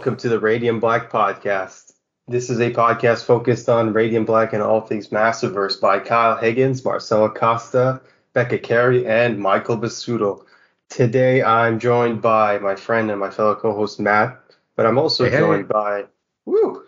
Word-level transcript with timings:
welcome 0.00 0.16
to 0.16 0.30
the 0.30 0.40
Radiant 0.40 0.80
Black 0.80 1.10
Podcast. 1.12 1.92
This 2.26 2.48
is 2.48 2.58
a 2.58 2.70
podcast 2.72 3.22
focused 3.26 3.68
on 3.68 3.92
Radium 3.92 4.24
Black 4.24 4.54
and 4.54 4.62
all 4.62 4.80
things 4.80 5.08
Massiverse 5.08 5.78
by 5.78 5.98
Kyle 5.98 6.38
Higgins, 6.38 6.82
Marcelo 6.82 7.28
Costa, 7.28 8.00
Becca 8.32 8.60
Carey, 8.60 9.06
and 9.06 9.38
Michael 9.38 9.76
Busuttil. 9.76 10.42
Today, 10.88 11.42
I'm 11.42 11.78
joined 11.78 12.22
by 12.22 12.58
my 12.60 12.76
friend 12.76 13.10
and 13.10 13.20
my 13.20 13.28
fellow 13.28 13.54
co-host 13.54 14.00
Matt, 14.00 14.40
but 14.74 14.86
I'm 14.86 14.96
also 14.96 15.24
Hey, 15.24 15.32
hey. 15.32 15.38
joined 15.40 15.68
by 15.68 16.06
woo. 16.46 16.82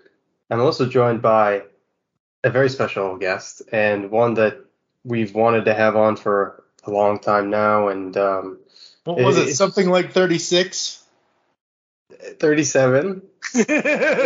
I'm 0.48 0.60
also 0.62 0.86
joined 0.86 1.20
by 1.20 1.64
a 2.42 2.48
very 2.48 2.70
special 2.70 3.18
guest 3.18 3.60
and 3.72 4.10
one 4.10 4.32
that 4.34 4.56
we've 5.04 5.34
wanted 5.34 5.66
to 5.66 5.74
have 5.74 5.96
on 5.96 6.16
for 6.16 6.64
a 6.84 6.90
long 6.90 7.18
time 7.18 7.50
now, 7.50 7.88
and 7.88 8.16
um, 8.16 8.58
What 9.04 9.18
was 9.18 9.36
It- 9.36 9.40
it? 9.42 9.48
it- 9.50 9.54
Something 9.56 9.90
like 9.90 10.12
36? 10.12 11.00
37. 12.38 13.22
I, 13.68 14.24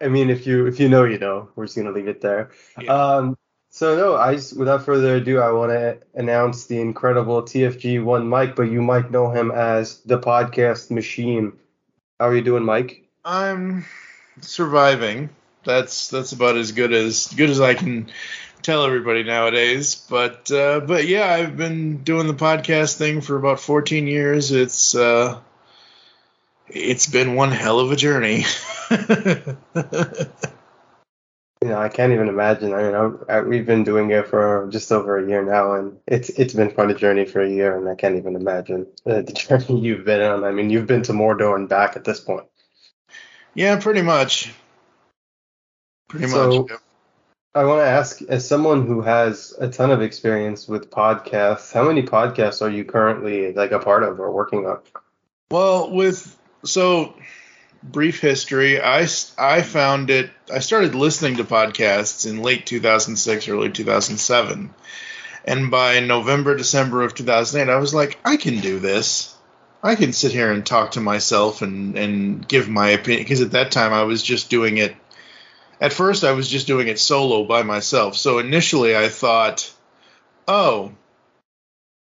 I 0.00 0.08
mean, 0.08 0.30
if 0.30 0.46
you 0.46 0.66
if 0.66 0.80
you 0.80 0.88
know, 0.88 1.04
you 1.04 1.18
know. 1.18 1.48
We're 1.56 1.66
just 1.66 1.76
gonna 1.76 1.92
leave 1.92 2.08
it 2.08 2.20
there. 2.20 2.50
Yeah. 2.80 2.92
Um, 2.92 3.36
so 3.70 3.96
no, 3.96 4.16
I 4.16 4.34
just, 4.34 4.56
without 4.56 4.84
further 4.84 5.16
ado, 5.16 5.40
I 5.40 5.52
want 5.52 5.70
to 5.70 5.98
announce 6.14 6.66
the 6.66 6.80
incredible 6.80 7.42
TFG 7.42 8.02
One 8.02 8.28
Mike, 8.28 8.56
but 8.56 8.64
you 8.64 8.82
might 8.82 9.10
know 9.10 9.30
him 9.30 9.52
as 9.52 10.00
the 10.00 10.18
Podcast 10.18 10.90
Machine. 10.90 11.52
How 12.18 12.28
are 12.28 12.36
you 12.36 12.42
doing, 12.42 12.64
Mike? 12.64 13.08
I'm 13.24 13.86
surviving. 14.40 15.30
That's 15.64 16.08
that's 16.08 16.32
about 16.32 16.56
as 16.56 16.72
good 16.72 16.92
as 16.92 17.28
good 17.28 17.50
as 17.50 17.60
I 17.60 17.74
can 17.74 18.10
tell 18.62 18.84
everybody 18.84 19.22
nowadays. 19.24 19.94
But 19.94 20.50
uh, 20.50 20.80
but 20.80 21.06
yeah, 21.06 21.26
I've 21.32 21.56
been 21.56 21.98
doing 22.02 22.26
the 22.26 22.34
podcast 22.34 22.96
thing 22.96 23.20
for 23.20 23.36
about 23.36 23.60
14 23.60 24.06
years. 24.06 24.52
It's 24.52 24.94
uh, 24.94 25.38
it's 26.68 27.06
been 27.06 27.34
one 27.34 27.50
hell 27.52 27.80
of 27.80 27.90
a 27.92 27.96
journey. 27.96 28.44
You 31.62 31.68
know, 31.68 31.78
I 31.78 31.90
can't 31.90 32.14
even 32.14 32.28
imagine. 32.28 32.72
I 32.72 32.82
mean, 32.84 32.94
I, 32.94 33.34
I, 33.34 33.40
we've 33.42 33.66
been 33.66 33.84
doing 33.84 34.10
it 34.10 34.28
for 34.28 34.66
just 34.72 34.90
over 34.90 35.18
a 35.18 35.28
year 35.28 35.44
now, 35.44 35.74
and 35.74 35.98
it's 36.06 36.30
it's 36.30 36.54
been 36.54 36.70
quite 36.70 36.90
a 36.90 36.94
journey 36.94 37.26
for 37.26 37.42
a 37.42 37.48
year, 37.50 37.76
and 37.76 37.86
I 37.86 37.94
can't 37.96 38.16
even 38.16 38.34
imagine 38.34 38.86
uh, 39.04 39.20
the 39.20 39.32
journey 39.34 39.78
you've 39.78 40.06
been 40.06 40.22
on. 40.22 40.42
I 40.42 40.52
mean, 40.52 40.70
you've 40.70 40.86
been 40.86 41.02
to 41.02 41.12
Mordor 41.12 41.56
and 41.56 41.68
back 41.68 41.96
at 41.96 42.04
this 42.04 42.18
point. 42.18 42.46
yeah, 43.54 43.78
pretty 43.78 44.00
much. 44.00 44.50
Pretty 46.08 46.28
So- 46.28 46.62
much. 46.62 46.70
I 47.52 47.64
want 47.64 47.80
to 47.80 47.86
ask, 47.86 48.22
as 48.22 48.46
someone 48.46 48.86
who 48.86 49.00
has 49.02 49.52
a 49.58 49.68
ton 49.68 49.90
of 49.90 50.02
experience 50.02 50.68
with 50.68 50.90
podcasts, 50.90 51.72
how 51.72 51.84
many 51.84 52.02
podcasts 52.02 52.62
are 52.62 52.70
you 52.70 52.84
currently 52.84 53.52
like 53.52 53.72
a 53.72 53.80
part 53.80 54.04
of 54.04 54.20
or 54.20 54.30
working 54.30 54.66
on? 54.66 54.78
Well, 55.50 55.90
with 55.90 56.38
so 56.64 57.14
brief 57.82 58.20
history, 58.20 58.80
I 58.80 59.08
I 59.36 59.62
found 59.62 60.10
it. 60.10 60.30
I 60.52 60.60
started 60.60 60.94
listening 60.94 61.38
to 61.38 61.44
podcasts 61.44 62.28
in 62.28 62.42
late 62.42 62.66
2006, 62.66 63.48
early 63.48 63.70
2007, 63.70 64.72
and 65.44 65.70
by 65.72 65.98
November, 65.98 66.56
December 66.56 67.02
of 67.02 67.16
2008, 67.16 67.72
I 67.72 67.78
was 67.78 67.92
like, 67.92 68.16
I 68.24 68.36
can 68.36 68.60
do 68.60 68.78
this. 68.78 69.34
I 69.82 69.96
can 69.96 70.12
sit 70.12 70.30
here 70.30 70.52
and 70.52 70.64
talk 70.64 70.92
to 70.92 71.00
myself 71.00 71.62
and 71.62 71.98
and 71.98 72.46
give 72.46 72.68
my 72.68 72.90
opinion 72.90 73.24
because 73.24 73.40
at 73.40 73.52
that 73.52 73.72
time 73.72 73.92
I 73.92 74.04
was 74.04 74.22
just 74.22 74.50
doing 74.50 74.78
it. 74.78 74.94
At 75.80 75.94
first, 75.94 76.24
I 76.24 76.32
was 76.32 76.48
just 76.48 76.66
doing 76.66 76.88
it 76.88 76.98
solo 76.98 77.44
by 77.44 77.62
myself. 77.62 78.16
So 78.16 78.38
initially, 78.38 78.96
I 78.96 79.08
thought, 79.08 79.72
oh. 80.46 80.92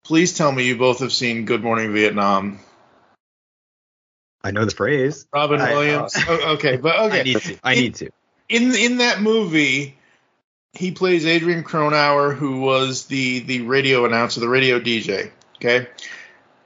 Please 0.04 0.34
tell 0.34 0.50
me 0.52 0.66
you 0.66 0.76
both 0.76 1.00
have 1.00 1.12
seen 1.12 1.44
Good 1.44 1.62
Morning 1.62 1.92
Vietnam. 1.92 2.60
I 4.42 4.52
know 4.52 4.64
the 4.64 4.70
phrase. 4.70 5.26
Robin 5.32 5.60
I- 5.60 5.72
uh, 5.72 5.74
Williams. 5.74 6.14
Oh, 6.28 6.54
okay, 6.54 6.76
but 6.76 6.96
okay. 7.06 7.20
I 7.20 7.22
need 7.24 7.40
to. 7.40 7.58
I 7.64 7.74
need 7.74 7.94
to. 7.96 8.10
in 8.48 8.74
in 8.74 8.98
that 8.98 9.20
movie, 9.20 9.98
he 10.72 10.92
plays 10.92 11.26
Adrian 11.26 11.64
Cronauer, 11.64 12.32
who 12.34 12.60
was 12.60 13.06
the 13.06 13.40
the 13.40 13.62
radio 13.62 14.04
announcer, 14.04 14.40
the 14.40 14.48
radio 14.48 14.78
DJ. 14.78 15.32
Okay. 15.56 15.88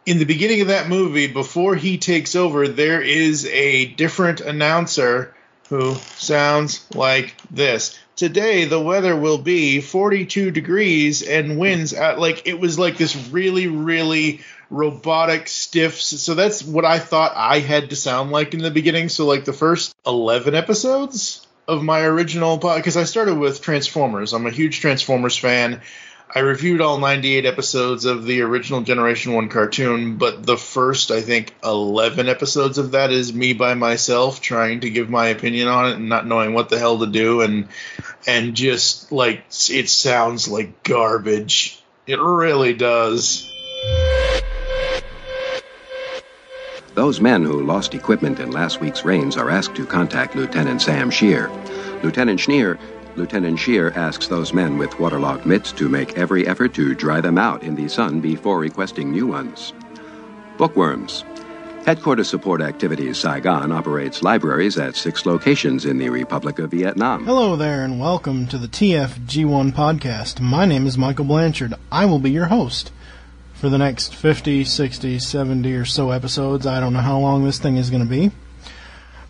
In 0.05 0.19
the 0.19 0.27
beginning 0.27 0.61
of 0.61 0.69
that 0.69 0.89
movie, 0.89 1.27
before 1.27 1.75
he 1.75 1.97
takes 1.97 2.37
over, 2.37 2.69
there 2.69 3.01
is 3.01 3.47
a 3.47 3.87
different 3.87 4.41
announcer 4.41 5.35
who 5.71 5.95
sounds 5.95 6.85
like 6.95 7.35
this. 7.51 7.99
Today 8.17 8.67
the 8.67 8.81
weather 8.81 9.17
will 9.17 9.39
be 9.39 9.81
42 9.81 10.51
degrees 10.51 11.23
and 11.23 11.59
winds 11.59 11.95
at 11.95 12.19
like 12.19 12.47
it 12.47 12.61
was 12.61 12.79
like 12.79 12.99
this 12.99 13.17
really 13.31 13.69
really 13.69 14.41
robotic 14.69 15.49
stiff 15.49 16.01
so 16.01 16.35
that's 16.35 16.63
what 16.63 16.85
I 16.85 16.99
thought 16.99 17.33
I 17.35 17.61
had 17.61 17.91
to 17.91 17.97
sound 17.97 18.31
like 18.31 18.53
in 18.53 18.61
the 18.61 18.71
beginning 18.71 19.09
so 19.09 19.27
like 19.27 19.45
the 19.45 19.53
first 19.53 19.95
11 20.07 20.55
episodes 20.55 21.47
of 21.67 21.83
my 21.83 22.01
original 22.01 22.59
pod 22.59 22.79
because 22.79 22.97
I 22.97 23.05
started 23.05 23.39
with 23.39 23.63
Transformers. 23.63 24.33
I'm 24.33 24.47
a 24.47 24.51
huge 24.51 24.81
Transformers 24.81 25.37
fan. 25.37 25.81
I 26.33 26.41
reviewed 26.41 26.81
all 26.81 26.99
98 26.99 27.45
episodes 27.45 28.05
of 28.05 28.25
the 28.25 28.43
original 28.43 28.83
Generation 28.83 29.33
1 29.33 29.49
cartoon, 29.49 30.17
but 30.17 30.47
the 30.47 30.57
first, 30.57 31.11
I 31.11 31.23
think, 31.23 31.53
11 31.65 32.29
episodes 32.29 32.79
of 32.79 32.93
that 32.93 33.11
is 33.11 33.35
me 33.35 33.53
by 33.53 33.75
myself 33.75 34.41
trying 34.41 34.81
to 34.81 34.91
give 34.91 35.11
my 35.11 35.27
opinion 35.27 35.67
on 35.67 35.91
it 35.91 35.97
and 35.97 36.09
not 36.09 36.29
knowing 36.29 36.55
what 36.55 36.69
the 36.69 36.79
hell 36.79 37.01
to 37.01 37.07
do 37.07 37.41
and 37.41 37.67
and 38.29 38.55
just 38.55 39.11
like 39.11 39.43
it 39.71 39.89
sounds 39.89 40.47
like 40.47 40.85
garbage. 40.85 41.83
It 42.07 42.21
really 42.21 42.75
does. 42.75 43.51
Those 46.95 47.21
men 47.21 47.45
who 47.45 47.65
lost 47.65 47.95
equipment 47.95 48.39
in 48.39 48.53
last 48.53 48.81
week's 48.81 49.05
rains 49.05 49.37
are 49.37 49.51
asked 49.51 49.75
to 49.77 49.87
contact 49.87 50.37
Lieutenant 50.37 50.81
Sam 50.81 51.11
Shear. 51.11 51.51
Lieutenant 52.05 52.39
Schneer, 52.39 52.79
Lieutenant 53.17 53.59
Shear 53.59 53.93
asks 53.97 54.29
those 54.29 54.53
men 54.53 54.79
with 54.79 54.99
waterlogged 55.01 55.45
mitts 55.45 55.73
to 55.73 55.89
make 55.89 56.17
every 56.17 56.47
effort 56.47 56.75
to 56.75 56.95
dry 56.95 57.21
them 57.21 57.39
out 57.39 57.63
in 57.63 57.75
the 57.75 57.89
sun 57.89 58.21
before 58.21 58.59
requesting 58.59 59.11
new 59.11 59.27
ones. 59.27 59.73
Bookworms. 60.59 61.25
Headquarters 61.87 62.29
Support 62.29 62.61
Activities 62.61 63.19
Saigon 63.19 63.73
operates 63.73 64.23
libraries 64.23 64.79
at 64.79 64.95
six 64.95 65.27
locations 65.27 65.87
in 65.87 65.99
the 65.99 66.11
Republic 66.11 66.59
of 66.59 66.71
Vietnam. 66.71 67.25
Hello 67.25 67.57
there, 67.57 67.83
and 67.83 67.99
welcome 67.99 68.47
to 68.47 68.59
the 68.59 68.69
TFG1 68.69 69.73
podcast. 69.73 70.41
My 70.41 70.65
name 70.65 70.87
is 70.87 70.97
Michael 70.99 71.25
Blanchard. 71.25 71.75
I 71.91 72.05
will 72.05 72.19
be 72.19 72.31
your 72.31 72.47
host 72.47 72.93
for 73.55 73.69
the 73.69 73.79
next 73.79 74.15
50, 74.15 74.65
60, 74.65 75.19
70 75.19 75.75
or 75.75 75.85
so 75.85 76.11
episodes. 76.11 76.67
I 76.67 76.81
don't 76.81 76.93
know 76.93 77.01
how 77.01 77.19
long 77.19 77.45
this 77.45 77.59
thing 77.59 77.77
is 77.77 77.91
going 77.91 78.03
to 78.03 78.09
be. 78.09 78.31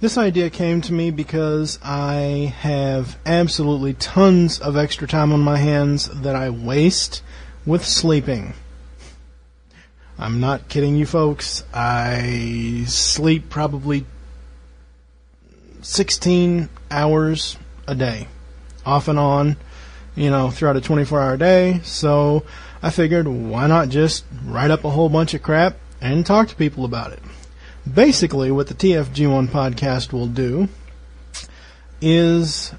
This 0.00 0.16
idea 0.16 0.48
came 0.48 0.80
to 0.82 0.94
me 0.94 1.10
because 1.10 1.78
I 1.82 2.54
have 2.60 3.18
absolutely 3.26 3.92
tons 3.92 4.58
of 4.58 4.74
extra 4.74 5.06
time 5.06 5.30
on 5.30 5.40
my 5.40 5.58
hands 5.58 6.08
that 6.22 6.34
I 6.34 6.48
waste 6.48 7.22
with 7.66 7.84
sleeping. 7.84 8.54
I'm 10.18 10.40
not 10.40 10.70
kidding 10.70 10.96
you 10.96 11.04
folks. 11.04 11.64
I 11.74 12.84
sleep 12.88 13.50
probably 13.50 14.06
16 15.82 16.70
hours 16.90 17.58
a 17.86 17.94
day, 17.94 18.26
off 18.86 19.06
and 19.06 19.18
on, 19.18 19.58
you 20.16 20.30
know, 20.30 20.50
throughout 20.50 20.78
a 20.78 20.80
24 20.80 21.20
hour 21.20 21.36
day. 21.36 21.80
So 21.84 22.46
I 22.82 22.88
figured, 22.88 23.28
why 23.28 23.66
not 23.66 23.90
just 23.90 24.24
write 24.46 24.70
up 24.70 24.84
a 24.84 24.90
whole 24.90 25.10
bunch 25.10 25.34
of 25.34 25.42
crap 25.42 25.76
and 26.00 26.24
talk 26.24 26.48
to 26.48 26.56
people 26.56 26.86
about 26.86 27.12
it? 27.12 27.20
Basically, 27.92 28.50
what 28.50 28.68
the 28.68 28.74
TFG1 28.74 29.48
podcast 29.48 30.12
will 30.12 30.26
do 30.26 30.68
is 32.00 32.74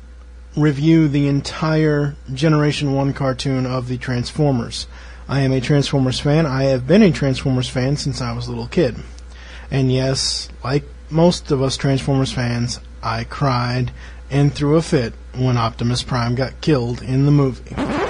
review 0.56 1.08
the 1.08 1.28
entire 1.28 2.16
Generation 2.32 2.94
1 2.94 3.14
cartoon 3.14 3.66
of 3.66 3.88
the 3.88 3.98
Transformers. 3.98 4.88
I 5.28 5.42
am 5.42 5.52
a 5.52 5.60
Transformers 5.60 6.20
fan. 6.20 6.46
I 6.46 6.66
have 6.66 6.88
been 6.88 7.02
a 7.02 7.12
Transformers 7.12 7.68
fan 7.68 7.98
since 7.98 8.22
I 8.22 8.34
was 8.34 8.48
a 8.48 8.52
little 8.52 8.68
kid. 8.68 8.96
And 9.70 9.92
yes, 9.92 10.50
like 10.64 10.84
most 11.10 11.52
of 11.52 11.62
us 11.62 11.78
Transformers 11.78 12.32
fans, 12.32 12.80
I 13.02 13.24
cried 13.24 13.92
and 14.30 14.54
threw 14.54 14.78
a 14.78 14.82
fit 14.82 15.14
when 15.34 15.58
Optimus 15.58 16.04
Prime 16.04 16.36
got 16.36 16.62
killed 16.62 17.02
in 17.02 17.26
the 17.26 17.32
movie. 17.32 18.01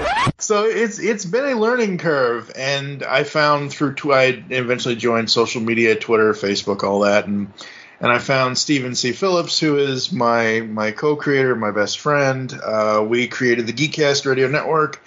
So 0.41 0.65
it's 0.65 0.97
it's 0.97 1.23
been 1.23 1.45
a 1.45 1.59
learning 1.59 1.99
curve, 1.99 2.51
and 2.55 3.03
I 3.03 3.23
found 3.23 3.71
through 3.71 3.93
tw- 3.93 4.07
I 4.07 4.43
eventually 4.49 4.95
joined 4.95 5.29
social 5.29 5.61
media, 5.61 5.95
Twitter, 5.95 6.33
Facebook, 6.33 6.83
all 6.83 7.01
that, 7.01 7.27
and 7.27 7.53
and 7.99 8.11
I 8.11 8.17
found 8.17 8.57
Stephen 8.57 8.95
C. 8.95 9.11
Phillips, 9.11 9.59
who 9.59 9.77
is 9.77 10.11
my 10.11 10.61
my 10.61 10.91
co-creator, 10.91 11.55
my 11.55 11.69
best 11.69 11.99
friend. 11.99 12.51
Uh, 12.51 13.05
we 13.07 13.27
created 13.27 13.67
the 13.67 13.73
Geekcast 13.73 14.25
Radio 14.25 14.47
Network. 14.47 14.99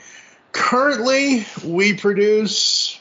Currently, 0.52 1.44
we 1.64 1.94
produce, 1.94 3.00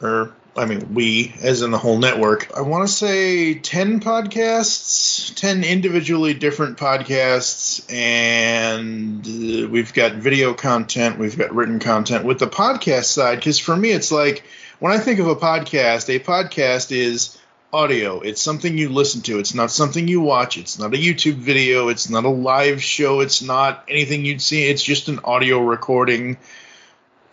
or 0.00 0.32
I 0.60 0.66
mean, 0.66 0.92
we, 0.92 1.34
as 1.40 1.62
in 1.62 1.70
the 1.70 1.78
whole 1.78 1.96
network, 1.96 2.54
I 2.54 2.60
want 2.60 2.86
to 2.86 2.92
say 2.92 3.54
10 3.54 4.00
podcasts, 4.00 5.34
10 5.34 5.64
individually 5.64 6.34
different 6.34 6.76
podcasts, 6.76 7.90
and 7.90 9.26
uh, 9.26 9.68
we've 9.70 9.94
got 9.94 10.16
video 10.16 10.52
content, 10.52 11.18
we've 11.18 11.38
got 11.38 11.54
written 11.54 11.78
content 11.78 12.26
with 12.26 12.38
the 12.38 12.46
podcast 12.46 13.06
side. 13.06 13.36
Because 13.36 13.58
for 13.58 13.74
me, 13.74 13.90
it's 13.90 14.12
like 14.12 14.44
when 14.80 14.92
I 14.92 14.98
think 14.98 15.18
of 15.18 15.28
a 15.28 15.36
podcast, 15.36 16.14
a 16.14 16.20
podcast 16.20 16.92
is 16.94 17.38
audio. 17.72 18.20
It's 18.20 18.42
something 18.42 18.76
you 18.76 18.90
listen 18.90 19.22
to. 19.22 19.38
It's 19.38 19.54
not 19.54 19.70
something 19.70 20.08
you 20.08 20.20
watch. 20.20 20.58
It's 20.58 20.78
not 20.78 20.92
a 20.92 20.98
YouTube 20.98 21.36
video. 21.36 21.88
It's 21.88 22.10
not 22.10 22.26
a 22.26 22.28
live 22.28 22.82
show. 22.82 23.20
It's 23.20 23.40
not 23.40 23.84
anything 23.88 24.26
you'd 24.26 24.42
see. 24.42 24.68
It's 24.68 24.82
just 24.82 25.08
an 25.08 25.20
audio 25.24 25.60
recording 25.60 26.36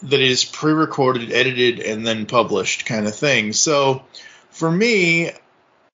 that 0.04 0.20
is 0.20 0.46
pre-recorded, 0.46 1.32
edited, 1.32 1.80
and 1.80 2.06
then 2.06 2.26
published 2.26 2.86
kind 2.86 3.08
of 3.08 3.16
thing. 3.16 3.54
So 3.54 4.04
for 4.52 4.70
me, 4.70 5.32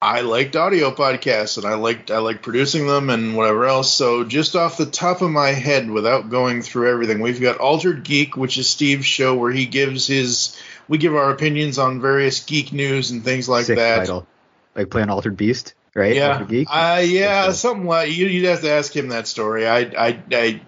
I 0.02 0.20
liked 0.22 0.58
audio 0.58 0.92
podcasts 0.92 1.58
and 1.58 1.66
I 1.66 1.76
liked 1.76 2.12
I 2.12 2.18
like 2.18 2.42
producing 2.42 2.88
them 2.88 3.10
and 3.10 3.38
whatever 3.38 3.66
else. 3.66 3.94
So 3.94 4.26
just 4.26 4.54
off 4.54 4.76
the 4.76 4.86
top 4.86 5.22
of 5.22 5.32
my 5.32 5.52
head, 5.52 5.90
without 5.90 6.30
going 6.30 6.62
through 6.62 6.92
everything, 6.92 7.22
we've 7.22 7.40
got 7.40 7.60
Altered 7.60 8.04
Geek, 8.04 8.36
which 8.36 8.58
is 8.58 8.70
Steve's 8.70 9.06
show 9.06 9.36
where 9.36 9.52
he 9.52 9.66
gives 9.66 10.06
his 10.06 10.58
we 10.90 10.98
give 10.98 11.16
our 11.16 11.32
opinions 11.32 11.78
on 11.78 12.02
various 12.02 12.44
geek 12.44 12.74
news 12.74 13.12
and 13.12 13.24
things 13.24 13.48
like 13.48 13.66
Sick 13.66 13.78
that. 13.78 14.00
title. 14.00 14.28
Like 14.76 14.90
playing 14.90 15.10
Altered 15.10 15.38
Beast, 15.38 15.74
right? 15.94 16.16
Yeah, 16.16 16.46
uh, 16.68 17.00
yeah, 17.00 17.52
something 17.52 17.86
like 17.86 18.12
you, 18.12 18.28
you'd 18.28 18.46
have 18.46 18.62
to 18.62 18.72
ask 18.72 18.94
him 18.94 19.10
that 19.10 19.28
story. 19.28 19.68
I, 19.68 19.80
I, 19.80 20.20
I 20.32 20.62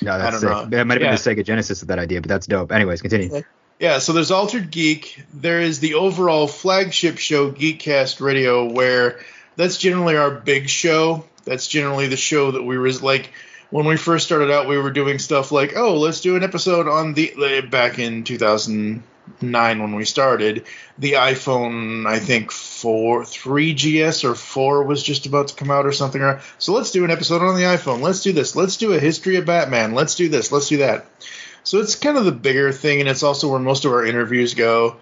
no, 0.02 0.18
that's 0.18 0.40
don't 0.40 0.40
sick. 0.40 0.48
know. 0.50 0.64
That 0.76 0.86
might 0.86 0.94
have 0.94 1.02
Yeah. 1.02 1.16
been 1.16 1.36
the 1.36 1.42
Sega 1.42 1.44
Genesis 1.44 1.82
of 1.82 1.88
that 1.88 1.98
idea, 1.98 2.20
but 2.20 2.28
that's 2.28 2.46
dope. 2.46 2.72
Anyways, 2.72 3.00
continue. 3.02 3.42
Yeah, 3.78 3.98
so 3.98 4.12
there's 4.12 4.30
Altered 4.30 4.70
Geek. 4.70 5.22
There 5.32 5.60
is 5.60 5.80
the 5.80 5.94
overall 5.94 6.46
flagship 6.46 7.18
show, 7.18 7.50
Geekcast 7.50 8.20
Radio, 8.20 8.70
where 8.70 9.20
that's 9.56 9.78
generally 9.78 10.16
our 10.16 10.30
big 10.30 10.68
show. 10.68 11.24
That's 11.44 11.66
generally 11.66 12.06
the 12.08 12.18
show 12.18 12.50
that 12.50 12.62
we 12.62 12.76
was 12.76 13.02
like 13.02 13.30
when 13.70 13.86
we 13.86 13.96
first 13.96 14.26
started 14.26 14.50
out. 14.50 14.68
We 14.68 14.76
were 14.76 14.90
doing 14.90 15.18
stuff 15.18 15.50
like, 15.50 15.76
oh, 15.76 15.96
let's 15.98 16.20
do 16.20 16.36
an 16.36 16.44
episode 16.44 16.88
on 16.88 17.14
the 17.14 17.32
uh, 17.64 17.66
back 17.70 17.98
in 17.98 18.24
2009 19.38 19.82
when 19.82 19.94
we 19.94 20.04
started. 20.04 20.66
The 20.98 21.12
iPhone, 21.12 22.06
I 22.06 22.18
think 22.18 22.50
four, 22.50 23.22
3GS 23.22 24.24
or 24.24 24.34
four 24.34 24.84
was 24.84 25.02
just 25.02 25.26
about 25.26 25.48
to 25.48 25.54
come 25.54 25.70
out 25.70 25.86
or 25.86 25.92
something. 25.92 26.38
So 26.58 26.72
let's 26.72 26.90
do 26.90 27.04
an 27.04 27.10
episode 27.10 27.42
on 27.42 27.56
the 27.56 27.62
iPhone. 27.62 28.00
Let's 28.00 28.22
do 28.22 28.32
this. 28.32 28.56
Let's 28.56 28.76
do 28.76 28.92
a 28.92 29.00
history 29.00 29.36
of 29.36 29.46
Batman. 29.46 29.94
Let's 29.94 30.14
do 30.14 30.28
this. 30.28 30.52
Let's 30.52 30.68
do 30.68 30.78
that. 30.78 31.06
So 31.62 31.78
it's 31.78 31.94
kind 31.94 32.16
of 32.16 32.24
the 32.24 32.32
bigger 32.32 32.72
thing, 32.72 33.00
and 33.00 33.08
it's 33.08 33.22
also 33.22 33.50
where 33.50 33.60
most 33.60 33.84
of 33.84 33.92
our 33.92 34.04
interviews 34.04 34.54
go. 34.54 34.96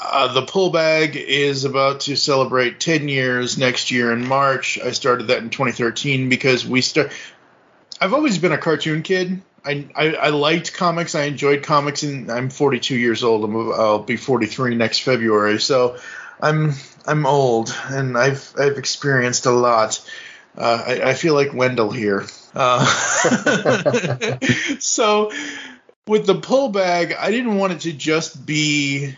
Uh, 0.00 0.32
the 0.32 0.42
pull 0.42 0.70
bag 0.70 1.16
is 1.16 1.64
about 1.64 2.00
to 2.00 2.16
celebrate 2.16 2.78
10 2.78 3.08
years 3.08 3.58
next 3.58 3.90
year 3.90 4.12
in 4.12 4.26
March. 4.26 4.78
I 4.78 4.92
started 4.92 5.28
that 5.28 5.38
in 5.38 5.50
2013 5.50 6.28
because 6.28 6.64
we 6.64 6.82
start. 6.82 7.12
I've 8.00 8.14
always 8.14 8.38
been 8.38 8.52
a 8.52 8.58
cartoon 8.58 9.02
kid. 9.02 9.42
I, 9.64 9.88
I, 9.94 10.14
I 10.14 10.28
liked 10.30 10.74
comics. 10.74 11.14
I 11.14 11.24
enjoyed 11.24 11.62
comics, 11.62 12.02
and 12.02 12.30
I'm 12.30 12.50
42 12.50 12.96
years 12.96 13.22
old. 13.22 13.44
I'm, 13.44 13.72
I'll 13.72 14.02
be 14.02 14.16
43 14.16 14.74
next 14.74 15.00
February. 15.00 15.60
So 15.60 15.98
I'm 16.40 16.74
I'm 17.06 17.26
old, 17.26 17.74
and 17.88 18.16
I've 18.16 18.52
I've 18.58 18.78
experienced 18.78 19.46
a 19.46 19.50
lot. 19.50 20.00
Uh, 20.56 20.82
I, 20.86 21.10
I 21.10 21.14
feel 21.14 21.34
like 21.34 21.52
Wendell 21.54 21.90
here. 21.90 22.26
Uh, 22.54 22.84
so 24.78 25.30
with 26.06 26.26
the 26.26 26.34
pull 26.34 26.70
bag, 26.70 27.12
I 27.12 27.30
didn't 27.30 27.56
want 27.56 27.74
it 27.74 27.80
to 27.80 27.92
just 27.92 28.44
be 28.44 29.14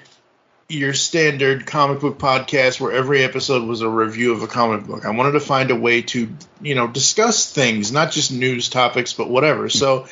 your 0.69 0.95
standard 0.95 1.67
comic 1.67 2.01
book 2.01 2.19
podcast 2.19 2.81
where 2.81 2.93
every 2.93 3.25
episode 3.25 3.67
was 3.67 3.81
a 3.81 3.89
review 3.89 4.33
of 4.33 4.43
a 4.43 4.47
comic 4.47 4.87
book. 4.87 5.05
I 5.05 5.11
wanted 5.11 5.33
to 5.33 5.41
find 5.41 5.71
a 5.71 5.75
way 5.75 6.03
to, 6.03 6.29
you 6.61 6.75
know, 6.75 6.87
discuss 6.87 7.53
things, 7.53 7.91
not 7.91 8.13
just 8.13 8.31
news 8.31 8.69
topics, 8.69 9.13
but 9.13 9.29
whatever. 9.29 9.69
So 9.69 10.07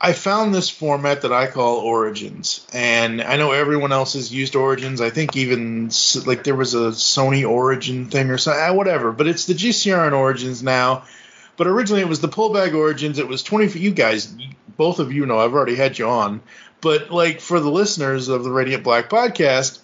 I 0.00 0.12
found 0.12 0.54
this 0.54 0.70
format 0.70 1.22
that 1.22 1.32
I 1.32 1.46
call 1.46 1.78
Origins, 1.78 2.66
and 2.72 3.20
I 3.20 3.36
know 3.36 3.52
everyone 3.52 3.92
else 3.92 4.14
has 4.14 4.32
used 4.32 4.56
Origins. 4.56 5.00
I 5.00 5.10
think 5.10 5.36
even 5.36 5.90
like 6.24 6.44
there 6.44 6.54
was 6.54 6.74
a 6.74 6.90
Sony 6.90 7.48
Origin 7.48 8.06
thing 8.06 8.30
or 8.30 8.38
something, 8.38 8.76
whatever. 8.76 9.12
But 9.12 9.26
it's 9.26 9.46
the 9.46 9.54
GCR 9.54 10.12
Origins 10.12 10.62
now. 10.62 11.04
But 11.56 11.66
originally 11.66 12.00
it 12.00 12.08
was 12.08 12.20
the 12.20 12.28
pull 12.28 12.52
bag 12.52 12.74
Origins. 12.74 13.18
It 13.18 13.28
was 13.28 13.42
20 13.42 13.68
for 13.68 13.78
you 13.78 13.90
guys. 13.90 14.34
Both 14.76 14.98
of 14.98 15.12
you 15.12 15.26
know 15.26 15.38
I've 15.38 15.52
already 15.52 15.74
had 15.76 15.98
you 15.98 16.08
on. 16.08 16.40
But 16.80 17.10
like 17.10 17.40
for 17.40 17.60
the 17.60 17.70
listeners 17.70 18.28
of 18.28 18.44
the 18.44 18.50
Radiant 18.50 18.82
Black 18.82 19.10
podcast, 19.10 19.80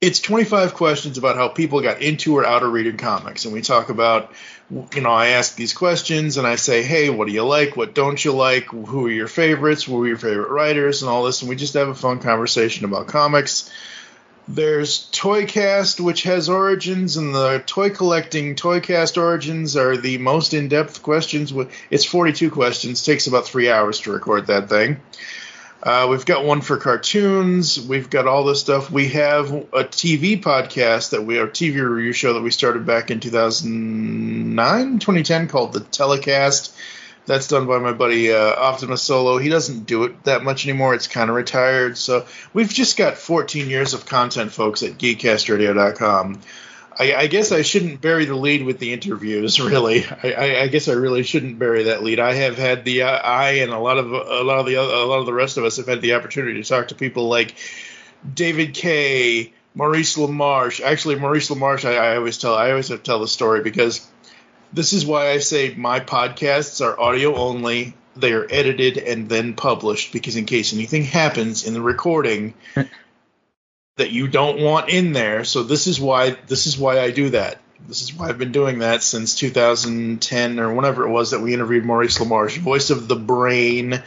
it's 0.00 0.20
25 0.20 0.74
questions 0.74 1.16
about 1.16 1.36
how 1.36 1.48
people 1.48 1.80
got 1.80 2.02
into 2.02 2.36
or 2.36 2.44
out 2.44 2.62
of 2.62 2.72
reading 2.72 2.98
comics. 2.98 3.44
And 3.44 3.54
we 3.54 3.62
talk 3.62 3.88
about, 3.88 4.32
you 4.94 5.00
know, 5.00 5.10
I 5.10 5.28
ask 5.28 5.56
these 5.56 5.72
questions 5.72 6.36
and 6.36 6.46
I 6.46 6.56
say, 6.56 6.82
hey, 6.82 7.08
what 7.08 7.26
do 7.26 7.32
you 7.32 7.44
like? 7.44 7.76
What 7.76 7.94
don't 7.94 8.22
you 8.22 8.32
like? 8.32 8.66
Who 8.66 9.06
are 9.06 9.10
your 9.10 9.28
favorites? 9.28 9.84
Who 9.84 10.02
are 10.02 10.06
your 10.06 10.18
favorite 10.18 10.50
writers? 10.50 11.02
And 11.02 11.10
all 11.10 11.24
this. 11.24 11.40
And 11.40 11.48
we 11.48 11.56
just 11.56 11.74
have 11.74 11.88
a 11.88 11.94
fun 11.94 12.20
conversation 12.20 12.84
about 12.84 13.06
comics. 13.06 13.70
There's 14.46 15.08
Toycast, 15.10 16.00
which 16.00 16.24
has 16.24 16.50
origins, 16.50 17.16
and 17.16 17.34
the 17.34 17.62
toy 17.64 17.88
collecting 17.88 18.56
Toycast 18.56 19.16
origins 19.16 19.74
are 19.74 19.96
the 19.96 20.18
most 20.18 20.52
in 20.52 20.68
depth 20.68 21.02
questions. 21.02 21.50
It's 21.88 22.04
42 22.04 22.50
questions, 22.50 23.02
takes 23.02 23.26
about 23.26 23.46
three 23.46 23.70
hours 23.70 24.00
to 24.00 24.12
record 24.12 24.48
that 24.48 24.68
thing. 24.68 25.00
Uh, 25.84 26.06
we've 26.08 26.24
got 26.24 26.46
one 26.46 26.62
for 26.62 26.78
cartoons. 26.78 27.78
We've 27.78 28.08
got 28.08 28.26
all 28.26 28.44
this 28.44 28.58
stuff. 28.58 28.90
We 28.90 29.08
have 29.10 29.52
a 29.52 29.84
TV 29.84 30.40
podcast 30.42 31.10
that 31.10 31.22
we, 31.26 31.38
our 31.38 31.46
TV 31.46 31.86
review 31.86 32.14
show 32.14 32.32
that 32.32 32.40
we 32.40 32.50
started 32.50 32.86
back 32.86 33.10
in 33.10 33.20
2009, 33.20 34.98
2010 34.98 35.48
called 35.48 35.74
The 35.74 35.80
Telecast. 35.80 36.74
That's 37.26 37.48
done 37.48 37.66
by 37.66 37.78
my 37.78 37.92
buddy 37.92 38.32
uh, 38.32 38.54
Optimus 38.54 39.02
Solo. 39.02 39.36
He 39.36 39.50
doesn't 39.50 39.84
do 39.84 40.04
it 40.04 40.24
that 40.24 40.42
much 40.42 40.66
anymore. 40.66 40.94
It's 40.94 41.06
kind 41.06 41.28
of 41.28 41.36
retired. 41.36 41.98
So 41.98 42.24
we've 42.54 42.68
just 42.70 42.96
got 42.96 43.18
14 43.18 43.68
years 43.68 43.92
of 43.92 44.06
content, 44.06 44.52
folks, 44.52 44.82
at 44.82 44.92
geekcastradio.com. 44.92 46.40
I, 46.98 47.14
I 47.14 47.26
guess 47.26 47.52
I 47.52 47.62
shouldn't 47.62 48.00
bury 48.00 48.24
the 48.24 48.34
lead 48.34 48.64
with 48.64 48.78
the 48.78 48.92
interviews. 48.92 49.58
Really, 49.64 50.04
I, 50.04 50.62
I, 50.62 50.68
guess 50.68 50.88
I 50.88 50.92
really 50.92 51.22
shouldn't 51.22 51.58
bury 51.58 51.84
that 51.84 52.02
lead. 52.02 52.20
I 52.20 52.34
have 52.34 52.56
had 52.56 52.84
the 52.84 53.02
uh, 53.02 53.10
I 53.10 53.50
and 53.62 53.72
a 53.72 53.78
lot 53.78 53.98
of 53.98 54.12
a 54.12 54.42
lot 54.42 54.58
of 54.58 54.66
the 54.66 54.76
a 54.76 55.06
lot 55.06 55.18
of 55.20 55.26
the 55.26 55.32
rest 55.32 55.56
of 55.56 55.64
us 55.64 55.78
have 55.78 55.86
had 55.86 56.02
the 56.02 56.14
opportunity 56.14 56.62
to 56.62 56.68
talk 56.68 56.88
to 56.88 56.94
people 56.94 57.28
like 57.28 57.54
David 58.34 58.74
Kaye, 58.74 59.52
Maurice 59.74 60.16
LaMarche. 60.16 60.82
Actually, 60.82 61.16
Maurice 61.16 61.48
LaMarche, 61.48 61.86
I, 61.86 62.12
I 62.12 62.16
always 62.16 62.38
tell 62.38 62.54
I 62.54 62.70
always 62.70 62.88
have 62.88 62.98
to 62.98 63.04
tell 63.04 63.20
the 63.20 63.28
story 63.28 63.62
because 63.62 64.06
this 64.72 64.92
is 64.92 65.06
why 65.06 65.30
I 65.30 65.38
say 65.38 65.74
my 65.74 66.00
podcasts 66.00 66.84
are 66.84 66.98
audio 67.00 67.34
only. 67.34 67.94
They 68.16 68.32
are 68.32 68.46
edited 68.48 68.98
and 68.98 69.28
then 69.28 69.54
published 69.54 70.12
because 70.12 70.36
in 70.36 70.44
case 70.44 70.72
anything 70.72 71.02
happens 71.04 71.66
in 71.66 71.74
the 71.74 71.82
recording 71.82 72.54
that 73.96 74.10
you 74.10 74.28
don't 74.28 74.60
want 74.60 74.88
in 74.88 75.12
there. 75.12 75.44
So 75.44 75.62
this 75.62 75.86
is 75.86 76.00
why 76.00 76.36
this 76.48 76.66
is 76.66 76.76
why 76.78 77.00
I 77.00 77.10
do 77.10 77.30
that. 77.30 77.60
This 77.86 78.02
is 78.02 78.14
why 78.14 78.28
I've 78.28 78.38
been 78.38 78.52
doing 78.52 78.78
that 78.78 79.02
since 79.02 79.34
2010 79.34 80.58
or 80.58 80.72
whenever 80.74 81.06
it 81.06 81.10
was 81.10 81.32
that 81.32 81.40
we 81.40 81.52
interviewed 81.52 81.84
Maurice 81.84 82.18
LaMarche, 82.18 82.56
voice 82.58 82.90
of 82.90 83.08
the 83.08 83.16
brain 83.16 84.02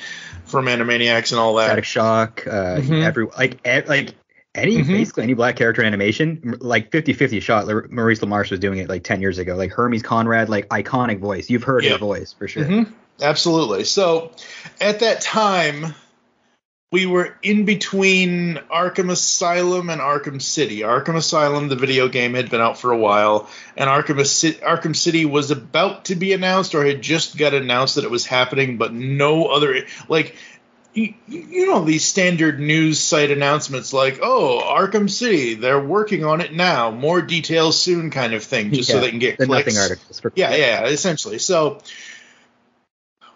from 0.45 0.65
Animaniacs 0.65 1.31
and 1.31 1.39
all 1.39 1.55
that. 1.55 1.67
Static 1.67 1.85
Shock, 1.85 2.47
uh, 2.47 2.77
Mhm. 2.77 3.03
every 3.05 3.27
like 3.37 3.65
like 3.87 4.13
any 4.55 4.77
Mhm. 4.79 4.87
basically 4.87 5.23
any 5.23 5.35
black 5.35 5.55
character 5.55 5.81
in 5.83 5.87
animation, 5.87 6.57
like 6.59 6.89
50-50 6.91 7.39
shot. 7.39 7.67
Maurice 7.91 8.19
LaMarche 8.19 8.49
was 8.51 8.59
doing 8.59 8.79
it 8.79 8.89
like 8.89 9.03
10 9.03 9.21
years 9.21 9.37
ago. 9.37 9.55
Like 9.55 9.71
Hermes 9.71 10.01
Conrad, 10.01 10.49
like 10.49 10.67
iconic 10.69 11.19
voice. 11.19 11.49
You've 11.49 11.63
heard 11.63 11.83
Yeah. 11.83 11.91
her 11.91 11.97
voice 11.99 12.33
for 12.37 12.47
sure. 12.47 12.63
Mhm. 12.65 12.87
Absolutely. 13.21 13.83
So 13.83 14.31
at 14.81 14.99
that 15.01 15.21
time, 15.21 15.93
we 16.89 17.05
were 17.05 17.35
in 17.43 17.65
between 17.65 18.55
Arkham 18.71 19.11
Asylum 19.11 19.89
and 19.89 19.99
Arkham 19.99 20.41
City. 20.41 20.79
Arkham 20.79 21.17
Asylum, 21.17 21.67
the 21.67 21.75
video 21.75 22.07
game, 22.07 22.33
had 22.33 22.49
been 22.49 22.61
out 22.61 22.79
for 22.79 22.91
a 22.91 22.97
while, 22.97 23.49
and 23.75 23.89
Arkham, 23.89 24.17
Arkham 24.61 24.95
City 24.95 25.25
was 25.25 25.51
about 25.51 26.05
to 26.05 26.15
be 26.15 26.31
announced 26.31 26.75
or 26.75 26.85
had 26.85 27.01
just 27.01 27.37
got 27.37 27.53
announced 27.53 27.95
that 27.95 28.05
it 28.05 28.11
was 28.11 28.25
happening, 28.25 28.77
but 28.77 28.93
no 28.93 29.47
other. 29.47 29.85
Like, 30.07 30.37
you, 30.93 31.13
you 31.27 31.67
know, 31.67 31.83
these 31.83 32.05
standard 32.05 32.61
news 32.61 33.01
site 33.01 33.31
announcements 33.31 33.91
like, 33.91 34.19
oh, 34.21 34.61
Arkham 34.65 35.09
City, 35.09 35.55
they're 35.55 35.83
working 35.83 36.23
on 36.23 36.39
it 36.39 36.53
now, 36.53 36.89
more 36.89 37.21
details 37.21 37.79
soon 37.79 38.11
kind 38.11 38.33
of 38.33 38.45
thing, 38.45 38.71
just 38.71 38.89
so 38.89 39.01
they 39.01 39.09
can 39.09 39.19
get 39.19 39.37
The 39.37 39.45
clicks. 39.45 39.75
nothing 39.75 39.81
articles. 39.81 40.21
For, 40.21 40.31
Yeah, 40.35 40.55
yeah, 40.55 40.85
essentially. 40.85 41.37
So 41.37 41.81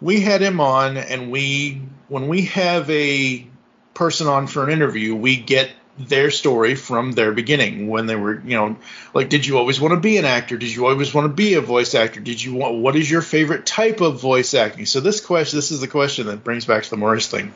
we 0.02 0.20
had 0.20 0.42
him 0.42 0.60
on, 0.60 0.96
and 0.96 1.30
we 1.30 1.80
when 2.08 2.28
we 2.28 2.42
have 2.46 2.90
a 2.90 3.46
person 3.94 4.26
on 4.26 4.46
for 4.46 4.64
an 4.64 4.70
interview, 4.70 5.14
we 5.14 5.36
get 5.36 5.70
their 5.98 6.30
story 6.30 6.74
from 6.74 7.12
their 7.12 7.32
beginning 7.32 7.86
when 7.86 8.06
they 8.06 8.16
were, 8.16 8.40
you 8.40 8.56
know, 8.56 8.76
like, 9.14 9.28
did 9.28 9.46
you 9.46 9.58
always 9.58 9.80
want 9.80 9.92
to 9.92 10.00
be 10.00 10.16
an 10.16 10.24
actor? 10.24 10.56
Did 10.56 10.74
you 10.74 10.86
always 10.86 11.12
want 11.12 11.26
to 11.26 11.32
be 11.32 11.54
a 11.54 11.60
voice 11.60 11.94
actor? 11.94 12.18
Did 12.20 12.42
you 12.42 12.54
want? 12.54 12.74
What 12.76 12.96
is 12.96 13.10
your 13.10 13.22
favorite 13.22 13.64
type 13.64 14.00
of 14.00 14.20
voice 14.20 14.54
acting? 14.54 14.86
So 14.86 15.00
this 15.00 15.20
question, 15.20 15.58
this 15.58 15.70
is 15.70 15.80
the 15.80 15.88
question 15.88 16.26
that 16.26 16.42
brings 16.44 16.64
back 16.64 16.82
to 16.82 16.90
the 16.90 16.96
Morris 16.96 17.28
thing. 17.28 17.54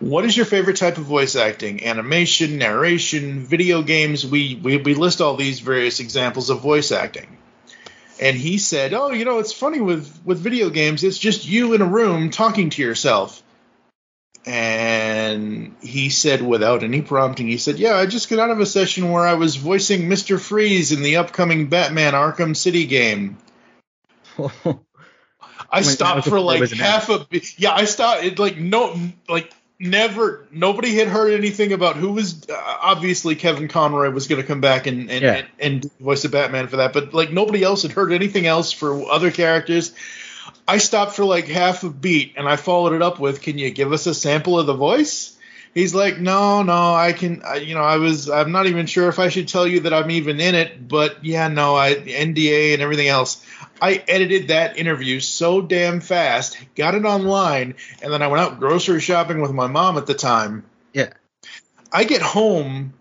What 0.00 0.24
is 0.24 0.36
your 0.36 0.46
favorite 0.46 0.76
type 0.76 0.98
of 0.98 1.04
voice 1.04 1.34
acting? 1.34 1.84
Animation, 1.84 2.58
narration, 2.58 3.40
video 3.40 3.82
games. 3.82 4.24
We, 4.24 4.54
we 4.62 4.76
we 4.76 4.94
list 4.94 5.20
all 5.20 5.34
these 5.34 5.58
various 5.58 5.98
examples 5.98 6.50
of 6.50 6.60
voice 6.60 6.92
acting 6.92 7.37
and 8.20 8.36
he 8.36 8.58
said, 8.58 8.94
"Oh, 8.94 9.10
you 9.10 9.24
know, 9.24 9.38
it's 9.38 9.52
funny 9.52 9.80
with 9.80 10.20
with 10.24 10.38
video 10.38 10.70
games. 10.70 11.04
It's 11.04 11.18
just 11.18 11.46
you 11.46 11.74
in 11.74 11.82
a 11.82 11.86
room 11.86 12.30
talking 12.30 12.70
to 12.70 12.82
yourself." 12.82 13.42
and 14.48 15.76
he 15.82 16.08
said 16.08 16.40
without 16.40 16.82
any 16.82 17.02
prompting, 17.02 17.48
he 17.48 17.58
said, 17.58 17.78
"Yeah, 17.78 17.96
I 17.96 18.06
just 18.06 18.30
got 18.30 18.38
out 18.38 18.50
of 18.50 18.60
a 18.60 18.66
session 18.66 19.10
where 19.10 19.26
I 19.26 19.34
was 19.34 19.56
voicing 19.56 20.08
Mister 20.08 20.38
Freeze 20.38 20.90
in 20.90 21.02
the 21.02 21.16
upcoming 21.16 21.68
Batman 21.68 22.14
Arkham 22.14 22.56
City 22.56 22.86
game." 22.86 23.36
I 25.70 25.82
stopped 25.82 26.26
for 26.26 26.40
like 26.40 26.70
half 26.70 27.10
a 27.10 27.26
yeah. 27.58 27.74
I 27.74 27.84
stopped 27.84 28.24
it 28.24 28.38
like 28.38 28.56
no 28.56 28.98
like 29.28 29.52
never 29.80 30.46
nobody 30.50 30.96
had 30.96 31.08
heard 31.08 31.32
anything 31.32 31.72
about 31.72 31.96
who 31.96 32.12
was 32.12 32.48
uh, 32.48 32.54
obviously 32.82 33.36
Kevin 33.36 33.68
Conroy 33.68 34.10
was 34.10 34.26
going 34.26 34.40
to 34.40 34.46
come 34.46 34.60
back 34.60 34.86
and 34.86 35.10
and, 35.10 35.22
Yeah. 35.22 35.34
and 35.34 35.46
and 35.84 35.92
voice 36.00 36.22
the 36.22 36.28
Batman 36.28 36.68
for 36.68 36.76
that, 36.76 36.92
but 36.92 37.14
like 37.14 37.32
nobody 37.32 37.62
else 37.62 37.82
had 37.82 37.92
heard 37.92 38.12
anything 38.12 38.46
else 38.46 38.72
for 38.72 39.10
other 39.10 39.30
characters. 39.30 39.92
I 40.66 40.78
stopped 40.78 41.14
for 41.14 41.24
like 41.24 41.46
half 41.46 41.84
a 41.84 41.90
beat 41.90 42.34
and 42.36 42.48
I 42.48 42.56
followed 42.56 42.92
it 42.92 43.02
up 43.02 43.18
with, 43.18 43.40
"Can 43.40 43.58
you 43.58 43.70
give 43.70 43.92
us 43.92 44.06
a 44.06 44.14
sample 44.14 44.58
of 44.58 44.66
the 44.66 44.74
voice?" 44.74 45.34
He's 45.74 45.94
like, 45.94 46.18
"No, 46.18 46.62
no, 46.62 46.94
I 46.94 47.12
can. 47.12 47.42
I, 47.44 47.56
you 47.56 47.74
know, 47.74 47.82
I 47.82 47.96
was. 47.96 48.28
I'm 48.28 48.52
not 48.52 48.66
even 48.66 48.86
sure 48.86 49.08
if 49.08 49.18
I 49.18 49.28
should 49.28 49.48
tell 49.48 49.66
you 49.66 49.80
that 49.80 49.94
I'm 49.94 50.10
even 50.10 50.40
in 50.40 50.54
it, 50.54 50.88
but 50.88 51.24
yeah, 51.24 51.48
no, 51.48 51.76
I 51.76 51.94
NDA 51.94 52.72
and 52.72 52.82
everything 52.82 53.08
else. 53.08 53.44
I 53.80 54.02
edited 54.08 54.48
that 54.48 54.78
interview 54.78 55.20
so 55.20 55.60
damn 55.60 56.00
fast, 56.00 56.58
got 56.74 56.94
it 56.94 57.04
online, 57.04 57.74
and 58.02 58.12
then 58.12 58.22
I 58.22 58.26
went 58.28 58.42
out 58.42 58.58
grocery 58.58 59.00
shopping 59.00 59.40
with 59.40 59.52
my 59.52 59.66
mom 59.66 59.96
at 59.98 60.06
the 60.06 60.14
time. 60.14 60.64
Yeah. 60.92 61.10
I 61.92 62.04
get 62.04 62.22
home, 62.22 62.94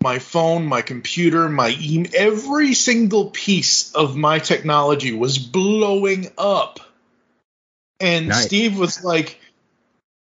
my 0.00 0.18
phone, 0.18 0.66
my 0.66 0.82
computer, 0.82 1.48
my 1.48 1.76
email, 1.80 2.10
every 2.16 2.74
single 2.74 3.30
piece 3.30 3.92
of 3.92 4.16
my 4.16 4.38
technology 4.38 5.12
was 5.12 5.38
blowing 5.38 6.30
up. 6.38 6.80
And 7.98 8.28
Nice. 8.28 8.46
Steve 8.46 8.78
was 8.78 9.04
like, 9.04 9.38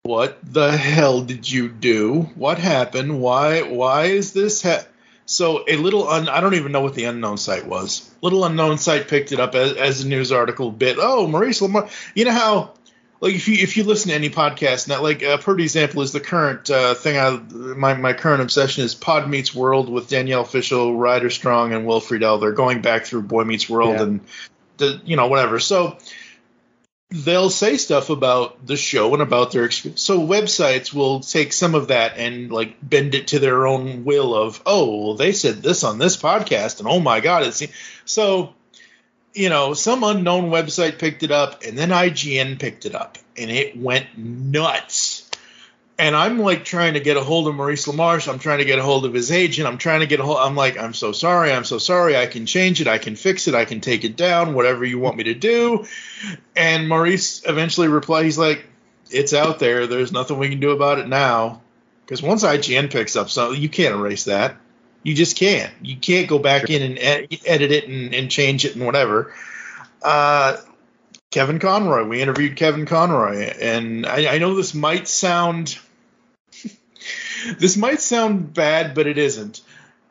"What 0.04 0.38
the 0.44 0.75
hell 0.75 1.22
did 1.22 1.50
you 1.50 1.70
do? 1.70 2.30
What 2.36 2.58
happened? 2.60 3.22
Why 3.22 3.62
why 3.62 4.06
is 4.06 4.34
this 4.34 4.62
ha-? 4.62 4.86
So 5.30 5.64
a 5.68 5.76
little 5.76 6.08
un, 6.08 6.28
I 6.28 6.42
don't 6.42 6.56
even 6.56 6.72
know 6.72 6.82
what 6.82 6.96
the 6.96 7.04
unknown 7.04 7.38
site 7.38 7.68
was. 7.68 8.10
Little 8.24 8.46
unknown 8.46 8.80
site 8.80 9.08
picked 9.08 9.32
it 9.32 9.40
up 9.40 9.54
as, 9.54 9.74
as 9.74 10.02
a 10.04 10.08
news 10.08 10.32
article 10.32 10.72
bit. 10.72 10.98
Oh, 11.00 11.28
Maurice 11.28 11.62
Lamar. 11.62 11.88
You 12.16 12.26
know 12.26 12.32
how 12.32 12.74
like 13.22 13.36
if 13.36 13.48
you 13.48 13.54
if 13.62 13.78
you 13.78 13.84
listen 13.84 14.10
to 14.10 14.16
any 14.16 14.32
podcast 14.32 14.88
now, 14.88 15.04
like 15.04 15.22
uh, 15.22 15.38
perfect 15.38 15.62
example 15.62 16.02
is 16.02 16.14
the 16.14 16.20
current 16.20 16.72
uh, 16.72 16.96
thing. 16.96 17.20
I 17.20 17.38
my 17.76 17.94
my 17.94 18.14
current 18.14 18.42
obsession 18.42 18.84
is 18.84 18.96
Pod 18.96 19.30
Meets 19.30 19.54
World 19.54 19.88
with 19.88 20.10
Danielle 20.10 20.46
Fishel, 20.46 20.98
Ryder 20.98 21.30
Strong, 21.30 21.74
and 21.74 21.86
Will 21.86 22.02
Friedle. 22.02 22.40
They're 22.42 22.52
going 22.52 22.82
back 22.82 23.06
through 23.06 23.22
Boy 23.22 23.44
Meets 23.44 23.70
World 23.70 23.98
Yeah. 23.98 24.02
and 24.04 24.20
the 24.78 25.00
you 25.06 25.16
know 25.16 25.28
whatever. 25.28 25.60
So 25.60 26.00
they'll 27.12 27.50
say 27.50 27.78
stuff 27.78 28.10
about 28.10 28.66
the 28.66 28.78
show 28.78 29.13
and 29.13 29.22
about 29.22 29.51
their 29.51 29.66
experience. 29.66 30.01
So 30.01 30.20
websites 30.20 30.94
will 30.94 31.22
take 31.22 31.54
some 31.54 31.75
of 31.75 31.88
that 31.88 32.18
and 32.18 32.51
like 32.51 32.78
bend 32.82 33.16
it 33.16 33.28
to 33.30 33.39
their 33.39 33.66
own 33.66 34.06
will 34.06 34.36
of, 34.36 34.62
oh, 34.66 35.06
well, 35.06 35.16
they 35.16 35.32
said 35.32 35.63
this 35.63 35.84
on 35.84 35.98
this 35.98 36.18
podcast, 36.18 36.80
and 36.80 36.88
oh 36.88 37.00
my 37.00 37.20
god, 37.20 37.44
it's 37.44 37.63
so. 38.06 38.54
You 39.32 39.50
know, 39.50 39.75
some 39.75 40.04
unknown 40.04 40.50
website 40.50 40.98
picked 40.98 41.22
it 41.22 41.30
up, 41.30 41.62
and 41.63 41.78
then 41.78 41.89
IGN 41.89 42.60
picked 42.60 42.88
it 42.88 42.96
up, 42.96 43.20
and 43.38 43.51
it 43.51 43.78
went 43.78 44.18
nuts. 44.18 45.19
And 46.00 46.15
I'm 46.15 46.39
like 46.39 46.63
trying 46.63 46.94
to 46.94 47.01
get 47.01 47.18
a 47.18 47.22
hold 47.22 47.50
of 47.50 47.56
Maurice 47.56 47.86
LaMarche. 47.86 48.32
I'm 48.32 48.39
trying 48.39 48.60
to 48.60 48.65
get 48.65 48.79
a 48.79 48.82
hold 48.82 49.03
of 49.03 49.13
his 49.13 49.34
agent. 49.34 49.68
I'm 49.68 49.77
trying 49.77 50.00
to 50.00 50.08
get 50.08 50.22
a 50.22 50.24
hold. 50.24 50.38
I'm 50.38 50.56
like, 50.56 50.79
I'm 50.79 50.94
so 50.94 51.12
sorry. 51.12 51.51
I'm 51.51 51.65
so 51.65 51.77
sorry. 51.77 52.15
I 52.15 52.25
can 52.25 52.46
change 52.46 52.79
it. 52.79 52.88
I 52.88 53.00
can 53.00 53.18
fix 53.18 53.50
it. 53.50 53.53
I 53.53 53.65
can 53.65 53.82
take 53.82 54.06
it 54.06 54.15
down. 54.15 54.53
Whatever 54.53 54.86
you 54.86 54.98
want 54.98 55.18
me 55.18 55.25
to 55.25 55.34
do. 55.34 55.86
And 56.56 56.88
Maurice 56.88 57.44
eventually 57.46 57.89
replied, 57.89 58.24
he's 58.24 58.38
like, 58.38 58.65
it's 59.12 59.34
out 59.34 59.60
there. 59.60 59.88
There's 59.88 60.13
nothing 60.13 60.39
we 60.39 60.48
can 60.48 60.62
do 60.62 60.72
about 60.72 61.00
it 61.00 61.10
now. 61.10 61.62
Because 62.06 62.24
once 62.24 62.46
IGN 62.46 62.89
picks 62.89 63.18
up 63.18 63.29
something, 63.29 63.62
you 63.62 63.68
can't 63.68 63.94
erase 63.94 64.24
that. 64.24 64.56
You 65.03 65.13
just 65.13 65.36
can't. 65.36 65.74
You 65.82 65.98
can't 65.98 66.29
go 66.29 66.39
back 66.39 66.70
in 66.70 66.82
and 66.82 66.98
ed- 66.98 67.39
edit 67.46 67.72
it 67.74 67.89
and, 67.89 68.15
and 68.15 68.32
change 68.32 68.63
it 68.63 68.74
and 68.74 68.86
whatever. 68.86 69.34
Uh, 70.01 70.56
Kevin 71.29 71.60
Conroy. 71.60 72.06
We 72.06 72.22
interviewed 72.22 72.56
Kevin 72.56 72.86
Conroy, 72.86 73.53
and 73.60 74.06
I, 74.06 74.36
I 74.36 74.38
know 74.38 74.56
this 74.56 74.74
might 74.74 75.08
sound 75.08 75.77
this 77.58 77.77
might 77.77 78.01
sound 78.01 78.53
bad, 78.53 78.96
but 78.96 79.08
it 79.08 79.17
isn't. 79.17 79.62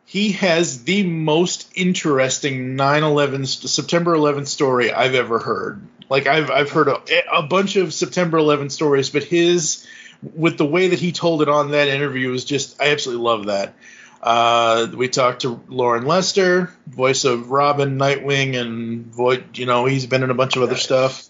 He 0.05 0.33
has 0.33 0.85
the 0.85 1.03
most 1.03 1.71
interesting 1.75 2.77
9/11 2.77 3.47
September 3.47 4.17
11th 4.17 4.49
story 4.49 4.93
I've 4.93 5.15
ever 5.15 5.39
heard. 5.39 5.83
Like 6.09 6.27
I've 6.27 6.51
I've 6.51 6.71
heard 6.71 6.89
a, 6.89 7.01
a 7.31 7.43
bunch 7.43 7.77
of 7.77 7.93
September 7.93 8.39
11th 8.39 8.73
stories, 8.73 9.11
but 9.11 9.25
his 9.25 9.87
with 10.35 10.59
the 10.59 10.67
way 10.67 10.89
that 10.89 10.99
he 10.99 11.13
told 11.13 11.43
it 11.43 11.49
on 11.49 11.73
that 11.73 11.89
interview 11.89 12.31
was 12.31 12.45
just 12.45 12.81
I 12.81 12.91
absolutely 12.91 13.25
love 13.25 13.47
that. 13.47 13.75
Uh, 14.21 14.89
we 14.95 15.09
talked 15.09 15.43
to 15.43 15.61
Loren 15.69 16.05
Lester, 16.05 16.75
voice 16.87 17.25
of 17.25 17.51
Robin, 17.51 17.99
Nightwing, 17.99 18.57
and 18.57 19.07
voice. 19.07 19.43
You 19.55 19.67
know 19.67 19.85
he's 19.85 20.07
been 20.07 20.23
in 20.23 20.31
a 20.31 20.35
bunch 20.35 20.57
of 20.57 20.63
other 20.63 20.77
stuff. 20.77 21.29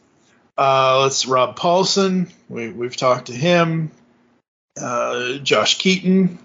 Uh, 0.57 1.01
let's 1.03 1.27
Rob 1.27 1.59
Paulsen. 1.59 2.33
We 2.49 2.71
we've 2.71 2.97
talked 2.97 3.27
to 3.27 3.35
him. 3.35 3.91
Uh, 4.81 5.39
Josh 5.39 5.79
Keaton. 5.79 6.39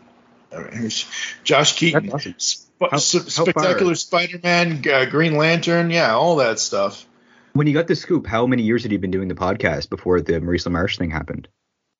Uh, 0.51 0.63
here's 0.71 1.05
Josh 1.43 1.73
Keaton. 1.77 2.09
Sp- 2.37 2.69
How- 2.79 2.97
Sp- 2.99 3.29
how 3.31 3.43
spectacular? 3.45 3.95
Spider-Man, 3.95 4.83
uh, 4.91 5.05
Green 5.05 5.37
Lantern, 5.37 5.89
yeah, 5.89 6.13
all 6.13 6.37
that 6.37 6.59
stuff. 6.59 7.05
When 7.53 7.67
you 7.67 7.73
got 7.73 7.87
the 7.87 7.95
scoop, 7.95 8.25
how 8.27 8.45
many 8.47 8.63
years 8.63 8.83
had 8.83 8.91
you 8.91 8.99
been 8.99 9.11
doing 9.11 9.27
the 9.27 9.35
podcast 9.35 9.89
before 9.89 10.21
the 10.21 10.41
Maurice 10.41 10.67
Marsh 10.67 10.97
thing 10.97 11.11
happened? 11.11 11.47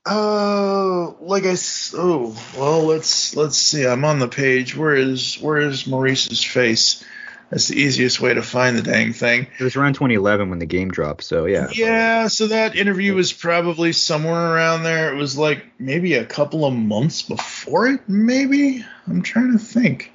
Uh, 0.06 1.12
like 1.22 1.46
I 1.46 1.56
oh 1.96 2.36
well, 2.58 2.84
let's 2.84 3.36
let's 3.36 3.58
see. 3.58 3.86
I'm 3.86 4.04
on 4.04 4.20
the 4.20 4.28
page. 4.28 4.75
Where 4.75 4.96
is 4.96 5.36
where 5.40 5.60
is 5.60 5.88
Maurice's 5.88 6.44
face? 6.44 7.04
That's 7.53 7.67
the 7.67 7.79
easiest 7.79 8.19
way 8.19 8.33
to 8.33 8.41
find 8.41 8.75
the 8.75 8.81
dang 8.81 9.13
thing. 9.13 9.45
It 9.60 9.63
was 9.63 9.75
around 9.75 9.93
2011 9.93 10.50
when 10.50 10.57
the 10.57 10.65
game 10.65 10.89
dropped, 10.89 11.24
so 11.24 11.45
yeah. 11.45 11.69
Yeah, 11.72 12.27
so 12.27 12.48
that 12.48 12.75
interview 12.75 13.13
was 13.13 13.31
probably 13.31 13.91
somewhere 13.93 14.55
around 14.55 14.81
there. 14.81 15.13
It 15.13 15.17
was 15.17 15.38
like 15.38 15.63
maybe 15.77 16.15
a 16.15 16.25
couple 16.25 16.65
of 16.65 16.74
months 16.74 17.22
before 17.22 17.89
it, 17.89 18.10
maybe. 18.10 18.83
I'm 19.05 19.22
trying 19.22 19.51
to 19.51 19.60
think. 19.60 20.12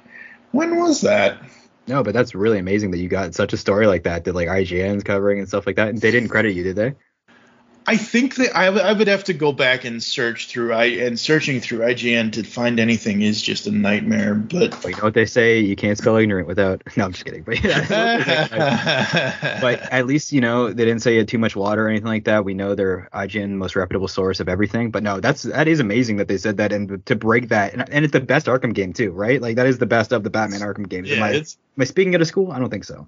When 0.51 0.81
was 0.81 0.99
that? 1.01 1.37
No, 1.87 2.03
but 2.03 2.13
that's 2.13 2.35
really 2.35 2.59
amazing 2.59 2.91
that 2.91 2.99
you 2.99 3.07
got 3.07 3.33
such 3.33 3.53
a 3.53 3.57
story 3.57 3.87
like 3.87 4.03
that 4.03 4.25
that 4.25 4.35
like 4.35 4.49
IGN's 4.49 5.05
covering 5.05 5.39
and 5.39 5.47
stuff 5.47 5.65
like 5.65 5.77
that. 5.77 5.87
And 5.87 5.97
they 6.01 6.11
didn't 6.11 6.27
credit 6.27 6.55
you, 6.55 6.63
did 6.65 6.75
they? 6.75 6.95
I 7.89 7.97
think 7.97 8.35
that 8.35 8.55
I, 8.55 8.69
would- 8.69 9.07
have 9.07 9.23
to 9.23 9.33
go 9.33 9.51
back 9.51 9.83
and 9.83 10.03
search 10.03 10.47
through 10.47 10.73
I 10.73 10.85
and 10.85 11.19
searching 11.19 11.59
through 11.59 11.79
IGN 11.79 12.31
to 12.33 12.43
find 12.43 12.79
anything 12.79 13.23
is 13.23 13.41
just 13.41 13.65
a 13.65 13.71
nightmare. 13.71 14.35
But 14.35 14.79
But 14.83 14.89
you 14.89 14.95
know 14.97 15.05
what 15.05 15.15
they 15.15 15.25
say, 15.25 15.59
you 15.59 15.75
can't 15.75 15.97
spell 15.97 16.17
ignorant 16.17 16.47
without. 16.47 16.83
No, 16.97 17.05
I'm 17.05 17.13
just 17.13 17.25
kidding. 17.25 17.41
But, 17.41 17.59
but 19.61 19.81
at 19.91 20.05
least 20.05 20.31
you 20.31 20.41
know 20.41 20.71
they 20.71 20.85
didn't 20.85 21.01
say 21.01 21.13
you 21.13 21.19
had 21.19 21.27
too 21.27 21.39
much 21.39 21.55
water 21.55 21.85
or 21.85 21.89
anything 21.89 22.05
like 22.05 22.25
that. 22.25 22.45
We 22.45 22.53
know 22.53 22.75
they're 22.75 23.09
IGN 23.13 23.51
most 23.51 23.75
reputable 23.75 24.07
source 24.07 24.39
of 24.39 24.47
everything. 24.47 24.91
But 24.91 25.01
no, 25.01 25.19
that's 25.19 25.41
that 25.43 25.67
is 25.67 25.79
amazing 25.79 26.17
that 26.17 26.27
they 26.27 26.37
said 26.37 26.57
that 26.57 26.71
and 26.71 27.03
to 27.07 27.15
break 27.15 27.49
that 27.49 27.73
and, 27.73 27.89
and 27.89 28.05
it's 28.05 28.11
the 28.11 28.19
best 28.19 28.45
Arkham 28.45 28.75
game 28.75 28.93
too, 28.93 29.11
right? 29.11 29.41
Like 29.41 29.55
that 29.55 29.65
is 29.65 29.79
the 29.79 29.87
best 29.87 30.11
of 30.11 30.23
the 30.23 30.29
Batman 30.29 30.59
Arkham 30.59 30.87
games. 30.87 31.11
am, 31.11 31.17
yeah, 31.17 31.25
I, 31.25 31.31
am 31.37 31.43
I 31.79 31.85
speaking 31.85 32.13
out 32.13 32.21
of 32.21 32.27
school? 32.27 32.51
I 32.51 32.59
don't 32.59 32.69
think 32.69 32.83
so. 32.83 33.07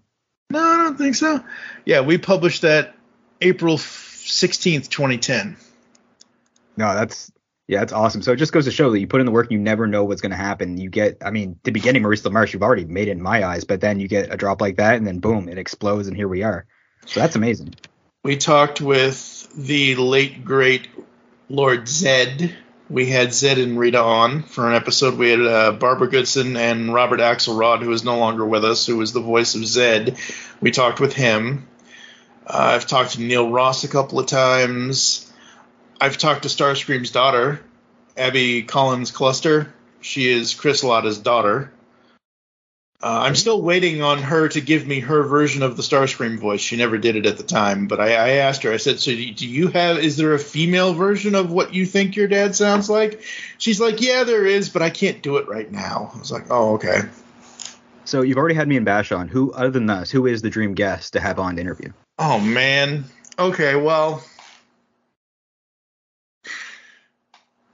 no, 0.49 0.59
I 0.59 0.77
don't 0.77 0.97
think 0.97 1.13
so. 1.13 1.43
Yeah, 1.85 2.01
we 2.01 2.17
published 2.17 2.63
that 2.63 2.95
April 3.41 3.77
sixteenth, 4.31 4.89
twenty 4.89 5.17
ten. 5.17 5.57
No, 6.77 6.93
that's 6.95 7.31
yeah, 7.67 7.79
that's 7.79 7.93
awesome. 7.93 8.21
So 8.21 8.33
it 8.33 8.37
just 8.37 8.51
goes 8.51 8.65
to 8.65 8.71
show 8.71 8.91
that 8.91 8.99
you 8.99 9.07
put 9.07 9.21
in 9.21 9.25
the 9.25 9.31
work, 9.31 9.45
and 9.45 9.53
you 9.53 9.59
never 9.59 9.87
know 9.87 10.03
what's 10.03 10.21
going 10.21 10.31
to 10.31 10.37
happen. 10.37 10.77
You 10.77 10.89
get, 10.89 11.17
I 11.23 11.31
mean, 11.31 11.57
to 11.63 11.71
beginning 11.71 11.81
getting 11.83 12.01
Maurice 12.01 12.21
LaMarche, 12.23 12.53
you've 12.53 12.63
already 12.63 12.85
made 12.85 13.07
it 13.07 13.11
in 13.11 13.21
my 13.21 13.45
eyes, 13.45 13.63
but 13.63 13.79
then 13.79 13.99
you 13.99 14.07
get 14.07 14.33
a 14.33 14.35
drop 14.35 14.59
like 14.59 14.77
that, 14.77 14.95
and 14.95 15.07
then 15.07 15.19
boom, 15.19 15.47
it 15.47 15.57
explodes, 15.57 16.07
and 16.07 16.17
here 16.17 16.27
we 16.27 16.43
are. 16.43 16.65
So 17.05 17.19
that's 17.19 17.35
amazing. 17.35 17.75
We 18.23 18.37
talked 18.37 18.81
with 18.81 19.49
the 19.55 19.95
late 19.95 20.43
great 20.43 20.89
Lord 21.49 21.87
Zed. 21.87 22.55
We 22.89 23.05
had 23.05 23.33
Zed 23.33 23.57
and 23.57 23.79
Rita 23.79 24.01
on 24.01 24.43
for 24.43 24.67
an 24.67 24.75
episode. 24.75 25.17
We 25.17 25.29
had 25.29 25.39
uh, 25.39 25.71
Barbara 25.71 26.09
Goodson 26.09 26.57
and 26.57 26.93
Robert 26.93 27.21
Axelrod, 27.21 27.81
who 27.81 27.91
is 27.93 28.03
no 28.03 28.17
longer 28.17 28.45
with 28.45 28.65
us, 28.65 28.85
who 28.85 28.97
was 28.97 29.13
the 29.13 29.21
voice 29.21 29.55
of 29.55 29.65
Zed. 29.65 30.17
We 30.59 30.71
talked 30.71 30.99
with 30.99 31.13
him. 31.13 31.67
Uh, 32.51 32.73
I've 32.75 32.85
talked 32.85 33.11
to 33.11 33.21
Neil 33.21 33.49
Ross 33.49 33.85
a 33.85 33.87
couple 33.87 34.19
of 34.19 34.25
times. 34.25 35.31
I've 36.01 36.17
talked 36.17 36.43
to 36.43 36.49
Starscream's 36.49 37.09
daughter, 37.09 37.61
Abby 38.17 38.63
Collins 38.63 39.11
Cluster. 39.11 39.73
She 40.01 40.29
is 40.29 40.53
Chris 40.53 40.83
Latta's 40.83 41.17
daughter. 41.17 41.71
Uh, 43.01 43.21
I'm 43.23 43.35
still 43.35 43.61
waiting 43.61 44.01
on 44.01 44.17
her 44.17 44.49
to 44.49 44.59
give 44.59 44.85
me 44.85 44.99
her 44.99 45.23
version 45.23 45.63
of 45.63 45.77
the 45.77 45.81
Starscream 45.81 46.39
voice. 46.39 46.59
She 46.59 46.75
never 46.75 46.97
did 46.97 47.15
it 47.15 47.25
at 47.25 47.37
the 47.37 47.43
time, 47.43 47.87
but 47.87 48.01
I, 48.01 48.15
I 48.15 48.29
asked 48.29 48.63
her. 48.63 48.73
I 48.73 48.77
said, 48.77 48.99
"So 48.99 49.11
do 49.11 49.47
you 49.47 49.69
have? 49.69 49.99
Is 49.99 50.17
there 50.17 50.33
a 50.33 50.39
female 50.39 50.93
version 50.93 51.35
of 51.35 51.53
what 51.53 51.73
you 51.73 51.85
think 51.85 52.17
your 52.17 52.27
dad 52.27 52.53
sounds 52.53 52.89
like?" 52.89 53.23
She's 53.59 53.79
like, 53.79 54.01
"Yeah, 54.01 54.25
there 54.25 54.45
is, 54.45 54.67
but 54.67 54.81
I 54.81 54.89
can't 54.89 55.23
do 55.23 55.37
it 55.37 55.47
right 55.47 55.71
now." 55.71 56.11
I 56.13 56.19
was 56.19 56.33
like, 56.33 56.47
"Oh, 56.49 56.73
okay." 56.73 56.99
So 58.03 58.23
you've 58.23 58.37
already 58.37 58.55
had 58.55 58.67
me 58.67 58.75
and 58.75 58.85
Bash 58.85 59.13
on. 59.13 59.29
Who, 59.29 59.53
other 59.53 59.69
than 59.69 59.89
us, 59.89 60.11
who 60.11 60.25
is 60.25 60.41
the 60.41 60.49
dream 60.49 60.73
guest 60.73 61.13
to 61.13 61.21
have 61.21 61.39
on 61.39 61.55
to 61.55 61.61
interview? 61.61 61.93
Oh 62.23 62.39
man. 62.39 63.05
Okay, 63.39 63.75
well. 63.75 64.23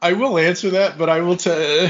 I 0.02 0.14
will 0.14 0.38
answer 0.38 0.70
that, 0.70 0.98
but 0.98 1.10
I 1.10 1.20
will 1.20 1.36
tell. 1.36 1.58
Uh, 1.58 1.90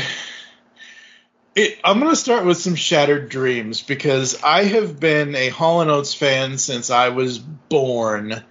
it, 1.53 1.77
I'm 1.83 1.99
going 1.99 2.11
to 2.11 2.15
start 2.15 2.45
with 2.45 2.57
some 2.57 2.73
shattered 2.73 3.29
dreams 3.29 3.83
because 3.83 4.41
I 4.41 4.63
have 4.63 4.99
been 4.99 5.35
a 5.35 5.49
Hall 5.49 5.81
& 5.81 5.87
Oates 5.87 6.15
fan 6.15 6.57
since 6.57 6.89
I 6.89 7.09
was 7.09 7.37
born 7.37 8.43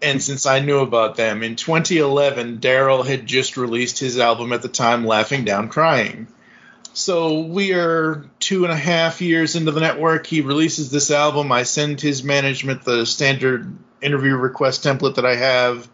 and 0.00 0.22
since 0.22 0.46
I 0.46 0.60
knew 0.60 0.78
about 0.78 1.16
them. 1.16 1.42
In 1.42 1.56
2011, 1.56 2.60
Daryl 2.60 3.06
had 3.06 3.26
just 3.26 3.58
released 3.58 3.98
his 3.98 4.18
album 4.18 4.54
at 4.54 4.62
the 4.62 4.68
time, 4.68 5.06
Laughing 5.06 5.44
Down 5.44 5.68
Crying. 5.68 6.28
So 6.92 7.40
we 7.40 7.72
are 7.72 8.24
two 8.40 8.64
and 8.64 8.72
a 8.72 8.76
half 8.76 9.20
years 9.20 9.56
into 9.56 9.70
the 9.70 9.80
network. 9.80 10.26
He 10.26 10.40
releases 10.40 10.90
this 10.90 11.10
album. 11.10 11.52
I 11.52 11.62
send 11.62 12.00
his 12.00 12.24
management 12.24 12.84
the 12.84 13.06
standard 13.06 13.76
interview 14.02 14.34
request 14.34 14.84
template 14.84 15.14
that 15.16 15.26
I 15.26 15.36
have 15.36 15.88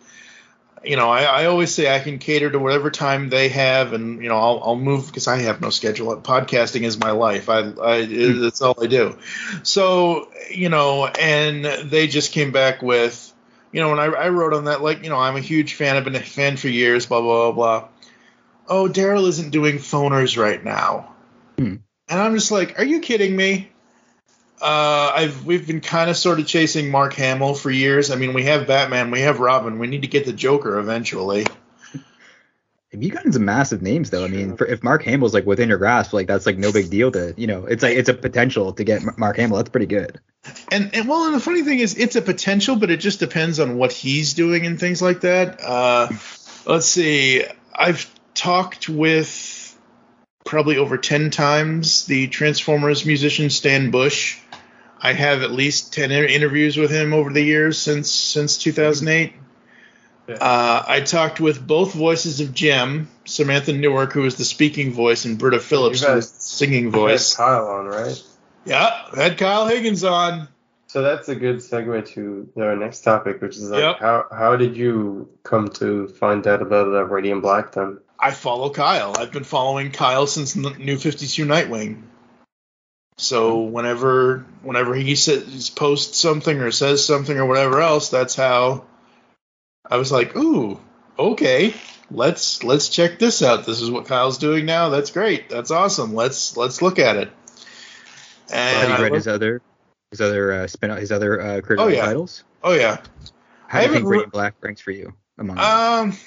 you 0.87 0.97
know, 0.97 1.11
I, 1.11 1.23
I, 1.23 1.45
always 1.47 1.75
say 1.75 1.95
I 1.95 1.99
can 1.99 2.19
cater 2.19 2.51
to 2.51 2.59
whatever 2.59 2.91
time 2.91 3.29
they 3.29 3.49
have, 3.49 3.93
and 3.93 4.23
you 4.23 4.29
know, 4.29 4.37
I'll, 4.37 4.61
I'll 4.63 4.77
move 4.77 5.07
because 5.07 5.27
I 5.27 5.39
have 5.39 5.61
no 5.61 5.71
schedule. 5.71 6.17
Podcasting 6.21 6.83
is 6.83 6.99
my 6.99 7.11
life. 7.11 7.49
I, 7.49 7.59
I 7.59 8.05
hmm. 8.05 8.45
it's 8.45 8.63
all 8.63 8.77
I 8.81 8.87
do. 8.87 9.19
So 9.63 10.31
you 10.51 10.69
know, 10.69 11.07
and 11.07 11.65
they 11.65 12.07
just 12.07 12.33
came 12.33 12.53
back 12.53 12.83
with, 12.83 13.35
you 13.73 13.81
know, 13.81 13.91
and 13.91 14.01
I, 14.01 14.05
I 14.07 14.29
wrote 14.29 14.55
on 14.55 14.65
that, 14.67 14.81
like, 14.81 15.03
you 15.03 15.11
know, 15.11 15.19
I'm 15.19 15.37
a 15.37 15.41
huge 15.41 15.75
fan. 15.75 15.97
I've 15.97 16.05
been 16.05 16.15
a 16.15 16.21
fan 16.21 16.57
for 16.57 16.69
years. 16.69 17.07
Blah 17.07 17.21
blah 17.21 17.51
blah 17.51 17.79
blah. 17.79 17.89
Oh, 18.69 18.89
Daryl 18.89 19.29
isn't 19.29 19.51
doing 19.51 19.77
phoners 19.77 20.41
right 20.41 20.63
now, 20.63 21.15
hmm. 21.57 21.77
and 22.09 22.21
I'm 22.21 22.35
just 22.35 22.51
like, 22.51 22.79
are 22.79 22.85
you 22.85 23.01
kidding 23.01 23.37
me? 23.37 23.71
Uh, 24.61 25.13
I've 25.15 25.45
we've 25.45 25.67
been 25.67 25.81
kind 25.81 26.09
of 26.09 26.17
sort 26.17 26.41
of 26.41 26.47
chasing 26.47 26.91
Mark 26.91 27.15
Hamill 27.15 27.55
for 27.55 27.71
years. 27.71 28.11
I 28.11 28.17
mean, 28.17 28.33
we 28.33 28.45
have 28.45 28.67
Batman, 28.67 29.11
we 29.11 29.21
have 29.21 29.39
Robin. 29.39 29.79
We 29.79 29.87
need 29.87 30.03
to 30.03 30.09
get 30.09 30.25
the 30.25 30.33
Joker 30.33 30.79
eventually. 30.79 31.47
Have 32.93 33.03
you 33.03 33.11
gotten 33.11 33.33
some 33.33 33.45
massive 33.45 33.83
names 33.83 34.09
though. 34.09 34.25
I 34.25 34.29
mean, 34.29 34.57
for, 34.57 34.67
if 34.67 34.83
Mark 34.83 35.03
Hamill's 35.03 35.35
like 35.35 35.45
within 35.45 35.69
your 35.69 35.77
grasp, 35.77 36.15
like 36.15 36.27
that's 36.27 36.47
like 36.47 36.57
no 36.57 36.73
big 36.73 36.89
deal 36.89 37.13
to 37.13 37.35
you 37.37 37.47
know. 37.47 37.67
It's 37.67 37.83
like 37.83 37.97
it's 37.97 38.09
a 38.09 38.15
potential 38.15 38.73
to 38.73 38.85
get 38.85 39.19
Mark 39.19 39.37
Hamill. 39.37 39.59
That's 39.59 39.69
pretty 39.69 39.87
good. 39.87 40.21
And 40.71 40.95
and 40.95 41.07
well, 41.07 41.27
and 41.27 41.35
the 41.35 41.41
funny 41.41 41.63
thing 41.63 41.81
is, 41.81 41.99
it's 41.99 42.17
a 42.17 42.23
potential, 42.23 42.77
but 42.77 42.91
it 42.91 42.99
just 42.99 43.21
depends 43.21 43.61
on 43.61 43.77
what 43.77 43.93
he's 43.93 44.33
doing 44.33 44.65
and 44.65 44.81
things 44.81 45.03
like 45.03 45.21
that. 45.21 45.61
Uh, 45.63 46.09
let's 46.65 46.87
see. 46.87 47.45
I've 47.75 48.11
talked 48.37 48.89
with 48.89 49.77
probably 50.45 50.77
over 50.77 50.97
ten 50.97 51.31
times 51.31 52.07
the 52.07 52.29
Transformers 52.29 53.05
musician 53.05 53.51
Stan 53.51 53.91
Bush 53.91 54.39
I 55.01 55.13
have 55.13 55.43
at 55.43 55.51
least 55.51 55.93
ten 55.93 56.11
interviews 56.11 56.77
with 56.77 56.91
him 56.91 57.13
over 57.13 57.33
the 57.33 57.43
years 57.43 57.79
since 57.79 58.11
since 58.11 58.59
2008. 58.59 59.35
Yeah. 60.29 60.35
Uh, 60.35 60.85
I 60.87 61.01
talked 61.01 61.39
with 61.39 61.65
both 61.65 61.93
voices 61.93 62.41
of 62.41 62.53
Jem, 62.53 63.09
Samantha 63.25 63.73
Newark, 63.73 64.13
who 64.13 64.25
is 64.25 64.35
the 64.35 64.45
speaking 64.45 64.93
voice, 64.93 65.25
and 65.25 65.39
Britta 65.39 65.61
Phillips, 65.61 66.01
the 66.01 66.21
singing 66.23 66.91
voice. 66.91 67.37
Kyle 67.37 67.69
on, 67.69 67.87
right? 67.87 68.21
Yeah, 68.65 69.15
had 69.15 69.39
Kyle 69.39 69.69
Higgins 69.69 70.03
on. 70.03 70.49
So 70.89 71.03
that's 71.03 71.29
a 71.29 71.37
good 71.37 71.57
segue 71.57 72.09
to 72.15 72.51
our 72.57 72.75
next 72.75 73.03
topic, 73.03 73.41
which 73.41 73.57
is 73.57 73.71
like 73.71 73.83
yep. 73.83 74.01
how 74.01 74.27
how 74.33 74.57
did 74.57 74.77
you 74.77 75.29
come 75.45 75.69
to 75.75 76.09
find 76.09 76.45
out 76.47 76.63
about 76.63 76.89
uh, 76.89 77.05
Radiant 77.05 77.43
Black 77.43 77.73
then? 77.73 78.01
I 78.19 78.31
follow 78.31 78.71
Kyle. 78.71 79.15
I've 79.19 79.33
been 79.33 79.45
following 79.45 79.91
Kyle 79.91 80.27
since 80.27 80.57
New 80.57 80.99
52 80.99 81.45
Nightwing. 81.45 82.03
So 83.19 83.63
whenever 83.63 84.45
whenever 84.63 84.95
he 84.95 85.15
says 85.15 85.71
posts 85.71 86.19
something 86.19 86.61
or 86.61 86.71
says 86.71 87.05
something 87.05 87.37
or 87.37 87.47
whatever 87.47 87.81
else, 87.81 88.11
that's 88.11 88.35
how 88.35 88.85
I 89.89 89.97
was 89.97 90.13
like, 90.13 90.37
ooh, 90.37 90.79
okay, 91.19 91.75
let's 92.11 92.63
let's 92.63 92.89
check 92.89 93.19
this 93.19 93.43
out. 93.43 93.65
This 93.65 93.81
is 93.81 93.91
what 93.91 94.07
Kyle's 94.07 94.39
doing 94.39 94.67
now. 94.67 94.91
That's 94.91 95.11
great. 95.11 95.49
That's 95.49 95.71
awesome. 95.71 96.15
Let's 96.15 96.57
let's 96.57 96.83
look 96.83 96.99
at 96.99 97.17
it. 97.17 97.31
And 98.53 98.91
have 98.91 98.99
you 98.99 99.05
read 99.05 99.15
his 99.15 99.29
other 99.29 99.63
his 100.11 100.21
other 100.21 100.53
uh, 100.53 100.67
spin 100.67 100.91
his 100.91 101.11
other 101.11 101.41
uh, 101.41 101.61
critical 101.63 101.87
oh, 101.87 101.89
yeah. 101.89 102.05
titles? 102.05 102.45
Oh 102.63 102.75
yeah. 102.75 102.99
How 103.67 103.81
do 103.81 103.87
you 103.87 103.93
think 103.93 104.07
Radiant 104.07 104.33
Black 104.33 104.55
ranks 104.61 104.81
for 104.81 104.91
you 104.91 105.15
among 105.39 105.59
um, 105.59 106.11
them? 106.11 106.19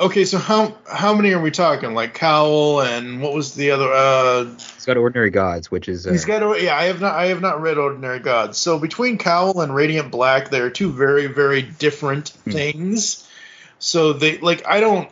Okay, 0.00 0.24
so 0.24 0.38
how 0.38 0.76
how 0.88 1.12
many 1.12 1.32
are 1.32 1.40
we 1.40 1.50
talking? 1.50 1.92
Like 1.92 2.14
Cowl 2.14 2.82
and 2.82 3.20
what 3.20 3.34
was 3.34 3.54
the 3.54 3.72
other? 3.72 3.92
Uh, 3.92 4.44
he's 4.44 4.84
got 4.86 4.96
Ordinary 4.96 5.30
Gods, 5.30 5.72
which 5.72 5.88
is 5.88 6.06
uh, 6.06 6.12
he's 6.12 6.24
got 6.24 6.62
yeah. 6.62 6.76
I 6.76 6.84
have 6.84 7.00
not 7.00 7.14
I 7.14 7.26
have 7.26 7.40
not 7.40 7.60
read 7.60 7.78
Ordinary 7.78 8.20
Gods. 8.20 8.58
So 8.58 8.78
between 8.78 9.18
Cowl 9.18 9.60
and 9.60 9.74
Radiant 9.74 10.12
Black, 10.12 10.50
they 10.50 10.60
are 10.60 10.70
two 10.70 10.92
very 10.92 11.26
very 11.26 11.62
different 11.62 12.28
hmm. 12.28 12.52
things. 12.52 13.28
So 13.80 14.12
they 14.12 14.38
like 14.38 14.64
I 14.68 14.78
don't 14.78 15.10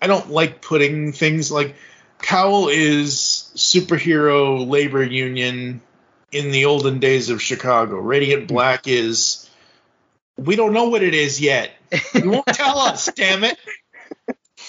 I 0.00 0.06
don't 0.06 0.30
like 0.30 0.62
putting 0.62 1.10
things 1.10 1.50
like 1.50 1.74
Cowl 2.22 2.68
is 2.68 3.50
superhero 3.56 4.64
labor 4.68 5.02
union 5.02 5.80
in 6.30 6.52
the 6.52 6.66
olden 6.66 7.00
days 7.00 7.30
of 7.30 7.42
Chicago. 7.42 7.96
Radiant 7.96 8.42
hmm. 8.42 8.54
Black 8.54 8.86
is 8.86 9.50
we 10.36 10.54
don't 10.54 10.72
know 10.72 10.88
what 10.88 11.02
it 11.02 11.14
is 11.14 11.40
yet. 11.40 11.72
You 12.14 12.30
won't 12.30 12.46
tell 12.46 12.78
us, 12.78 13.10
damn 13.16 13.42
it. 13.42 13.58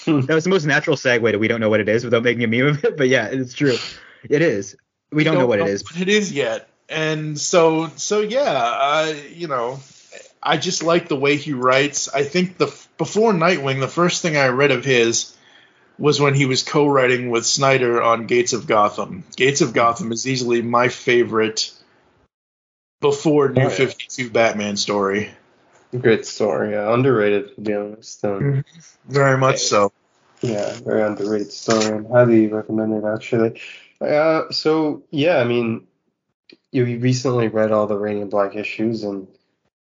that 0.26 0.34
was 0.34 0.44
the 0.44 0.50
most 0.50 0.64
natural 0.64 0.96
segue 0.96 1.32
to 1.32 1.38
we 1.38 1.48
don't 1.48 1.60
know 1.60 1.70
what 1.70 1.80
it 1.80 1.88
is 1.88 2.04
without 2.04 2.22
making 2.22 2.44
a 2.44 2.46
meme 2.46 2.66
of 2.66 2.84
it. 2.84 2.96
But 2.96 3.08
yeah, 3.08 3.26
it's 3.26 3.54
true. 3.54 3.76
It 4.28 4.42
is. 4.42 4.76
We 5.10 5.24
don't, 5.24 5.34
don't 5.34 5.42
know 5.42 5.46
what 5.46 5.58
know 5.58 5.66
it 5.66 5.70
is. 5.70 5.84
What 5.84 6.00
it 6.00 6.08
is 6.08 6.32
yet. 6.32 6.68
And 6.88 7.38
so 7.38 7.88
so 7.96 8.20
yeah, 8.20 8.40
uh, 8.42 9.14
you 9.32 9.48
know, 9.48 9.80
I 10.42 10.56
just 10.56 10.82
like 10.82 11.08
the 11.08 11.16
way 11.16 11.36
he 11.36 11.52
writes. 11.52 12.08
I 12.08 12.24
think 12.24 12.58
the 12.58 12.74
before 12.98 13.32
Nightwing, 13.32 13.80
the 13.80 13.88
first 13.88 14.22
thing 14.22 14.36
I 14.36 14.48
read 14.48 14.70
of 14.70 14.84
his 14.84 15.36
was 15.98 16.20
when 16.20 16.34
he 16.34 16.46
was 16.46 16.62
co-writing 16.62 17.30
with 17.30 17.46
Snyder 17.46 18.02
on 18.02 18.26
Gates 18.26 18.52
of 18.52 18.66
Gotham. 18.66 19.24
Gates 19.36 19.60
of 19.60 19.72
Gotham 19.72 20.10
is 20.10 20.26
easily 20.26 20.62
my 20.62 20.88
favorite 20.88 21.72
before 23.00 23.50
New 23.50 23.60
oh, 23.60 23.64
yeah. 23.64 23.68
52 23.68 24.30
Batman 24.30 24.76
story. 24.76 25.30
Great 25.98 26.24
story. 26.24 26.72
Yeah, 26.72 26.92
underrated 26.92 27.54
to 27.54 27.60
be 27.60 27.74
honest. 27.74 28.24
Um, 28.24 28.40
mm-hmm. 28.40 29.12
Very 29.12 29.36
much 29.36 29.58
so. 29.58 29.92
Yeah, 30.40 30.72
very 30.84 31.02
underrated 31.02 31.52
story 31.52 31.96
and 31.96 32.06
highly 32.06 32.46
recommended 32.48 33.04
actually. 33.04 33.60
Uh, 34.00 34.50
so 34.50 35.04
yeah, 35.10 35.38
I 35.38 35.44
mean, 35.44 35.86
you 36.72 36.98
recently 36.98 37.48
read 37.48 37.70
all 37.70 37.86
the 37.86 37.96
Radiant 37.96 38.30
Black 38.30 38.56
issues, 38.56 39.04
and 39.04 39.28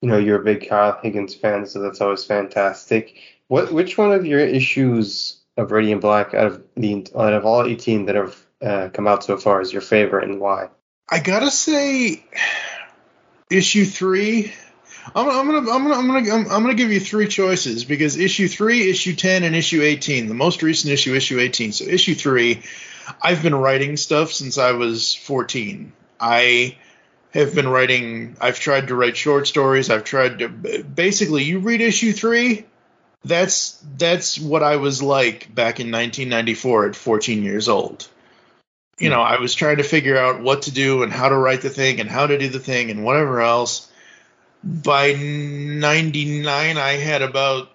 you 0.02 0.10
know 0.10 0.18
you're 0.18 0.42
a 0.42 0.44
big 0.44 0.68
Kyle 0.68 1.00
Higgins 1.02 1.36
fan, 1.36 1.66
so 1.66 1.80
that's 1.80 2.02
always 2.02 2.26
fantastic. 2.26 3.16
What 3.48 3.72
which 3.72 3.98
one 3.98 4.12
of 4.12 4.26
your 4.26 4.40
issues 4.40 5.40
of 5.58 5.72
Radiant 5.72 6.02
Black 6.02 6.34
out 6.34 6.48
of 6.48 6.64
the 6.76 7.08
out 7.16 7.34
of 7.34 7.46
all 7.46 7.66
18 7.66 8.06
that 8.08 8.16
have 8.16 8.46
uh, 8.62 8.90
come 8.92 9.08
out 9.08 9.24
so 9.24 9.38
far 9.38 9.62
is 9.62 9.72
your 9.72 9.84
favorite, 9.84 10.28
and 10.28 10.40
why? 10.40 10.70
I 11.08 11.20
gotta 11.20 11.52
say, 11.52 12.26
issue 13.52 13.86
three 13.86 14.52
I'm, 15.16 15.30
I'm, 15.30 15.46
gonna 15.46 15.72
I'm 15.72 15.84
gonna 15.84 15.96
I'm 15.96 16.08
gonna 16.08 16.32
I'm, 16.32 16.52
I'm, 16.52 16.62
gonna 16.64 16.76
give 16.76 16.92
you 16.92 17.00
three 17.00 17.28
choices 17.28 17.84
because 17.84 18.18
issue 18.18 18.48
three, 18.48 18.90
issue 18.90 19.16
ten, 19.16 19.44
and 19.44 19.56
issue 19.56 19.82
eighteen. 19.82 20.28
The 20.28 20.34
most 20.34 20.62
recent 20.62 20.94
issue, 20.94 21.16
issue 21.16 21.40
eighteen. 21.40 21.72
So 21.72 21.86
issue 21.86 22.16
three, 22.16 22.64
I've 23.22 23.42
been 23.42 23.56
writing 23.56 23.98
stuff 23.98 24.32
since 24.32 24.58
I 24.58 24.74
was 24.74 25.16
14. 25.16 25.92
I 26.20 26.78
have 27.34 27.56
been 27.56 27.68
writing. 27.68 28.38
I've 28.42 28.60
tried 28.60 28.90
to 28.90 28.96
write 28.96 29.18
short 29.18 29.48
stories. 29.48 29.90
I've 29.90 30.04
tried 30.04 30.40
to 30.40 30.50
basically. 30.50 31.44
You 31.44 31.60
read 31.60 31.82
issue 31.82 32.14
three. 32.14 32.66
That's 33.24 33.84
that's 33.98 34.40
what 34.40 34.64
I 34.64 34.78
was 34.78 35.02
like 35.02 35.54
back 35.54 35.80
in 35.80 35.92
1994 35.92 36.90
at 36.90 36.96
14 36.96 37.44
years 37.44 37.68
old. 37.68 38.08
You 38.98 39.10
know, 39.10 39.22
I 39.22 39.40
was 39.40 39.56
trying 39.56 39.78
to 39.78 39.84
figure 39.84 40.18
out 40.18 40.42
what 40.42 40.64
to 40.64 40.72
do 40.72 41.04
and 41.04 41.12
how 41.12 41.30
to 41.30 41.36
write 41.36 41.62
the 41.62 41.70
thing 41.70 42.02
and 42.02 42.10
how 42.10 42.28
to 42.28 42.38
do 42.38 42.50
the 42.50 42.60
thing 42.60 42.92
and 42.92 43.06
whatever 43.06 43.40
else 43.42 43.89
by 44.64 45.14
99 45.14 46.78
i 46.78 46.92
had 46.92 47.22
about 47.22 47.70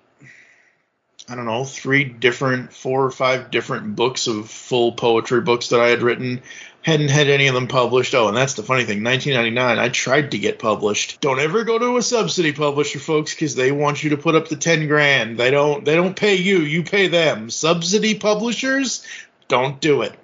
i 1.28 1.34
don't 1.34 1.46
know 1.46 1.64
three 1.64 2.04
different 2.04 2.72
four 2.72 3.04
or 3.04 3.10
five 3.10 3.50
different 3.50 3.96
books 3.96 4.26
of 4.26 4.50
full 4.50 4.92
poetry 4.92 5.40
books 5.40 5.68
that 5.68 5.80
i 5.80 5.88
had 5.88 6.02
written 6.02 6.42
hadn't 6.82 7.08
had 7.08 7.28
any 7.28 7.46
of 7.46 7.54
them 7.54 7.68
published 7.68 8.14
oh 8.14 8.28
and 8.28 8.36
that's 8.36 8.54
the 8.54 8.62
funny 8.62 8.84
thing 8.84 9.02
1999 9.02 9.78
i 9.78 9.88
tried 9.88 10.32
to 10.32 10.38
get 10.38 10.58
published 10.58 11.20
don't 11.22 11.40
ever 11.40 11.64
go 11.64 11.78
to 11.78 11.96
a 11.96 12.02
subsidy 12.02 12.52
publisher 12.52 12.98
folks 12.98 13.34
because 13.34 13.54
they 13.54 13.72
want 13.72 14.04
you 14.04 14.10
to 14.10 14.18
put 14.18 14.34
up 14.34 14.48
the 14.48 14.56
10 14.56 14.86
grand 14.86 15.38
they 15.38 15.50
don't 15.50 15.86
they 15.86 15.96
don't 15.96 16.16
pay 16.16 16.34
you 16.34 16.58
you 16.58 16.82
pay 16.82 17.08
them 17.08 17.48
subsidy 17.48 18.14
publishers 18.14 19.06
don't 19.48 19.80
do 19.80 20.02
it 20.02 20.14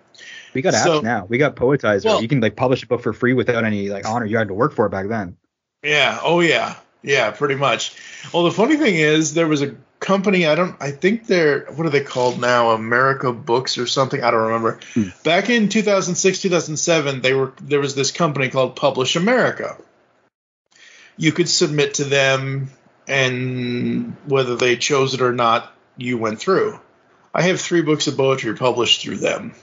we 0.52 0.62
got 0.62 0.74
apps 0.74 1.02
now. 1.02 1.26
We 1.26 1.38
got 1.38 1.54
Poetizer. 1.54 2.04
Well, 2.04 2.22
you 2.22 2.28
can 2.28 2.40
like 2.40 2.56
publish 2.56 2.82
a 2.82 2.86
book 2.86 3.02
for 3.02 3.12
free 3.12 3.34
without 3.34 3.64
any 3.64 3.88
like 3.88 4.04
honor. 4.04 4.26
You 4.26 4.36
had 4.36 4.48
to 4.48 4.54
work 4.54 4.72
for 4.74 4.86
it 4.86 4.90
back 4.90 5.08
then. 5.08 5.36
Yeah. 5.82 6.18
Oh 6.22 6.40
yeah. 6.40 6.76
Yeah. 7.02 7.30
Pretty 7.30 7.56
much. 7.56 7.94
Well, 8.32 8.44
the 8.44 8.50
funny 8.50 8.76
thing 8.76 8.96
is, 8.96 9.34
there 9.34 9.48
was 9.48 9.62
a 9.62 9.74
company. 10.00 10.46
I 10.46 10.54
don't. 10.54 10.76
I 10.80 10.90
think 10.90 11.26
they're 11.26 11.66
what 11.66 11.86
are 11.86 11.90
they 11.90 12.02
called 12.02 12.40
now? 12.40 12.70
America 12.70 13.32
Books 13.32 13.78
or 13.78 13.86
something. 13.86 14.22
I 14.22 14.30
don't 14.30 14.46
remember. 14.46 14.80
Hmm. 14.94 15.08
Back 15.22 15.50
in 15.50 15.68
2006, 15.68 16.40
2007, 16.40 17.20
they 17.20 17.34
were 17.34 17.52
there 17.60 17.80
was 17.80 17.94
this 17.94 18.10
company 18.10 18.48
called 18.48 18.76
Publish 18.76 19.14
America. 19.14 19.76
You 21.16 21.32
could 21.32 21.48
submit 21.48 21.94
to 21.94 22.04
them, 22.04 22.70
and 23.06 24.16
whether 24.26 24.56
they 24.56 24.76
chose 24.76 25.14
it 25.14 25.20
or 25.20 25.32
not, 25.32 25.70
you 25.96 26.16
went 26.16 26.40
through. 26.40 26.80
I 27.32 27.42
have 27.42 27.60
three 27.60 27.82
books 27.82 28.06
of 28.06 28.16
poetry 28.16 28.56
published 28.56 29.02
through 29.02 29.18
them. 29.18 29.54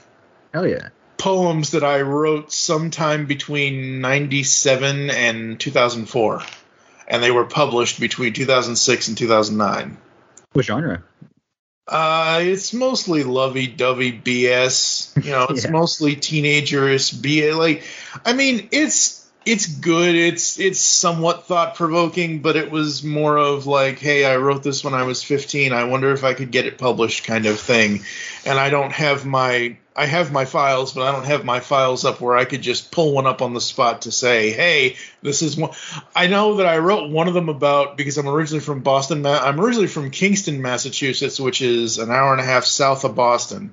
Hell 0.54 0.66
yeah. 0.66 0.88
Poems 1.18 1.72
that 1.72 1.82
I 1.84 2.00
wrote 2.02 2.52
sometime 2.52 3.26
between 3.26 4.00
97 4.00 5.10
and 5.10 5.58
2004. 5.60 6.42
And 7.08 7.22
they 7.22 7.30
were 7.30 7.44
published 7.44 7.98
between 8.00 8.32
2006 8.34 9.08
and 9.08 9.18
2009. 9.18 9.96
What 10.52 10.64
genre? 10.64 11.02
Uh, 11.86 12.40
it's 12.42 12.74
mostly 12.74 13.24
lovey-dovey 13.24 14.20
BS. 14.20 15.24
You 15.24 15.30
know, 15.32 15.46
it's 15.48 15.64
Yeah. 15.64 15.70
mostly 15.70 16.16
teenagerish 16.16 17.14
BS. 17.14 17.56
Like, 17.56 17.82
I 18.26 18.34
mean, 18.34 18.68
it's 18.72 19.17
it's 19.48 19.66
good. 19.66 20.14
It's 20.14 20.58
it's 20.58 20.80
somewhat 20.80 21.46
thought-provoking, 21.46 22.42
but 22.42 22.56
it 22.56 22.70
was 22.70 23.02
more 23.02 23.38
of 23.38 23.66
like, 23.66 23.98
hey, 23.98 24.26
I 24.26 24.36
wrote 24.36 24.62
this 24.62 24.84
when 24.84 24.92
I 24.92 25.04
was 25.04 25.22
15. 25.22 25.72
I 25.72 25.84
wonder 25.84 26.12
if 26.12 26.22
I 26.22 26.34
could 26.34 26.50
get 26.50 26.66
it 26.66 26.76
published, 26.76 27.24
kind 27.24 27.46
of 27.46 27.58
thing. 27.58 28.02
And 28.44 28.58
I 28.58 28.68
don't 28.68 28.92
have 28.92 29.24
my 29.24 29.78
I 29.96 30.06
have 30.06 30.30
my 30.30 30.44
files, 30.44 30.92
but 30.92 31.02
I 31.02 31.12
don't 31.12 31.24
have 31.24 31.44
my 31.44 31.60
files 31.60 32.04
up 32.04 32.20
where 32.20 32.36
I 32.36 32.44
could 32.44 32.62
just 32.62 32.92
pull 32.92 33.14
one 33.14 33.26
up 33.26 33.40
on 33.40 33.54
the 33.54 33.60
spot 33.60 34.02
to 34.02 34.12
say, 34.12 34.52
hey, 34.52 34.96
this 35.22 35.40
is 35.40 35.56
one. 35.56 35.70
I 36.14 36.26
know 36.26 36.56
that 36.56 36.66
I 36.66 36.78
wrote 36.78 37.10
one 37.10 37.26
of 37.26 37.34
them 37.34 37.48
about 37.48 37.96
because 37.96 38.18
I'm 38.18 38.28
originally 38.28 38.60
from 38.60 38.80
Boston. 38.80 39.24
I'm 39.24 39.58
originally 39.58 39.88
from 39.88 40.10
Kingston, 40.10 40.60
Massachusetts, 40.60 41.40
which 41.40 41.62
is 41.62 41.98
an 41.98 42.10
hour 42.10 42.32
and 42.32 42.40
a 42.40 42.44
half 42.44 42.64
south 42.64 43.04
of 43.04 43.16
Boston. 43.16 43.72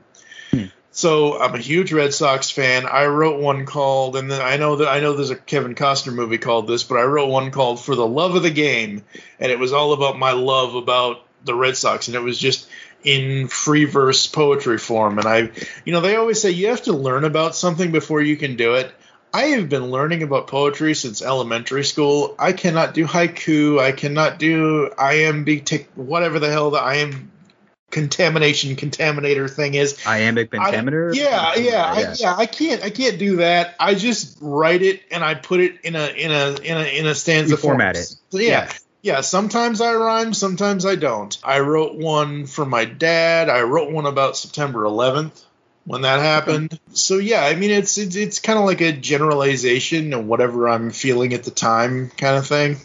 So 0.95 1.37
I'm 1.37 1.53
a 1.53 1.57
huge 1.57 1.91
Red 1.91 2.13
Sox 2.13 2.49
fan. 2.49 2.85
I 2.85 3.07
wrote 3.07 3.41
one 3.41 3.65
called, 3.65 4.15
and 4.15 4.31
then 4.31 4.41
I 4.41 4.55
know 4.55 4.77
that 4.77 4.87
I 4.87 5.01
know 5.01 5.11
there's 5.11 5.29
a 5.29 5.35
Kevin 5.35 5.75
Costner 5.75 6.13
movie 6.13 6.37
called 6.37 6.69
this, 6.69 6.83
but 6.83 6.97
I 6.97 7.03
wrote 7.03 7.27
one 7.27 7.51
called 7.51 7.83
"For 7.83 7.95
the 7.95 8.07
Love 8.07 8.35
of 8.35 8.43
the 8.43 8.49
Game," 8.49 9.03
and 9.37 9.51
it 9.51 9.59
was 9.59 9.73
all 9.73 9.91
about 9.91 10.17
my 10.17 10.31
love 10.31 10.73
about 10.73 11.25
the 11.43 11.53
Red 11.53 11.75
Sox, 11.75 12.07
and 12.07 12.15
it 12.15 12.21
was 12.21 12.39
just 12.39 12.69
in 13.03 13.49
free 13.49 13.83
verse 13.83 14.25
poetry 14.25 14.77
form. 14.77 15.19
And 15.19 15.27
I, 15.27 15.51
you 15.83 15.91
know, 15.91 15.99
they 15.99 16.15
always 16.15 16.41
say 16.41 16.51
you 16.51 16.69
have 16.69 16.83
to 16.83 16.93
learn 16.93 17.25
about 17.25 17.57
something 17.57 17.91
before 17.91 18.21
you 18.21 18.37
can 18.37 18.55
do 18.55 18.75
it. 18.75 18.89
I 19.33 19.47
have 19.47 19.67
been 19.67 19.91
learning 19.91 20.23
about 20.23 20.47
poetry 20.47 20.93
since 20.93 21.21
elementary 21.21 21.83
school. 21.83 22.35
I 22.39 22.53
cannot 22.53 22.93
do 22.93 23.05
haiku. 23.05 23.81
I 23.81 23.91
cannot 23.91 24.39
do 24.39 24.89
iambic, 24.97 25.89
whatever 25.95 26.39
the 26.39 26.49
hell 26.49 26.71
the 26.71 26.79
am 26.79 27.31
contamination 27.95 28.75
contaminator 28.75 29.49
thing 29.49 29.73
is. 29.73 30.05
Iambic 30.05 30.53
I- 30.53 30.69
pentameter? 30.69 31.11
yeah, 31.13 31.53
oh, 31.55 31.59
yeah, 31.59 31.85
I, 31.85 32.15
yeah. 32.19 32.35
I 32.35 32.45
can't, 32.45 32.83
I 32.83 32.89
can't 32.89 33.17
do 33.17 33.37
that. 33.37 33.73
I 33.79 33.95
just 33.95 34.37
write 34.41 34.81
it 34.81 35.01
and 35.11 35.23
I 35.23 35.33
put 35.33 35.61
it 35.61 35.79
in 35.85 35.95
a, 35.95 36.07
in 36.07 36.29
a, 36.29 36.55
in 36.61 36.77
a, 36.77 36.99
in 36.99 37.07
a 37.07 37.15
stanza. 37.15 37.51
You 37.51 37.57
form. 37.57 37.75
format 37.75 37.95
it. 37.95 38.13
So, 38.29 38.39
yeah, 38.39 38.69
yeah. 39.01 39.21
Sometimes 39.21 39.79
I 39.79 39.93
rhyme, 39.95 40.33
sometimes 40.33 40.85
I 40.85 40.95
don't. 40.95 41.35
I 41.41 41.61
wrote 41.61 41.95
one 41.95 42.47
for 42.47 42.65
my 42.65 42.83
dad. 42.83 43.47
I 43.47 43.61
wrote 43.61 43.91
one 43.91 44.05
about 44.05 44.35
September 44.35 44.83
11th 44.83 45.41
when 45.85 46.01
that 46.01 46.19
happened. 46.19 46.77
So 46.91 47.17
yeah, 47.17 47.45
I 47.45 47.55
mean, 47.55 47.71
it's, 47.71 47.97
it's, 47.97 48.17
it's 48.17 48.39
kind 48.39 48.59
of 48.59 48.65
like 48.65 48.81
a 48.81 48.91
generalization 48.91 50.13
of 50.13 50.25
whatever 50.25 50.67
I'm 50.67 50.91
feeling 50.91 51.33
at 51.33 51.43
the 51.43 51.51
time, 51.51 52.09
kind 52.09 52.35
of 52.35 52.45
thing. 52.45 52.75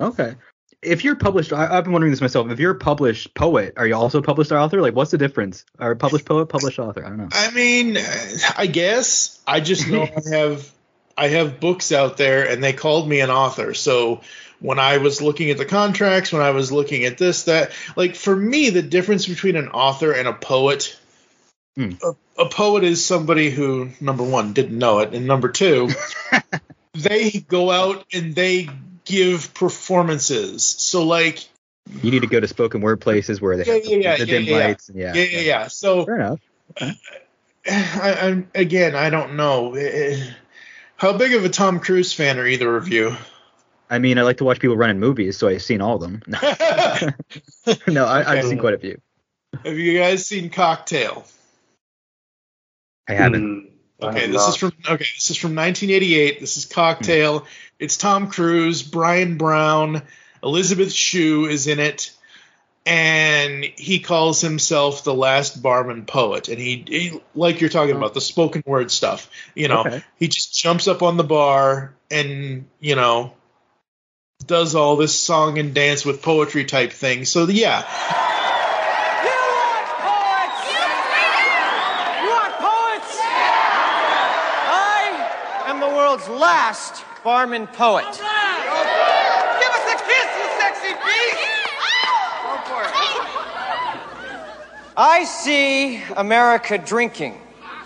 Okay. 0.00 0.34
If 0.84 1.04
you're 1.04 1.16
published, 1.16 1.52
I, 1.52 1.76
I've 1.76 1.84
been 1.84 1.92
wondering 1.92 2.12
this 2.12 2.20
myself. 2.20 2.50
If 2.50 2.58
you're 2.58 2.72
a 2.72 2.78
published 2.78 3.34
poet, 3.34 3.74
are 3.76 3.86
you 3.86 3.94
also 3.94 4.18
a 4.18 4.22
published 4.22 4.52
author? 4.52 4.80
Like, 4.80 4.94
what's 4.94 5.10
the 5.10 5.18
difference? 5.18 5.64
Are 5.78 5.94
published 5.94 6.24
poet, 6.24 6.46
published 6.46 6.78
author? 6.78 7.04
I 7.04 7.08
don't 7.08 7.18
know. 7.18 7.28
I 7.32 7.50
mean, 7.50 7.98
I 8.56 8.66
guess 8.66 9.40
I 9.46 9.60
just 9.60 9.88
know 9.88 10.02
I 10.02 10.36
have 10.36 10.70
I 11.16 11.28
have 11.28 11.60
books 11.60 11.92
out 11.92 12.16
there, 12.16 12.48
and 12.48 12.62
they 12.62 12.72
called 12.72 13.08
me 13.08 13.20
an 13.20 13.30
author. 13.30 13.74
So 13.74 14.20
when 14.60 14.78
I 14.78 14.98
was 14.98 15.20
looking 15.20 15.50
at 15.50 15.58
the 15.58 15.64
contracts, 15.64 16.32
when 16.32 16.42
I 16.42 16.50
was 16.50 16.72
looking 16.72 17.04
at 17.04 17.18
this, 17.18 17.44
that, 17.44 17.72
like 17.96 18.16
for 18.16 18.34
me, 18.34 18.70
the 18.70 18.82
difference 18.82 19.26
between 19.26 19.56
an 19.56 19.68
author 19.68 20.12
and 20.12 20.28
a 20.28 20.32
poet. 20.32 20.98
Hmm. 21.76 21.92
A, 22.02 22.42
a 22.44 22.48
poet 22.48 22.84
is 22.84 23.04
somebody 23.04 23.50
who, 23.50 23.90
number 24.00 24.22
one, 24.22 24.52
didn't 24.52 24.78
know 24.78 25.00
it, 25.00 25.12
and 25.12 25.26
number 25.26 25.48
two, 25.48 25.90
they 26.94 27.30
go 27.30 27.70
out 27.70 28.06
and 28.12 28.34
they 28.34 28.68
give 29.04 29.54
performances. 29.54 30.64
So, 30.64 31.04
like, 31.04 31.46
You 32.02 32.10
need 32.10 32.20
to 32.20 32.26
go 32.26 32.40
to 32.40 32.48
spoken 32.48 32.80
word 32.80 33.00
places 33.00 33.40
where 33.40 33.56
they 33.56 33.64
Yeah, 33.64 33.74
have 33.74 33.82
the, 33.84 33.90
yeah, 33.90 33.96
yeah, 33.96 34.16
the 34.16 34.26
yeah, 34.26 34.38
dim 34.38 34.44
yeah, 34.46 34.58
yeah. 34.58 34.66
lights. 34.66 34.88
And 34.88 34.98
yeah, 34.98 35.14
yeah, 35.14 35.24
yeah, 35.24 35.40
yeah. 35.40 35.68
So, 35.68 36.04
Fair 36.04 36.16
enough. 36.16 36.40
I, 37.66 38.18
I'm 38.22 38.50
again, 38.54 38.94
I 38.94 39.10
don't 39.10 39.36
know. 39.36 39.74
How 40.96 41.12
big 41.16 41.34
of 41.34 41.44
a 41.44 41.48
Tom 41.48 41.80
Cruise 41.80 42.12
fan 42.12 42.38
are 42.38 42.46
either 42.46 42.76
of 42.76 42.88
you? 42.88 43.16
I 43.90 43.98
mean, 43.98 44.18
I 44.18 44.22
like 44.22 44.38
to 44.38 44.44
watch 44.44 44.60
people 44.60 44.76
run 44.76 44.90
in 44.90 44.98
movies, 44.98 45.36
so 45.36 45.48
I've 45.48 45.62
seen 45.62 45.80
all 45.80 45.96
of 45.96 46.00
them. 46.00 46.22
no, 47.88 48.06
I, 48.06 48.32
I've 48.32 48.44
seen 48.46 48.58
quite 48.58 48.74
a 48.74 48.78
few. 48.78 49.00
Have 49.64 49.78
you 49.78 49.98
guys 49.98 50.26
seen 50.26 50.50
Cocktail? 50.50 51.24
I 53.08 53.12
haven't. 53.14 53.70
Okay, 54.02 54.26
this 54.30 54.48
is 54.48 54.56
from 54.56 54.72
okay, 54.88 55.06
this 55.16 55.30
is 55.30 55.36
from 55.36 55.54
1988. 55.54 56.40
This 56.40 56.56
is 56.56 56.66
Cocktail. 56.66 57.46
It's 57.78 57.96
Tom 57.96 58.28
Cruise, 58.28 58.82
Bryan 58.82 59.36
Brown, 59.38 60.02
Elizabeth 60.42 60.92
Shue 60.92 61.46
is 61.46 61.66
in 61.66 61.78
it, 61.80 62.12
and 62.84 63.64
he 63.64 64.00
calls 64.00 64.40
himself 64.40 65.04
the 65.04 65.14
last 65.14 65.62
barman 65.62 66.04
poet. 66.06 66.48
And 66.48 66.58
he, 66.58 66.84
he 66.86 67.20
like 67.34 67.60
you're 67.60 67.70
talking 67.70 67.96
about 67.96 68.14
the 68.14 68.20
spoken 68.20 68.62
word 68.66 68.90
stuff. 68.90 69.30
You 69.54 69.68
know, 69.68 69.80
Okay. 69.80 70.02
he 70.18 70.28
just 70.28 70.54
jumps 70.54 70.86
up 70.88 71.02
on 71.02 71.16
the 71.16 71.24
bar 71.24 71.94
and 72.10 72.66
you 72.80 72.96
know 72.96 73.32
does 74.46 74.74
all 74.74 74.96
this 74.96 75.18
song 75.18 75.58
and 75.58 75.72
dance 75.72 76.04
with 76.04 76.20
poetry 76.20 76.64
type 76.66 76.92
thing. 76.92 77.24
So 77.24 77.46
yeah, 77.48 77.78
You 79.24 79.30
want 79.30 79.88
poets? 80.04 80.68
You 82.20 82.28
want 82.28 82.54
poets? 82.60 83.18
I 84.76 85.64
am 85.66 85.80
the 85.80 85.86
world's 86.14 86.28
last 86.28 87.04
barman 87.24 87.66
poet. 87.66 88.04
Give 88.04 88.14
us 88.14 88.20
a 89.90 89.96
kiss, 90.06 90.28
you 90.38 90.46
sexy 90.60 90.92
beast! 91.02 91.42
Go 92.42 92.54
for 92.66 92.84
it. 92.84 92.92
I 94.96 95.24
see 95.24 96.00
America 96.16 96.78
drinking 96.78 97.40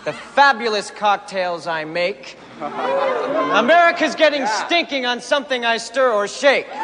the 0.05 0.13
fabulous 0.13 0.91
cocktails 0.91 1.65
I 1.65 1.85
make. 1.85 2.37
America's 2.61 4.13
getting 4.13 4.45
stinking 4.45 5.07
on 5.07 5.21
something 5.21 5.65
I 5.65 5.77
stir 5.77 6.11
or 6.11 6.27
shake. 6.27 6.67
The 6.69 6.77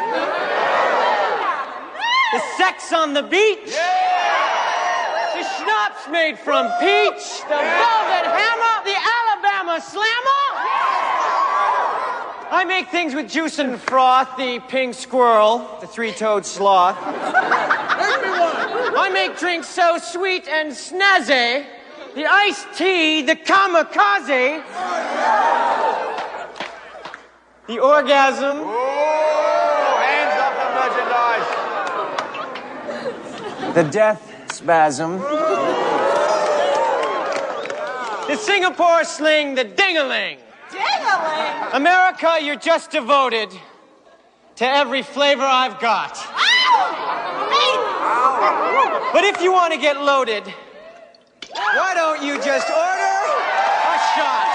sex 2.56 2.92
on 2.92 3.14
the 3.14 3.22
beach. 3.22 3.72
The 5.36 5.42
schnapps 5.42 6.08
made 6.10 6.40
from 6.40 6.66
peach, 6.80 7.42
the 7.42 7.54
velvet 7.54 8.26
hammer, 8.34 8.82
the 8.84 8.96
Alabama 8.96 9.80
slammer. 9.80 10.95
I 12.48 12.64
make 12.64 12.90
things 12.90 13.12
with 13.14 13.28
juice 13.28 13.58
and 13.58 13.80
froth, 13.80 14.36
the 14.36 14.60
pink 14.68 14.94
squirrel, 14.94 15.66
the 15.80 15.86
three-toed 15.86 16.46
sloth. 16.46 16.96
Everyone! 16.96 17.16
I 18.96 19.10
make 19.12 19.36
drinks 19.36 19.68
so 19.68 19.98
sweet 19.98 20.46
and 20.46 20.70
snazzy, 20.70 21.66
the 22.14 22.24
iced 22.24 22.68
tea, 22.76 23.22
the 23.22 23.34
kamikaze. 23.34 24.62
The 27.66 27.80
orgasm. 27.80 28.60
Oh, 28.62 30.02
hands 30.06 30.40
up 30.40 30.54
the 30.62 30.68
merchandise. 33.58 33.74
The 33.74 33.82
death 33.90 34.22
spasm. 34.52 35.18
The 38.28 38.36
Singapore 38.36 39.02
sling, 39.04 39.56
the 39.56 39.64
ding-a-ling. 39.64 40.38
Ding-a-ling. 40.70 41.72
America, 41.74 42.38
you're 42.42 42.56
just 42.56 42.90
devoted 42.90 43.50
to 44.56 44.64
every 44.66 45.02
flavor 45.02 45.44
I've 45.44 45.80
got. 45.80 46.14
But 49.12 49.24
if 49.24 49.40
you 49.42 49.52
want 49.52 49.72
to 49.72 49.80
get 49.80 50.00
loaded, 50.00 50.44
why 51.52 51.94
don't 51.94 52.22
you 52.22 52.34
just 52.36 52.68
order 52.68 52.76
a 52.76 53.98
shot? 54.14 54.46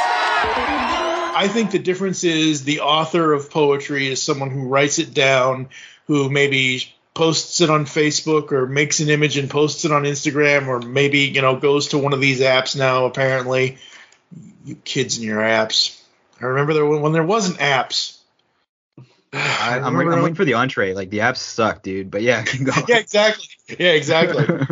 I 1.34 1.47
think 1.47 1.71
the 1.71 1.80
difference 1.80 2.24
is 2.24 2.63
the 2.63 2.82
author 2.82 3.34
of 3.34 3.50
poetry 3.50 4.08
is 4.08 4.21
someone 4.21 4.52
who 4.52 4.67
writes 4.67 5.00
it 5.00 5.13
down, 5.13 5.69
who 6.08 6.30
maybe 6.30 6.93
posts 7.13 7.62
it 7.62 7.69
on 7.69 7.86
Facebook 7.86 8.52
or 8.52 8.67
makes 8.67 9.00
an 9.00 9.10
image 9.10 9.38
and 9.38 9.50
posts 9.50 9.86
it 9.86 9.91
on 9.91 10.04
Instagram, 10.04 10.67
or 10.67 10.80
maybe 10.80 11.19
you 11.19 11.41
know 11.41 11.56
goes 11.56 11.89
to 11.89 11.97
one 11.97 12.13
of 12.13 12.21
these 12.21 12.41
apps 12.41 12.76
now. 12.76 13.06
Apparently, 13.06 13.78
you 14.65 14.76
kids 14.76 15.17
and 15.17 15.26
your 15.26 15.39
apps. 15.41 16.00
I 16.41 16.45
remember 16.45 16.73
there 16.73 16.86
when 16.86 17.12
there 17.13 17.23
wasn't 17.23 17.60
apps. 17.60 18.17
I, 19.34 19.80
I'm, 19.80 19.95
wait- 19.95 20.08
I'm 20.08 20.21
waiting 20.21 20.36
for 20.36 20.45
the 20.45 20.56
entree. 20.56 20.93
Like 20.93 21.10
the 21.10 21.19
apps 21.19 21.38
suck, 21.38 21.84
dude. 21.84 22.12
But 22.12 22.21
yeah, 22.21 22.43
go. 22.63 22.73
yeah, 22.88 22.97
exactly. 22.97 23.47
Yeah, 23.80 23.91
exactly. 23.91 24.65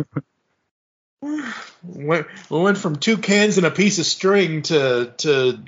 went, 1.82 2.26
we 2.50 2.60
went 2.60 2.78
from 2.78 2.96
two 2.96 3.18
cans 3.18 3.56
and 3.58 3.66
a 3.66 3.70
piece 3.70 3.98
of 3.98 4.06
string 4.06 4.62
to 4.62 5.12
to 5.18 5.58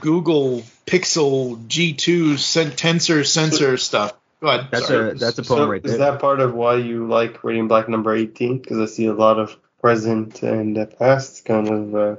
Google 0.00 0.62
Pixel 0.86 1.66
G2 1.66 2.38
sen- 2.38 2.72
tensor 2.72 3.26
sensor 3.26 3.76
stuff. 3.76 4.14
Go 4.40 4.48
ahead. 4.48 4.68
That's 4.70 4.86
sorry. 4.86 5.10
a 5.10 5.14
that's 5.14 5.38
a 5.38 5.42
poem 5.42 5.58
So 5.58 5.68
right 5.68 5.84
Is 5.84 5.92
there. 5.92 6.12
that 6.12 6.20
part 6.20 6.40
of 6.40 6.54
why 6.54 6.76
you 6.76 7.08
like 7.08 7.42
Radiant 7.42 7.68
Black 7.68 7.88
number 7.88 8.14
18? 8.14 8.58
Because 8.58 8.78
I 8.78 8.86
see 8.86 9.06
a 9.06 9.14
lot 9.14 9.38
of 9.38 9.56
present 9.80 10.42
and 10.42 10.76
past 10.98 11.44
kind 11.44 11.68
of. 11.68 11.94
Uh, 11.94 12.16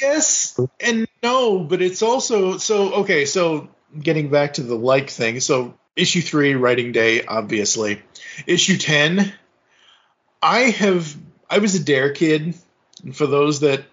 Yes 0.00 0.58
and 0.80 1.06
no, 1.22 1.60
but 1.60 1.82
it's 1.82 2.02
also 2.02 2.58
so 2.58 2.94
okay. 2.94 3.24
So 3.24 3.68
getting 3.98 4.30
back 4.30 4.54
to 4.54 4.62
the 4.62 4.74
like 4.74 5.10
thing. 5.10 5.40
So 5.40 5.74
issue 5.96 6.20
three, 6.20 6.54
writing 6.54 6.92
day, 6.92 7.24
obviously. 7.24 8.02
Issue 8.46 8.76
ten, 8.76 9.32
I 10.42 10.60
have 10.60 11.16
I 11.48 11.58
was 11.58 11.74
a 11.74 11.82
Dare 11.82 12.12
kid. 12.12 12.54
And 13.02 13.16
for 13.16 13.26
those 13.26 13.60
that 13.60 13.84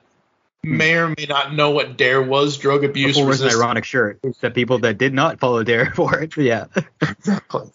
hmm. 0.64 0.78
may 0.78 0.96
or 0.96 1.10
may 1.10 1.26
not 1.28 1.54
know 1.54 1.72
what 1.72 1.98
Dare 1.98 2.22
was, 2.22 2.58
drug 2.58 2.84
abuse 2.84 3.18
was 3.18 3.42
an 3.42 3.50
ironic 3.50 3.86
shirt. 3.86 4.20
The 4.22 4.52
people 4.52 4.80
that 4.80 4.98
did 4.98 5.14
not 5.14 5.40
follow 5.40 5.64
Dare 5.64 5.92
for 5.96 6.20
it. 6.20 6.36
Yeah. 6.38 6.66
Exactly. 7.02 7.72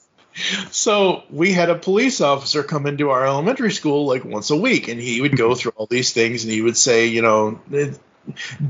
So 0.70 1.22
we 1.30 1.52
had 1.52 1.70
a 1.70 1.76
police 1.76 2.20
officer 2.20 2.62
come 2.62 2.86
into 2.86 3.08
our 3.08 3.26
elementary 3.26 3.72
school 3.72 4.06
like 4.06 4.22
once 4.22 4.50
a 4.50 4.56
week, 4.56 4.88
and 4.88 5.00
he 5.00 5.22
would 5.22 5.34
go 5.34 5.54
through 5.54 5.72
all 5.76 5.86
these 5.86 6.12
things, 6.12 6.44
and 6.44 6.52
he 6.52 6.60
would 6.60 6.76
say, 6.76 7.06
you 7.06 7.22
know, 7.22 7.58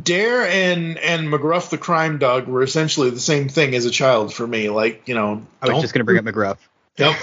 Dare 0.03 0.47
and 0.47 0.99
and 0.99 1.29
McGruff 1.29 1.71
the 1.71 1.79
crime 1.79 2.19
dog 2.19 2.47
were 2.47 2.63
essentially 2.63 3.11
the 3.11 3.21
same 3.21 3.49
thing 3.49 3.75
as 3.75 3.85
a 3.85 3.91
child 3.91 4.33
for 4.33 4.47
me. 4.47 4.71
Like, 4.71 5.09
you 5.09 5.15
know, 5.15 5.47
I 5.63 5.69
was 5.69 5.83
just 5.83 5.95
gonna 5.95 6.05
bring 6.05 6.19
up 6.19 6.25
McGruff. 6.25 6.59
Yep. 6.99 7.17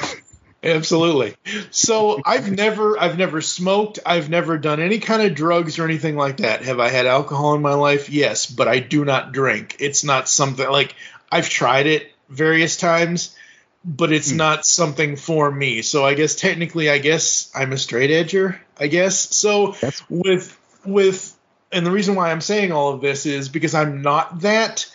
Absolutely. 0.64 1.36
So 1.72 2.22
I've 2.26 2.50
never 2.50 2.98
I've 2.98 3.18
never 3.18 3.42
smoked, 3.42 4.00
I've 4.06 4.30
never 4.30 4.58
done 4.58 4.80
any 4.80 5.00
kind 5.00 5.22
of 5.22 5.36
drugs 5.36 5.78
or 5.78 5.84
anything 5.84 6.16
like 6.16 6.38
that. 6.38 6.64
Have 6.64 6.80
I 6.80 6.88
had 6.88 7.06
alcohol 7.06 7.54
in 7.56 7.62
my 7.62 7.74
life? 7.74 8.10
Yes, 8.10 8.46
but 8.46 8.70
I 8.70 8.80
do 8.80 9.04
not 9.04 9.34
drink. 9.34 9.76
It's 9.80 10.06
not 10.06 10.30
something 10.30 10.68
like 10.70 10.96
I've 11.30 11.50
tried 11.50 11.88
it 11.88 12.14
various 12.30 12.78
times, 12.78 13.36
but 13.84 14.14
it's 14.14 14.32
hmm. 14.32 14.38
not 14.38 14.66
something 14.66 15.18
for 15.18 15.52
me. 15.52 15.82
So 15.82 16.06
I 16.06 16.14
guess 16.14 16.36
technically 16.36 16.90
I 16.90 16.98
guess 16.98 17.52
I'm 17.54 17.74
a 17.74 17.78
straight 17.78 18.10
edger, 18.10 18.58
I 18.80 18.88
guess. 18.88 19.36
So 19.36 19.76
That's 19.82 20.10
with 20.10 20.58
with 20.86 21.33
and 21.74 21.86
the 21.86 21.92
reason 21.92 22.16
why 22.16 22.32
I'm 22.32 22.42
saying 22.42 22.72
all 22.72 22.94
of 22.94 23.02
this 23.02 23.26
is 23.26 23.50
because 23.50 23.74
I'm 23.74 24.02
not 24.02 24.42
that. 24.42 24.90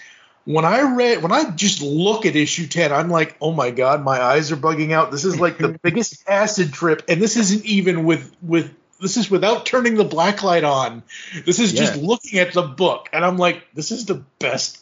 When 0.45 0.65
I 0.65 0.95
read, 0.95 1.23
when 1.23 1.33
I 1.33 1.51
just 1.51 1.83
look 1.83 2.25
at 2.25 2.35
issue 2.35 2.67
10, 2.67 2.91
I'm 2.91 3.11
like, 3.11 3.37
oh 3.41 3.53
my 3.53 3.71
god, 3.71 4.03
my 4.03 4.23
eyes 4.23 4.51
are 4.51 4.57
bugging 4.57 4.93
out. 4.93 5.11
This 5.11 5.27
is 5.27 5.39
like 5.39 5.59
the 5.59 5.79
biggest 5.83 6.27
acid 6.27 6.73
trip, 6.73 7.03
and 7.09 7.21
this 7.21 7.37
isn't 7.37 7.65
even 7.67 8.05
with 8.05 8.35
with 8.43 8.75
this 9.01 9.17
is 9.17 9.31
without 9.31 9.67
turning 9.67 9.97
the 9.97 10.05
black 10.05 10.43
light 10.43 10.65
on. 10.65 11.03
This 11.45 11.59
is 11.59 11.73
just 11.73 11.97
looking 11.97 12.39
at 12.39 12.53
the 12.53 12.63
book, 12.63 13.09
and 13.13 13.25
I'm 13.25 13.37
like, 13.37 13.67
this 13.75 13.93
is 13.93 14.07
the 14.07 14.25
best 14.39 14.79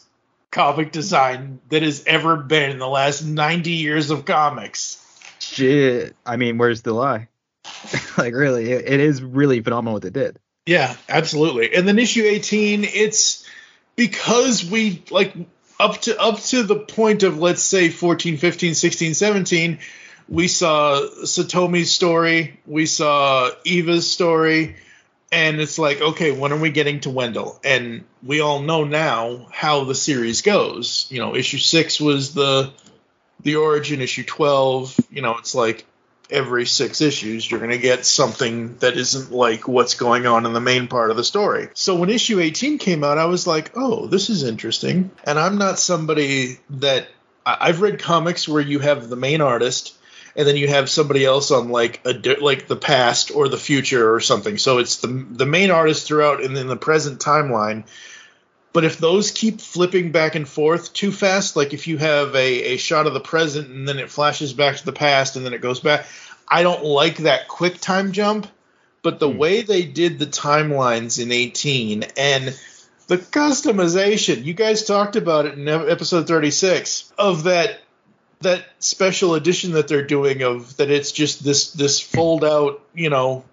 comic 0.51 0.91
design 0.91 1.59
that 1.69 1.83
has 1.83 2.03
ever 2.07 2.37
been 2.37 2.71
in 2.71 2.79
the 2.79 2.87
last 2.87 3.23
90 3.23 3.71
years 3.71 4.09
of 4.09 4.25
comics. 4.25 5.03
shit. 5.39 6.15
I 6.25 6.37
mean, 6.37 6.57
where's 6.57 6.81
the 6.81 6.93
lie? 6.93 7.27
like 8.17 8.33
really, 8.33 8.71
it, 8.71 8.85
it 8.87 8.99
is 8.99 9.21
really 9.21 9.61
phenomenal 9.61 9.93
what 9.93 10.03
they 10.03 10.09
did. 10.09 10.39
Yeah, 10.67 10.95
absolutely. 11.07 11.73
And 11.73 11.87
then 11.87 11.97
issue 11.97 12.23
18, 12.23 12.83
it's 12.83 13.47
because 13.95 14.69
we 14.69 15.01
like 15.09 15.33
up 15.79 16.01
to 16.01 16.19
up 16.19 16.39
to 16.41 16.63
the 16.63 16.75
point 16.75 17.23
of 17.23 17.39
let's 17.39 17.63
say 17.63 17.89
14, 17.89 18.37
15, 18.37 18.75
16, 18.75 19.13
17, 19.13 19.79
we 20.27 20.49
saw 20.49 20.99
Satomi's 21.23 21.91
story, 21.91 22.59
we 22.65 22.85
saw 22.85 23.49
Eva's 23.63 24.11
story, 24.11 24.75
and 25.31 25.61
it's 25.61 25.79
like, 25.79 26.01
okay, 26.01 26.31
when 26.31 26.51
are 26.51 26.59
we 26.59 26.69
getting 26.69 26.99
to 27.01 27.09
Wendell? 27.11 27.61
And 27.63 28.03
we 28.21 28.41
all 28.41 28.59
know 28.59 28.83
now 28.83 29.47
how 29.51 29.85
the 29.85 29.95
series 29.95 30.41
goes. 30.41 31.07
You 31.09 31.19
know, 31.19 31.33
issue 31.33 31.59
6 31.59 32.01
was 32.01 32.33
the 32.33 32.73
the 33.39 33.55
origin, 33.55 34.01
issue 34.01 34.23
12, 34.25 34.99
you 35.11 35.21
know, 35.21 35.37
it's 35.37 35.55
like 35.55 35.85
every 36.29 36.65
six 36.65 37.01
issues, 37.01 37.49
you're 37.49 37.59
going 37.59 37.71
to 37.71 37.77
get 37.77 38.05
something 38.05 38.77
that 38.77 38.97
isn't 38.97 39.31
like 39.31 39.67
what's 39.67 39.95
going 39.95 40.25
on 40.25 40.45
in 40.45 40.53
the 40.53 40.59
main 40.59 40.87
part 40.87 41.11
of 41.11 41.17
the 41.17 41.23
story. 41.23 41.69
So 41.73 41.95
when 41.95 42.09
issue 42.09 42.39
18 42.39 42.77
came 42.77 43.03
out, 43.03 43.17
I 43.17 43.25
was 43.25 43.47
like, 43.47 43.71
oh, 43.75 44.07
this 44.07 44.29
is 44.29 44.43
interesting. 44.43 45.11
And 45.23 45.39
I'm 45.39 45.57
not 45.57 45.79
somebody 45.79 46.59
that 46.71 47.07
I've 47.45 47.81
read 47.81 47.99
comics 47.99 48.47
where 48.47 48.61
you 48.61 48.79
have 48.79 49.09
the 49.09 49.15
main 49.15 49.41
artist 49.41 49.93
and 50.35 50.47
then 50.47 50.55
you 50.55 50.67
have 50.67 50.89
somebody 50.89 51.25
else 51.25 51.49
on 51.49 51.69
like 51.69 52.01
a 52.05 52.13
like 52.39 52.67
the 52.67 52.75
past 52.75 53.31
or 53.33 53.49
the 53.49 53.57
future 53.57 54.13
or 54.13 54.19
something. 54.19 54.57
So 54.57 54.77
it's 54.77 54.97
the 54.97 55.07
the 55.07 55.45
main 55.45 55.71
artist 55.71 56.05
throughout 56.05 56.43
and 56.43 56.55
then 56.55 56.67
the 56.67 56.77
present 56.77 57.19
timeline. 57.19 57.85
But 58.77 58.85
if 58.85 58.99
those 58.99 59.31
keep 59.31 59.59
flipping 59.59 60.11
back 60.11 60.35
and 60.35 60.47
forth 60.47 60.93
too 60.93 61.11
fast, 61.11 61.55
like 61.55 61.73
if 61.73 61.87
you 61.87 61.97
have 61.97 62.35
a, 62.35 62.73
a 62.73 62.77
shot 62.77 63.07
of 63.07 63.15
the 63.15 63.19
present 63.19 63.69
and 63.69 63.87
then 63.87 63.97
it 63.97 64.11
flashes 64.11 64.53
back 64.53 64.77
to 64.77 64.85
the 64.85 64.93
past 64.93 65.35
and 65.35 65.43
then 65.43 65.55
it 65.55 65.61
goes 65.61 65.79
back, 65.79 66.05
I 66.47 66.61
don't 66.61 66.83
like 66.83 67.17
that 67.17 67.47
quick 67.47 67.81
time 67.81 68.11
jump. 68.11 68.45
But 69.01 69.17
the 69.17 69.31
hmm. 69.31 69.39
way 69.39 69.61
they 69.63 69.81
did 69.81 70.19
the 70.19 70.27
timelines 70.27 71.19
in 71.19 71.31
18 71.31 72.03
and 72.17 72.55
the 73.07 73.17
customization, 73.17 74.43
you 74.43 74.53
guys 74.53 74.85
talked 74.85 75.15
about 75.15 75.47
it 75.47 75.57
in 75.57 75.67
episode 75.67 76.27
36 76.27 77.11
of 77.17 77.45
that 77.45 77.79
that 78.41 78.63
special 78.77 79.33
edition 79.33 79.71
that 79.71 79.87
they're 79.87 80.05
doing 80.05 80.43
of 80.43 80.77
that 80.77 80.91
it's 80.91 81.11
just 81.11 81.43
this 81.43 81.71
this 81.71 81.99
fold 81.99 82.45
out, 82.45 82.83
you 82.93 83.09
know, 83.09 83.43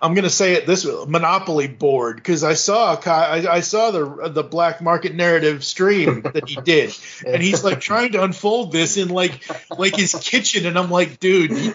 I'm 0.00 0.14
gonna 0.14 0.30
say 0.30 0.54
it 0.54 0.66
this 0.66 0.84
Monopoly 0.84 1.68
board 1.68 2.16
because 2.16 2.44
I 2.44 2.54
saw 2.54 2.94
I, 3.06 3.46
I 3.48 3.60
saw 3.60 3.90
the 3.90 4.28
the 4.28 4.42
black 4.42 4.80
market 4.80 5.14
narrative 5.14 5.64
stream 5.64 6.22
that 6.22 6.48
he 6.48 6.56
did, 6.56 6.96
and 7.26 7.42
he's 7.42 7.64
like 7.64 7.80
trying 7.80 8.12
to 8.12 8.22
unfold 8.22 8.72
this 8.72 8.96
in 8.96 9.08
like 9.08 9.44
like 9.76 9.96
his 9.96 10.14
kitchen, 10.14 10.66
and 10.66 10.78
I'm 10.78 10.90
like, 10.90 11.20
dude, 11.20 11.74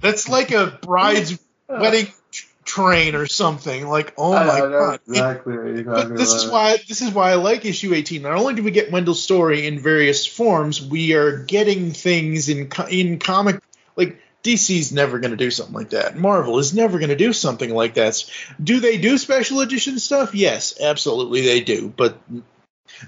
that's 0.00 0.28
like 0.28 0.50
a 0.52 0.78
bride's 0.82 1.38
wedding 1.68 2.06
train 2.64 3.14
or 3.14 3.26
something. 3.26 3.86
Like, 3.88 4.14
oh 4.18 4.32
my 4.32 4.60
god, 4.60 5.00
It- 5.06 5.10
exactly 5.10 5.82
but 5.82 6.16
this 6.16 6.32
is 6.32 6.46
why 6.50 6.76
this 6.88 7.00
is 7.02 7.12
why 7.12 7.30
I 7.30 7.34
like 7.36 7.64
issue 7.64 7.94
18. 7.94 8.22
Not 8.22 8.34
only 8.34 8.54
do 8.54 8.62
we 8.62 8.70
get 8.70 8.90
Wendell's 8.92 9.22
story 9.22 9.66
in 9.66 9.78
various 9.78 10.26
forms, 10.26 10.82
we 10.82 11.14
are 11.14 11.44
getting 11.44 11.92
things 11.92 12.48
in 12.48 12.70
in 12.90 13.18
comic 13.18 13.60
like 13.96 14.20
DC's 14.46 14.92
never 14.92 15.18
going 15.18 15.32
to 15.32 15.36
do 15.36 15.50
something 15.50 15.74
like 15.74 15.90
that. 15.90 16.16
Marvel 16.16 16.58
is 16.58 16.72
never 16.72 16.98
going 16.98 17.10
to 17.10 17.16
do 17.16 17.32
something 17.32 17.74
like 17.74 17.94
that. 17.94 18.22
Do 18.62 18.78
they 18.78 18.96
do 18.96 19.18
special 19.18 19.60
edition 19.60 19.98
stuff? 19.98 20.34
Yes, 20.34 20.80
absolutely 20.80 21.42
they 21.42 21.60
do. 21.60 21.92
But 21.94 22.18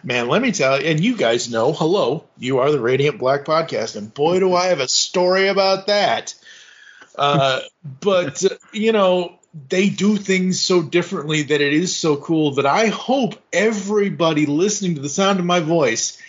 man, 0.02 0.28
let 0.28 0.42
me 0.42 0.50
tell 0.50 0.80
you, 0.80 0.88
and 0.88 1.00
you 1.00 1.16
guys 1.16 1.50
know, 1.50 1.72
hello, 1.72 2.24
you 2.38 2.58
are 2.58 2.72
the 2.72 2.80
Radiant 2.80 3.18
Black 3.18 3.44
podcast, 3.44 3.96
and 3.96 4.12
boy, 4.12 4.40
do 4.40 4.54
I 4.54 4.66
have 4.66 4.80
a 4.80 4.88
story 4.88 5.48
about 5.48 5.86
that. 5.86 6.34
Uh, 7.14 7.60
but 8.00 8.42
you 8.72 8.90
know, 8.92 9.38
they 9.68 9.88
do 9.88 10.16
things 10.16 10.60
so 10.60 10.82
differently 10.82 11.42
that 11.42 11.60
it 11.60 11.72
is 11.72 11.96
so 11.96 12.16
cool 12.16 12.54
that 12.54 12.66
I 12.66 12.88
hope 12.88 13.34
everybody 13.52 14.46
listening 14.46 14.96
to 14.96 15.00
the 15.00 15.08
sound 15.08 15.38
of 15.38 15.46
my 15.46 15.60
voice 15.60 16.20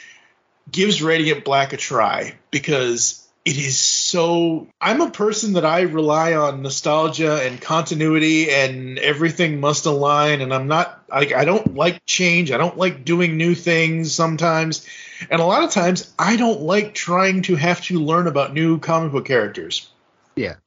gives 0.71 1.01
Radiant 1.01 1.43
Black 1.43 1.73
a 1.73 1.77
try 1.77 2.35
because 2.51 3.27
it 3.49 3.57
is 3.57 3.79
so 3.79 4.67
I'm 4.79 5.01
a 5.01 5.09
person 5.09 5.53
that 5.53 5.65
I 5.65 5.81
rely 5.81 6.35
on 6.35 6.61
nostalgia 6.61 7.41
and 7.41 7.59
continuity 7.59 8.51
and 8.51 8.99
everything 8.99 9.59
must 9.59 9.87
align 9.87 10.41
and 10.41 10.53
I'm 10.53 10.67
not 10.67 11.03
like 11.09 11.33
I 11.33 11.45
don't 11.45 11.73
like 11.73 12.05
change. 12.05 12.51
I 12.51 12.59
don't 12.59 12.77
like 12.77 13.05
doing 13.05 13.37
new 13.37 13.55
things 13.55 14.13
sometimes. 14.13 14.85
And 15.31 15.41
a 15.41 15.45
lot 15.45 15.63
of 15.63 15.71
times 15.71 16.13
I 16.19 16.35
don't 16.35 16.61
like 16.61 16.93
trying 16.93 17.41
to 17.43 17.55
have 17.55 17.81
to 17.85 17.99
learn 17.99 18.27
about 18.27 18.53
new 18.53 18.77
comic 18.77 19.13
book 19.13 19.25
characters. 19.25 19.89
Yeah. 20.35 20.57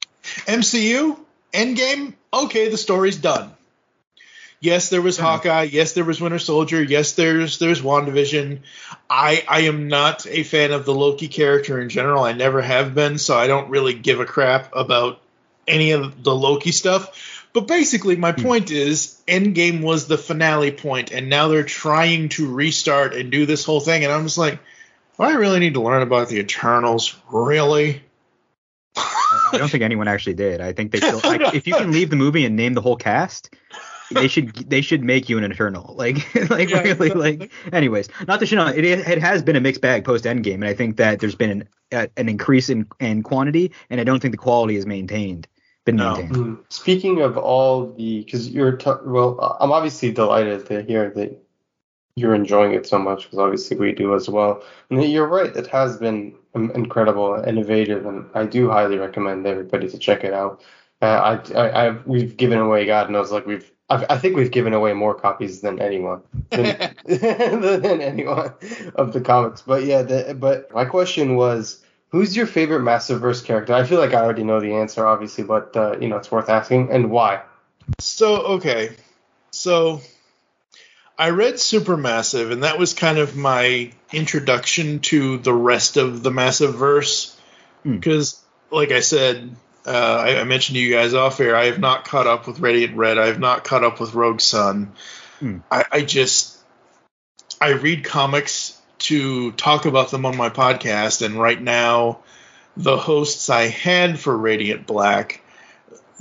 MCU, 0.45 1.17
Endgame, 1.53 2.15
okay, 2.33 2.67
the 2.67 2.77
story's 2.77 3.15
done. 3.15 3.53
Yes, 4.63 4.87
there 4.87 5.01
was 5.01 5.17
hmm. 5.17 5.25
Hawkeye. 5.25 5.63
Yes, 5.63 5.91
there 5.91 6.05
was 6.05 6.21
Winter 6.21 6.39
Soldier. 6.39 6.81
Yes, 6.81 7.11
there's 7.13 7.59
there's 7.59 7.81
WandaVision. 7.81 8.59
I 9.09 9.43
I 9.45 9.61
am 9.63 9.89
not 9.89 10.25
a 10.25 10.43
fan 10.43 10.71
of 10.71 10.85
the 10.85 10.93
Loki 10.93 11.27
character 11.27 11.81
in 11.81 11.89
general. 11.89 12.23
I 12.23 12.31
never 12.31 12.61
have 12.61 12.95
been, 12.95 13.17
so 13.17 13.37
I 13.37 13.47
don't 13.47 13.69
really 13.69 13.93
give 13.93 14.21
a 14.21 14.25
crap 14.25 14.73
about 14.73 15.19
any 15.67 15.91
of 15.91 16.23
the 16.23 16.33
Loki 16.33 16.71
stuff. 16.71 17.45
But 17.51 17.67
basically, 17.67 18.15
my 18.15 18.31
hmm. 18.31 18.41
point 18.41 18.71
is, 18.71 19.21
Endgame 19.27 19.81
was 19.81 20.07
the 20.07 20.17
finale 20.17 20.71
point, 20.71 21.11
and 21.11 21.27
now 21.27 21.49
they're 21.49 21.63
trying 21.63 22.29
to 22.29 22.49
restart 22.49 23.13
and 23.13 23.29
do 23.29 23.45
this 23.45 23.65
whole 23.65 23.81
thing, 23.81 24.05
and 24.05 24.13
I'm 24.13 24.23
just 24.23 24.37
like, 24.37 24.59
do 25.17 25.23
I 25.23 25.33
really 25.33 25.59
need 25.59 25.73
to 25.73 25.81
learn 25.81 26.03
about 26.03 26.29
the 26.29 26.39
Eternals? 26.39 27.13
Really? 27.29 28.01
I 28.95 29.57
don't 29.57 29.69
think 29.69 29.83
anyone 29.83 30.07
actually 30.07 30.35
did. 30.35 30.61
I 30.61 30.71
think 30.71 30.93
they 30.93 30.99
still. 31.05 31.19
Like, 31.21 31.53
if 31.53 31.67
you 31.67 31.75
can 31.75 31.91
leave 31.91 32.09
the 32.09 32.15
movie 32.15 32.45
and 32.45 32.55
name 32.55 32.75
the 32.75 32.81
whole 32.81 32.95
cast, 32.95 33.53
they 34.13 34.27
should 34.27 34.53
they 34.69 34.81
should 34.81 35.03
make 35.03 35.29
you 35.29 35.37
an 35.37 35.43
eternal. 35.43 35.95
Like 35.95 36.17
like 36.49 36.69
Yeah, 36.69 36.81
really 36.81 37.07
exactly. 37.07 37.37
like. 37.37 37.51
Anyways, 37.71 38.09
not 38.27 38.39
to 38.39 38.45
shit 38.45 38.59
on 38.59 38.73
it. 38.77 38.85
It 38.85 39.19
has 39.19 39.43
been 39.43 39.55
a 39.55 39.61
mixed 39.61 39.81
bag 39.81 40.05
post 40.05 40.25
Endgame, 40.25 40.55
and 40.55 40.65
I 40.65 40.73
think 40.73 40.97
that 40.97 41.19
there's 41.19 41.35
been 41.35 41.49
an 41.51 41.69
uh, 41.91 42.07
an 42.17 42.29
increase 42.29 42.69
in 42.69 42.87
in 42.99 43.23
quantity, 43.23 43.71
and 43.89 43.99
I 43.99 44.03
don't 44.03 44.19
think 44.21 44.31
the 44.33 44.37
quality 44.37 44.75
is 44.75 44.85
maintained. 44.85 45.47
Been 45.85 45.97
No. 45.97 46.15
maintained. 46.15 46.35
Hmm. 46.35 46.53
Speaking 46.69 47.21
of 47.21 47.37
all 47.37 47.91
the, 47.93 48.23
because 48.23 48.49
you're, 48.49 48.71
t- 48.77 48.89
well, 49.03 49.57
I'm 49.59 49.73
obviously 49.73 50.13
delighted 50.13 50.65
to 50.67 50.81
hear 50.83 51.09
that 51.09 51.37
you're 52.15 52.35
enjoying 52.35 52.73
it 52.73 52.85
so 52.85 52.97
much, 52.99 53.23
because 53.23 53.39
obviously 53.39 53.75
we 53.75 53.91
do 53.91 54.15
as 54.15 54.29
well. 54.29 54.63
And 54.89 55.03
you're 55.03 55.27
right, 55.27 55.53
it 55.53 55.67
has 55.67 55.97
been 55.97 56.35
um, 56.55 56.71
incredible, 56.71 57.35
innovative, 57.45 58.05
and 58.05 58.29
I 58.33 58.45
do 58.45 58.69
highly 58.69 58.97
recommend 58.97 59.45
everybody 59.45 59.89
to 59.89 59.97
check 59.97 60.23
it 60.23 60.31
out. 60.33 60.61
Uh, 61.01 61.39
I, 61.53 61.53
I, 61.53 61.87
I, 61.87 61.89
we've 62.05 62.37
given 62.37 62.59
away, 62.59 62.85
God 62.85 63.09
knows, 63.09 63.33
like 63.33 63.45
we've, 63.45 63.69
I, 63.93 64.15
I 64.15 64.17
think 64.17 64.35
we've 64.35 64.51
given 64.51 64.73
away 64.73 64.93
more 64.93 65.13
copies 65.13 65.61
than 65.61 65.79
anyone, 65.79 66.21
than, 66.49 66.93
than 67.05 68.01
anyone 68.01 68.53
of 68.95 69.13
the 69.13 69.21
comics. 69.21 69.61
But 69.61 69.83
yeah, 69.83 70.01
the, 70.01 70.35
but 70.39 70.73
my 70.73 70.85
question 70.85 71.35
was, 71.35 71.83
who's 72.09 72.35
your 72.35 72.47
favorite 72.47 72.81
Massiverse 72.81 73.43
character? 73.43 73.73
I 73.73 73.83
feel 73.83 73.99
like 73.99 74.13
I 74.13 74.21
already 74.21 74.43
know 74.43 74.59
the 74.59 74.73
answer, 74.75 75.05
obviously, 75.05 75.43
but 75.43 75.75
uh, 75.75 75.97
you 75.99 76.07
know, 76.07 76.17
it's 76.17 76.31
worth 76.31 76.49
asking, 76.49 76.91
and 76.91 77.11
why? 77.11 77.41
So 77.99 78.41
okay, 78.57 78.95
so 79.51 80.01
I 81.17 81.29
read 81.29 81.55
Supermassive, 81.55 82.51
and 82.51 82.63
that 82.63 82.79
was 82.79 82.93
kind 82.93 83.19
of 83.19 83.35
my 83.35 83.91
introduction 84.11 84.99
to 85.01 85.37
the 85.37 85.53
rest 85.53 85.97
of 85.97 86.23
the 86.23 86.31
Massiverse. 86.31 87.35
Because, 87.83 88.41
like 88.71 88.91
I 88.91 89.01
said, 89.01 89.57
uh, 89.85 90.23
I, 90.25 90.39
I 90.39 90.43
mentioned 90.43 90.75
to 90.75 90.81
you 90.81 90.93
guys 90.93 91.13
off 91.13 91.39
air, 91.39 91.55
I 91.55 91.65
have 91.65 91.79
not 91.79 92.05
caught 92.05 92.27
up 92.27 92.47
with 92.47 92.59
Radiant 92.59 92.95
Red. 92.95 93.17
I 93.17 93.27
have 93.27 93.39
not 93.39 93.63
caught 93.63 93.83
up 93.83 93.99
with 93.99 94.13
Rogue 94.13 94.41
Sun. 94.41 94.93
Hmm. 95.39 95.57
I, 95.69 95.85
I 95.91 96.01
just 96.01 96.57
I 97.59 97.71
read 97.71 98.03
comics 98.03 98.79
to 98.99 99.51
talk 99.53 99.85
about 99.85 100.11
them 100.11 100.25
on 100.25 100.37
my 100.37 100.49
podcast, 100.49 101.25
and 101.25 101.39
right 101.39 101.61
now, 101.61 102.19
the 102.77 102.97
hosts 102.97 103.49
I 103.49 103.67
had 103.67 104.19
for 104.19 104.35
Radiant 104.35 104.87
Black 104.87 105.42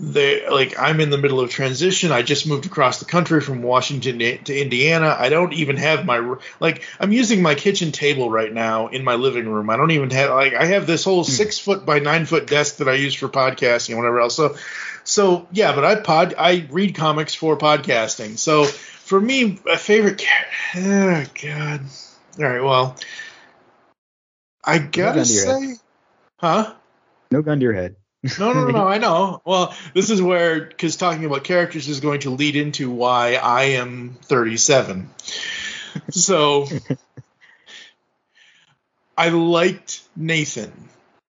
they 0.02 0.48
like 0.48 0.76
I'm 0.76 1.00
in 1.00 1.10
the 1.10 1.16
middle 1.16 1.38
of 1.38 1.48
transition. 1.48 2.10
I 2.10 2.22
just 2.22 2.44
moved 2.44 2.66
across 2.66 2.98
the 2.98 3.04
country 3.04 3.40
from 3.40 3.62
Washington 3.62 4.18
to 4.18 4.60
Indiana. 4.60 5.16
I 5.16 5.28
don't 5.28 5.52
even 5.52 5.76
have 5.76 6.04
my 6.04 6.36
like 6.58 6.82
I'm 6.98 7.12
using 7.12 7.40
my 7.40 7.54
kitchen 7.54 7.92
table 7.92 8.28
right 8.28 8.52
now 8.52 8.88
in 8.88 9.04
my 9.04 9.14
living 9.14 9.48
room. 9.48 9.70
I 9.70 9.76
don't 9.76 9.92
even 9.92 10.10
have 10.10 10.30
like 10.30 10.54
I 10.54 10.64
have 10.64 10.88
this 10.88 11.04
whole 11.04 11.22
hmm. 11.22 11.30
six 11.30 11.60
foot 11.60 11.86
by 11.86 12.00
nine 12.00 12.26
foot 12.26 12.48
desk 12.48 12.78
that 12.78 12.88
I 12.88 12.94
use 12.94 13.14
for 13.14 13.28
podcasting 13.28 13.90
and 13.90 13.98
whatever 13.98 14.20
else. 14.20 14.34
So 14.34 14.56
so 15.04 15.46
yeah, 15.52 15.72
but 15.72 15.84
I 15.84 15.94
pod 15.94 16.34
I 16.36 16.66
read 16.68 16.96
comics 16.96 17.36
for 17.36 17.56
podcasting. 17.56 18.38
So 18.38 18.64
for 18.64 19.20
me, 19.20 19.60
a 19.70 19.78
favorite 19.78 20.20
oh 20.74 21.24
god. 21.40 21.80
All 22.40 22.44
right, 22.44 22.62
well 22.62 22.96
I 24.64 24.78
gotta 24.78 25.18
your 25.18 25.24
say 25.24 25.76
Huh? 26.38 26.74
No 27.30 27.40
gun 27.40 27.60
to 27.60 27.62
your 27.62 27.72
head. 27.72 27.94
No, 28.38 28.52
no, 28.52 28.64
no, 28.66 28.70
no, 28.70 28.86
I 28.86 28.98
know. 29.06 29.42
Well, 29.44 29.74
this 29.94 30.10
is 30.10 30.22
where, 30.22 30.60
because 30.60 30.96
talking 30.96 31.24
about 31.24 31.44
characters 31.44 31.88
is 31.88 32.00
going 32.00 32.20
to 32.20 32.30
lead 32.30 32.56
into 32.56 32.90
why 32.90 33.34
I 33.34 33.62
am 33.64 34.16
37. 34.22 35.10
So, 36.10 36.66
I 39.16 39.28
liked 39.28 40.00
Nathan. 40.16 40.72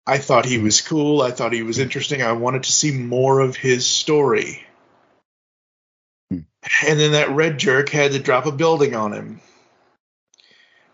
I 0.06 0.18
thought 0.18 0.44
he 0.44 0.58
was 0.58 0.80
cool. 0.80 1.22
I 1.22 1.30
thought 1.30 1.52
he 1.52 1.62
was 1.62 1.78
interesting. 1.78 2.22
I 2.22 2.32
wanted 2.32 2.64
to 2.64 2.72
see 2.72 2.90
more 2.90 3.40
of 3.40 3.56
his 3.56 3.86
story. 3.86 4.66
Hmm. 6.30 6.40
And 6.86 6.98
then 6.98 7.12
that 7.12 7.30
red 7.30 7.58
jerk 7.58 7.88
had 7.88 8.12
to 8.12 8.18
drop 8.18 8.46
a 8.46 8.52
building 8.52 8.94
on 8.94 9.12
him. 9.12 9.40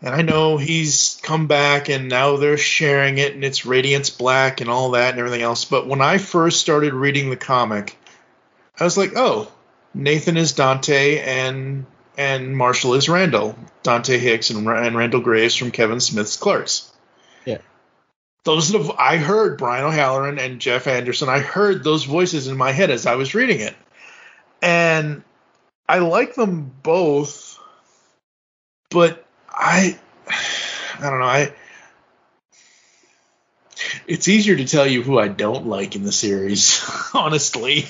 And 0.03 0.15
I 0.15 0.23
know 0.23 0.59
he's 0.59 1.19
come 1.23 1.47
back 1.47 1.89
and 1.89 2.09
now 2.09 2.37
they're 2.37 2.59
sharing 2.59 3.19
it 3.19 3.35
and 3.35 3.43
it's 3.43 3.65
Radiance 3.65 4.11
Black 4.11 4.61
and 4.61 4.69
all 4.69 4.91
that 4.91 5.11
and 5.11 5.19
everything 5.19 5.43
else. 5.43 5.65
But 5.65 5.87
when 5.87 6.01
I 6.01 6.19
first 6.19 6.61
started 6.61 6.93
reading 6.93 7.31
the 7.31 7.37
comic, 7.37 7.97
I 8.79 8.85
was 8.85 8.99
like, 8.99 9.13
oh, 9.17 9.51
Nathan 9.95 10.37
is 10.37 10.53
Dante 10.53 11.19
and 11.19 11.87
and 12.19 12.57
Marshall 12.57 12.95
is 12.95 13.09
Randall. 13.09 13.59
Dante 13.83 14.19
Hicks 14.19 14.51
and, 14.51 14.67
and 14.67 14.97
Randall 14.97 15.21
Graves 15.21 15.55
from 15.55 15.71
Kevin 15.71 16.01
Smith's 16.01 16.37
Clerks. 16.37 16.91
Yeah. 17.45 17.59
Those 18.45 18.75
are 18.75 18.79
the, 18.79 18.95
I 18.99 19.19
heard 19.19 19.59
Brian 19.59 19.85
O'Halloran 19.85 20.39
and 20.39 20.61
Jeff 20.61 20.87
Anderson. 20.87 21.29
I 21.29 21.41
heard 21.41 21.85
those 21.85 22.05
voices 22.05 22.49
in 22.49 22.57
my 22.57 22.73
head 22.73 22.91
as 22.91 23.07
I 23.07 23.17
was 23.17 23.35
reading 23.35 23.61
it. 23.61 23.75
And 24.63 25.25
I 25.89 25.99
like 25.99 26.35
them 26.35 26.73
both, 26.83 27.59
but 28.91 29.26
I 29.57 29.99
I 30.29 31.11
don't 31.11 31.19
know. 31.19 31.25
I 31.27 31.53
it's 34.07 34.27
easier 34.29 34.57
to 34.57 34.65
tell 34.65 34.87
you 34.87 35.03
who 35.03 35.19
I 35.19 35.29
don't 35.29 35.67
like 35.67 35.97
in 35.97 36.03
the 36.03 36.13
series, 36.13 36.83
honestly. 37.15 37.85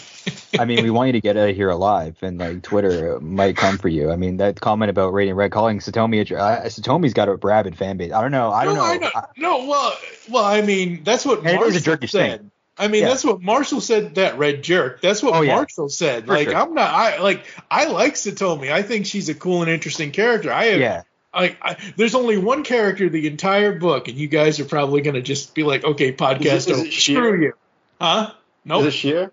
I 0.59 0.65
mean, 0.65 0.83
we 0.83 0.91
want 0.91 1.09
you 1.09 1.13
to 1.13 1.21
get 1.21 1.37
out 1.37 1.49
of 1.51 1.55
here 1.55 1.71
alive, 1.71 2.17
and 2.23 2.39
like 2.39 2.63
Twitter 2.63 3.21
might 3.21 3.57
come 3.57 3.79
for 3.79 3.89
you. 3.89 4.11
I 4.11 4.17
mean, 4.17 4.39
that 4.39 4.61
comment 4.61 4.91
about 4.91 5.13
Radiant 5.13 5.37
Red 5.37 5.53
calling 5.53 5.79
Satomi, 5.79 6.29
a, 6.31 6.37
uh, 6.37 6.65
Satomi's 6.65 7.15
got 7.15 7.29
a 7.29 7.37
rabid 7.37 7.77
fan 7.79 7.99
base. 7.99 8.13
I 8.13 8.21
don't 8.21 8.33
know. 8.33 8.51
I 8.51 8.65
don't 8.65 8.75
no, 8.75 8.95
know. 8.97 9.11
I. 9.15 9.19
I- 9.21 9.27
no, 9.37 9.67
well, 9.67 9.97
well, 10.29 10.45
I 10.45 10.63
mean, 10.63 11.05
that's 11.05 11.25
what 11.25 11.39
And 11.41 11.49
it 11.49 11.53
is 11.53 11.57
a 11.59 11.61
Marshall 11.61 11.81
jerky 11.81 12.07
said. 12.09 12.41
thing. 12.41 12.51
I 12.79 12.89
mean, 12.89 13.03
Yeah. 13.03 13.09
that's 13.11 13.25
what 13.25 13.41
Marshall 13.41 13.81
said. 13.81 14.17
That 14.17 14.39
red 14.39 14.63
jerk. 14.63 15.01
That's 15.01 15.23
what 15.23 15.35
Oh, 15.35 15.41
yeah. 15.43 15.55
Marshall 15.55 15.89
said. 15.89 16.27
For 16.27 16.33
like, 16.35 16.49
sure. 16.49 16.57
I'm 16.57 16.75
not. 16.75 16.93
I 16.93 17.21
like. 17.21 17.45
I 17.71 17.85
like 17.87 18.15
Satomi. 18.15 18.73
I 18.73 18.83
think 18.83 19.07
she's 19.07 19.29
a 19.29 19.35
cool 19.35 19.63
and 19.63 19.71
interesting 19.71 20.11
character. 20.11 20.53
I 20.53 20.65
have. 20.67 20.81
yeah, 20.81 21.03
I, 21.37 21.57
I, 21.61 21.77
there's 21.97 22.15
only 22.15 22.39
one 22.39 22.65
character 22.65 23.09
the 23.11 23.27
entire 23.27 23.79
book, 23.79 24.09
and 24.09 24.17
you 24.17 24.27
guys 24.27 24.59
are 24.59 24.65
probably 24.65 25.03
gonna 25.03 25.21
just 25.23 25.55
be 25.55 25.63
like, 25.63 25.85
okay, 25.85 26.13
podcast, 26.13 26.45
Is 26.55 26.69
over. 26.71 26.87
it 26.87 26.93
screw 26.93 27.43
you, 27.43 27.53
huh? 28.01 28.33
Nope, 28.65 28.81
Is 28.83 28.87
it 28.87 28.91
Sheer? 28.93 29.33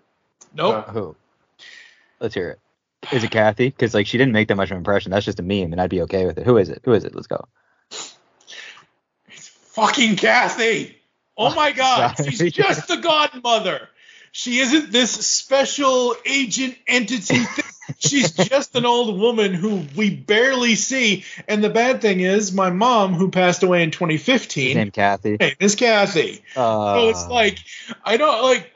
nope. 0.54 0.86
Uh, 0.88 0.92
who? 0.92 1.16
Let's 2.20 2.34
hear 2.34 2.50
it. 2.50 2.60
Is 3.12 3.24
it 3.24 3.30
Kathy? 3.30 3.68
Because 3.68 3.94
like 3.94 4.06
she 4.06 4.18
didn't 4.18 4.32
make 4.32 4.48
that 4.48 4.56
much 4.56 4.68
of 4.68 4.72
an 4.72 4.78
impression. 4.78 5.10
That's 5.12 5.24
just 5.24 5.40
a 5.40 5.42
meme, 5.42 5.72
and 5.72 5.80
I'd 5.80 5.90
be 5.90 6.02
okay 6.02 6.26
with 6.26 6.38
it. 6.38 6.44
Who 6.46 6.56
is 6.58 6.68
it? 6.68 6.82
Who 6.84 6.92
is 6.92 7.04
it? 7.04 7.14
Let's 7.14 7.26
go. 7.26 7.46
It's 9.28 9.48
fucking 9.48 10.16
Kathy. 10.16 10.96
Oh 11.36 11.54
my 11.54 11.72
god, 11.82 12.14
she's 12.16 12.52
just 12.52 12.88
the 12.88 12.96
godmother. 12.96 13.88
She 14.32 14.58
isn't 14.58 14.90
this 14.90 15.12
special 15.12 16.16
agent 16.26 16.76
entity 16.86 17.38
thing. 17.38 17.64
She's 17.98 18.32
just 18.32 18.74
an 18.76 18.86
old 18.86 19.18
woman 19.18 19.54
who 19.54 19.84
we 19.96 20.14
barely 20.14 20.74
see. 20.74 21.24
And 21.48 21.62
the 21.62 21.70
bad 21.70 22.00
thing 22.00 22.20
is, 22.20 22.52
my 22.52 22.70
mom, 22.70 23.14
who 23.14 23.30
passed 23.30 23.62
away 23.62 23.82
in 23.82 23.90
2015, 23.90 24.76
name 24.76 24.90
Kathy. 24.90 25.36
name 25.38 25.54
is 25.60 25.74
Kathy. 25.74 26.42
Uh, 26.56 26.94
So 26.94 27.08
it's 27.08 27.28
like 27.28 27.58
I 28.04 28.16
don't 28.16 28.42
like 28.42 28.70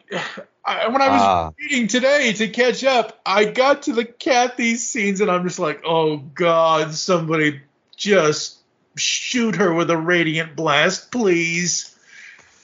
I, 0.64 0.88
when 0.88 1.00
I 1.00 1.08
was 1.08 1.22
Ah. 1.22 1.50
reading 1.58 1.86
today 1.88 2.32
to 2.34 2.48
catch 2.48 2.84
up, 2.84 3.18
I 3.24 3.44
got 3.44 3.82
to 3.82 3.92
the 3.92 4.04
Kathy 4.04 4.76
scenes 4.76 5.20
and 5.20 5.30
I'm 5.30 5.44
just 5.46 5.58
like, 5.58 5.82
oh 5.84 6.18
god, 6.18 6.94
somebody 6.94 7.60
just 7.96 8.58
shoot 8.96 9.56
her 9.56 9.72
with 9.72 9.90
a 9.90 9.96
radiant 9.96 10.56
blast, 10.56 11.10
please. 11.10 11.94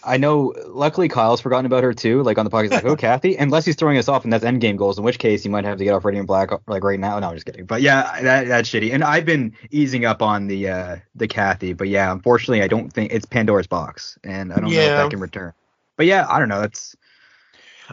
I 0.06 0.16
know. 0.18 0.52
Luckily, 0.68 1.08
Kyle's 1.08 1.40
forgotten 1.40 1.66
about 1.66 1.82
her 1.82 1.92
too. 1.94 2.22
Like 2.22 2.38
on 2.38 2.44
the 2.44 2.50
podcast, 2.50 2.70
like, 2.72 2.84
oh, 2.84 2.96
Kathy. 3.06 3.36
Unless 3.36 3.64
he's 3.64 3.76
throwing 3.76 3.96
us 3.98 4.08
off, 4.08 4.24
and 4.24 4.32
that's 4.32 4.44
endgame 4.44 4.76
goals. 4.76 4.98
In 4.98 5.04
which 5.04 5.18
case, 5.18 5.44
you 5.44 5.50
might 5.50 5.64
have 5.64 5.78
to 5.78 5.84
get 5.84 5.94
off 5.94 6.04
Radiant 6.04 6.26
Black 6.26 6.50
like 6.68 6.84
right 6.84 7.00
now. 7.00 7.18
No, 7.18 7.28
I'm 7.28 7.34
just 7.34 7.46
kidding. 7.46 7.64
But 7.64 7.82
yeah, 7.82 8.20
that, 8.22 8.46
that's 8.48 8.68
shitty. 8.68 8.92
And 8.92 9.02
I've 9.02 9.24
been 9.24 9.54
easing 9.70 10.04
up 10.04 10.20
on 10.22 10.46
the 10.46 10.68
uh 10.68 10.96
the 11.14 11.26
Kathy. 11.28 11.72
But 11.72 11.88
yeah, 11.88 12.12
unfortunately, 12.12 12.62
I 12.62 12.68
don't 12.68 12.92
think 12.92 13.12
it's 13.12 13.24
Pandora's 13.26 13.66
box, 13.66 14.18
and 14.24 14.52
I 14.52 14.56
don't 14.56 14.64
know 14.64 14.70
if 14.70 14.76
Yeah. 14.76 14.96
that 14.96 15.10
can 15.10 15.20
return. 15.20 15.52
But 15.96 16.06
yeah, 16.06 16.26
I 16.28 16.38
don't 16.38 16.48
know. 16.48 16.60
That's 16.60 16.96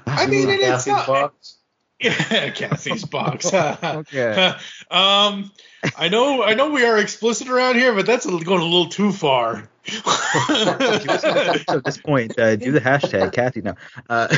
I 0.08 0.26
mean, 0.28 0.50
and 0.50 0.62
it's 0.62 0.88
not. 0.88 1.08
box. 1.08 1.58
Yeah, 2.32 2.50
Kathy's 2.50 3.06
box. 3.06 3.52
Okay. 3.54 4.54
um, 4.92 5.52
I 5.96 6.10
know, 6.10 6.44
I 6.44 6.56
know 6.56 6.72
we 6.72 6.84
are 6.84 6.98
explicit 6.98 7.48
around 7.48 7.76
here, 7.76 7.94
but 7.94 8.06
that's 8.06 8.26
going 8.26 8.62
a 8.62 8.64
little 8.64 8.90
too 8.90 9.12
far. 9.12 9.70
so 9.86 10.78
at 10.80 11.84
this 11.84 11.98
point, 11.98 12.38
uh, 12.40 12.56
do 12.56 12.72
the 12.72 12.82
hashtag 12.82 13.34
Kathy. 13.34 13.62
now. 13.62 13.76
Uh, 14.10 14.36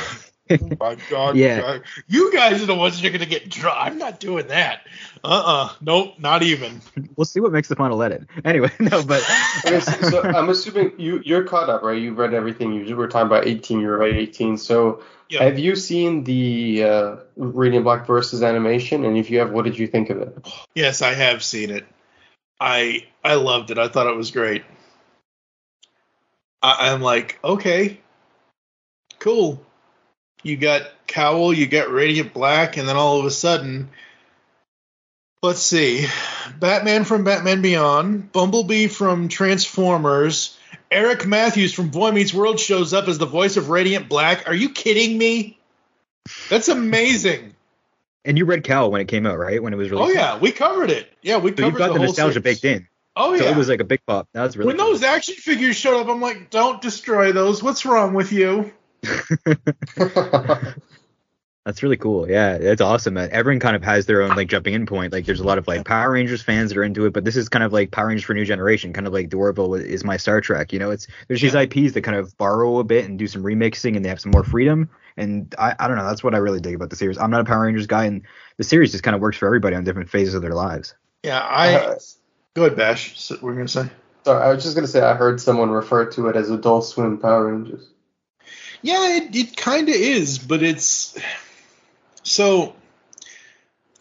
my 0.79 0.97
God. 1.09 1.35
Yeah. 1.35 1.61
God. 1.61 1.83
You 2.07 2.33
guys 2.33 2.61
are 2.61 2.65
the 2.65 2.75
ones 2.75 2.99
that 2.99 3.07
are 3.07 3.11
going 3.11 3.21
to 3.21 3.25
get 3.27 3.49
dry. 3.49 3.73
I'm 3.87 3.97
not 3.97 4.19
doing 4.19 4.47
that. 4.47 4.81
Uh-uh. 5.23 5.71
Nope, 5.81 6.19
not 6.19 6.43
even. 6.43 6.81
we'll 7.15 7.25
see 7.25 7.39
what 7.39 7.51
makes 7.51 7.67
the 7.69 7.75
final 7.75 8.01
edit. 8.03 8.27
Anyway, 8.43 8.71
no, 8.79 9.03
but 9.03 9.23
Okay, 9.65 9.79
so, 9.79 10.01
so 10.01 10.23
I'm 10.23 10.49
assuming 10.49 10.93
you 10.97 11.21
you're 11.25 11.43
caught 11.43 11.69
up, 11.69 11.81
right? 11.83 11.99
You've 12.01 12.17
read 12.17 12.33
everything. 12.33 12.73
You 12.73 12.95
were 12.95 13.07
talking 13.07 13.27
about 13.27 13.47
18. 13.47 13.79
You 13.79 13.87
were 13.87 13.97
right 13.97 14.13
18. 14.13 14.57
So 14.57 15.01
Yeah. 15.29 15.43
have 15.43 15.57
you 15.57 15.75
seen 15.75 16.23
the 16.25 16.83
uh, 16.83 17.15
Radiant 17.37 17.85
Black 17.85 18.05
versus 18.05 18.43
animation? 18.43 19.05
And 19.05 19.17
if 19.17 19.29
you 19.29 19.39
have, 19.39 19.51
what 19.51 19.65
did 19.65 19.77
you 19.77 19.87
think 19.87 20.09
of 20.09 20.21
it? 20.21 20.37
Yes, 20.75 21.01
I 21.01 21.13
have 21.13 21.43
seen 21.43 21.69
it. 21.69 21.85
I 22.59 23.07
I 23.23 23.35
loved 23.35 23.71
it. 23.71 23.77
I 23.77 23.87
thought 23.87 24.07
it 24.07 24.15
was 24.15 24.31
great. 24.31 24.63
I, 26.61 26.91
I'm 26.91 27.01
like, 27.01 27.39
okay, 27.43 27.99
cool. 29.19 29.63
You 30.43 30.57
got 30.57 30.83
Cowl, 31.07 31.53
you 31.53 31.67
got 31.67 31.89
Radiant 31.91 32.33
Black, 32.33 32.77
and 32.77 32.87
then 32.87 32.95
all 32.97 33.19
of 33.19 33.25
a 33.25 33.31
sudden, 33.31 33.89
let's 35.41 35.61
see, 35.61 36.05
Batman 36.59 37.05
from 37.05 37.23
Batman 37.23 37.61
Beyond, 37.61 38.31
Bumblebee 38.31 38.87
from 38.87 39.29
Transformers, 39.29 40.57
Eric 40.91 41.25
Matthews 41.25 41.73
from 41.73 41.89
Boy 41.89 42.11
Meets 42.11 42.33
World 42.33 42.59
shows 42.59 42.93
up 42.93 43.07
as 43.07 43.17
the 43.17 43.25
voice 43.25 43.57
of 43.57 43.69
Radiant 43.69 44.09
Black. 44.09 44.47
Are 44.47 44.53
you 44.53 44.69
kidding 44.69 45.17
me? 45.17 45.57
That's 46.49 46.67
amazing. 46.67 47.55
and 48.25 48.37
you 48.37 48.45
read 48.45 48.63
Cowl 48.63 48.91
when 48.91 49.01
it 49.01 49.07
came 49.07 49.25
out, 49.25 49.37
right? 49.37 49.61
When 49.61 49.73
it 49.73 49.77
was 49.77 49.91
oh, 49.91 49.97
released. 49.97 50.17
Oh 50.17 50.21
yeah, 50.21 50.37
we 50.39 50.51
covered 50.51 50.89
it. 50.89 51.11
Yeah, 51.21 51.37
we 51.37 51.51
So 51.51 51.55
covered 51.55 51.67
you've 51.69 51.77
got 51.77 51.93
the, 51.93 51.99
whole 51.99 52.07
nostalgia 52.07 52.41
series. 52.41 52.43
baked 52.43 52.65
in. 52.65 52.87
Oh 53.15 53.37
So 53.37 53.43
yeah. 53.45 53.51
it 53.51 53.57
was 53.57 53.69
like 53.69 53.79
a 53.79 53.85
big 53.85 53.99
pop. 54.05 54.27
That 54.33 54.43
was 54.43 54.57
really 54.57 54.67
when 54.67 54.77
cool. 54.77 54.87
those 54.87 55.03
action 55.03 55.35
figures 55.35 55.75
showed 55.75 56.01
up, 56.01 56.07
I'm 56.07 56.21
like, 56.21 56.49
don't 56.49 56.81
destroy 56.81 57.31
those. 57.31 57.61
What's 57.63 57.85
wrong 57.85 58.13
with 58.13 58.31
you? 58.31 58.71
That's 61.65 61.81
really 61.81 61.95
cool. 61.95 62.29
Yeah, 62.29 62.55
it's 62.55 62.81
awesome. 62.81 63.15
Uh, 63.15 63.29
Everyone 63.31 63.61
kind 63.61 63.75
of 63.75 63.83
has 63.83 64.05
their 64.05 64.21
own 64.21 64.35
like 64.35 64.49
jumping 64.49 64.73
in 64.73 64.85
point. 64.85 65.13
Like 65.13 65.25
there's 65.25 65.39
a 65.39 65.45
lot 65.45 65.57
of 65.57 65.65
like 65.65 65.85
Power 65.85 66.11
Rangers 66.11 66.41
fans 66.41 66.69
that 66.69 66.77
are 66.77 66.83
into 66.83 67.05
it, 67.05 67.13
but 67.13 67.23
this 67.23 67.37
is 67.37 67.47
kind 67.47 67.63
of 67.63 67.71
like 67.71 67.91
Power 67.91 68.07
Rangers 68.07 68.25
for 68.25 68.33
new 68.33 68.43
generation, 68.43 68.91
kind 68.91 69.07
of 69.07 69.13
like 69.13 69.29
the 69.29 69.37
Orville 69.37 69.75
is 69.75 70.03
my 70.03 70.17
Star 70.17 70.41
Trek. 70.41 70.73
You 70.73 70.79
know, 70.79 70.91
it's 70.91 71.07
there's 71.29 71.41
these 71.41 71.55
IPs 71.55 71.93
that 71.93 72.01
kind 72.01 72.17
of 72.17 72.37
borrow 72.37 72.79
a 72.79 72.83
bit 72.83 73.05
and 73.05 73.17
do 73.17 73.27
some 73.27 73.43
remixing, 73.43 73.95
and 73.95 74.03
they 74.03 74.09
have 74.09 74.19
some 74.19 74.31
more 74.31 74.43
freedom. 74.43 74.89
And 75.15 75.55
I, 75.57 75.73
I 75.79 75.87
don't 75.87 75.95
know, 75.95 76.05
that's 76.05 76.23
what 76.23 76.35
I 76.35 76.39
really 76.39 76.59
dig 76.59 76.75
about 76.75 76.89
the 76.89 76.97
series. 76.97 77.17
I'm 77.17 77.31
not 77.31 77.39
a 77.39 77.45
Power 77.45 77.63
Rangers 77.63 77.87
guy, 77.87 78.05
and 78.05 78.23
the 78.57 78.63
series 78.65 78.91
just 78.91 79.05
kind 79.05 79.15
of 79.15 79.21
works 79.21 79.37
for 79.37 79.45
everybody 79.45 79.77
on 79.77 79.85
different 79.85 80.09
phases 80.09 80.33
of 80.33 80.41
their 80.41 80.55
lives. 80.55 80.95
Yeah, 81.23 81.39
I 81.39 81.75
Uh, 81.75 81.95
go 82.55 82.65
ahead, 82.65 82.77
Bash. 82.77 83.29
What 83.29 83.41
we're 83.41 83.53
gonna 83.53 83.69
say. 83.69 83.89
Sorry, 84.25 84.43
I 84.43 84.53
was 84.53 84.63
just 84.63 84.75
gonna 84.75 84.87
say 84.87 85.01
I 85.01 85.13
heard 85.13 85.39
someone 85.39 85.69
refer 85.69 86.07
to 86.11 86.27
it 86.27 86.35
as 86.35 86.49
Adult 86.49 86.83
Swim 86.85 87.19
Power 87.19 87.53
Rangers. 87.53 87.92
Yeah, 88.83 89.15
it, 89.15 89.35
it 89.35 89.57
kind 89.57 89.87
of 89.87 89.95
is, 89.95 90.37
but 90.37 90.61
it's 90.61 91.17
so 92.21 92.75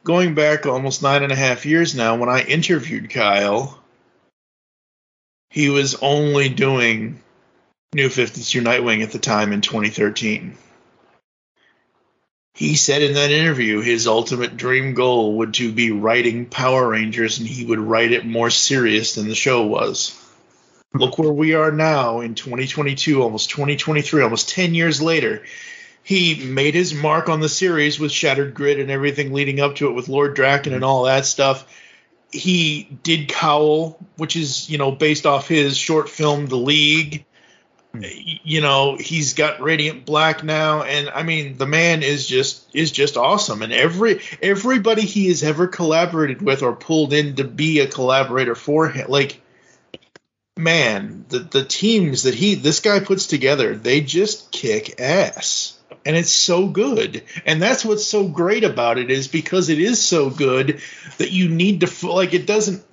going 0.02 0.34
back 0.34 0.66
almost 0.66 1.04
nine 1.04 1.22
and 1.22 1.30
a 1.30 1.36
half 1.36 1.64
years 1.64 1.94
now. 1.94 2.16
When 2.16 2.28
I 2.28 2.42
interviewed 2.42 3.08
Kyle, 3.08 3.80
he 5.50 5.68
was 5.68 5.94
only 6.02 6.48
doing 6.48 7.22
New 7.94 8.08
52 8.08 8.60
Nightwing 8.60 9.04
at 9.04 9.12
the 9.12 9.20
time 9.20 9.52
in 9.52 9.60
2013. 9.60 10.58
He 12.54 12.74
said 12.74 13.02
in 13.02 13.14
that 13.14 13.30
interview 13.30 13.80
his 13.80 14.08
ultimate 14.08 14.56
dream 14.56 14.94
goal 14.94 15.38
would 15.38 15.54
to 15.54 15.72
be 15.72 15.92
writing 15.92 16.46
Power 16.46 16.88
Rangers, 16.88 17.38
and 17.38 17.46
he 17.46 17.64
would 17.64 17.78
write 17.78 18.12
it 18.12 18.26
more 18.26 18.50
serious 18.50 19.14
than 19.14 19.28
the 19.28 19.34
show 19.36 19.64
was. 19.64 20.18
Look 20.94 21.18
where 21.18 21.32
we 21.32 21.54
are 21.54 21.72
now 21.72 22.20
in 22.20 22.34
2022, 22.34 23.22
almost 23.22 23.50
2023, 23.50 24.22
almost 24.22 24.50
10 24.50 24.74
years 24.74 25.00
later. 25.00 25.42
He 26.02 26.44
made 26.44 26.74
his 26.74 26.92
mark 26.92 27.28
on 27.28 27.40
the 27.40 27.48
series 27.48 27.98
with 27.98 28.12
Shattered 28.12 28.54
Grid 28.54 28.78
and 28.78 28.90
everything 28.90 29.32
leading 29.32 29.60
up 29.60 29.76
to 29.76 29.88
it 29.88 29.94
with 29.94 30.08
Lord 30.08 30.36
Drakkon 30.36 30.74
and 30.74 30.84
all 30.84 31.04
that 31.04 31.24
stuff. 31.24 31.66
He 32.30 32.98
did 33.02 33.28
Cowl, 33.28 33.98
which 34.16 34.36
is, 34.36 34.68
you 34.68 34.78
know, 34.78 34.90
based 34.90 35.26
off 35.26 35.48
his 35.48 35.76
short 35.76 36.08
film 36.08 36.46
The 36.46 36.56
League. 36.56 37.24
Hmm. 37.92 38.02
You 38.02 38.60
know, 38.60 38.96
he's 38.96 39.34
got 39.34 39.60
Radiant 39.60 40.04
Black 40.04 40.42
now 40.42 40.82
and 40.82 41.08
I 41.08 41.22
mean, 41.22 41.56
the 41.56 41.66
man 41.66 42.02
is 42.02 42.26
just 42.26 42.66
is 42.74 42.90
just 42.90 43.16
awesome 43.16 43.62
and 43.62 43.72
every 43.72 44.20
everybody 44.42 45.02
he 45.02 45.28
has 45.28 45.42
ever 45.42 45.68
collaborated 45.68 46.42
with 46.42 46.62
or 46.62 46.74
pulled 46.74 47.12
in 47.12 47.36
to 47.36 47.44
be 47.44 47.80
a 47.80 47.86
collaborator 47.86 48.54
for 48.54 48.88
him 48.88 49.08
like 49.08 49.41
man, 50.56 51.24
the 51.28 51.40
the 51.40 51.64
teams 51.64 52.24
that 52.24 52.34
he 52.34 52.54
this 52.54 52.80
guy 52.80 53.00
puts 53.00 53.26
together, 53.26 53.74
they 53.74 54.00
just 54.00 54.50
kick 54.50 55.00
ass. 55.00 55.78
And 56.04 56.16
it's 56.16 56.32
so 56.32 56.66
good. 56.66 57.22
And 57.46 57.62
that's 57.62 57.84
what's 57.84 58.04
so 58.04 58.26
great 58.26 58.64
about 58.64 58.98
it 58.98 59.10
is 59.10 59.28
because 59.28 59.68
it 59.68 59.78
is 59.78 60.02
so 60.02 60.30
good 60.30 60.80
that 61.18 61.30
you 61.30 61.48
need 61.48 61.80
to 61.82 62.08
like 62.08 62.34
it 62.34 62.46
doesn't 62.46 62.84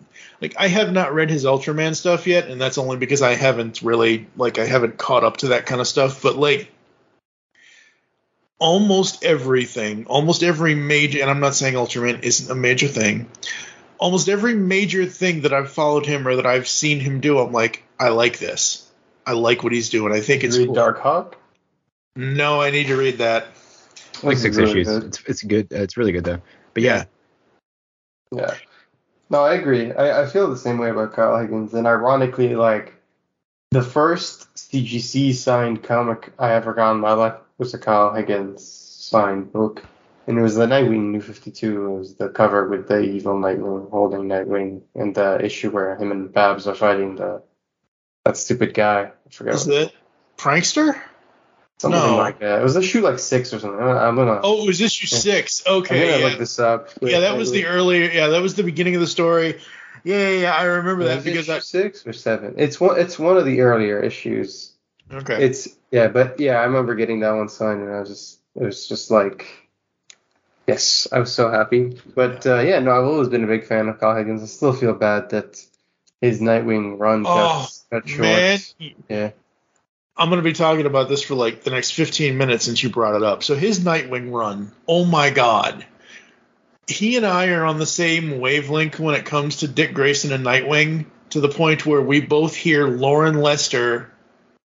like 0.41 0.55
I 0.57 0.67
have 0.67 0.91
not 0.91 1.13
read 1.13 1.29
his 1.29 1.45
Ultraman 1.45 1.95
stuff 1.95 2.27
yet 2.27 2.47
and 2.47 2.61
that's 2.61 2.77
only 2.77 2.97
because 2.97 3.21
I 3.21 3.33
haven't 3.33 3.81
really 3.81 4.27
like 4.37 4.59
I 4.59 4.65
haven't 4.65 4.97
caught 4.97 5.23
up 5.23 5.37
to 5.37 5.49
that 5.49 5.65
kind 5.65 5.81
of 5.81 5.87
stuff, 5.87 6.21
but 6.21 6.35
like 6.35 6.71
almost 8.59 9.23
everything, 9.23 10.05
almost 10.05 10.43
every 10.43 10.75
major 10.75 11.21
and 11.21 11.31
I'm 11.31 11.39
not 11.39 11.55
saying 11.55 11.73
Ultraman 11.73 12.23
isn't 12.23 12.51
a 12.51 12.55
major 12.55 12.87
thing, 12.87 13.27
almost 13.99 14.29
every 14.29 14.55
major 14.55 15.05
thing 15.05 15.41
that 15.41 15.53
I've 15.53 15.71
followed 15.71 16.05
him 16.05 16.27
or 16.27 16.37
that 16.37 16.45
I've 16.45 16.67
seen 16.67 16.99
him 16.99 17.19
do, 17.19 17.37
I'm 17.37 17.51
like, 17.51 17.83
I 17.99 18.09
like 18.09 18.39
this. 18.39 18.89
I 19.25 19.33
like 19.33 19.63
what 19.63 19.73
he's 19.73 19.89
doing. 19.89 20.11
I 20.11 20.21
think 20.21 20.43
it's 20.43 20.57
Read 20.57 20.67
cool. 20.67 20.75
Darkhawk. 20.75 21.33
No, 22.15 22.61
I 22.61 22.71
need 22.71 22.87
to 22.87 22.95
read 22.95 23.19
that. 23.19 23.47
Like 24.23 24.37
six 24.37 24.57
really 24.57 24.81
issues. 24.81 24.87
good. 24.87 25.03
It's 25.03 25.23
it's 25.25 25.43
good. 25.43 25.71
Uh, 25.71 25.83
it's 25.83 25.95
really 25.95 26.11
good 26.11 26.23
though. 26.23 26.41
But 26.73 26.83
yeah, 26.83 27.05
Yeah. 28.31 28.55
No, 29.29 29.43
I 29.43 29.53
agree. 29.53 29.91
I, 29.93 30.23
I 30.23 30.25
feel 30.25 30.49
the 30.49 30.57
same 30.57 30.79
way 30.79 30.89
about 30.89 31.13
Kyle 31.13 31.37
Higgins. 31.37 31.73
And 31.73 31.85
ironically, 31.85 32.55
like, 32.55 32.95
the 33.71 33.83
first 33.83 34.53
CGC 34.55 35.35
signed 35.35 35.83
comic 35.83 36.33
I 36.39 36.53
ever 36.53 36.73
got 36.73 36.93
in 36.93 36.99
my 36.99 37.13
life 37.13 37.35
was 37.59 37.73
a 37.75 37.77
Kyle 37.77 38.13
Higgins 38.13 38.67
signed 38.67 39.53
book. 39.53 39.83
And 40.29 40.37
it 40.37 40.41
was 40.43 40.53
the 40.53 40.67
Nightwing 40.67 41.09
New 41.11 41.21
52. 41.21 41.85
It 41.85 41.97
was 41.97 42.15
the 42.15 42.29
cover 42.29 42.69
with 42.69 42.87
the 42.87 42.99
evil 42.99 43.33
Nightwing 43.33 43.89
holding 43.89 44.21
Nightwing 44.25 44.81
and 44.93 45.15
the 45.15 45.43
issue 45.43 45.71
where 45.71 45.95
him 45.95 46.11
and 46.11 46.31
Babs 46.31 46.67
are 46.67 46.75
fighting 46.75 47.15
the 47.15 47.41
that 48.25 48.37
stupid 48.37 48.75
guy. 48.75 49.11
I 49.25 49.29
forget 49.31 49.55
Is 49.55 49.65
that 49.65 49.91
Prankster? 50.37 51.01
something 51.79 51.99
no. 51.99 52.17
like 52.17 52.39
that. 52.41 52.59
It 52.59 52.63
was 52.63 52.75
issue 52.75 53.01
like 53.01 53.17
six 53.17 53.51
or 53.55 53.59
something. 53.59 53.79
I'm 53.81 54.15
gonna, 54.15 54.39
Oh, 54.43 54.61
it 54.63 54.67
was 54.67 54.81
issue 54.81 55.07
Yeah. 55.09 55.19
six. 55.19 55.63
I'm 55.65 55.73
Okay, 55.77 56.19
yeah. 56.19 56.27
look 56.27 56.37
this 56.37 56.59
up. 56.59 56.89
yeah, 57.01 57.21
that 57.21 57.35
was 57.35 57.49
the 57.51 57.65
earlier. 57.65 58.11
Yeah, 58.11 58.27
that 58.27 58.41
was 58.43 58.53
the 58.53 58.63
beginning 58.63 58.93
of 58.93 59.01
the 59.01 59.07
story. 59.07 59.59
Yeah, 60.03 60.29
yeah, 60.29 60.41
yeah 60.41 60.53
I 60.53 60.63
remember 60.65 61.05
that 61.05 61.23
because 61.23 61.49
issue 61.49 61.53
I. 61.53 61.59
six 61.59 62.05
or 62.05 62.13
seven. 62.13 62.53
It's 62.57 62.79
one. 62.79 62.99
It's 62.99 63.17
one 63.17 63.35
of 63.37 63.45
the 63.45 63.61
earlier 63.61 63.99
issues. 63.99 64.73
Okay. 65.11 65.43
It's 65.43 65.69
yeah, 65.89 66.07
but 66.07 66.39
yeah, 66.39 66.57
I 66.59 66.65
remember 66.65 66.93
getting 66.93 67.21
that 67.21 67.31
one 67.31 67.49
signed, 67.49 67.81
and 67.81 67.91
I 67.91 67.99
was 68.01 68.09
just 68.09 68.39
it 68.55 68.63
was 68.63 68.87
just 68.87 69.09
like, 69.09 69.47
yes, 70.69 71.07
I 71.11 71.19
was 71.19 71.33
so 71.33 71.49
happy. 71.49 71.99
But 72.15 72.45
uh, 72.45 72.59
yeah, 72.59 72.79
no, 72.79 72.91
I've 72.91 73.05
always 73.05 73.29
been 73.29 73.43
a 73.43 73.47
big 73.47 73.65
fan 73.65 73.87
of 73.89 73.99
Kyle 73.99 74.15
Higgins. 74.15 74.43
I 74.43 74.45
still 74.45 74.73
feel 74.73 74.93
bad 74.93 75.31
that 75.31 75.63
his 76.21 76.41
Nightwing 76.41 76.99
run 76.99 77.25
Oh, 77.25 77.67
got, 77.91 78.01
got 78.03 78.09
short. 78.09 78.21
Man, 78.21 78.59
Yeah, 79.09 79.31
I'm 80.15 80.29
going 80.29 80.41
to 80.41 80.47
be 80.47 80.53
talking 80.53 80.85
about 80.85 81.09
this 81.09 81.23
for 81.23 81.35
like 81.35 81.63
the 81.63 81.71
next 81.71 81.91
15 81.91 82.37
minutes 82.37 82.65
since 82.65 82.83
you 82.83 82.89
brought 82.89 83.15
it 83.15 83.23
up. 83.23 83.43
So 83.43 83.55
his 83.55 83.79
Nightwing 83.79 84.31
run, 84.31 84.71
oh 84.87 85.05
my 85.05 85.31
god. 85.31 85.85
He 86.87 87.17
and 87.17 87.25
I 87.25 87.49
are 87.49 87.65
on 87.65 87.77
the 87.77 87.85
same 87.85 88.39
wavelength 88.39 88.99
when 88.99 89.15
it 89.15 89.25
comes 89.25 89.57
to 89.57 89.67
Dick 89.67 89.93
Grayson 89.93 90.31
and 90.31 90.45
Nightwing 90.45 91.05
to 91.31 91.39
the 91.39 91.49
point 91.49 91.85
where 91.85 92.01
we 92.01 92.19
both 92.21 92.55
hear 92.55 92.87
Loren 92.87 93.39
Lester 93.41 94.11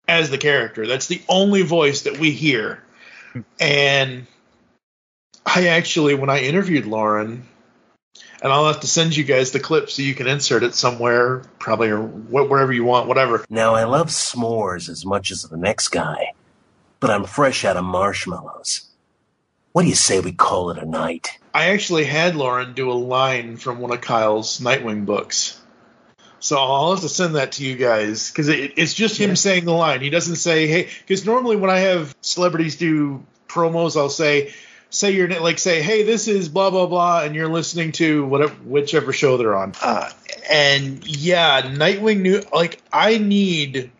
as 0.08 0.30
the 0.30 0.38
character. 0.38 0.86
That's 0.86 1.06
the 1.06 1.22
only 1.28 1.62
voice 1.62 2.02
that 2.02 2.18
we 2.18 2.32
hear. 2.32 2.82
And 3.60 4.26
I 5.54 5.68
actually, 5.68 6.14
when 6.14 6.30
I 6.30 6.40
interviewed 6.40 6.86
Loren, 6.86 7.46
and 8.42 8.52
I'll 8.52 8.66
have 8.66 8.80
to 8.80 8.86
send 8.86 9.16
you 9.16 9.24
guys 9.24 9.50
the 9.50 9.60
clip 9.60 9.90
so 9.90 10.02
you 10.02 10.14
can 10.14 10.26
insert 10.26 10.62
it 10.62 10.74
somewhere, 10.74 11.42
probably 11.58 11.88
or 11.88 12.02
wh- 12.02 12.50
wherever 12.50 12.72
you 12.72 12.84
want, 12.84 13.08
whatever. 13.08 13.44
Now, 13.48 13.74
I 13.74 13.84
love 13.84 14.08
s'mores 14.08 14.88
as 14.88 15.04
much 15.06 15.30
as 15.30 15.42
the 15.42 15.56
next 15.56 15.88
guy, 15.88 16.32
but 17.00 17.10
I'm 17.10 17.24
fresh 17.24 17.64
out 17.64 17.76
of 17.76 17.84
marshmallows. 17.84 18.88
What 19.72 19.82
do 19.82 19.88
you 19.88 19.94
say 19.94 20.20
we 20.20 20.32
call 20.32 20.70
it 20.70 20.78
a 20.78 20.86
night? 20.86 21.38
I 21.54 21.70
actually 21.70 22.04
had 22.04 22.36
Loren 22.36 22.74
do 22.74 22.90
a 22.90 22.94
line 22.94 23.56
from 23.56 23.80
one 23.80 23.92
of 23.92 24.00
Kyle's 24.00 24.60
Nightwing 24.60 25.06
books. 25.06 25.60
So 26.40 26.58
I'll 26.58 26.92
have 26.92 27.00
to 27.00 27.08
send 27.08 27.34
that 27.34 27.52
to 27.52 27.64
you 27.64 27.76
guys 27.76 28.30
because 28.30 28.48
it, 28.48 28.74
it's 28.76 28.94
just 28.94 29.18
him 29.18 29.34
saying 29.34 29.64
the 29.64 29.72
line. 29.72 30.00
He 30.02 30.10
doesn't 30.10 30.36
say, 30.36 30.68
"Hey," 30.68 30.88
because 31.00 31.26
normally 31.26 31.56
when 31.56 31.70
I 31.70 31.80
have 31.80 32.14
celebrities 32.20 32.76
do 32.76 33.24
promos, 33.48 33.96
I'll 33.96 34.08
say, 34.08 34.52
"Say 34.90 35.12
your 35.12 35.28
like 35.40 35.58
say, 35.58 35.82
hey, 35.82 36.02
this 36.02 36.28
is 36.28 36.48
blah 36.48 36.70
blah 36.70 36.86
blah," 36.86 37.22
and 37.22 37.34
you're 37.34 37.48
listening 37.48 37.92
to 37.92 38.24
whatever 38.26 38.54
whichever 38.64 39.12
show 39.12 39.36
they're 39.36 39.56
on. 39.56 39.74
Uh, 39.82 40.10
and 40.50 41.06
yeah, 41.06 41.62
Nightwing 41.62 42.20
new 42.20 42.42
like 42.52 42.80
I 42.92 43.18
need 43.18 43.90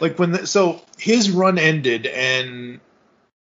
like 0.00 0.18
when 0.18 0.32
the, 0.32 0.46
so 0.46 0.82
his 0.98 1.30
run 1.30 1.58
ended 1.58 2.06
and 2.06 2.80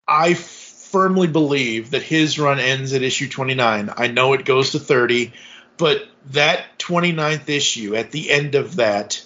I 0.06 0.34
firmly 0.34 1.26
believe 1.26 1.90
that 1.90 2.02
his 2.02 2.38
run 2.38 2.60
ends 2.60 2.92
at 2.92 3.02
issue 3.02 3.28
29. 3.28 3.92
I 3.96 4.06
know 4.06 4.32
it 4.34 4.44
goes 4.44 4.70
to 4.72 4.78
30, 4.78 5.32
but 5.76 6.06
that 6.26 6.78
29th 6.78 7.48
issue 7.48 7.96
at 7.96 8.12
the 8.12 8.30
end 8.30 8.54
of 8.54 8.76
that 8.76 9.24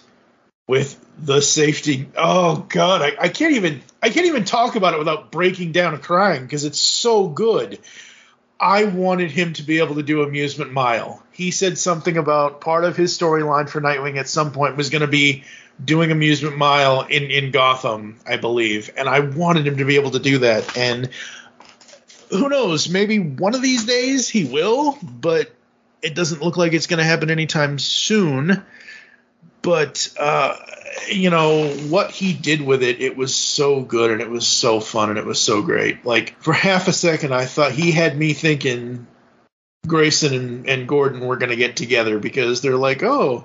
with 0.71 1.05
the 1.19 1.43
safety. 1.43 2.09
Oh 2.17 2.65
god 2.69 3.03
I, 3.03 3.25
I 3.25 3.29
can't 3.29 3.55
even 3.55 3.83
i 4.01 4.09
can't 4.09 4.27
even 4.27 4.45
talk 4.45 4.77
about 4.77 4.95
it 4.95 5.01
without 5.01 5.33
breaking 5.33 5.73
down 5.73 5.95
and 5.95 6.03
crying 6.03 6.45
because 6.45 6.65
it's 6.65 6.79
so 6.79 7.27
good. 7.27 7.81
I 8.61 8.85
wanted 8.85 9.33
him 9.33 9.55
to 9.55 9.65
be 9.65 9.81
able 9.81 9.97
to 9.97 10.05
do 10.05 10.23
amusement 10.23 10.73
mile. 10.73 11.25
He 11.33 11.51
said 11.51 11.77
something 11.77 12.17
about 12.17 12.61
part 12.61 12.85
of 12.85 12.97
his 12.97 13.19
storyline 13.19 13.69
for 13.69 13.81
nightwing 13.81 14.17
at 14.17 14.29
some 14.29 14.53
point 14.53 14.77
was 14.77 14.91
going 14.91 15.01
to 15.01 15.09
be 15.09 15.43
doing 15.85 16.13
amusement 16.13 16.57
mile 16.57 17.01
in 17.03 17.31
in 17.31 17.51
gotham 17.51 18.19
i 18.27 18.37
believe 18.37 18.91
and 18.99 19.09
i 19.09 19.21
wanted 19.21 19.67
him 19.67 19.79
to 19.79 19.87
be 19.87 19.95
able 19.95 20.11
to 20.11 20.19
do 20.19 20.37
that 20.37 20.77
and 20.77 21.09
who 22.29 22.51
knows 22.51 22.91
maybe 22.91 23.19
one 23.19 23.55
of 23.55 23.63
these 23.63 23.87
days 23.87 24.29
he 24.29 24.45
will 24.45 24.99
but 25.03 25.51
it 26.03 26.15
doesn't 26.15 26.43
look 26.43 26.59
like 26.59 26.75
it's 26.75 26.87
going 26.87 26.99
to 26.99 27.05
happen 27.05 27.31
anytime 27.31 27.79
soon 27.79 28.63
but 29.63 30.13
uh, 30.19 30.57
you 31.09 31.31
know 31.31 31.69
what 31.69 32.11
he 32.11 32.33
did 32.33 32.61
with 32.61 32.83
it 32.83 33.01
it 33.01 33.17
was 33.17 33.35
so 33.35 33.81
good 33.81 34.11
and 34.11 34.21
it 34.21 34.31
was 34.31 34.47
so 34.47 34.81
fun 34.81 35.11
and 35.11 35.19
it 35.19 35.27
was 35.27 35.41
so 35.41 35.63
great 35.63 36.05
like 36.05 36.41
for 36.41 36.53
half 36.53 36.89
a 36.89 36.93
second 36.93 37.33
i 37.33 37.45
thought 37.45 37.73
he 37.73 37.91
had 37.91 38.17
me 38.17 38.33
thinking 38.33 39.07
grayson 39.87 40.35
and, 40.35 40.69
and 40.69 40.89
gordon 40.89 41.21
were 41.21 41.37
going 41.37 41.51
to 41.51 41.57
get 41.57 41.77
together 41.77 42.19
because 42.19 42.61
they're 42.61 42.77
like 42.77 43.03
oh 43.03 43.45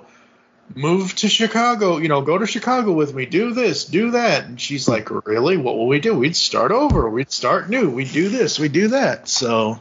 move 0.74 1.14
to 1.16 1.28
Chicago, 1.28 1.98
you 1.98 2.08
know, 2.08 2.22
go 2.22 2.38
to 2.38 2.46
Chicago 2.46 2.92
with 2.92 3.14
me, 3.14 3.26
do 3.26 3.52
this, 3.52 3.84
do 3.84 4.12
that. 4.12 4.46
And 4.46 4.60
she's 4.60 4.88
like, 4.88 5.10
really? 5.26 5.56
What 5.56 5.76
will 5.76 5.86
we 5.86 6.00
do? 6.00 6.14
We'd 6.18 6.36
start 6.36 6.72
over. 6.72 7.08
We'd 7.08 7.30
start 7.30 7.70
new. 7.70 7.90
We'd 7.90 8.12
do 8.12 8.28
this. 8.28 8.58
We'd 8.58 8.72
do 8.72 8.88
that. 8.88 9.28
So 9.28 9.80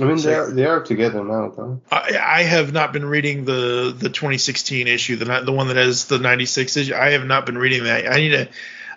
I 0.00 0.04
mean, 0.04 0.16
they 0.16 0.34
are, 0.34 0.50
they 0.50 0.64
are 0.64 0.82
together 0.82 1.22
now, 1.22 1.50
though. 1.50 1.80
I, 1.90 2.18
I 2.20 2.42
have 2.42 2.72
not 2.72 2.92
been 2.92 3.04
reading 3.04 3.44
the 3.44 3.94
the 3.96 4.08
2016 4.08 4.88
issue, 4.88 5.16
the 5.16 5.42
the 5.44 5.52
one 5.52 5.68
that 5.68 5.76
has 5.76 6.06
the 6.06 6.18
96 6.18 6.76
issue. 6.76 6.94
I 6.94 7.10
have 7.10 7.24
not 7.24 7.46
been 7.46 7.56
reading 7.56 7.84
that. 7.84 8.10
I 8.10 8.16
need 8.16 8.30
to. 8.30 8.48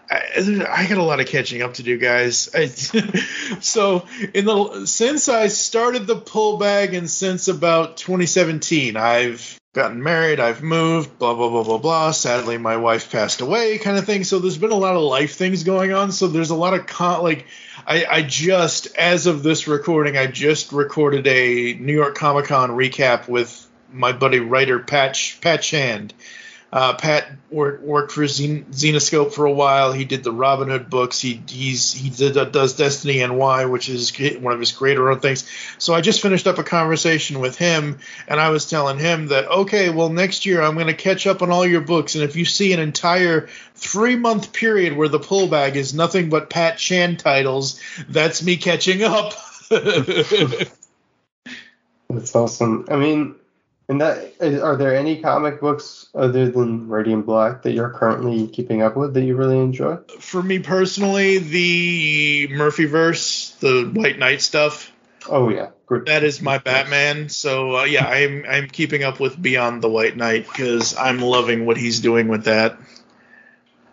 I, 0.09 0.65
I 0.69 0.87
got 0.87 0.97
a 0.97 1.03
lot 1.03 1.19
of 1.19 1.27
catching 1.27 1.61
up 1.61 1.75
to 1.75 1.83
do, 1.83 1.97
guys. 1.97 2.49
I, 2.55 2.65
so 3.59 4.07
in 4.33 4.45
the 4.45 4.85
since 4.85 5.29
I 5.29 5.47
started 5.47 6.07
the 6.07 6.15
pull 6.15 6.57
bag 6.57 6.93
and 6.93 7.09
since 7.09 7.47
about 7.47 7.97
2017, 7.97 8.95
I've 8.95 9.56
gotten 9.77 10.03
married, 10.03 10.41
I've 10.41 10.61
moved, 10.61 11.17
blah 11.17 11.33
blah 11.33 11.49
blah 11.49 11.63
blah 11.63 11.77
blah. 11.77 12.11
Sadly, 12.11 12.57
my 12.57 12.75
wife 12.75 13.09
passed 13.09 13.39
away, 13.39 13.77
kind 13.77 13.97
of 13.97 14.05
thing. 14.05 14.25
So 14.25 14.39
there's 14.39 14.57
been 14.57 14.71
a 14.71 14.75
lot 14.75 14.97
of 14.97 15.03
life 15.03 15.35
things 15.35 15.63
going 15.63 15.93
on. 15.93 16.11
So 16.11 16.27
there's 16.27 16.49
a 16.49 16.55
lot 16.55 16.73
of 16.73 16.85
con- 16.85 17.23
like 17.23 17.45
I, 17.85 18.05
I 18.05 18.21
just 18.23 18.87
as 18.97 19.27
of 19.27 19.43
this 19.43 19.67
recording, 19.67 20.17
I 20.17 20.27
just 20.27 20.73
recorded 20.73 21.25
a 21.27 21.73
New 21.75 21.93
York 21.93 22.15
Comic 22.15 22.45
Con 22.45 22.71
recap 22.71 23.29
with 23.29 23.65
my 23.93 24.11
buddy 24.11 24.39
writer 24.39 24.79
Patch 24.79 25.39
Pat 25.39 25.63
Shand 25.63 26.13
uh, 26.71 26.95
Pat 26.95 27.31
worked, 27.49 27.81
worked 27.81 28.11
for 28.11 28.23
Zenescope 28.23 29.31
for 29.33 29.45
a 29.45 29.51
while. 29.51 29.93
He 29.93 30.03
did 30.03 30.23
the 30.23 30.33
Robin 30.33 30.67
Hood 30.67 30.89
books. 30.89 31.19
He 31.19 31.41
he's 31.47 31.93
he 31.93 32.09
did, 32.09 32.35
uh, 32.35 32.43
does 32.45 32.75
Destiny 32.75 33.25
NY, 33.25 33.65
which 33.65 33.87
is 33.87 34.11
one 34.39 34.53
of 34.53 34.59
his 34.59 34.73
greater 34.73 35.09
own 35.09 35.21
things. 35.21 35.49
So 35.77 35.93
I 35.93 36.01
just 36.01 36.21
finished 36.21 36.45
up 36.45 36.57
a 36.57 36.63
conversation 36.63 37.39
with 37.39 37.57
him, 37.57 37.99
and 38.27 38.39
I 38.39 38.49
was 38.49 38.69
telling 38.69 38.99
him 38.99 39.27
that 39.27 39.47
okay, 39.47 39.89
well 39.89 40.09
next 40.09 40.45
year 40.45 40.61
I'm 40.61 40.73
going 40.73 40.87
to 40.87 40.93
catch 40.93 41.25
up 41.25 41.41
on 41.41 41.51
all 41.51 41.65
your 41.65 41.81
books, 41.81 42.15
and 42.15 42.23
if 42.23 42.35
you 42.35 42.43
see 42.43 42.73
an 42.73 42.79
entire 42.79 43.47
three 43.75 44.17
month 44.17 44.51
period 44.51 44.97
where 44.97 45.07
the 45.07 45.19
pull 45.19 45.47
bag 45.47 45.77
is 45.77 45.93
nothing 45.93 46.29
but 46.29 46.49
Pat 46.49 46.81
Shand 46.81 47.19
titles, 47.19 47.79
that's 48.09 48.43
me 48.43 48.57
catching 48.57 49.03
up. 49.03 49.33
that's 49.69 50.75
awesome. 52.35 52.85
I 52.89 52.97
mean, 52.97 53.35
and 53.89 54.01
that 54.01 54.33
are 54.41 54.75
there 54.75 54.95
any 54.95 55.21
comic 55.21 55.61
books 55.61 56.07
other 56.13 56.49
than 56.49 56.87
Radiant 56.87 57.25
Black 57.25 57.63
that 57.63 57.71
you're 57.71 57.91
currently 57.91 58.47
keeping 58.47 58.81
up 58.81 58.97
with 58.97 59.13
that 59.13 59.23
you 59.23 59.35
really 59.35 59.59
enjoy? 59.59 59.97
For 60.19 60.41
me 60.41 60.59
personally, 60.59 61.37
the 61.37 62.47
Murphyverse, 62.51 63.59
the 63.59 63.99
White 63.99 64.19
Knight 64.19 64.41
stuff. 64.41 64.91
Oh 65.29 65.49
yeah, 65.49 65.71
Good. 65.87 66.07
That 66.07 66.25
is 66.25 66.41
my 66.41 66.57
Batman. 66.57 67.29
So 67.29 67.77
uh, 67.77 67.83
yeah, 67.85 68.05
I'm 68.05 68.45
I'm 68.47 68.67
keeping 68.67 69.03
up 69.03 69.21
with 69.21 69.41
Beyond 69.41 69.81
the 69.81 69.89
White 69.89 70.17
Knight 70.17 70.45
because 70.45 70.97
I'm 70.97 71.19
loving 71.19 71.65
what 71.65 71.77
he's 71.77 72.01
doing 72.01 72.27
with 72.27 72.43
that. 72.43 72.77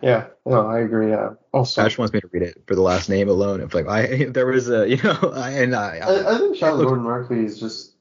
Yeah, 0.01 0.27
no, 0.45 0.67
I 0.67 0.79
agree. 0.79 1.11
Yeah. 1.11 1.31
Also, 1.53 1.81
Ash 1.81 1.97
wants 1.97 2.13
me 2.13 2.19
to 2.19 2.27
read 2.27 2.43
it 2.43 2.63
for 2.67 2.75
the 2.75 2.81
last 2.81 3.07
name 3.07 3.29
alone. 3.29 3.61
If 3.61 3.73
like 3.73 3.87
I, 3.87 4.25
there 4.29 4.45
was 4.45 4.69
a, 4.69 4.87
you 4.89 5.01
know, 5.01 5.31
I, 5.33 5.51
and 5.51 5.73
I, 5.73 5.99
I, 5.99 6.35
I 6.35 6.37
think 6.37 6.57
Sean 6.57 6.81
Gordon 6.83 7.05
Murphy 7.05 7.45
is 7.45 7.61
just 7.61 7.94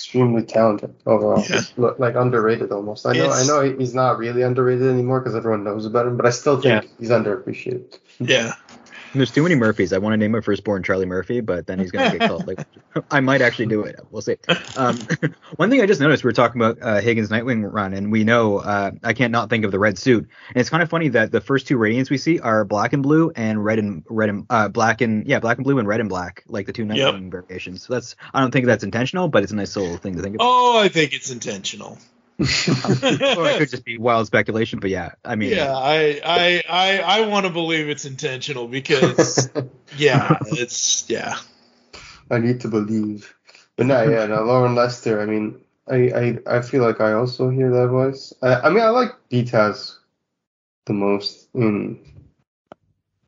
extremely 0.00 0.42
talented 0.42 0.94
overall. 1.04 1.44
Yeah. 1.48 1.60
Like 1.76 2.14
underrated 2.14 2.72
almost. 2.72 3.04
I 3.04 3.12
know 3.12 3.26
it's, 3.26 3.44
I 3.44 3.46
know 3.46 3.76
he's 3.76 3.94
not 3.94 4.16
really 4.16 4.40
underrated 4.40 4.88
anymore 4.88 5.20
because 5.20 5.36
everyone 5.36 5.62
knows 5.62 5.84
about 5.84 6.06
him, 6.06 6.16
but 6.16 6.24
I 6.24 6.30
still 6.30 6.58
think 6.58 6.84
yeah. 6.84 6.90
he's 6.98 7.10
underappreciated. 7.10 7.98
Yeah. 8.18 8.54
There's 9.14 9.30
too 9.30 9.42
many 9.42 9.54
Murphys. 9.54 9.92
I 9.92 9.98
want 9.98 10.12
to 10.12 10.16
name 10.16 10.32
my 10.32 10.40
firstborn 10.40 10.82
Charlie 10.82 11.06
Murphy, 11.06 11.40
but 11.40 11.66
then 11.66 11.78
he's 11.78 11.90
gonna 11.90 12.16
get 12.16 12.28
called. 12.28 12.46
Like, 12.46 12.66
I 13.10 13.20
might 13.20 13.42
actually 13.42 13.66
do 13.66 13.82
it. 13.82 13.98
We'll 14.10 14.22
see. 14.22 14.36
Um, 14.76 14.98
one 15.56 15.70
thing 15.70 15.80
I 15.80 15.86
just 15.86 16.00
noticed, 16.00 16.22
we 16.22 16.28
were 16.28 16.32
talking 16.32 16.60
about 16.60 16.78
uh, 16.80 17.00
Higgins 17.00 17.28
Nightwing 17.28 17.70
run, 17.70 17.92
and 17.92 18.12
we 18.12 18.24
know 18.24 18.58
uh, 18.58 18.92
I 19.02 19.12
can't 19.12 19.32
not 19.32 19.50
think 19.50 19.64
of 19.64 19.72
the 19.72 19.78
red 19.78 19.98
suit. 19.98 20.28
And 20.48 20.56
it's 20.56 20.70
kind 20.70 20.82
of 20.82 20.88
funny 20.88 21.08
that 21.08 21.32
the 21.32 21.40
first 21.40 21.66
two 21.66 21.76
radiants 21.76 22.10
we 22.10 22.18
see 22.18 22.38
are 22.38 22.64
black 22.64 22.92
and 22.92 23.02
blue 23.02 23.32
and 23.34 23.64
red 23.64 23.78
and 23.78 24.04
red 24.08 24.28
and 24.28 24.46
uh, 24.48 24.68
black 24.68 25.00
and 25.00 25.26
yeah, 25.26 25.40
black 25.40 25.58
and 25.58 25.64
blue 25.64 25.78
and 25.78 25.88
red 25.88 26.00
and 26.00 26.08
black, 26.08 26.44
like 26.46 26.66
the 26.66 26.72
two 26.72 26.84
Nightwing 26.84 27.22
yep. 27.22 27.32
variations. 27.32 27.86
So 27.86 27.94
that's 27.94 28.16
I 28.32 28.40
don't 28.40 28.50
think 28.50 28.66
that's 28.66 28.84
intentional, 28.84 29.28
but 29.28 29.42
it's 29.42 29.52
a 29.52 29.56
nice 29.56 29.76
little 29.76 29.96
thing 29.96 30.16
to 30.16 30.22
think 30.22 30.36
about. 30.36 30.46
Oh, 30.46 30.78
I 30.78 30.88
think 30.88 31.14
it's 31.14 31.30
intentional 31.30 31.98
or 32.40 33.48
it 33.48 33.58
could 33.58 33.70
just 33.70 33.84
be 33.84 33.98
wild 33.98 34.26
speculation, 34.26 34.80
but 34.80 34.90
yeah, 34.90 35.12
I 35.24 35.36
mean, 35.36 35.50
yeah, 35.50 35.74
I 35.74 36.20
I 36.24 36.62
I, 36.68 36.98
I 36.98 37.26
want 37.26 37.46
to 37.46 37.52
believe 37.52 37.88
it's 37.88 38.06
intentional 38.06 38.66
because 38.66 39.50
yeah, 39.96 40.38
it's 40.46 41.08
yeah. 41.08 41.36
I 42.30 42.38
need 42.38 42.60
to 42.60 42.68
believe, 42.68 43.34
but 43.76 43.86
no, 43.86 44.02
yeah, 44.04 44.26
no, 44.26 44.42
Loren 44.44 44.74
Lester. 44.74 45.20
I 45.20 45.26
mean, 45.26 45.60
I 45.88 45.96
I 45.96 46.58
I 46.58 46.60
feel 46.62 46.82
like 46.82 47.00
I 47.00 47.12
also 47.12 47.50
hear 47.50 47.70
that 47.70 47.88
voice. 47.88 48.32
I, 48.42 48.54
I 48.54 48.70
mean, 48.70 48.82
I 48.82 48.88
like 48.88 49.12
BTAS 49.30 49.98
the 50.86 50.92
most 50.94 51.48
in 51.54 51.98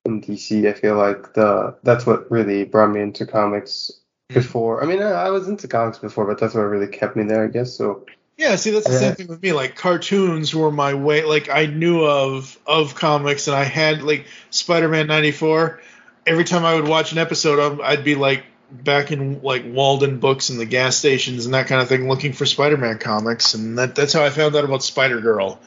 in 0.06 0.22
DC. 0.22 0.68
I 0.68 0.72
feel 0.72 0.96
like 0.96 1.34
the 1.34 1.76
that's 1.82 2.06
what 2.06 2.30
really 2.30 2.64
brought 2.64 2.90
me 2.90 3.02
into 3.02 3.26
comics 3.26 3.90
mm. 4.30 4.34
before. 4.34 4.82
I 4.82 4.86
mean, 4.86 5.02
I, 5.02 5.26
I 5.26 5.30
was 5.30 5.48
into 5.48 5.68
comics 5.68 5.98
before, 5.98 6.26
but 6.26 6.38
that's 6.38 6.54
what 6.54 6.62
really 6.62 6.88
kept 6.88 7.14
me 7.14 7.24
there, 7.24 7.44
I 7.44 7.48
guess. 7.48 7.74
So 7.74 8.06
yeah, 8.36 8.56
see, 8.56 8.70
that's 8.70 8.86
the 8.86 8.98
same 8.98 9.14
thing 9.14 9.26
with 9.28 9.42
me. 9.42 9.52
Like 9.52 9.76
cartoons 9.76 10.54
were 10.54 10.70
my 10.70 10.94
way. 10.94 11.24
Like 11.24 11.48
I 11.48 11.66
knew 11.66 12.04
of 12.04 12.58
of 12.66 12.94
comics, 12.94 13.46
and 13.46 13.56
I 13.56 13.64
had 13.64 14.02
like 14.02 14.26
Spider-Man 14.50 15.06
'94. 15.06 15.80
Every 16.26 16.44
time 16.44 16.64
I 16.64 16.74
would 16.74 16.88
watch 16.88 17.12
an 17.12 17.18
episode 17.18 17.58
of, 17.58 17.80
I'd 17.80 18.04
be 18.04 18.14
like 18.14 18.44
back 18.70 19.12
in 19.12 19.42
like 19.42 19.64
Waldenbooks 19.64 20.50
and 20.50 20.58
the 20.58 20.64
gas 20.64 20.96
stations 20.96 21.44
and 21.44 21.54
that 21.54 21.66
kind 21.66 21.82
of 21.82 21.88
thing, 21.88 22.08
looking 22.08 22.32
for 22.32 22.46
Spider-Man 22.46 22.98
comics, 22.98 23.54
and 23.54 23.78
that 23.78 23.94
that's 23.94 24.14
how 24.14 24.24
I 24.24 24.30
found 24.30 24.56
out 24.56 24.64
about 24.64 24.82
Spider 24.82 25.20
Girl. 25.20 25.60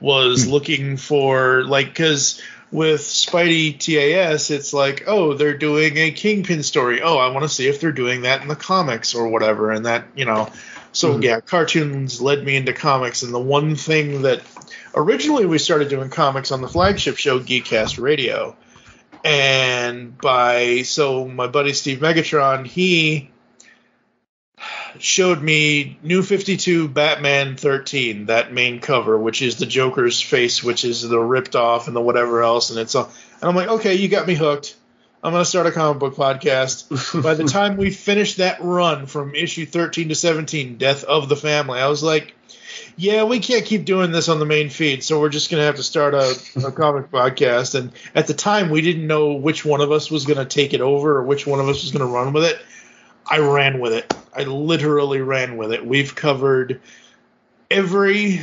Was 0.00 0.44
hmm. 0.44 0.50
looking 0.50 0.96
for 0.96 1.64
like 1.64 1.86
because 1.86 2.42
with 2.70 3.00
Spidey 3.00 3.78
TAS, 3.78 4.50
it's 4.50 4.72
like, 4.72 5.04
oh, 5.06 5.34
they're 5.34 5.56
doing 5.56 5.96
a 5.96 6.10
Kingpin 6.10 6.62
story. 6.62 7.00
Oh, 7.00 7.16
I 7.16 7.30
want 7.30 7.44
to 7.44 7.48
see 7.48 7.66
if 7.66 7.80
they're 7.80 7.92
doing 7.92 8.22
that 8.22 8.42
in 8.42 8.48
the 8.48 8.56
comics 8.56 9.14
or 9.14 9.28
whatever, 9.28 9.70
and 9.70 9.86
that 9.86 10.04
you 10.14 10.24
know 10.24 10.50
so 10.92 11.12
mm-hmm. 11.12 11.22
yeah, 11.22 11.40
cartoons 11.40 12.20
led 12.20 12.44
me 12.44 12.56
into 12.56 12.72
comics, 12.72 13.22
and 13.22 13.32
the 13.32 13.38
one 13.38 13.76
thing 13.76 14.22
that 14.22 14.42
originally 14.94 15.46
we 15.46 15.58
started 15.58 15.88
doing 15.88 16.10
comics 16.10 16.50
on 16.50 16.60
the 16.60 16.68
flagship 16.68 17.16
show 17.16 17.38
Geekcast 17.40 18.00
Radio, 18.00 18.56
and 19.24 20.16
by 20.18 20.82
so 20.82 21.26
my 21.26 21.46
buddy 21.46 21.72
Steve 21.72 21.98
Megatron 21.98 22.66
he 22.66 23.30
showed 24.98 25.42
me 25.42 25.98
New 26.02 26.22
52 26.22 26.88
Batman 26.88 27.56
13, 27.56 28.26
that 28.26 28.52
main 28.52 28.80
cover, 28.80 29.18
which 29.18 29.42
is 29.42 29.56
the 29.56 29.66
Joker's 29.66 30.20
face, 30.20 30.62
which 30.62 30.84
is 30.84 31.02
the 31.02 31.18
ripped 31.18 31.56
off 31.56 31.86
and 31.86 31.96
the 31.96 32.00
whatever 32.00 32.42
else, 32.42 32.70
and 32.70 32.78
it's 32.78 32.94
all. 32.94 33.10
And 33.40 33.48
I'm 33.48 33.56
like, 33.56 33.68
okay, 33.68 33.94
you 33.94 34.08
got 34.08 34.26
me 34.26 34.34
hooked. 34.34 34.74
I'm 35.22 35.32
going 35.32 35.42
to 35.42 35.48
start 35.48 35.66
a 35.66 35.72
comic 35.72 35.98
book 35.98 36.14
podcast. 36.14 37.22
By 37.22 37.34
the 37.34 37.44
time 37.44 37.76
we 37.76 37.90
finished 37.90 38.36
that 38.36 38.62
run 38.62 39.06
from 39.06 39.34
issue 39.34 39.66
13 39.66 40.10
to 40.10 40.14
17, 40.14 40.76
Death 40.76 41.02
of 41.04 41.28
the 41.28 41.36
Family, 41.36 41.80
I 41.80 41.88
was 41.88 42.02
like, 42.02 42.36
yeah, 42.96 43.24
we 43.24 43.40
can't 43.40 43.64
keep 43.64 43.84
doing 43.84 44.12
this 44.12 44.28
on 44.28 44.38
the 44.38 44.46
main 44.46 44.70
feed, 44.70 45.02
so 45.02 45.20
we're 45.20 45.28
just 45.28 45.50
going 45.50 45.60
to 45.60 45.64
have 45.64 45.76
to 45.76 45.82
start 45.82 46.14
a, 46.14 46.36
a 46.64 46.72
comic 46.72 47.10
podcast. 47.12 47.74
And 47.74 47.92
at 48.14 48.28
the 48.28 48.34
time, 48.34 48.70
we 48.70 48.80
didn't 48.80 49.06
know 49.06 49.34
which 49.34 49.64
one 49.64 49.80
of 49.80 49.90
us 49.90 50.10
was 50.10 50.24
going 50.24 50.38
to 50.38 50.44
take 50.44 50.72
it 50.72 50.80
over 50.80 51.16
or 51.16 51.22
which 51.24 51.46
one 51.46 51.58
of 51.58 51.68
us 51.68 51.82
was 51.82 51.90
going 51.90 52.06
to 52.06 52.12
run 52.12 52.32
with 52.32 52.44
it. 52.44 52.60
I 53.26 53.38
ran 53.38 53.80
with 53.80 53.92
it. 53.92 54.14
I 54.34 54.44
literally 54.44 55.20
ran 55.20 55.56
with 55.56 55.72
it. 55.72 55.84
We've 55.84 56.14
covered 56.14 56.80
every 57.70 58.40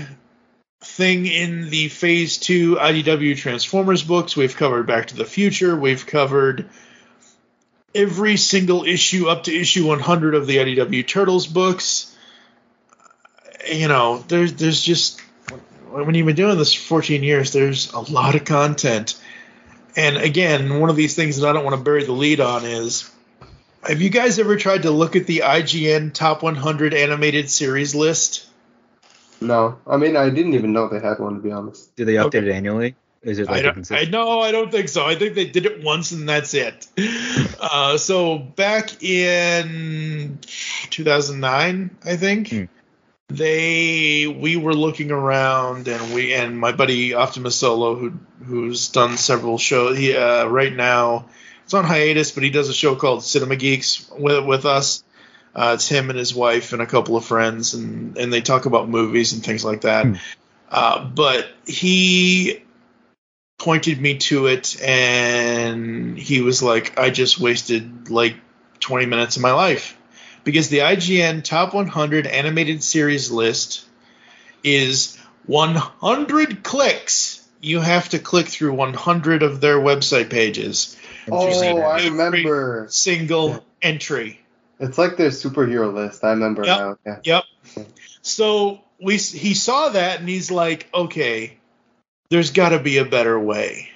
thing 0.85 1.25
in 1.25 1.69
the 1.69 1.89
Phase 1.89 2.37
2 2.37 2.75
IDW 2.75 3.35
Transformers 3.37 4.03
books. 4.03 4.37
We've 4.37 4.55
covered 4.55 4.87
Back 4.87 5.07
to 5.07 5.15
the 5.15 5.25
Future. 5.25 5.75
We've 5.75 6.05
covered 6.05 6.69
every 7.93 8.37
single 8.37 8.83
issue 8.83 9.27
up 9.27 9.43
to 9.43 9.55
issue 9.55 9.87
100 9.87 10.35
of 10.35 10.47
the 10.47 10.57
IDW 10.57 11.07
Turtles 11.07 11.47
books. 11.47 12.15
Uh, 13.39 13.73
you 13.73 13.87
know, 13.87 14.19
there's 14.27 14.53
there's 14.53 14.81
just 14.81 15.21
when 15.89 16.13
you've 16.13 16.27
been 16.27 16.35
doing 16.35 16.57
this 16.57 16.73
for 16.73 17.01
14 17.01 17.23
years, 17.23 17.51
there's 17.51 17.91
a 17.93 17.99
lot 17.99 18.35
of 18.35 18.45
content. 18.45 19.19
And 19.95 20.17
again, 20.17 20.79
one 20.79 20.89
of 20.89 20.95
these 20.95 21.15
things 21.15 21.37
that 21.37 21.49
I 21.49 21.53
don't 21.53 21.63
want 21.63 21.77
to 21.77 21.83
bury 21.83 22.03
the 22.03 22.11
lead 22.11 22.41
on 22.41 22.65
is 22.65 23.09
have 23.83 24.01
you 24.01 24.09
guys 24.09 24.39
ever 24.39 24.57
tried 24.57 24.83
to 24.83 24.91
look 24.91 25.15
at 25.15 25.25
the 25.25 25.43
IGN 25.45 26.13
top 26.13 26.43
100 26.43 26.93
animated 26.93 27.49
series 27.49 27.95
list? 27.95 28.45
No, 29.41 29.77
I 29.85 29.97
mean 29.97 30.15
I 30.15 30.29
didn't 30.29 30.53
even 30.53 30.73
know 30.73 30.87
they 30.87 30.99
had 30.99 31.19
one 31.19 31.35
to 31.35 31.41
be 31.41 31.51
honest. 31.51 31.95
Do 31.95 32.05
they 32.05 32.15
update 32.15 32.35
okay. 32.35 32.37
it 32.39 32.47
annually? 32.49 32.95
Is 33.25 33.39
it 33.39 33.47
like 33.47 33.57
I, 33.57 33.61
don't, 33.63 33.91
I 33.91 34.03
no, 34.03 34.39
I 34.39 34.51
don't 34.51 34.71
think 34.71 34.87
so. 34.87 35.03
I 35.03 35.15
think 35.15 35.33
they 35.33 35.45
did 35.45 35.65
it 35.65 35.83
once 35.83 36.11
and 36.11 36.29
that's 36.29 36.53
it. 36.53 36.87
uh, 37.59 37.97
so 37.97 38.37
back 38.37 39.01
in 39.01 40.37
2009, 40.91 41.97
I 42.05 42.15
think 42.17 42.49
hmm. 42.49 42.63
they 43.29 44.27
we 44.27 44.57
were 44.57 44.75
looking 44.75 45.09
around 45.09 45.87
and 45.87 46.13
we 46.13 46.35
and 46.35 46.59
my 46.59 46.71
buddy 46.71 47.15
Optimus 47.15 47.55
Solo, 47.55 47.95
who 47.95 48.13
who's 48.43 48.89
done 48.89 49.17
several 49.17 49.57
shows. 49.57 49.97
He 49.97 50.15
uh, 50.15 50.45
right 50.45 50.73
now 50.73 51.25
it's 51.63 51.73
on 51.73 51.83
hiatus, 51.83 52.31
but 52.31 52.43
he 52.43 52.51
does 52.51 52.69
a 52.69 52.75
show 52.75 52.95
called 52.95 53.23
Cinema 53.23 53.55
Geeks 53.55 54.07
with 54.11 54.45
with 54.45 54.65
us. 54.65 55.03
Uh, 55.55 55.71
it's 55.75 55.87
him 55.87 56.09
and 56.09 56.19
his 56.19 56.35
wife 56.35 56.73
and 56.73 56.81
a 56.81 56.85
couple 56.85 57.15
of 57.15 57.23
friends, 57.23 57.73
and, 57.73 58.17
and 58.17 58.31
they 58.31 58.41
talk 58.41 58.65
about 58.65 58.89
movies 58.89 59.33
and 59.33 59.43
things 59.43 59.63
like 59.63 59.81
that. 59.81 60.05
Hmm. 60.05 60.15
Uh, 60.69 61.05
but 61.05 61.47
he 61.65 62.61
pointed 63.57 64.01
me 64.01 64.17
to 64.17 64.47
it 64.47 64.81
and 64.81 66.17
he 66.17 66.41
was 66.41 66.61
like, 66.61 66.99
I 66.99 67.09
just 67.09 67.39
wasted 67.39 68.09
like 68.09 68.35
20 68.79 69.05
minutes 69.05 69.37
of 69.37 69.41
my 69.41 69.53
life. 69.53 69.97
Because 70.43 70.69
the 70.69 70.79
IGN 70.79 71.43
Top 71.43 71.73
100 71.73 72.27
Animated 72.27 72.83
Series 72.83 73.31
list 73.31 73.85
is 74.63 75.17
100 75.47 76.63
clicks. 76.63 77.47
You 77.61 77.79
have 77.79 78.09
to 78.09 78.19
click 78.19 78.47
through 78.47 78.73
100 78.73 79.41
of 79.41 79.59
their 79.59 79.77
website 79.77 80.29
pages. 80.29 80.95
Oh, 81.31 81.47
I 81.47 82.05
remember. 82.05 82.85
Single 82.89 83.65
entry. 83.81 84.39
It's 84.79 84.97
like 84.97 85.17
their 85.17 85.29
superhero 85.29 85.93
list. 85.93 86.23
I 86.23 86.31
remember 86.31 86.65
Yep. 86.65 86.79
now. 86.79 86.97
Yeah. 87.05 87.19
Yep. 87.23 87.85
So 88.21 88.81
we 89.01 89.17
he 89.17 89.53
saw 89.53 89.89
that 89.89 90.19
and 90.19 90.27
he's 90.27 90.51
like, 90.51 90.87
okay, 90.93 91.57
there's 92.29 92.51
got 92.51 92.69
to 92.69 92.79
be 92.79 92.97
a 92.97 93.05
better 93.05 93.39
way. 93.39 93.89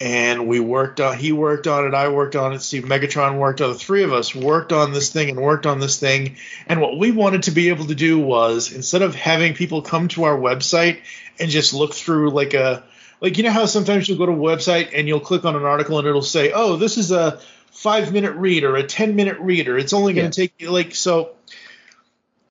And 0.00 0.46
we 0.46 0.60
worked 0.60 1.00
on. 1.00 1.16
He 1.18 1.32
worked 1.32 1.66
on 1.66 1.84
it. 1.84 1.92
I 1.94 2.08
worked 2.08 2.36
on 2.36 2.52
it. 2.52 2.60
Steve 2.62 2.84
Megatron 2.84 3.36
worked 3.38 3.60
on. 3.60 3.70
The 3.70 3.78
three 3.78 4.04
of 4.04 4.12
us 4.12 4.32
worked 4.32 4.72
on 4.72 4.92
this 4.92 5.10
thing 5.10 5.28
and 5.28 5.40
worked 5.40 5.66
on 5.66 5.80
this 5.80 5.98
thing. 5.98 6.36
And 6.68 6.80
what 6.80 6.98
we 6.98 7.10
wanted 7.10 7.44
to 7.44 7.50
be 7.50 7.70
able 7.70 7.86
to 7.86 7.96
do 7.96 8.16
was 8.18 8.72
instead 8.72 9.02
of 9.02 9.16
having 9.16 9.54
people 9.54 9.82
come 9.82 10.06
to 10.08 10.22
our 10.24 10.38
website 10.38 11.00
and 11.40 11.50
just 11.50 11.74
look 11.74 11.94
through 11.94 12.30
like 12.30 12.54
a 12.54 12.84
like 13.20 13.38
you 13.38 13.42
know 13.42 13.50
how 13.50 13.66
sometimes 13.66 14.08
you'll 14.08 14.18
go 14.18 14.26
to 14.26 14.32
a 14.32 14.36
website 14.36 14.90
and 14.94 15.08
you'll 15.08 15.18
click 15.18 15.44
on 15.44 15.56
an 15.56 15.64
article 15.64 15.98
and 15.98 16.06
it'll 16.06 16.22
say, 16.22 16.52
oh, 16.52 16.76
this 16.76 16.96
is 16.96 17.10
a 17.10 17.40
five 17.78 18.12
minute 18.12 18.34
read 18.34 18.64
or 18.64 18.74
a 18.74 18.82
ten 18.82 19.14
minute 19.14 19.38
read 19.38 19.68
or 19.68 19.78
it's 19.78 19.92
only 19.92 20.12
going 20.12 20.24
Yeah. 20.26 20.30
to 20.30 20.40
take 20.40 20.52
you 20.58 20.70
like 20.72 20.96
so 20.96 21.30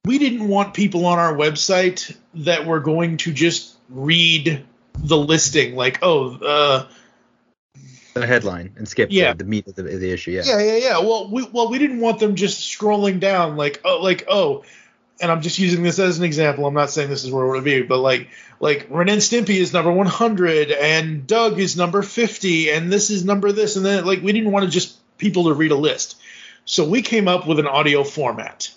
we 0.05 0.19
didn't 0.19 0.47
want 0.47 0.73
people 0.73 1.05
on 1.05 1.19
our 1.19 1.33
website 1.33 2.15
that 2.35 2.65
were 2.65 2.79
going 2.79 3.17
to 3.17 3.33
just 3.33 3.75
read 3.89 4.63
the 4.97 5.17
listing 5.17 5.75
like 5.75 5.99
oh 6.01 6.35
uh 6.37 6.87
The 8.13 8.25
headline 8.25 8.73
and 8.77 8.87
skip 8.87 9.09
Yeah. 9.11 9.33
the, 9.33 9.39
the 9.43 9.49
meat 9.49 9.67
of 9.67 9.75
the, 9.75 9.83
the 9.83 10.11
issue. 10.11 10.31
Yeah. 10.31 10.43
yeah 10.45 10.59
yeah 10.59 10.75
yeah 10.77 10.99
well 10.99 11.29
we 11.29 11.43
well 11.51 11.69
we 11.69 11.77
didn't 11.77 11.99
want 11.99 12.19
them 12.19 12.35
just 12.35 12.61
scrolling 12.61 13.19
down 13.19 13.57
like 13.57 13.81
oh 13.83 13.99
like 14.01 14.23
oh 14.29 14.63
and 15.19 15.29
I'm 15.31 15.41
just 15.41 15.57
using 15.59 15.81
this 15.81 15.97
as 15.99 16.19
an 16.19 16.23
example. 16.25 16.67
I'm 16.67 16.75
not 16.75 16.91
saying 16.91 17.09
this 17.09 17.23
is 17.25 17.31
where 17.31 17.43
it 17.43 17.49
would 17.49 17.63
be, 17.63 17.81
but 17.81 17.97
like 17.97 18.29
like 18.61 18.87
Ren 18.89 19.09
and 19.09 19.19
Stimpy 19.19 19.57
is 19.59 19.73
number 19.73 19.91
100 19.91 20.71
and 20.71 21.27
Doug 21.27 21.59
is 21.59 21.75
number 21.75 22.01
50 22.01 22.69
and 22.71 22.93
this 22.93 23.09
is 23.09 23.25
number 23.25 23.51
this 23.51 23.75
and 23.75 23.85
then 23.85 24.05
like 24.05 24.21
we 24.21 24.31
didn't 24.31 24.51
want 24.51 24.63
to 24.65 24.71
just 24.71 24.95
people 25.17 25.45
to 25.45 25.53
read 25.53 25.71
a 25.71 25.75
list. 25.75 26.17
So 26.65 26.87
we 26.87 27.01
came 27.01 27.27
up 27.27 27.47
with 27.47 27.59
an 27.59 27.67
audio 27.67 28.03
format. 28.03 28.71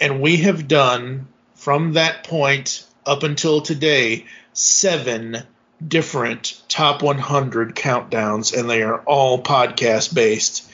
And 0.00 0.20
we 0.20 0.38
have 0.38 0.66
done 0.66 1.28
from 1.54 1.92
that 1.92 2.24
point 2.24 2.84
up 3.06 3.22
until 3.22 3.60
today 3.60 4.26
seven 4.52 5.42
different 5.86 6.60
top 6.68 7.02
100 7.02 7.74
countdowns 7.74 8.56
and 8.56 8.68
they 8.68 8.82
are 8.82 9.00
all 9.00 9.42
podcast 9.42 10.14
based. 10.14 10.68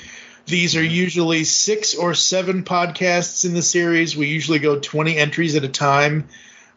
These 0.47 0.77
are 0.77 0.83
usually 0.83 1.45
six 1.45 1.95
or 1.95 2.15
seven 2.15 2.65
podcasts 2.65 3.45
in 3.45 3.55
the 3.55 3.63
series. 3.63 4.17
We 4.17 4.29
usually 4.29 4.59
go 4.59 4.79
20 4.79 5.17
entries 5.17 5.57
at 5.57 5.65
a 5.65 5.69
time. 5.69 6.29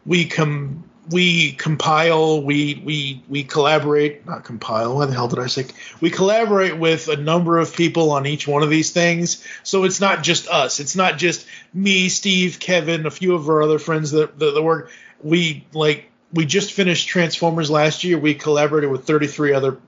We 0.04 0.26
com 0.26 0.84
we 1.10 1.52
compile, 1.52 2.42
we 2.42 2.80
we 2.84 3.22
we 3.28 3.42
collaborate, 3.42 4.24
not 4.26 4.44
compile. 4.44 4.94
What 4.94 5.06
the 5.06 5.14
hell 5.14 5.28
did 5.28 5.40
I 5.40 5.48
say? 5.48 5.66
We 6.00 6.10
collaborate 6.10 6.78
with 6.78 7.08
a 7.08 7.16
number 7.16 7.58
of 7.58 7.74
people 7.74 8.12
on 8.12 8.26
each 8.26 8.46
one 8.46 8.62
of 8.62 8.70
these 8.70 8.90
things. 8.90 9.44
So 9.64 9.84
it's 9.84 10.00
not 10.00 10.22
just 10.22 10.48
us. 10.48 10.78
It's 10.78 10.94
not 10.94 11.18
just 11.18 11.46
me, 11.74 12.08
Steve, 12.08 12.60
Kevin, 12.60 13.06
a 13.06 13.10
few 13.10 13.34
of 13.34 13.48
our 13.48 13.62
other 13.62 13.78
friends 13.78 14.12
that 14.12 14.38
that, 14.38 14.54
that 14.54 14.62
work. 14.62 14.90
We 15.22 15.66
like 15.72 16.10
we 16.32 16.46
just 16.46 16.72
finished 16.72 17.08
Transformers 17.08 17.70
last 17.70 18.04
year. 18.04 18.18
We 18.18 18.34
collaborated 18.34 18.90
with 18.90 19.04
33 19.04 19.54
other 19.54 19.78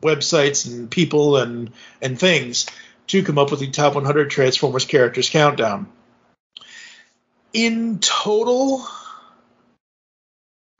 websites 0.00 0.66
and 0.66 0.90
people 0.90 1.36
and 1.36 1.70
and 2.02 2.18
things 2.18 2.66
to 3.06 3.22
come 3.22 3.38
up 3.38 3.50
with 3.50 3.60
the 3.60 3.70
top 3.70 3.94
100 3.94 4.30
Transformers 4.30 4.84
characters 4.86 5.30
countdown. 5.30 5.86
In 7.52 8.00
total, 8.00 8.84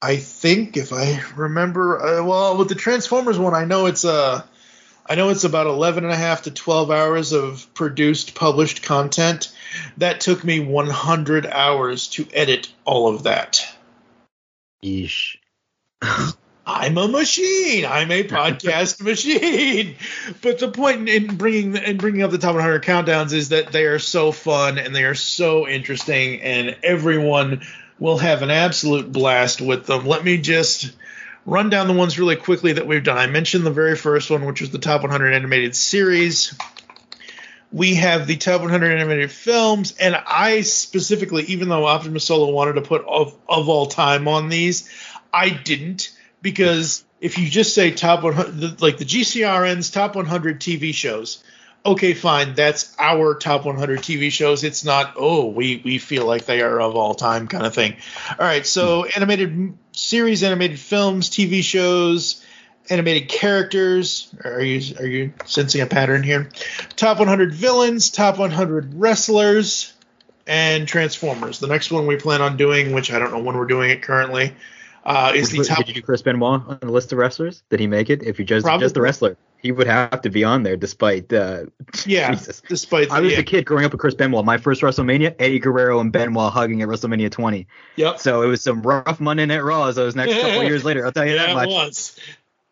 I 0.04 0.18
think 0.18 0.76
if 0.76 0.92
I 0.92 1.22
remember, 1.34 1.98
uh, 1.98 2.24
well, 2.24 2.58
with 2.58 2.68
the 2.68 2.74
Transformers 2.74 3.38
one, 3.38 3.54
I 3.54 3.64
know 3.64 3.86
it's 3.86 4.04
uh, 4.04 4.42
I 5.06 5.14
know 5.14 5.30
it's 5.30 5.44
about 5.44 5.66
11 5.66 6.04
and 6.04 6.12
a 6.12 6.16
half 6.16 6.42
to 6.42 6.50
12 6.50 6.90
hours 6.90 7.32
of 7.32 7.72
produced, 7.72 8.34
published 8.34 8.82
content. 8.82 9.50
That 9.96 10.20
took 10.20 10.44
me 10.44 10.60
100 10.60 11.46
hours 11.46 12.08
to 12.08 12.26
edit 12.34 12.70
all 12.84 13.08
of 13.08 13.22
that. 13.22 13.66
Yeesh. 14.84 15.38
I'm 16.66 16.98
a 16.98 17.08
machine. 17.08 17.86
I'm 17.86 18.10
a 18.10 18.24
podcast 18.24 19.00
machine. 19.02 19.96
But 20.42 20.58
the 20.58 20.70
point 20.70 21.08
in 21.08 21.34
bringing 21.38 21.76
in 21.76 21.96
bringing 21.96 22.22
up 22.22 22.30
the 22.30 22.36
top 22.36 22.56
100 22.56 22.82
countdowns 22.82 23.32
is 23.32 23.48
that 23.48 23.72
they 23.72 23.86
are 23.86 23.98
so 23.98 24.32
fun 24.32 24.76
and 24.76 24.94
they 24.94 25.04
are 25.04 25.14
so 25.14 25.66
interesting, 25.66 26.42
and 26.42 26.76
everyone 26.82 27.62
will 27.98 28.18
have 28.18 28.42
an 28.42 28.50
absolute 28.50 29.10
blast 29.10 29.60
with 29.60 29.86
them. 29.86 30.06
Let 30.06 30.24
me 30.24 30.38
just 30.38 30.92
run 31.46 31.70
down 31.70 31.86
the 31.86 31.92
ones 31.92 32.18
really 32.18 32.36
quickly 32.36 32.74
that 32.74 32.86
we've 32.86 33.04
done. 33.04 33.18
I 33.18 33.26
mentioned 33.26 33.64
the 33.64 33.70
very 33.70 33.96
first 33.96 34.30
one, 34.30 34.44
which 34.46 34.60
was 34.60 34.70
the 34.70 34.78
top 34.78 35.02
100 35.02 35.32
animated 35.32 35.76
series. 35.76 36.58
We 37.70 37.96
have 37.96 38.26
the 38.26 38.36
top 38.36 38.60
100 38.60 38.92
animated 38.96 39.32
films, 39.32 39.96
and 39.98 40.14
I 40.14 40.60
specifically, 40.60 41.44
even 41.44 41.68
though 41.68 41.86
Optimus 41.86 42.24
Solo 42.24 42.52
wanted 42.52 42.74
to 42.74 42.82
put 42.82 43.04
of, 43.04 43.36
of 43.48 43.68
all 43.68 43.86
time 43.86 44.28
on 44.28 44.48
these, 44.48 44.88
I 45.32 45.50
didn't 45.50 46.16
because 46.40 47.04
if 47.20 47.38
you 47.38 47.48
just 47.48 47.74
say 47.74 47.90
top 47.90 48.22
100, 48.22 48.80
like 48.80 48.98
the 48.98 49.04
GCRN's 49.04 49.90
top 49.90 50.14
100 50.14 50.60
TV 50.60 50.94
shows, 50.94 51.42
okay, 51.86 52.14
fine, 52.14 52.54
that's 52.54 52.94
our 52.98 53.34
top 53.34 53.64
100 53.64 54.00
TV 54.00 54.30
shows. 54.30 54.64
It's 54.64 54.84
not, 54.84 55.14
oh, 55.16 55.46
we, 55.46 55.82
we 55.84 55.98
feel 55.98 56.26
like 56.26 56.46
they 56.46 56.62
are 56.62 56.80
of 56.80 56.96
all 56.96 57.14
time 57.14 57.46
kind 57.46 57.66
of 57.66 57.74
thing. 57.74 57.96
All 58.30 58.46
right, 58.46 58.66
so 58.66 59.04
animated 59.04 59.74
series, 59.92 60.42
animated 60.42 60.78
films, 60.78 61.28
TV 61.30 61.62
shows, 61.62 62.44
animated 62.90 63.28
characters. 63.28 64.34
Are 64.44 64.60
you 64.60 64.96
are 64.98 65.06
you 65.06 65.32
sensing 65.44 65.80
a 65.80 65.86
pattern 65.86 66.22
here? 66.22 66.50
Top 66.96 67.18
100 67.18 67.52
villains, 67.52 68.10
top 68.10 68.38
100 68.38 68.94
wrestlers, 68.94 69.92
and 70.46 70.86
Transformers. 70.86 71.58
The 71.60 71.66
next 71.66 71.90
one 71.90 72.06
we 72.06 72.16
plan 72.16 72.42
on 72.42 72.56
doing, 72.56 72.92
which 72.92 73.12
I 73.12 73.18
don't 73.18 73.32
know 73.32 73.42
when 73.42 73.56
we're 73.56 73.66
doing 73.66 73.90
it 73.90 74.02
currently, 74.02 74.54
uh, 75.04 75.32
is 75.34 75.50
the 75.50 75.64
top. 75.64 75.78
Did 75.78 75.88
you 75.88 75.94
do 75.94 76.02
Chris 76.02 76.22
Benoit 76.22 76.62
on 76.66 76.78
the 76.80 76.92
list 76.92 77.12
of 77.12 77.18
wrestlers? 77.18 77.62
Did 77.70 77.80
he 77.80 77.86
make 77.86 78.10
it? 78.10 78.22
If 78.22 78.38
you 78.38 78.44
just 78.44 78.64
Probably. 78.64 78.84
just 78.84 78.94
the 78.94 79.00
wrestler, 79.00 79.36
he 79.64 79.72
would 79.72 79.86
have 79.86 80.20
to 80.20 80.28
be 80.28 80.44
on 80.44 80.62
there. 80.62 80.76
Despite 80.76 81.32
uh, 81.32 81.64
Yeah, 82.06 82.32
Jesus. 82.32 82.60
despite 82.68 83.10
I 83.10 83.20
was 83.20 83.32
yeah, 83.32 83.38
a 83.38 83.42
kid 83.42 83.64
growing 83.64 83.86
up 83.86 83.92
with 83.92 84.00
Chris 84.00 84.14
Benoit. 84.14 84.44
My 84.44 84.58
first 84.58 84.82
WrestleMania, 84.82 85.34
Eddie 85.38 85.58
Guerrero 85.58 86.00
and 86.00 86.12
Benoit 86.12 86.52
hugging 86.52 86.82
at 86.82 86.88
WrestleMania 86.88 87.30
20. 87.30 87.66
Yep. 87.96 88.18
So 88.18 88.42
it 88.42 88.46
was 88.46 88.60
some 88.62 88.82
rough 88.82 89.20
Monday 89.20 89.46
Night 89.46 89.64
Raws 89.64 89.96
those 89.96 90.14
next 90.14 90.34
couple 90.34 90.62
years 90.64 90.84
later. 90.84 91.06
I'll 91.06 91.12
tell 91.12 91.24
you 91.26 91.32
yeah, 91.34 91.54
that 91.54 91.64
it 91.64 91.68
was. 91.68 92.20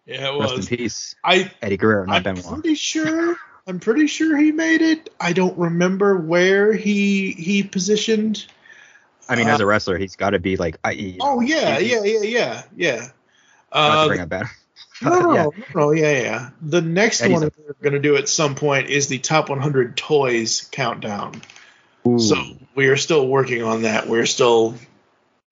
Yeah, 0.05 0.35
it 0.35 0.39
Rest 0.39 0.71
in 0.71 0.77
peace, 0.77 1.15
I 1.25 1.51
Eddie 1.63 1.79
Guerrero, 1.79 2.05
not 2.05 2.17
I'm 2.17 2.23
Benoit. 2.35 2.45
pretty 2.61 2.75
sure. 2.75 3.37
I'm 3.67 3.81
pretty 3.81 4.07
sure 4.07 4.37
he 4.37 4.53
made 4.53 4.83
it. 4.83 5.09
I 5.19 5.33
don't 5.33 5.57
remember 5.57 6.19
where 6.19 6.75
he 6.75 7.31
he 7.33 7.63
positioned. 7.63 8.45
I 9.31 9.37
mean, 9.37 9.49
as 9.49 9.61
a 9.61 9.67
wrestler, 9.67 9.97
he's 9.97 10.17
got 10.17 10.31
to 10.31 10.41
be 10.41 10.57
like. 10.57 10.77
I, 10.85 11.17
Oh 11.21 11.41
yeah, 11.41 11.79
yeah, 11.79 12.03
yeah, 12.05 12.23
yeah, 12.23 12.63
yeah. 12.77 12.97
Not 13.73 13.99
Uh, 13.99 14.03
to 14.03 14.09
bring 14.09 14.21
up 14.21 14.29
bad. 14.29 14.47
No, 15.05 15.21
no, 15.21 15.35
yeah. 15.35 15.65
no, 15.75 15.91
yeah, 15.93 16.21
yeah. 16.23 16.51
The 16.61 16.81
next 16.81 17.23
Eddie's 17.23 17.41
one 17.41 17.51
we're 17.67 17.75
going 17.83 17.93
to 17.95 17.99
do 17.99 18.17
at 18.17 18.29
some 18.29 18.55
point 18.55 18.89
is 18.91 19.09
the 19.09 19.19
top 19.19 19.49
100 19.49 19.97
toys 19.97 20.69
countdown. 20.73 21.43
Ooh. 22.07 22.19
So 22.19 22.37
we 22.75 22.89
are 22.89 22.97
still 22.97 23.27
working 23.29 23.63
on 23.63 23.83
that. 23.83 24.09
We're 24.09 24.27
still 24.27 24.75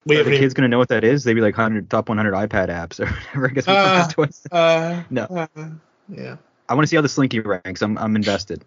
we 0.06 0.16
Are 0.16 0.24
the 0.24 0.30
even, 0.30 0.40
kids 0.40 0.54
gonna 0.54 0.68
know 0.68 0.78
what 0.78 0.88
that 0.88 1.04
is? 1.04 1.24
They'd 1.24 1.34
be 1.34 1.40
like 1.42 1.56
100 1.56 1.90
top 1.90 2.08
100 2.08 2.32
iPad 2.32 2.68
apps 2.68 3.00
or 3.00 3.06
whatever. 3.06 3.48
I 3.48 3.52
guess 3.52 3.66
we 3.66 3.72
Uh, 3.74 4.08
twice. 4.08 4.46
uh, 4.50 5.02
No. 5.10 5.24
uh, 5.24 5.46
yeah. 6.08 6.36
I 6.68 6.74
want 6.74 6.84
to 6.84 6.86
see 6.88 6.96
how 6.96 7.02
the 7.02 7.08
Slinky 7.08 7.40
ranks. 7.40 7.82
I'm 7.82 7.98
I'm 7.98 8.16
invested. 8.16 8.64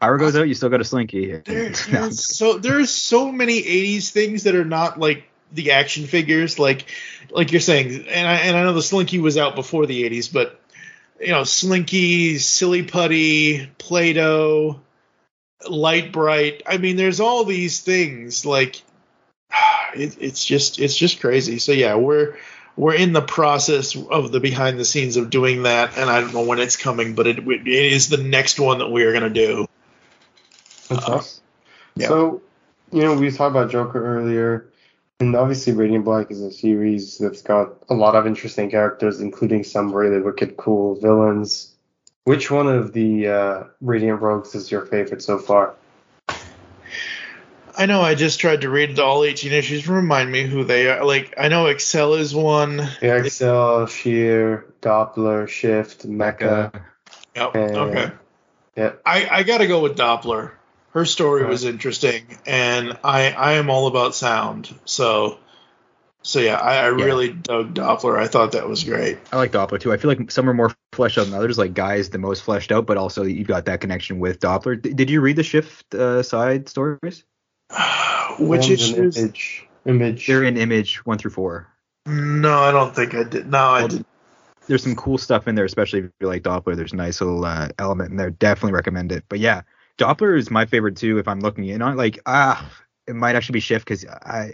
Power 0.00 0.16
goes 0.18 0.34
out, 0.36 0.48
you 0.48 0.54
still 0.54 0.68
got 0.70 0.80
a 0.80 0.84
Slinky. 0.84 1.36
There, 1.44 1.72
No, 1.92 2.10
so 2.10 2.58
there's 2.58 2.90
so 2.90 3.30
many 3.30 3.62
'80s 3.62 4.10
things 4.10 4.44
that 4.44 4.54
are 4.54 4.64
not 4.64 4.98
like 4.98 5.24
the 5.52 5.72
action 5.72 6.06
figures, 6.06 6.58
like 6.58 6.86
like 7.30 7.52
you're 7.52 7.60
saying, 7.60 8.06
and 8.08 8.26
I 8.28 8.34
and 8.36 8.56
I 8.56 8.62
know 8.62 8.72
the 8.72 8.82
Slinky 8.82 9.18
was 9.18 9.36
out 9.36 9.54
before 9.54 9.86
the 9.86 10.08
'80s, 10.08 10.32
but 10.32 10.60
you 11.20 11.28
know, 11.28 11.44
Slinky, 11.44 12.38
Silly 12.38 12.82
Putty, 12.82 13.66
Play-Doh, 13.78 14.80
Lite-Brite. 15.68 16.62
I 16.66 16.78
mean, 16.78 16.96
there's 16.96 17.20
all 17.20 17.44
these 17.44 17.80
things. 17.80 18.46
Like, 18.46 18.82
it, 19.94 20.16
it's 20.20 20.44
just 20.44 20.78
it's 20.78 20.96
just 20.96 21.20
crazy. 21.20 21.58
So 21.58 21.72
yeah, 21.72 21.96
we're 21.96 22.36
we're 22.76 22.94
in 22.94 23.12
the 23.12 23.20
process 23.20 23.96
of 23.96 24.32
the 24.32 24.40
behind 24.40 24.78
the 24.78 24.84
scenes 24.84 25.16
of 25.16 25.30
doing 25.30 25.64
that, 25.64 25.98
and 25.98 26.08
I 26.08 26.20
don't 26.20 26.32
know 26.32 26.44
when 26.44 26.60
it's 26.60 26.76
coming, 26.76 27.14
but 27.14 27.26
it 27.26 27.38
it 27.38 27.66
is 27.66 28.08
the 28.08 28.16
next 28.16 28.58
one 28.58 28.78
that 28.78 28.90
we 28.90 29.04
are 29.04 29.12
gonna 29.12 29.30
do. 29.30 29.66
That's 30.88 31.08
Uh, 31.08 31.12
awesome. 31.16 31.42
yeah. 31.96 32.08
So 32.08 32.42
you 32.92 33.02
know, 33.02 33.14
we 33.14 33.30
talked 33.30 33.50
about 33.50 33.70
Joker 33.70 34.18
earlier, 34.18 34.66
and 35.20 35.36
obviously 35.36 35.74
Radiant 35.74 36.04
Black 36.04 36.30
is 36.30 36.40
a 36.40 36.50
series 36.50 37.18
that's 37.18 37.42
got 37.42 37.74
a 37.88 37.94
lot 37.94 38.14
of 38.16 38.26
interesting 38.26 38.70
characters, 38.70 39.20
including 39.20 39.64
some 39.64 39.92
really 39.92 40.20
wicked, 40.20 40.56
cool 40.56 40.94
villains. 40.96 41.72
Which 42.24 42.50
one 42.50 42.66
of 42.68 42.92
the 42.92 43.28
uh, 43.28 43.64
Radiant 43.80 44.20
Rogues 44.20 44.54
is 44.54 44.70
your 44.70 44.86
favorite 44.86 45.22
so 45.22 45.38
far? 45.38 45.74
I 47.76 47.86
know 47.86 48.00
I 48.02 48.14
just 48.14 48.40
tried 48.40 48.62
to 48.62 48.70
read 48.70 48.98
all 48.98 49.22
18 49.24 49.52
issues. 49.52 49.88
Remind 49.88 50.30
me 50.30 50.42
who 50.42 50.64
they 50.64 50.90
are. 50.90 51.04
Like, 51.04 51.34
I 51.38 51.48
know 51.48 51.66
Excel 51.66 52.14
is 52.14 52.34
one. 52.34 52.78
Yeah, 53.00 53.16
Excel, 53.16 53.86
Sheer, 53.86 54.66
Doppler, 54.82 55.48
Shift, 55.48 56.08
Mecha. 56.08 56.72
Yep. 57.36 57.54
and- 57.54 57.76
okay. 57.76 58.10
Yeah. 58.76 58.92
I, 59.04 59.28
I 59.30 59.42
got 59.42 59.58
to 59.58 59.66
go 59.66 59.80
with 59.80 59.96
Doppler. 59.96 60.52
Her 60.92 61.04
story 61.04 61.44
was 61.44 61.64
interesting, 61.64 62.22
and 62.46 62.98
I 63.04 63.30
I 63.30 63.52
am 63.54 63.70
all 63.70 63.86
about 63.86 64.14
sound. 64.14 64.74
So 64.84 65.38
so 66.22 66.38
yeah, 66.40 66.56
I, 66.56 66.76
I 66.76 66.86
really 66.86 67.32
dug 67.32 67.74
Doppler. 67.74 68.18
I 68.18 68.26
thought 68.26 68.52
that 68.52 68.68
was 68.68 68.84
great. 68.84 69.18
I 69.32 69.36
like 69.36 69.52
Doppler 69.52 69.80
too. 69.80 69.92
I 69.92 69.96
feel 69.96 70.08
like 70.08 70.30
some 70.30 70.48
are 70.50 70.54
more 70.54 70.74
fleshed 70.92 71.16
out 71.16 71.26
than 71.26 71.34
others. 71.34 71.56
Like 71.56 71.72
Guy's 71.74 72.10
the 72.10 72.18
most 72.18 72.42
fleshed 72.42 72.72
out, 72.72 72.86
but 72.86 72.98
also 72.98 73.22
you've 73.22 73.46
got 73.46 73.64
that 73.66 73.80
connection 73.80 74.18
with 74.18 74.40
Doppler. 74.40 74.80
D- 74.80 74.92
did 74.92 75.08
you 75.08 75.20
read 75.20 75.36
the 75.36 75.42
Shift 75.42 75.94
uh, 75.94 76.22
side 76.22 76.68
stories? 76.68 77.24
Which 78.38 78.68
One's 78.68 78.68
an 78.68 78.74
issues? 78.74 79.16
Image. 79.16 79.66
Image. 79.86 80.26
They're 80.26 80.44
in 80.44 80.56
Image 80.58 81.06
one 81.06 81.16
through 81.16 81.30
four. 81.30 81.68
No, 82.06 82.58
I 82.58 82.70
don't 82.70 82.94
think 82.94 83.14
I 83.14 83.22
did. 83.24 83.50
No, 83.50 83.58
I 83.58 83.78
Well, 83.80 83.88
did. 83.88 84.04
There's 84.66 84.82
some 84.82 84.96
cool 84.96 85.18
stuff 85.18 85.48
in 85.48 85.54
there, 85.54 85.64
especially 85.64 86.00
if 86.00 86.10
you 86.20 86.26
like 86.26 86.42
Doppler. 86.42 86.76
There's 86.76 86.92
a 86.92 86.96
nice 86.96 87.20
little 87.20 87.44
uh, 87.44 87.68
element 87.78 88.10
in 88.10 88.16
there. 88.16 88.30
Definitely 88.30 88.72
recommend 88.72 89.10
it. 89.10 89.24
But 89.28 89.38
yeah, 89.38 89.62
Doppler 90.00 90.36
is 90.38 90.50
my 90.50 90.66
favorite 90.66 90.96
too. 90.96 91.18
If 91.18 91.28
I'm 91.28 91.40
looking 91.40 91.66
in 91.66 91.82
on 91.82 91.96
like 91.96 92.18
ah, 92.26 92.68
it 93.06 93.14
might 93.14 93.36
actually 93.36 93.54
be 93.54 93.60
Shift 93.60 93.84
because 93.84 94.04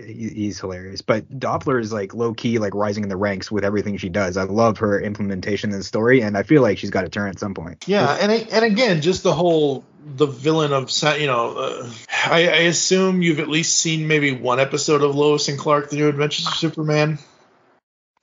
he, 0.04 0.28
he's 0.28 0.58
hilarious. 0.58 1.02
But 1.02 1.28
Doppler 1.38 1.80
is 1.80 1.92
like 1.92 2.14
low 2.14 2.34
key, 2.34 2.58
like 2.58 2.74
rising 2.74 3.02
in 3.04 3.08
the 3.08 3.16
ranks 3.16 3.50
with 3.50 3.64
everything 3.64 3.96
she 3.96 4.08
does. 4.08 4.36
I 4.36 4.44
love 4.44 4.78
her 4.78 5.00
implementation 5.00 5.70
in 5.70 5.78
the 5.78 5.84
story, 5.84 6.22
and 6.22 6.36
I 6.36 6.42
feel 6.42 6.62
like 6.62 6.78
she's 6.78 6.90
got 6.90 7.02
to 7.02 7.08
turn 7.08 7.28
at 7.28 7.38
some 7.38 7.54
point. 7.54 7.84
Yeah, 7.86 8.16
and 8.20 8.32
I- 8.32 8.46
and 8.50 8.64
again, 8.64 9.00
just 9.02 9.22
the 9.22 9.32
whole 9.34 9.84
the 10.16 10.26
villain 10.26 10.72
of 10.72 10.90
sa- 10.90 11.14
you 11.14 11.26
know, 11.26 11.56
uh, 11.56 11.90
I, 12.26 12.48
I 12.48 12.56
assume 12.68 13.22
you've 13.22 13.40
at 13.40 13.48
least 13.48 13.76
seen 13.78 14.06
maybe 14.08 14.32
one 14.32 14.60
episode 14.60 15.02
of 15.02 15.14
Lois 15.14 15.48
and 15.48 15.58
Clark: 15.58 15.90
The 15.90 15.96
New 15.96 16.08
Adventures 16.08 16.46
of 16.46 16.54
Superman. 16.54 17.18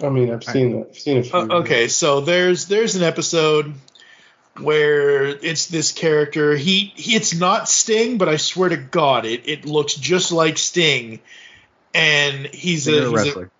I 0.01 0.09
mean, 0.09 0.31
I've 0.33 0.43
seen 0.43 0.79
that. 0.79 0.87
I've 0.89 0.97
seen 0.97 1.17
a 1.19 1.23
few. 1.23 1.39
Uh, 1.39 1.59
okay, 1.59 1.87
so 1.87 2.21
there's 2.21 2.65
there's 2.67 2.95
an 2.95 3.03
episode 3.03 3.73
where 4.59 5.25
it's 5.25 5.67
this 5.67 5.91
character. 5.91 6.55
He, 6.55 6.93
he 6.95 7.15
it's 7.15 7.33
not 7.35 7.67
Sting, 7.69 8.17
but 8.17 8.29
I 8.29 8.37
swear 8.37 8.69
to 8.69 8.77
God, 8.77 9.25
it 9.25 9.47
it 9.47 9.65
looks 9.65 9.95
just 9.95 10.31
like 10.31 10.57
Sting, 10.57 11.19
and 11.93 12.45
he's 12.47 12.87
a, 12.87 12.91
he's 12.91 12.99
a 13.01 13.11
wrestler. 13.11 13.51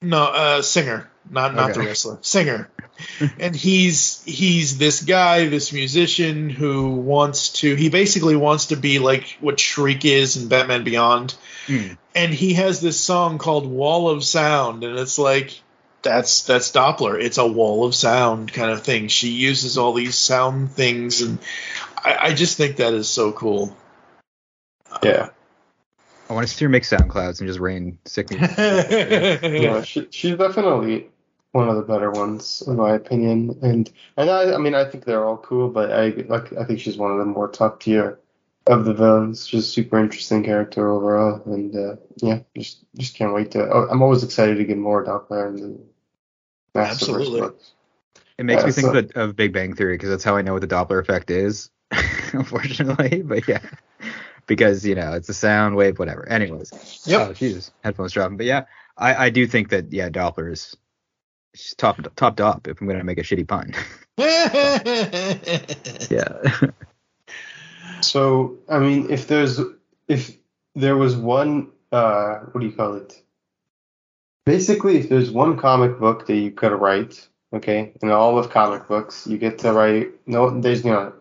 no 0.00 0.22
uh 0.24 0.62
singer, 0.62 1.10
not 1.30 1.54
not 1.54 1.74
the 1.74 1.80
wrestler, 1.80 2.18
singer. 2.22 2.68
and 3.38 3.56
he's 3.56 4.22
he's 4.24 4.78
this 4.78 5.02
guy, 5.02 5.48
this 5.48 5.72
musician 5.72 6.50
who 6.50 6.90
wants 6.90 7.48
to. 7.54 7.74
He 7.74 7.88
basically 7.88 8.36
wants 8.36 8.66
to 8.66 8.76
be 8.76 8.98
like 8.98 9.38
what 9.40 9.58
Shriek 9.58 10.04
is 10.04 10.36
in 10.36 10.48
Batman 10.48 10.84
Beyond 10.84 11.34
Hmm. 11.66 11.92
and 12.14 12.34
he 12.34 12.54
has 12.54 12.80
this 12.80 13.00
song 13.00 13.38
called 13.38 13.66
Wall 13.66 14.08
of 14.08 14.24
Sound, 14.24 14.82
and 14.82 14.98
it's 14.98 15.16
like 15.16 15.60
that's 16.02 16.42
that's 16.42 16.72
Doppler. 16.72 17.20
It's 17.20 17.38
a 17.38 17.46
wall 17.46 17.84
of 17.84 17.94
sound 17.94 18.52
kind 18.52 18.70
of 18.70 18.82
thing. 18.82 19.08
She 19.08 19.28
uses 19.30 19.78
all 19.78 19.92
these 19.92 20.16
sound 20.16 20.72
things, 20.72 21.20
and 21.22 21.38
I, 21.96 22.16
I 22.20 22.34
just 22.34 22.56
think 22.56 22.76
that 22.76 22.94
is 22.94 23.08
so 23.08 23.32
cool. 23.32 23.76
Yeah. 25.02 25.30
I 26.28 26.34
want 26.34 26.48
to 26.48 26.54
see 26.54 26.64
her 26.64 26.68
make 26.68 26.84
sound 26.84 27.10
clouds 27.10 27.40
and 27.40 27.48
just 27.48 27.60
rain 27.60 27.98
sickness. 28.04 28.50
Yeah, 29.42 29.82
she, 29.82 30.08
she's 30.10 30.36
definitely 30.36 31.10
one 31.52 31.68
of 31.68 31.76
the 31.76 31.82
better 31.82 32.10
ones, 32.10 32.62
in 32.66 32.76
my 32.76 32.94
opinion. 32.94 33.58
And 33.62 33.90
and 34.16 34.30
I, 34.30 34.54
I 34.54 34.58
mean, 34.58 34.74
I 34.74 34.84
think 34.84 35.04
they're 35.04 35.24
all 35.24 35.36
cool, 35.36 35.68
but 35.68 35.92
I 35.92 36.08
like 36.28 36.52
I 36.54 36.64
think 36.64 36.80
she's 36.80 36.96
one 36.96 37.12
of 37.12 37.18
the 37.18 37.24
more 37.24 37.48
top 37.48 37.80
tier 37.80 38.18
of 38.66 38.84
the 38.84 38.94
villains. 38.94 39.46
She's 39.46 39.64
a 39.64 39.68
super 39.68 39.98
interesting 39.98 40.42
character 40.42 40.88
overall, 40.88 41.42
and 41.46 41.74
uh, 41.76 41.96
yeah, 42.16 42.40
just 42.56 42.84
just 42.96 43.14
can't 43.14 43.34
wait 43.34 43.50
to. 43.52 43.68
oh, 43.70 43.88
I'm 43.90 44.02
always 44.02 44.24
excited 44.24 44.56
to 44.56 44.64
get 44.64 44.78
more 44.78 45.04
Doppler 45.04 45.48
and 45.48 45.86
the 46.74 46.80
Massiverse 46.80 46.90
Absolutely. 46.90 47.50
It 48.38 48.44
makes 48.44 48.62
Yeah, 48.62 48.66
me 48.66 48.72
think 48.72 48.86
so- 48.86 48.98
of, 48.98 49.08
the, 49.08 49.20
of 49.22 49.36
Big 49.36 49.52
Bang 49.52 49.74
Theory 49.74 49.94
because 49.94 50.10
that's 50.10 50.24
how 50.24 50.36
I 50.36 50.42
know 50.42 50.52
what 50.54 50.62
the 50.62 50.68
Doppler 50.68 51.00
effect 51.00 51.30
is, 51.30 51.70
unfortunately. 52.32 53.22
But 53.22 53.46
yeah, 53.46 53.60
because 54.46 54.84
you 54.86 54.94
know 54.94 55.12
it's 55.12 55.28
a 55.28 55.34
sound 55.34 55.76
wave, 55.76 55.98
whatever. 55.98 56.28
Anyways, 56.28 57.02
Yep. 57.06 57.20
Oh 57.20 57.32
Jesus, 57.34 57.70
headphones 57.84 58.12
dropping. 58.12 58.36
But 58.38 58.46
yeah, 58.46 58.64
I, 58.96 59.26
I 59.26 59.30
do 59.30 59.46
think 59.46 59.68
that 59.70 59.92
yeah, 59.92 60.08
Doppler 60.08 60.50
is 60.52 60.76
top 61.76 62.00
top 62.16 62.36
top. 62.36 62.66
If 62.66 62.80
I'm 62.80 62.86
gonna 62.88 63.04
make 63.04 63.18
a 63.18 63.22
shitty 63.22 63.46
pun, 63.46 63.72
yeah. 66.10 66.70
So, 68.02 68.58
I 68.68 68.78
mean, 68.78 69.10
if 69.10 69.28
there's 69.28 69.60
if 70.08 70.36
there 70.74 70.96
was 70.96 71.16
one 71.16 71.70
uh 71.92 72.38
what 72.52 72.60
do 72.60 72.66
you 72.66 72.72
call 72.72 72.94
it? 72.94 73.22
Basically, 74.44 74.98
if 74.98 75.08
there's 75.08 75.30
one 75.30 75.56
comic 75.56 75.98
book 75.98 76.26
that 76.26 76.34
you 76.34 76.50
could 76.50 76.72
write, 76.72 77.28
okay, 77.52 77.92
in 78.02 78.10
all 78.10 78.38
of 78.38 78.50
comic 78.50 78.88
books, 78.88 79.26
you 79.26 79.38
get 79.38 79.58
to 79.60 79.72
write 79.72 80.10
no 80.26 80.60
there's 80.60 80.84
you 80.84 80.90
know 80.90 81.12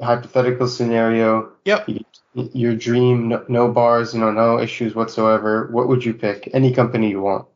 hypothetical 0.00 0.68
scenario, 0.68 1.50
yep. 1.64 1.88
you, 1.88 2.04
your 2.34 2.74
dream, 2.74 3.28
no, 3.28 3.44
no 3.48 3.68
bars, 3.68 4.14
you 4.14 4.20
know, 4.20 4.30
no 4.30 4.58
issues 4.60 4.94
whatsoever. 4.94 5.68
What 5.72 5.88
would 5.88 6.04
you 6.04 6.14
pick? 6.14 6.50
Any 6.52 6.72
company 6.72 7.10
you 7.10 7.20
want. 7.20 7.46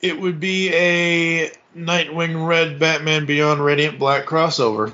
It 0.00 0.20
would 0.20 0.40
be 0.40 0.72
a 0.74 1.52
Nightwing 1.76 2.46
Red 2.46 2.78
Batman 2.78 3.24
Beyond 3.24 3.64
Radiant 3.64 3.98
Black 3.98 4.26
crossover. 4.26 4.92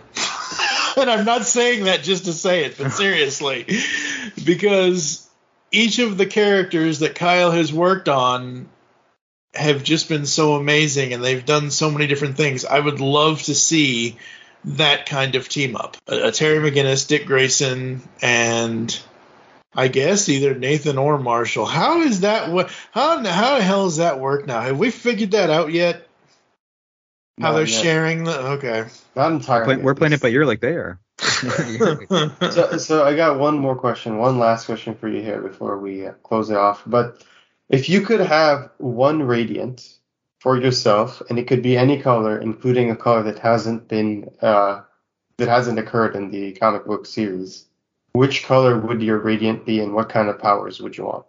and 0.99 1.11
I'm 1.11 1.25
not 1.25 1.47
saying 1.47 1.85
that 1.85 2.03
just 2.03 2.27
to 2.27 2.33
say 2.33 2.65
it, 2.65 2.77
but 2.77 2.91
seriously. 2.91 3.67
because 4.45 5.29
each 5.73 5.99
of 5.99 6.19
the 6.19 6.27
characters 6.27 7.01
that 7.01 7.15
Kyle 7.15 7.51
has 7.51 7.73
worked 7.73 8.09
on 8.09 8.69
have 9.59 9.83
just 9.83 10.09
been 10.09 10.27
so 10.27 10.55
amazing 10.55 11.13
and 11.13 11.23
they've 11.23 11.45
done 11.45 11.71
so 11.71 11.91
many 11.91 12.07
different 12.07 12.37
things. 12.37 12.65
I 12.65 12.79
would 12.79 13.01
love 13.01 13.43
to 13.45 13.55
see 13.55 14.17
that 14.65 15.07
kind 15.07 15.35
of 15.35 15.49
team 15.49 15.77
up. 15.77 15.97
A, 16.07 16.29
a 16.29 16.33
Terry 16.33 16.59
McGinnis, 16.59 17.07
Dick 17.09 17.27
Grayson, 17.27 18.03
and 18.23 18.99
I 19.75 19.89
guess 19.89 20.29
either 20.29 20.55
Nathan 20.55 20.99
or 20.99 21.19
Marshall. 21.19 21.67
How 21.67 22.01
is 22.03 22.21
that? 22.21 22.51
What? 22.51 22.71
How 22.93 23.19
how 23.25 23.57
the 23.57 23.63
hell 23.63 23.85
does 23.85 23.99
that 23.99 24.19
work 24.19 24.47
now? 24.47 24.61
Have 24.61 24.79
we 24.79 24.91
figured 24.91 25.33
that 25.33 25.51
out 25.51 25.73
yet? 25.73 26.07
How 27.41 27.51
Not 27.51 27.57
they're 27.57 27.67
yet. 27.67 27.83
sharing 27.83 28.25
the 28.25 28.41
okay. 28.53 28.87
Not 29.15 29.31
We're, 29.31 29.37
entirely. 29.37 29.65
playing, 29.67 29.83
we're 29.83 29.95
playing 29.95 30.13
it 30.15 30.21
by 30.21 30.29
ear 30.29 30.47
like 30.47 30.61
they 30.61 30.75
are. 30.75 30.99
So, 32.51 32.79
so 32.79 33.05
I 33.05 33.15
got 33.15 33.39
one 33.39 33.59
more 33.59 33.77
question, 33.77 34.19
one 34.19 34.39
last 34.39 34.67
question 34.67 34.95
for 34.95 35.09
you 35.09 35.23
here 35.23 35.41
before 35.41 35.79
we 35.79 36.07
uh, 36.07 36.13
close 36.23 36.51
it 36.51 36.57
off. 36.57 36.83
But 36.87 37.23
if 37.69 37.89
you 37.89 38.03
could 38.03 38.21
have 38.21 38.71
one 38.79 39.23
radiant 39.23 39.97
for 40.41 40.57
yourself, 40.57 41.23
and 41.29 41.39
it 41.39 41.47
could 41.47 41.63
be 41.63 41.77
any 41.77 42.01
color, 42.01 42.39
including 42.39 42.91
a 42.91 42.97
color 42.97 43.25
that 43.25 43.39
hasn't 43.39 43.89
been 43.89 44.31
uh, 44.41 44.83
that 45.37 45.49
hasn't 45.49 45.79
occurred 45.79 46.17
in 46.17 46.31
the 46.31 46.53
comic 46.53 46.87
book 46.87 47.07
series, 47.07 47.67
which 48.13 48.45
color 48.45 48.79
would 48.79 49.03
your 49.03 49.19
radiant 49.19 49.67
be, 49.67 49.81
and 49.81 49.95
what 49.95 50.09
kind 50.09 50.29
of 50.29 50.39
powers 50.39 50.81
would 50.81 50.97
you 50.97 51.05
want? 51.05 51.25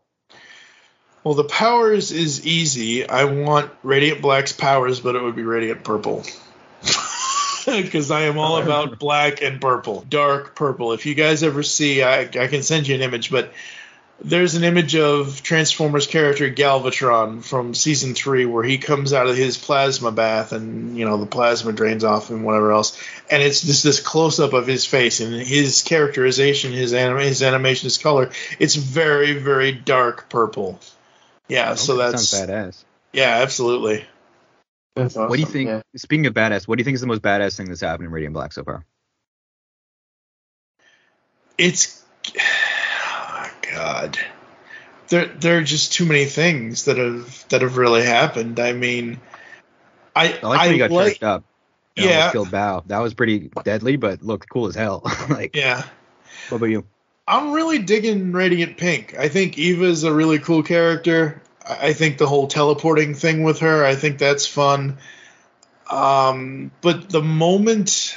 well, 1.24 1.34
the 1.34 1.44
powers 1.44 2.12
is 2.12 2.46
easy. 2.46 3.08
I 3.08 3.26
want 3.26 3.72
Radiant 3.84 4.22
Black's 4.22 4.54
powers, 4.54 5.00
but 5.00 5.16
it 5.16 5.22
would 5.22 5.36
be 5.36 5.44
Radiant 5.44 5.84
Purple. 5.84 6.24
Because 7.66 8.10
I 8.10 8.22
am 8.22 8.40
all 8.40 8.60
about 8.60 8.98
black 8.98 9.44
and 9.44 9.62
purple, 9.62 10.04
dark 10.10 10.56
purple. 10.56 10.94
If 10.94 11.06
you 11.06 11.14
guys 11.14 11.44
ever 11.44 11.62
see, 11.62 12.02
I, 12.02 12.22
I 12.22 12.48
can 12.48 12.64
send 12.64 12.88
you 12.88 12.96
an 12.96 13.02
image, 13.02 13.30
but 13.30 13.54
there's 14.22 14.56
an 14.56 14.64
image 14.64 14.96
of 14.96 15.42
Transformers 15.42 16.06
character 16.08 16.50
Galvatron 16.50 17.44
from 17.44 17.74
season 17.74 18.14
three 18.16 18.46
where 18.46 18.64
he 18.64 18.78
comes 18.78 19.14
out 19.14 19.28
of 19.28 19.36
his 19.38 19.58
plasma 19.58 20.12
bath 20.12 20.52
and 20.52 20.98
you 20.98 21.06
know 21.06 21.18
the 21.18 21.26
plasma 21.26 21.72
drains 21.72 22.04
off 22.04 22.30
and 22.30 22.44
whatever 22.44 22.72
else, 22.72 23.02
and 23.30 23.42
it's 23.42 23.62
just 23.62 23.84
this 23.84 24.00
close 24.02 24.40
up 24.40 24.54
of 24.54 24.68
his 24.68 24.86
face 24.86 25.20
and 25.22 25.34
his 25.34 25.82
characterization, 25.82 26.72
his 26.74 26.94
anima- 26.94 27.24
his 27.24 27.42
animation, 27.44 27.86
his 27.86 27.98
color. 27.98 28.30
It's 28.60 28.76
very 28.76 29.34
very 29.34 29.72
dark 29.72 30.30
purple. 30.30 30.80
Yeah, 31.48 31.76
so 31.76 31.96
That 31.98 32.12
that's 32.12 32.28
sounds 32.28 32.50
badass. 32.50 32.84
yeah, 33.14 33.38
absolutely. 33.42 34.06
That's 34.96 35.16
awesome. 35.16 35.30
What 35.30 35.36
do 35.38 35.42
you 35.42 35.48
think? 35.48 35.68
Yeah. 35.70 35.82
Speaking 35.96 36.26
of 36.26 36.34
badass, 36.34 36.68
what 36.68 36.78
do 36.78 36.82
you 36.82 36.86
think 36.86 36.96
is 36.96 37.02
the 37.02 37.08
most 37.08 37.22
badass 37.22 37.56
thing 37.56 37.68
that's 37.70 37.82
happened 37.82 38.08
in 38.08 38.12
Radiant 38.12 38.34
Black 38.34 38.52
so 38.54 38.64
far? 38.64 38.86
it's 41.58 41.99
God. 43.72 44.18
There 45.10 45.26
there 45.26 45.58
are 45.58 45.64
just 45.64 45.94
too 45.94 46.06
many 46.06 46.26
things 46.26 46.86
that 46.86 46.98
have 46.98 47.46
that 47.50 47.62
have 47.62 47.78
really 47.78 48.04
happened. 48.04 48.60
I 48.60 48.74
mean, 48.74 49.20
I 50.16 50.40
I 50.44 50.48
like 50.48 50.72
he 50.72 50.78
got 50.78 50.92
like 50.92 51.24
up. 51.24 51.44
Yeah. 51.96 52.32
killed 52.32 52.50
Bao. 52.50 52.88
That 52.88 53.00
was 53.00 53.14
pretty 53.14 53.52
deadly, 53.64 53.98
but 53.98 54.24
looked 54.24 54.50
cool 54.50 54.68
as 54.68 54.76
hell. 54.76 55.02
like, 55.30 55.56
yeah. 55.56 55.84
what 56.48 56.58
about 56.58 56.68
you? 56.68 56.86
I'm 57.28 57.52
really 57.52 57.80
digging 57.80 58.32
Radiant 58.32 58.78
Pink. 58.78 59.18
I 59.18 59.28
think 59.28 59.58
Eva's 59.58 60.04
a 60.04 60.14
really 60.14 60.40
cool 60.40 60.64
character. 60.64 61.42
I 61.68 61.90
I 61.90 61.94
think 61.94 62.18
the 62.18 62.28
whole 62.28 62.48
teleporting 62.48 63.14
thing 63.14 63.44
with 63.44 63.60
her, 63.60 63.86
I 63.86 63.96
think 63.96 64.18
that's 64.18 64.48
fun. 64.48 64.98
Um, 65.90 66.72
but 66.82 67.10
the 67.10 67.22
moment 67.22 68.16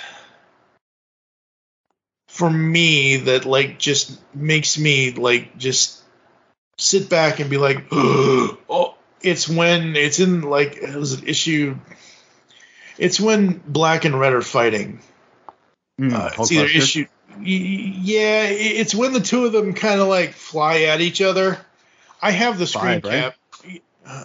for 2.32 2.48
me 2.48 3.18
that 3.18 3.44
like 3.44 3.78
just 3.78 4.18
makes 4.34 4.78
me 4.78 5.12
like 5.12 5.58
just 5.58 6.00
sit 6.78 7.10
back 7.10 7.40
and 7.40 7.50
be 7.50 7.58
like, 7.58 7.84
oh, 7.92 8.94
it's 9.20 9.46
when 9.46 9.94
it's 9.96 10.18
in 10.18 10.40
like 10.40 10.76
it 10.76 10.96
was 10.96 11.12
an 11.12 11.26
issue. 11.28 11.76
It's 12.96 13.20
when 13.20 13.60
black 13.66 14.06
and 14.06 14.18
red 14.18 14.32
are 14.32 14.40
fighting. 14.40 15.00
Mm, 16.00 16.14
Uh, 16.14 16.30
it's 16.38 16.50
either 16.50 16.62
Buster? 16.64 16.78
issue. 16.78 17.06
y- 17.28 17.36
y- 17.38 17.92
Yeah, 18.00 18.44
it's 18.48 18.94
when 18.94 19.12
the 19.12 19.20
two 19.20 19.44
of 19.44 19.52
them 19.52 19.74
kind 19.74 20.00
of 20.00 20.08
like 20.08 20.32
fly 20.32 20.82
at 20.84 21.02
each 21.02 21.20
other. 21.20 21.58
I 22.22 22.30
have 22.30 22.58
the 22.58 22.66
screen 22.66 23.02
Five, 23.02 23.04
right? 23.04 23.12
cap. 23.12 23.34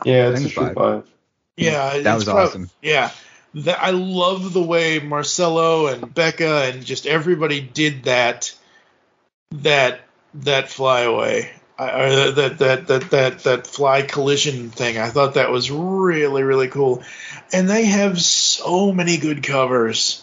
Yeah, 0.06 0.30
it's 0.30 0.40
think 0.40 0.52
issue 0.52 0.62
five. 0.62 0.76
five. 0.76 1.04
Yeah, 1.58 2.00
That 2.00 2.16
was 2.16 2.24
prob- 2.26 2.48
awesome. 2.48 2.70
Yeah, 2.82 3.12
that 3.64 3.82
I 3.82 3.92
love 3.92 4.54
the 4.54 4.62
way 4.64 5.00
Marcelo 5.00 5.88
and 5.88 6.14
Becca 6.14 6.66
and 6.74 6.86
just 6.86 7.06
everybody 7.08 7.62
did 7.62 8.04
that. 8.04 8.54
That 9.52 10.02
that 10.34 10.70
flyaway, 10.70 11.50
I- 11.80 12.02
or 12.02 12.32
that 12.32 12.58
that 12.60 12.88
that 12.88 13.10
that 13.12 13.40
that 13.40 13.68
fly 13.68 14.02
collision 14.02 14.70
thing. 14.70 14.98
I 14.98 15.10
thought 15.10 15.36
that 15.36 15.52
was 15.52 15.72
really 15.72 16.44
really 16.44 16.68
cool, 16.68 17.02
and 17.54 17.70
they 17.70 17.86
have 17.86 18.22
so 18.22 18.92
many 18.92 19.18
good 19.18 19.44
covers. 19.44 20.22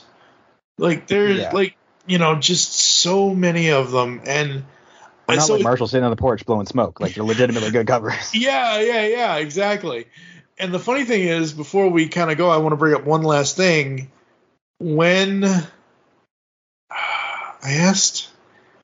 Like 0.77 1.07
there's 1.07 1.39
Yeah. 1.39 1.53
like 1.55 1.77
you 2.07 2.19
know 2.19 2.35
just 2.37 2.75
so 2.75 3.35
many 3.35 3.71
of 3.71 3.91
them, 3.93 4.21
and 4.27 4.65
not 5.27 5.47
so 5.47 5.55
like 5.55 5.63
Marshall 5.63 5.87
sitting 5.87 6.05
on 6.05 6.11
the 6.11 6.17
porch 6.17 6.45
blowing 6.45 6.67
smoke. 6.67 7.01
Like 7.01 7.15
they're 7.15 7.25
legitimately 7.25 7.71
good 7.71 7.87
covers. 7.87 8.31
yeah, 8.35 8.79
yeah, 8.81 9.07
yeah, 9.07 9.37
exactly. 9.37 10.05
And 10.59 10.73
the 10.73 10.79
funny 10.79 11.05
thing 11.05 11.23
is, 11.23 11.53
before 11.53 11.89
we 11.89 12.09
kind 12.09 12.31
of 12.31 12.39
go, 12.39 12.49
I 12.49 12.59
want 12.59 12.73
to 12.73 12.77
bring 12.77 12.95
up 12.95 13.05
one 13.05 13.23
last 13.23 13.57
thing. 13.57 14.11
When 14.79 15.45
I 16.91 17.61
asked, 17.63 18.29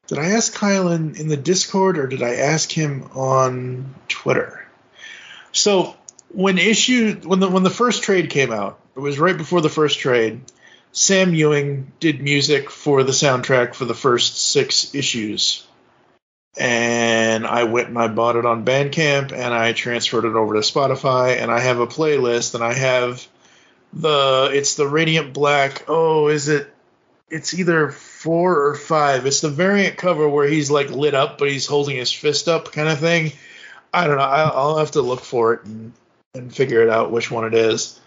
did 0.06 0.18
I 0.18 0.30
ask 0.30 0.52
Kyle 0.52 0.90
in, 0.90 1.14
in 1.14 1.28
the 1.28 1.36
Discord 1.36 1.98
or 1.98 2.06
did 2.06 2.22
I 2.22 2.36
ask 2.36 2.70
him 2.70 3.10
on 3.14 3.94
Twitter? 4.08 4.66
So 5.52 5.96
when 6.32 6.58
issue 6.58 7.20
when 7.24 7.40
the 7.40 7.48
when 7.48 7.62
the 7.62 7.70
first 7.70 8.02
trade 8.02 8.30
came 8.30 8.52
out, 8.52 8.80
it 8.96 9.00
was 9.00 9.18
right 9.18 9.36
before 9.36 9.60
the 9.60 9.68
first 9.68 9.98
trade. 9.98 10.40
Sam 10.92 11.34
Ewing 11.34 11.92
did 12.00 12.20
music 12.20 12.70
for 12.70 13.04
the 13.04 13.12
soundtrack 13.12 13.74
for 13.74 13.84
the 13.84 13.94
first 13.94 14.50
six 14.50 14.94
issues 14.94 15.66
and 16.58 17.46
I 17.46 17.64
went 17.64 17.88
and 17.88 17.98
I 17.98 18.08
bought 18.08 18.36
it 18.36 18.46
on 18.46 18.64
Bandcamp 18.64 19.32
and 19.32 19.54
I 19.54 19.72
transferred 19.72 20.24
it 20.24 20.34
over 20.34 20.54
to 20.54 20.60
Spotify 20.60 21.40
and 21.40 21.50
I 21.50 21.60
have 21.60 21.78
a 21.78 21.86
playlist 21.86 22.54
and 22.54 22.64
I 22.64 22.72
have 22.72 23.26
the 23.92 24.50
it's 24.52 24.74
the 24.74 24.86
Radiant 24.86 25.32
Black. 25.32 25.84
Oh, 25.88 26.28
is 26.28 26.48
it? 26.48 26.72
It's 27.28 27.54
either 27.54 27.90
four 27.90 28.66
or 28.66 28.74
five. 28.74 29.26
It's 29.26 29.40
the 29.40 29.48
variant 29.48 29.96
cover 29.96 30.28
where 30.28 30.48
he's 30.48 30.70
like 30.70 30.90
lit 30.90 31.14
up 31.14 31.38
but 31.38 31.48
he's 31.48 31.66
holding 31.66 31.96
his 31.96 32.12
fist 32.12 32.48
up 32.48 32.72
kind 32.72 32.88
of 32.88 32.98
thing. 32.98 33.32
I 33.92 34.06
don't 34.06 34.18
know. 34.18 34.22
I'll, 34.22 34.78
have 34.78 34.92
to 34.92 35.02
look 35.02 35.20
for 35.20 35.54
it 35.54 35.64
and, 35.64 35.92
and 36.34 36.54
figure 36.54 36.82
it 36.82 36.88
out 36.88 37.10
which 37.10 37.30
one 37.30 37.44
it 37.44 37.54
is. 37.54 37.98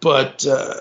But 0.00 0.46
uh, 0.46 0.80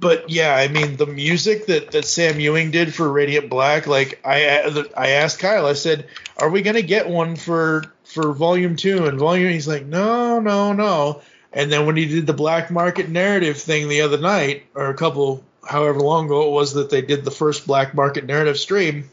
but 0.00 0.30
yeah, 0.30 0.54
I 0.54 0.68
mean 0.68 0.96
the 0.96 1.06
music 1.06 1.66
that, 1.66 1.90
that 1.90 2.04
Sam 2.04 2.40
Ewing 2.40 2.70
did 2.70 2.94
for 2.94 3.10
Radiant 3.10 3.50
Black, 3.50 3.86
like 3.86 4.20
I 4.24 4.88
I 4.96 5.10
asked 5.10 5.38
Kyle, 5.38 5.66
I 5.66 5.74
said, 5.74 6.08
"Are 6.38 6.50
we 6.50 6.62
gonna 6.62 6.82
get 6.82 7.08
one 7.08 7.36
for 7.36 7.84
for 8.04 8.32
Volume 8.32 8.76
Two 8.76 9.06
and 9.06 9.18
Volume?" 9.18 9.50
He's 9.50 9.68
like, 9.68 9.84
"No, 9.84 10.40
no, 10.40 10.72
no." 10.72 11.22
And 11.52 11.70
then 11.70 11.84
when 11.84 11.96
he 11.96 12.06
did 12.06 12.26
the 12.26 12.32
black 12.32 12.70
market 12.70 13.08
narrative 13.08 13.58
thing 13.58 13.88
the 13.88 14.02
other 14.02 14.18
night, 14.18 14.64
or 14.74 14.88
a 14.88 14.94
couple, 14.94 15.44
however 15.66 16.00
long 16.00 16.26
ago 16.26 16.48
it 16.48 16.52
was 16.52 16.74
that 16.74 16.90
they 16.90 17.02
did 17.02 17.24
the 17.24 17.30
first 17.30 17.66
black 17.66 17.94
market 17.94 18.24
narrative 18.24 18.58
stream, 18.58 19.10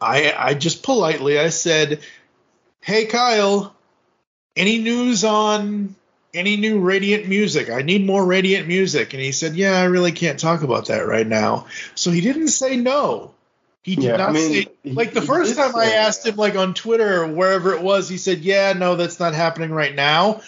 I 0.00 0.34
I 0.36 0.54
just 0.54 0.82
politely 0.82 1.38
I 1.38 1.48
said, 1.48 2.00
"Hey 2.80 3.06
Kyle, 3.06 3.74
any 4.54 4.78
news 4.78 5.24
on 5.24 5.94
any 6.38 6.56
new 6.56 6.80
Radiant 6.80 7.28
music? 7.28 7.68
I 7.70 7.82
need 7.82 8.06
more 8.06 8.24
Radiant 8.24 8.66
music." 8.68 9.12
And 9.12 9.22
he 9.22 9.32
said, 9.32 9.56
"Yeah, 9.56 9.78
I 9.78 9.84
really 9.84 10.12
can't 10.12 10.38
talk 10.38 10.62
about 10.62 10.86
that 10.86 11.06
right 11.06 11.26
now." 11.26 11.66
So 11.94 12.10
he 12.10 12.20
didn't 12.20 12.48
say 12.48 12.76
no. 12.76 13.32
He 13.82 13.96
did 13.96 14.04
Yeah, 14.04 14.16
not 14.16 14.30
I 14.30 14.32
mean, 14.32 14.52
say 14.52 14.66
like 14.84 15.12
the 15.14 15.22
first 15.22 15.56
time 15.56 15.74
I 15.76 15.92
asked 15.92 16.24
that. 16.24 16.30
him 16.32 16.36
like 16.36 16.56
on 16.56 16.74
Twitter 16.74 17.22
or 17.22 17.26
wherever 17.28 17.72
it 17.74 17.82
was, 17.82 18.08
he 18.08 18.18
said, 18.18 18.38
"Yeah, 18.40 18.72
no, 18.74 18.96
that's 18.96 19.18
not 19.20 19.34
happening 19.34 19.70
right 19.70 19.94
now." 19.94 20.42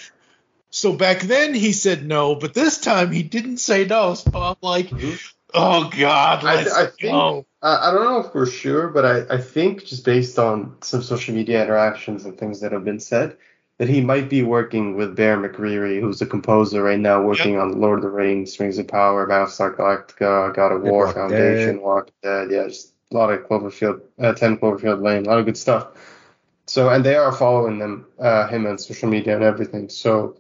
So 0.71 0.93
back 0.93 1.21
then 1.21 1.55
he 1.55 1.73
said 1.73 2.07
no, 2.07 2.35
but 2.37 2.55
this 2.55 2.79
time 2.79 3.11
he 3.11 3.23
didn't 3.23 3.59
say 3.59 3.85
no. 3.85 4.15
So 4.15 4.31
I'm 4.35 4.57
like, 4.63 4.89
Mhm. 4.91 5.19
"Oh 5.53 5.91
God, 5.97 6.45
I, 6.45 6.83
I 6.83 6.87
think 6.87 7.13
go." 7.13 7.47
I, 7.63 7.89
I 7.89 7.93
don't 7.93 8.05
know 8.05 8.23
for 8.31 8.47
sure, 8.47 8.89
but 8.89 9.05
I, 9.05 9.35
I 9.35 9.39
think 9.39 9.85
just 9.85 10.05
based 10.05 10.39
on 10.39 10.77
some 10.83 11.03
social 11.03 11.35
media 11.35 11.63
interactions 11.63 12.25
and 12.25 12.39
things 12.39 12.61
that 12.61 12.73
have 12.73 12.85
been 12.85 13.01
said, 13.01 13.37
that 13.81 13.89
he 13.89 14.03
might 14.03 14.29
be 14.29 14.43
working 14.43 14.95
with 14.95 15.17
Bear 15.17 15.39
McCreary, 15.39 16.03
who's 16.03 16.21
a 16.21 16.27
composer 16.27 16.83
right 16.83 17.01
now, 17.01 17.23
working 17.23 17.57
on 17.57 17.81
Lord 17.81 18.01
of 18.01 18.03
the 18.03 18.11
Rings, 18.11 18.61
Rings 18.61 18.77
of 18.77 18.87
Power, 18.87 19.27
Battlestar 19.27 19.75
Galactica, 19.75 20.55
God 20.55 20.73
of 20.73 20.83
War, 20.83 21.07
Walking 21.07 21.15
Foundation, 21.15 21.77
Dead. 21.77 21.83
Walking 21.83 22.13
Dead, 22.23 22.51
yeah, 22.51 22.65
just 22.65 22.93
a 23.11 23.17
lot 23.17 23.33
of 23.33 23.41
Cloverfield, 23.49 24.03
uh, 24.19 24.35
Ten 24.35 24.59
Cloverfield 24.59 25.01
Lane, 25.01 25.25
a 25.25 25.31
lot 25.31 25.39
of 25.39 25.47
good 25.47 25.57
stuff. 25.57 25.93
So, 26.67 26.91
and 26.91 27.03
they 27.03 27.17
are 27.17 27.33
following 27.33 27.79
them, 27.79 28.07
uh, 28.19 28.49
him 28.49 28.67
on 28.67 28.77
social 28.77 29.09
media 29.09 29.35
and 29.35 29.43
everything. 29.43 29.89
So, 29.89 30.37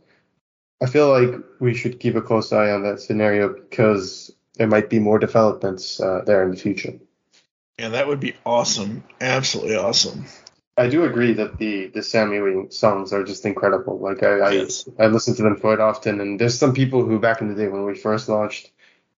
I 0.82 0.84
feel 0.84 1.08
like 1.08 1.40
we 1.60 1.72
should 1.72 1.98
keep 1.98 2.16
a 2.16 2.20
close 2.20 2.52
eye 2.52 2.72
on 2.72 2.82
that 2.82 3.00
scenario 3.00 3.54
because 3.54 4.30
there 4.56 4.66
might 4.66 4.90
be 4.90 4.98
more 4.98 5.18
developments 5.18 5.98
uh, 5.98 6.24
there 6.26 6.42
in 6.42 6.50
the 6.50 6.58
future. 6.58 6.92
Yeah, 7.78 7.88
that 7.88 8.06
would 8.06 8.20
be 8.20 8.36
awesome. 8.44 9.02
Absolutely 9.18 9.76
awesome. 9.76 10.26
I 10.76 10.88
do 10.88 11.04
agree 11.04 11.34
that 11.34 11.58
the 11.58 11.88
the 11.88 12.02
Sam 12.02 12.32
Ewing 12.32 12.70
songs 12.70 13.12
are 13.12 13.24
just 13.24 13.44
incredible. 13.44 13.98
Like 13.98 14.22
I 14.22 14.38
I, 14.38 14.50
Yes. 14.52 14.88
I 14.98 15.06
listen 15.08 15.34
to 15.36 15.42
them 15.42 15.56
quite 15.60 15.80
often, 15.80 16.20
and 16.20 16.40
there's 16.40 16.58
some 16.58 16.72
people 16.74 17.04
who 17.04 17.18
back 17.18 17.40
in 17.40 17.48
the 17.48 17.54
day 17.54 17.68
when 17.68 17.84
we 17.84 17.94
first 17.96 18.28
launched 18.28 18.70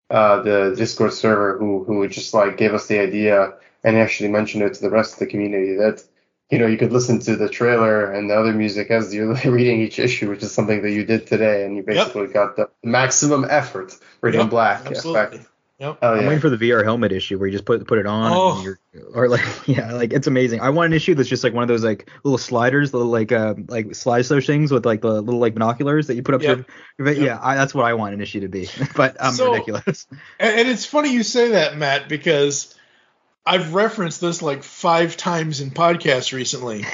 uh, 0.09 0.41
the 0.41 0.73
Discord 0.77 1.13
server 1.13 1.57
who 1.57 1.83
who 1.83 2.07
just 2.07 2.33
like 2.33 2.57
gave 2.57 2.73
us 2.73 2.87
the 2.87 2.99
idea 2.99 3.53
and 3.83 3.97
actually 3.97 4.29
mentioned 4.29 4.63
it 4.63 4.73
to 4.75 4.81
the 4.81 4.89
rest 4.89 5.13
of 5.13 5.19
the 5.19 5.27
community 5.27 5.75
that 5.75 6.03
you 6.49 6.59
know 6.59 6.67
you 6.67 6.77
could 6.77 6.91
listen 6.93 7.19
to 7.19 7.35
the 7.35 7.49
trailer 7.49 8.11
and 8.11 8.29
the 8.29 8.35
other 8.35 8.53
music 8.53 8.91
as 8.91 9.13
you're 9.13 9.33
reading 9.45 9.81
each 9.81 9.99
issue, 9.99 10.29
which 10.29 10.43
is 10.43 10.51
something 10.53 10.81
that 10.81 10.91
you 10.91 11.05
did 11.05 11.27
today, 11.27 11.65
and 11.65 11.75
you 11.77 11.83
basically 11.83 12.27
got 12.27 12.55
the 12.55 12.69
maximum 12.83 13.45
effort 13.49 13.97
reading 14.21 14.41
Yep, 14.41 14.49
black 14.49 14.85
absolutely. 14.87 15.37
effect. 15.37 15.50
Yep. 15.81 15.97
Oh 16.01 16.09
I'm 16.13 16.21
yeah. 16.21 16.27
waiting 16.27 16.39
for 16.41 16.49
the 16.51 16.57
VR 16.57 16.83
helmet 16.83 17.11
issue 17.11 17.37
where 17.39 17.47
you 17.47 17.51
just 17.51 17.65
put 17.65 17.85
put 17.87 17.97
it 17.97 18.05
on, 18.05 18.31
Oh. 18.31 18.53
and 18.55 18.63
you're, 18.63 18.79
or 19.15 19.27
like 19.27 19.41
yeah, 19.67 19.93
like 19.93 20.13
it's 20.13 20.27
amazing. 20.27 20.61
I 20.61 20.69
want 20.69 20.85
an 20.85 20.93
issue 20.93 21.15
that's 21.15 21.27
just 21.27 21.43
like 21.43 21.53
one 21.53 21.63
of 21.63 21.67
those 21.67 21.83
like 21.83 22.07
little 22.23 22.37
sliders, 22.37 22.93
little 22.93 23.09
like 23.09 23.31
uh 23.31 23.55
like 23.67 23.87
slideshow 23.87 24.45
things 24.45 24.71
with 24.71 24.85
like 24.85 25.01
the 25.01 25.21
little 25.21 25.39
like 25.39 25.55
binoculars 25.55 26.05
that 26.07 26.15
you 26.15 26.21
put 26.23 26.35
up 26.35 26.43
Yep. 26.43 26.69
your, 26.99 27.07
your 27.07 27.15
Yep. 27.17 27.25
yeah. 27.25 27.39
I, 27.41 27.55
that's 27.55 27.73
what 27.73 27.85
I 27.85 27.95
want 27.95 28.13
an 28.13 28.21
issue 28.21 28.41
to 28.41 28.47
be, 28.47 28.69
but 28.95 29.17
I'm 29.19 29.33
So- 29.33 29.51
ridiculous. 29.53 30.05
And, 30.39 30.59
and 30.59 30.69
it's 30.69 30.85
funny 30.85 31.11
you 31.13 31.23
say 31.23 31.49
that, 31.53 31.75
Matt, 31.77 32.07
because 32.07 32.75
I've 33.43 33.73
referenced 33.73 34.21
this 34.21 34.43
like 34.43 34.61
five 34.61 35.17
times 35.17 35.61
in 35.61 35.71
podcasts 35.71 36.31
recently. 36.31 36.85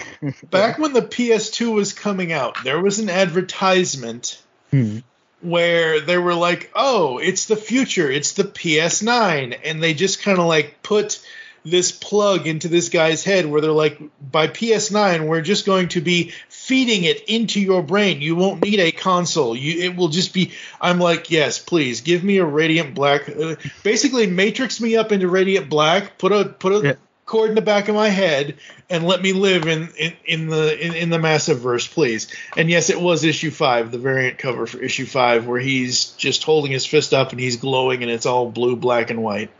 Back 0.50 0.80
when 0.80 0.94
the 0.94 1.02
PS2 1.02 1.74
was 1.74 1.92
coming 1.92 2.32
out, 2.32 2.64
there 2.64 2.82
was 2.82 3.00
an 3.00 3.10
advertisement 3.10 4.42
Hmm. 4.72 5.00
Where 5.42 6.00
they 6.00 6.18
were 6.18 6.34
like, 6.34 6.72
"Oh, 6.76 7.18
it's 7.18 7.46
the 7.46 7.56
future. 7.56 8.10
It's 8.12 8.34
the 8.34 8.44
PS9." 8.44 9.58
And 9.64 9.82
they 9.82 9.94
just 9.94 10.22
kind 10.22 10.40
of 10.40 10.46
like 10.46 10.82
put 10.84 11.20
this 11.66 11.92
plug 11.92 12.48
into 12.48 12.70
this 12.70 12.90
guy's 12.90 13.24
head 13.24 13.46
where 13.46 13.62
they're 13.62 13.72
like, 13.72 14.00
"By 14.32 14.48
PS9, 14.48 15.28
we're 15.28 15.42
just 15.42 15.66
going 15.66 15.90
to 15.90 16.02
be 16.02 16.32
feeding 16.50 17.04
it 17.04 17.24
into 17.28 17.60
your 17.60 17.82
brain. 17.82 18.22
You 18.22 18.36
won't 18.36 18.64
need 18.64 18.80
a 18.80 18.92
console. 18.92 19.56
You 19.56 19.84
it 19.84 19.96
will 19.96 20.10
just 20.10 20.34
be 20.34 20.52
I'm 20.82 21.00
like, 21.00 21.30
"Yes, 21.30 21.60
please. 21.60 22.02
Give 22.02 22.24
me 22.24 22.38
a 22.38 22.46
Radiant 22.46 22.96
Black. 22.96 23.30
Uh, 23.30 23.56
basically 23.84 24.28
matrix 24.28 24.80
me 24.82 24.96
up 24.96 25.12
into 25.12 25.28
Radiant 25.28 25.70
Black. 25.70 26.18
Put 26.18 26.32
a 26.32 26.46
put 26.46 26.74
a 26.74 26.88
Yeah. 26.88 26.94
Cord 27.28 27.50
in 27.50 27.56
the 27.56 27.62
back 27.62 27.90
of 27.90 27.94
my 27.94 28.08
head 28.08 28.56
and 28.90 29.06
let 29.06 29.22
me 29.22 29.34
live 29.34 29.68
in 29.68 29.90
in, 29.98 30.14
in 30.26 30.48
the 30.48 30.84
in, 30.84 30.96
in 30.96 31.10
the 31.10 31.18
massiverse 31.18 31.92
please 31.94 32.28
and 32.56 32.70
yes 32.70 32.90
it 32.90 33.00
was 33.00 33.26
issue 33.26 33.52
five 33.52 33.92
the 33.92 33.98
variant 33.98 34.38
cover 34.38 34.66
for 34.66 34.82
issue 34.82 35.06
five 35.06 35.46
where 35.46 35.60
he's 35.60 36.06
just 36.12 36.44
holding 36.44 36.72
his 36.72 36.86
fist 36.86 37.14
up 37.14 37.32
and 37.32 37.40
he's 37.42 37.58
glowing 37.58 38.02
and 38.02 38.10
it's 38.10 38.26
all 38.26 38.50
blue 38.50 38.78
black 38.78 39.10
and 39.12 39.22
white 39.22 39.52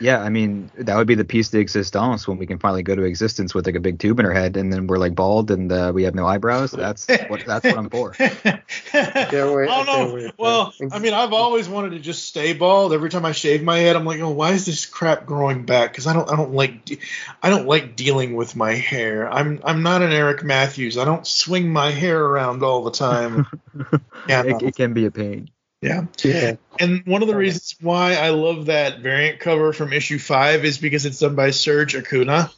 Yeah, 0.00 0.18
I 0.20 0.28
mean 0.28 0.70
that 0.76 0.96
would 0.96 1.06
be 1.06 1.14
the 1.14 1.24
piece 1.24 1.50
de 1.50 1.58
d'existence 1.58 2.26
when 2.26 2.38
we 2.38 2.46
can 2.46 2.58
finally 2.58 2.82
go 2.82 2.96
to 2.96 3.02
existence 3.02 3.54
with 3.54 3.66
like 3.66 3.76
a 3.76 3.80
big 3.80 4.00
tube 4.00 4.18
in 4.18 4.26
our 4.26 4.32
head, 4.32 4.56
and 4.56 4.72
then 4.72 4.88
we're 4.88 4.98
like 4.98 5.14
bald 5.14 5.52
and 5.52 5.70
uh, 5.70 5.92
we 5.94 6.02
have 6.02 6.14
no 6.16 6.26
eyebrows. 6.26 6.72
That's 6.72 7.06
what 7.28 7.44
that's 7.46 7.64
what 7.64 7.78
I'm 7.78 7.88
for. 7.88 8.14
can't 9.04 9.32
wait. 9.54 9.68
Oh 9.68 9.80
I 9.80 9.84
can't 9.84 10.08
no! 10.08 10.14
wait. 10.14 10.34
Well, 10.38 10.74
I 10.92 10.98
mean, 10.98 11.14
I've 11.14 11.32
always 11.32 11.68
wanted 11.68 11.90
to 11.90 11.98
just 11.98 12.24
stay 12.24 12.52
bald. 12.52 12.92
Every 12.92 13.10
time 13.10 13.24
I 13.24 13.32
shave 13.32 13.62
my 13.62 13.78
head, 13.78 13.96
I'm 13.96 14.04
like, 14.04 14.20
oh, 14.20 14.30
why 14.30 14.52
is 14.52 14.66
this 14.66 14.86
crap 14.86 15.26
growing 15.26 15.64
back? 15.64 15.92
Because 15.92 16.06
I 16.06 16.12
don't, 16.12 16.30
I 16.30 16.36
don't 16.36 16.52
like, 16.52 16.84
de- 16.84 16.98
I 17.42 17.50
don't 17.50 17.66
like 17.66 17.96
dealing 17.96 18.34
with 18.34 18.56
my 18.56 18.74
hair. 18.74 19.30
I'm, 19.30 19.60
I'm 19.64 19.82
not 19.82 20.02
an 20.02 20.12
Eric 20.12 20.44
Matthews. 20.44 20.98
I 20.98 21.04
don't 21.04 21.26
swing 21.26 21.72
my 21.72 21.90
hair 21.90 22.22
around 22.22 22.62
all 22.62 22.84
the 22.84 22.90
time. 22.90 23.46
yeah, 24.28 24.42
no. 24.42 24.56
it, 24.56 24.62
it 24.62 24.76
can 24.76 24.92
be 24.92 25.06
a 25.06 25.10
pain. 25.10 25.50
yeah. 25.80 26.06
yeah. 26.22 26.56
And 26.80 27.06
one 27.06 27.22
of 27.22 27.28
the 27.28 27.36
reasons 27.36 27.76
why 27.80 28.14
I 28.14 28.30
love 28.30 28.66
that 28.66 29.00
variant 29.00 29.40
cover 29.40 29.72
from 29.72 29.92
issue 29.92 30.18
five 30.18 30.64
is 30.64 30.78
because 30.78 31.04
it's 31.04 31.18
done 31.18 31.34
by 31.34 31.50
Serge 31.50 31.94
Acuna, 31.94 32.50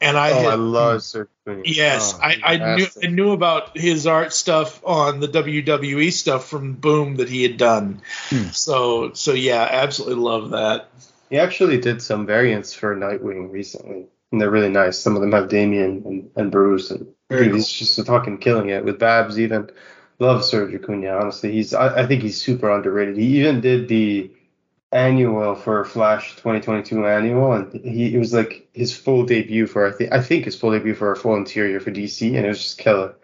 and 0.00 0.16
I, 0.16 0.30
oh, 0.30 0.34
had- 0.34 0.46
I 0.46 0.54
love 0.54 1.02
Sir 1.02 1.28
Queen. 1.44 1.62
Yes, 1.64 2.14
Oh, 2.14 2.20
I, 2.22 2.36
I 2.44 2.76
knew. 2.76 2.86
I 3.02 3.06
knew 3.08 3.32
about 3.32 3.76
his 3.76 4.06
art 4.06 4.32
stuff 4.32 4.80
on 4.84 5.20
the 5.20 5.28
WWE 5.28 6.12
stuff 6.12 6.48
from 6.48 6.74
Boom 6.74 7.16
that 7.16 7.28
he 7.28 7.42
had 7.42 7.56
done. 7.56 8.00
Hmm. 8.28 8.48
So 8.52 9.12
so 9.14 9.32
yeah, 9.32 9.66
absolutely 9.70 10.22
love 10.22 10.50
that. 10.50 10.88
He 11.28 11.38
actually 11.38 11.78
did 11.78 12.02
some 12.02 12.26
variants 12.26 12.72
for 12.74 12.96
Nightwing 12.96 13.52
recently, 13.52 14.06
and 14.32 14.40
they're 14.40 14.50
really 14.50 14.68
nice. 14.70 14.98
Some 14.98 15.14
of 15.14 15.20
them 15.22 15.32
have 15.32 15.48
Damian 15.48 16.02
and, 16.04 16.30
and 16.34 16.50
Bruce, 16.50 16.90
and 16.90 17.06
Very 17.28 17.46
dude, 17.46 17.54
he's 17.56 17.68
just 17.68 18.04
fucking 18.06 18.38
killing 18.38 18.70
it 18.70 18.84
with 18.84 18.98
Babs. 18.98 19.38
Even 19.38 19.70
love 20.18 20.40
Sergio 20.42 20.82
Acuna. 20.82 21.10
Honestly, 21.18 21.52
he's 21.52 21.72
I, 21.74 22.02
I 22.02 22.06
think 22.06 22.22
he's 22.22 22.40
super 22.40 22.70
underrated. 22.70 23.16
He 23.16 23.38
even 23.40 23.60
did 23.60 23.86
the 23.88 24.30
annual 24.92 25.54
for 25.54 25.84
Flash 25.84 26.32
2022 26.36 27.06
annual, 27.06 27.52
and 27.52 27.72
he 27.84 28.14
it 28.14 28.18
was 28.18 28.32
like 28.32 28.68
his 28.72 28.96
full 28.96 29.24
debut 29.24 29.66
for 29.66 29.86
I 29.86 29.92
think 29.92 30.12
I 30.12 30.20
think 30.20 30.44
his 30.44 30.58
full 30.58 30.72
debut 30.72 30.94
for 30.94 31.12
a 31.12 31.16
full 31.16 31.36
interior 31.36 31.80
for 31.80 31.90
DC, 31.90 32.26
and 32.36 32.44
it 32.44 32.48
was 32.48 32.62
just 32.62 32.78
killer. 32.78 33.14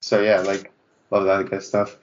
So 0.00 0.22
yeah, 0.22 0.40
like 0.40 0.72
love 1.10 1.24
that 1.24 1.42
kind 1.42 1.54
of 1.54 1.64
stuff. 1.64 1.96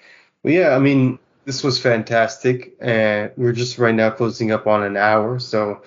But 0.44 0.54
yeah, 0.54 0.76
I 0.76 0.80
mean, 0.80 1.20
this 1.46 1.64
was 1.64 1.80
fantastic, 1.80 2.76
and 2.80 3.32
we're 3.38 3.54
just 3.54 3.78
right 3.78 3.96
now 3.96 4.10
closing 4.10 4.52
up 4.52 4.66
on 4.68 4.84
an 4.84 4.98
hour, 4.98 5.40
so 5.40 5.82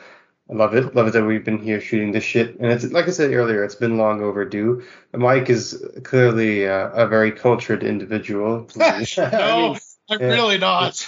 I 0.49 0.55
love 0.55 0.74
it. 0.74 0.95
Love 0.95 1.09
it 1.09 1.12
that 1.12 1.24
we've 1.24 1.45
been 1.45 1.59
here 1.61 1.80
shooting 1.80 2.12
this 2.12 2.24
shit, 2.24 2.59
and 2.61 2.70
it's 2.70 2.85
like 2.85 3.09
I 3.09 3.11
said 3.11 3.32
earlier, 3.32 3.64
it's 3.64 3.74
been 3.74 3.99
long 3.99 4.22
overdue. 4.22 4.85
Mike 5.12 5.51
is 5.51 5.85
clearly 6.05 6.68
uh, 6.68 6.91
a 6.91 7.09
very 7.09 7.32
cultured 7.32 7.82
individual. 7.82 8.68
I 8.80 9.07
no, 9.32 9.72
mean, 9.72 9.80
I'm 10.09 10.20
yeah. 10.20 10.26
really 10.26 10.59
not. 10.59 11.05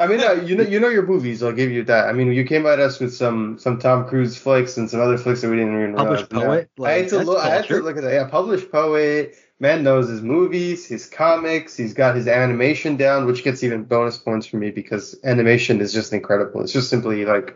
I 0.00 0.06
mean, 0.08 0.20
uh, 0.20 0.32
you 0.32 0.56
know, 0.56 0.64
you 0.64 0.80
know 0.80 0.88
your 0.88 1.06
movies. 1.06 1.42
I'll 1.42 1.52
give 1.52 1.70
you 1.70 1.84
that. 1.84 2.08
I 2.08 2.12
mean, 2.12 2.32
you 2.32 2.44
came 2.44 2.66
at 2.66 2.80
us 2.80 3.00
with 3.00 3.14
some 3.14 3.58
some 3.58 3.78
Tom 3.78 4.08
Cruise 4.08 4.36
flicks 4.36 4.78
and 4.78 4.90
some 4.90 5.00
other 5.00 5.18
flicks 5.18 5.42
that 5.42 5.50
we 5.50 5.56
didn't 5.56 5.74
even 5.78 5.94
Published 5.94 6.32
realize. 6.32 6.66
poet? 6.68 6.70
I 6.78 6.82
Like, 6.82 6.96
had 7.02 7.08
to 7.10 7.18
look. 7.20 7.38
I 7.38 7.50
had 7.50 7.66
to 7.66 7.82
look 7.82 7.96
at 7.98 8.02
that. 8.04 8.14
Yeah, 8.14 8.26
published 8.28 8.72
poet. 8.72 9.36
Man 9.60 9.84
knows 9.84 10.08
his 10.08 10.22
movies, 10.22 10.86
his 10.86 11.06
comics. 11.06 11.76
He's 11.76 11.92
got 11.92 12.16
his 12.16 12.26
animation 12.28 12.96
down, 12.96 13.26
which 13.26 13.44
gets 13.44 13.62
even 13.62 13.84
bonus 13.84 14.16
points 14.16 14.46
for 14.46 14.56
me 14.56 14.70
because 14.70 15.16
animation 15.22 15.82
is 15.82 15.92
just 15.92 16.14
incredible. 16.14 16.62
It's 16.62 16.72
just 16.72 16.88
simply 16.88 17.26
like, 17.26 17.54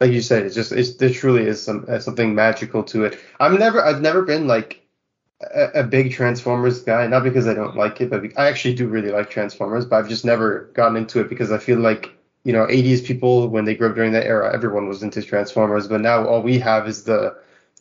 like 0.00 0.12
you 0.12 0.22
said, 0.22 0.44
it's 0.46 0.54
just 0.54 0.72
it's, 0.72 0.96
there 0.96 1.10
truly 1.10 1.44
is 1.44 1.62
some 1.62 1.86
uh, 1.88 1.98
something 1.98 2.34
magical 2.34 2.82
to 2.84 3.04
it. 3.04 3.18
I'm 3.40 3.58
never 3.58 3.82
I've 3.84 4.02
never 4.02 4.22
been 4.22 4.46
like 4.46 4.79
a, 5.40 5.80
a 5.80 5.82
big 5.84 6.12
Transformers 6.12 6.82
guy, 6.82 7.06
not 7.06 7.24
because 7.24 7.46
I 7.46 7.54
don't 7.54 7.76
like 7.76 8.00
it, 8.00 8.10
but 8.10 8.22
I 8.36 8.48
actually 8.48 8.74
do 8.74 8.88
really 8.88 9.10
like 9.10 9.30
Transformers, 9.30 9.86
but 9.86 9.96
I've 9.96 10.08
just 10.08 10.24
never 10.24 10.70
gotten 10.74 10.96
into 10.96 11.20
it 11.20 11.28
because 11.28 11.50
I 11.50 11.58
feel 11.58 11.78
like 11.78 12.12
you 12.44 12.52
know 12.52 12.66
80s 12.66 13.04
people 13.04 13.48
when 13.48 13.64
they 13.64 13.74
grew 13.74 13.88
up 13.88 13.94
during 13.94 14.12
that 14.12 14.26
era, 14.26 14.54
everyone 14.54 14.88
was 14.88 15.02
into 15.02 15.22
Transformers, 15.22 15.88
but 15.88 16.00
now 16.00 16.26
all 16.26 16.42
we 16.42 16.58
have 16.58 16.88
is 16.88 17.04
the 17.04 17.36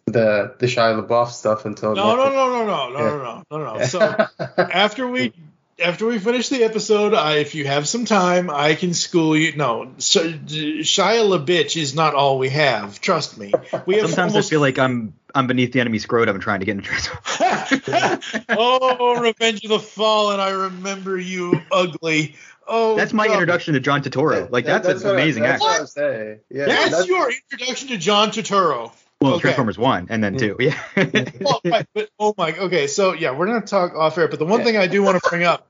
the 0.05 0.55
the 0.59 0.65
Shia 0.65 1.05
LaBeouf 1.05 1.29
stuff 1.29 1.65
until 1.65 1.95
No, 1.95 2.15
no, 2.15 2.29
no, 2.29 2.65
no, 2.65 2.65
no, 2.65 2.89
no, 2.89 3.17
no, 3.17 3.43
no, 3.51 3.57
no, 3.57 3.77
no. 3.77 3.85
So 3.85 3.99
after 4.57 5.07
we 5.07 5.33
after 5.81 6.05
we 6.07 6.19
finish 6.19 6.49
the 6.49 6.63
episode, 6.63 7.13
I, 7.13 7.37
if 7.37 7.55
you 7.55 7.65
have 7.65 7.87
some 7.87 8.05
time, 8.05 8.49
I 8.49 8.75
can 8.75 8.93
school 8.93 9.35
you. 9.35 9.55
No, 9.55 9.93
so, 9.97 10.29
Shia 10.29 11.45
LaBitch 11.45 11.79
is 11.79 11.95
not 11.95 12.15
all 12.15 12.37
we 12.39 12.49
have. 12.49 12.99
Trust 12.99 13.37
me. 13.37 13.53
We 13.85 13.95
have 13.95 14.09
Sometimes 14.09 14.35
I 14.35 14.41
feel 14.41 14.61
like 14.61 14.79
I'm 14.79 15.13
I'm 15.35 15.47
beneath 15.47 15.71
the 15.73 15.79
enemy 15.79 15.99
scrotum 15.99 16.35
and 16.35 16.41
trying 16.43 16.59
to 16.59 16.65
get 16.65 16.71
into 16.77 16.89
Transformers. 16.89 18.45
oh, 18.49 19.19
Revenge 19.21 19.63
of 19.63 19.69
the 19.69 19.79
Fallen. 19.79 20.39
I 20.39 20.49
remember 20.49 21.17
you 21.17 21.61
ugly. 21.71 22.35
Oh, 22.67 22.95
That's 22.95 23.13
my 23.13 23.27
God. 23.27 23.33
introduction 23.33 23.73
to 23.73 23.79
John 23.79 24.01
Turturro. 24.03 24.49
Like 24.51 24.65
that's, 24.65 24.87
an 24.87 24.95
what 24.97 25.05
I- 25.05 25.21
amazing 25.21 25.43
that's 25.43 25.63
actor. 25.65 25.93
what 25.95 26.05
I'm. 26.05 26.39
Yeah, 26.49 26.65
That's, 26.65 27.07
your 27.07 27.31
introduction 27.31 27.87
to 27.89 27.97
John 27.97 28.29
Turturro. 28.29 28.91
Well, 29.21 29.33
okay. 29.33 29.41
Transformers 29.41 29.77
one 29.77 30.07
and 30.09 30.23
then 30.23 30.37
two. 30.37 30.55
Yeah. 30.59 30.77
well, 31.41 31.59
right, 31.65 31.85
but 31.93 32.09
oh 32.19 32.33
my, 32.37 32.55
okay, 32.57 32.87
so 32.87 33.13
yeah, 33.13 33.31
we're 33.31 33.47
gonna 33.47 33.61
talk 33.61 33.93
off 33.95 34.17
air. 34.17 34.27
But 34.29 34.39
the 34.39 34.45
one 34.45 34.63
thing 34.63 34.77
I 34.77 34.87
do 34.87 35.03
want 35.03 35.21
to 35.21 35.29
bring 35.29 35.43
up 35.43 35.65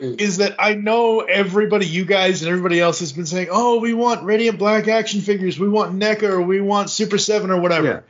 Mm. 0.00 0.20
is 0.20 0.38
that 0.38 0.56
I 0.58 0.74
know 0.74 1.20
everybody, 1.20 1.86
you 1.86 2.04
guys 2.04 2.42
and 2.42 2.50
everybody 2.50 2.80
else, 2.80 2.98
has 2.98 3.12
been 3.12 3.26
saying, 3.26 3.46
"Oh, 3.52 3.78
we 3.78 3.94
want 3.94 4.24
Radiant 4.24 4.58
Black 4.58 4.88
action 4.88 5.20
figures, 5.20 5.56
we 5.56 5.68
want 5.68 5.94
NECA, 5.96 6.24
or 6.30 6.42
we 6.42 6.60
want 6.60 6.90
Super 6.90 7.16
Seven, 7.16 7.52
or 7.52 7.60
whatever." 7.60 8.02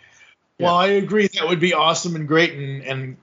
Yeah. 0.58 0.66
Well, 0.66 0.74
I 0.76 0.86
agree 0.88 1.26
that 1.28 1.48
would 1.48 1.60
be 1.60 1.74
awesome 1.74 2.14
and 2.16 2.28
great, 2.28 2.52
and, 2.54 2.82
and 2.84 3.16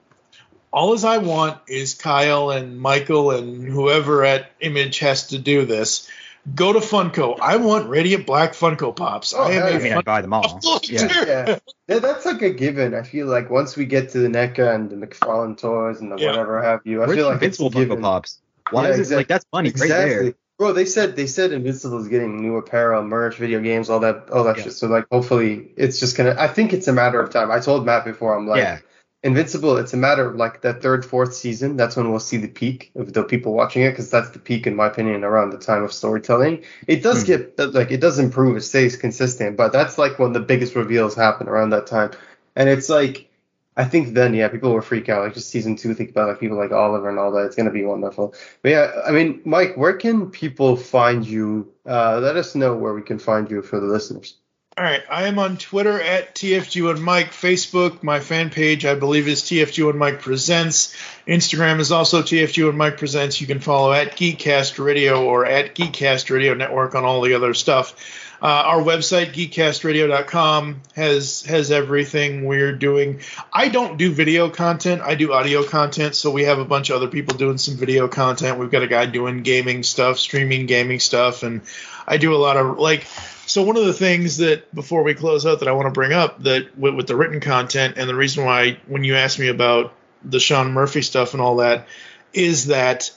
all 0.74 0.94
as 0.94 1.06
I 1.06 1.18
want 1.20 1.60
is 1.68 1.94
Kyle 1.94 2.50
and 2.50 2.80
Michael 2.80 3.32
and 3.32 3.66
whoever 3.68 4.24
at 4.26 4.52
Image 4.60 5.00
has 5.00 5.28
to 5.28 5.38
do 5.38 5.66
this. 5.66 6.10
Go 6.56 6.74
to 6.74 6.80
Funko. 6.80 7.38
I 7.40 7.58
want 7.58 7.88
Radiant 7.88 8.26
Black 8.26 8.54
Funko 8.54 8.96
Pops. 8.96 9.34
Oh, 9.34 9.44
I 9.44 9.52
am 9.52 9.54
hell 9.54 9.68
a 9.68 9.70
I 9.70 9.74
yeah. 9.74 9.84
mean, 9.84 9.94
I'd 9.94 10.06
buy 10.06 10.22
them 10.22 10.34
all. 10.34 10.60
Yeah. 10.84 11.02
yeah, 11.26 11.60
That- 11.88 12.02
that's 12.02 12.26
like 12.26 12.42
a 12.42 12.50
given. 12.50 12.96
I 12.96 13.04
feel 13.04 13.28
like 13.28 13.50
once 13.52 13.78
we 13.78 13.86
get 13.86 14.10
to 14.12 14.20
the 14.20 14.28
NECA 14.28 14.74
and 14.74 14.90
the 14.90 14.96
McFarlane 14.96 15.58
toys 15.58 16.02
and 16.02 16.12
the 16.12 16.18
Yeah. 16.18 16.32
whatever 16.32 16.62
have 16.64 16.82
you, 16.84 17.04
I 17.04 17.06
Where's 17.06 17.18
feel 17.18 17.28
the 17.28 17.34
like 17.36 17.44
it's 17.44 17.60
a 17.60 17.64
Invincible 17.64 17.70
Funko 17.72 17.90
given. 17.90 18.02
Pops? 18.04 18.42
Why 18.72 18.90
Yeah, 18.90 18.96
is 18.96 19.12
it 19.12 19.16
like 19.18 19.28
that's 19.28 19.46
money 19.54 19.72
right 19.78 19.88
there? 19.90 20.34
Bro, 20.62 20.74
they 20.74 20.86
said 20.86 21.16
they 21.16 21.26
said 21.26 21.54
Invincible 21.54 21.98
is 21.98 22.08
getting 22.08 22.40
new 22.40 22.58
apparel, 22.58 23.02
merch, 23.02 23.38
video 23.38 23.60
games, 23.62 23.90
all 23.90 24.00
that 24.02 24.30
all 24.30 24.44
that 24.44 24.58
Yeah. 24.58 24.66
shit. 24.66 24.74
So 24.74 24.86
like 24.86 25.08
hopefully 25.12 25.72
it's 25.76 26.00
just 26.00 26.16
gonna 26.16 26.36
I 26.38 26.48
think 26.50 26.72
it's 26.72 26.88
a 26.88 26.94
matter 26.94 27.20
of 27.20 27.32
time. 27.32 27.50
I 27.50 27.60
told 27.60 27.84
Matt 27.84 28.06
before, 28.06 28.38
I'm 28.38 28.46
like 28.46 28.60
Yeah. 28.60 28.78
Invincible, 29.24 29.78
it's 29.78 29.96
a 29.96 29.98
matter 29.98 30.30
of 30.30 30.36
like 30.36 30.62
that 30.62 30.84
third, 30.84 31.04
fourth 31.04 31.34
season. 31.34 31.78
That's 31.78 31.96
when 31.96 32.12
we'll 32.12 32.20
see 32.20 32.38
the 32.38 32.48
peak 32.48 32.92
of 32.96 33.12
the 33.12 33.24
people 33.24 33.54
watching 33.56 33.82
it, 33.82 33.90
because 33.90 34.12
that's 34.12 34.30
the 34.30 34.38
peak, 34.38 34.68
in 34.68 34.76
my 34.76 34.86
opinion, 34.86 35.24
around 35.24 35.50
the 35.50 35.58
time 35.58 35.82
of 35.82 35.92
storytelling. 35.92 36.64
It 36.86 37.02
does 37.02 37.24
Hmm. 37.24 37.32
get 37.32 37.58
like 37.74 37.90
it 37.90 38.00
does 38.00 38.20
improve, 38.20 38.56
it 38.56 38.62
stays 38.62 38.96
consistent, 38.96 39.58
but 39.58 39.74
that's 39.74 39.98
like 39.98 40.20
when 40.20 40.32
the 40.32 40.40
biggest 40.40 40.76
reveals 40.76 41.16
happen 41.16 41.50
around 41.50 41.72
that 41.72 41.88
time. 41.88 42.12
And 42.56 42.70
it's 42.70 42.88
like 42.88 43.31
I 43.78 43.86
think 43.86 44.14
then, 44.14 44.34
yeah, 44.34 44.50
people 44.50 44.74
will 44.74 44.82
freak 44.82 45.08
out. 45.08 45.24
Like 45.24 45.34
just 45.34 45.50
season 45.50 45.76
two, 45.78 45.94
think 45.94 46.10
about 46.10 46.28
like 46.28 46.40
people 46.40 46.58
like 46.58 46.72
Oliver 46.72 47.10
and 47.10 47.18
all 47.18 47.32
that. 47.32 47.46
It's 47.46 47.56
gonna 47.56 47.72
be 47.72 47.86
wonderful. 47.86 48.34
But 48.62 48.70
yeah, 48.70 48.92
I 49.06 49.12
mean, 49.12 49.42
Mike, 49.46 49.78
where 49.78 49.94
can 49.94 50.30
people 50.30 50.76
find 50.76 51.26
you? 51.26 51.72
Uh, 51.86 52.20
let 52.20 52.36
us 52.36 52.54
know 52.54 52.76
where 52.76 52.94
we 52.94 53.02
can 53.02 53.18
find 53.18 53.50
you 53.50 53.62
for 53.62 53.80
the 53.80 53.88
listeners. 53.88 54.36
All 54.78 54.86
right, 54.86 55.04
I 55.10 55.28
am 55.28 55.38
on 55.38 55.58
Twitter 55.58 56.02
at 56.02 56.34
TFG1 56.34 57.02
Mike. 57.02 57.32
Facebook, 57.32 58.04
my 58.04 58.22
fan 58.22 58.50
page, 58.50 58.86
I 58.86 58.96
believe, 58.96 59.28
is 59.28 59.42
TFG1 59.44 59.96
Mike 59.96 60.22
Presents. 60.22 60.96
Instagram 61.28 61.82
is 61.82 61.92
also 61.92 62.22
TFG1 62.22 62.74
Mike 62.74 62.98
Presents. 62.98 63.42
You 63.42 63.48
can 63.48 63.60
follow 63.60 63.92
at 63.92 64.16
Geekcast 64.16 64.84
Radio 64.84 65.26
or 65.26 65.46
at 65.46 65.76
Geekcast 65.76 66.30
Radio 66.30 66.54
Network 66.54 66.96
on 66.96 67.04
all 67.04 67.22
the 67.22 67.34
other 67.34 67.54
stuff. 67.54 67.96
Uh, 68.42 68.48
our 68.48 68.80
website, 68.82 69.34
geekcastradio.com, 69.34 70.82
has 70.96 71.44
has 71.44 71.70
everything 71.70 72.46
we're 72.46 72.74
doing. 72.74 73.20
I 73.54 73.68
don't 73.68 73.98
do 73.98 74.12
video 74.12 74.50
content; 74.50 75.02
I 75.02 75.14
do 75.14 75.32
audio 75.32 75.64
content. 75.64 76.16
So 76.16 76.32
we 76.32 76.46
have 76.46 76.58
a 76.58 76.66
bunch 76.66 76.90
of 76.90 76.96
other 76.96 77.08
people 77.08 77.38
doing 77.38 77.60
some 77.60 77.76
video 77.76 78.08
content. 78.08 78.58
We've 78.58 78.72
got 78.72 78.82
a 78.82 78.88
guy 78.88 79.06
doing 79.06 79.44
gaming 79.44 79.84
stuff, 79.84 80.18
streaming 80.18 80.66
gaming 80.66 81.00
stuff, 81.00 81.44
and 81.44 81.62
I 82.08 82.18
do 82.18 82.34
a 82.34 82.38
lot 82.38 82.58
of 82.58 82.80
like. 82.80 83.06
So 83.46 83.64
one 83.64 83.78
of 83.78 83.86
the 83.86 83.94
things 83.94 84.38
that 84.38 84.74
before 84.74 85.04
we 85.04 85.14
close 85.14 85.46
out 85.46 85.60
that 85.60 85.68
I 85.68 85.74
want 85.74 85.88
to 85.88 85.92
bring 85.92 86.14
up 86.14 86.42
that 86.44 86.76
with, 86.78 86.96
with 86.96 87.08
the 87.08 87.16
written 87.16 87.42
content 87.42 87.98
and 87.98 88.10
the 88.10 88.16
reason 88.16 88.46
why 88.46 88.80
when 88.88 89.04
you 89.04 89.16
asked 89.16 89.40
me 89.40 89.50
about 89.50 89.94
the 90.24 90.40
Sean 90.40 90.72
Murphy 90.72 91.02
stuff 91.02 91.34
and 91.34 91.42
all 91.42 91.58
that 91.58 91.88
is 92.34 92.68
that 92.68 93.12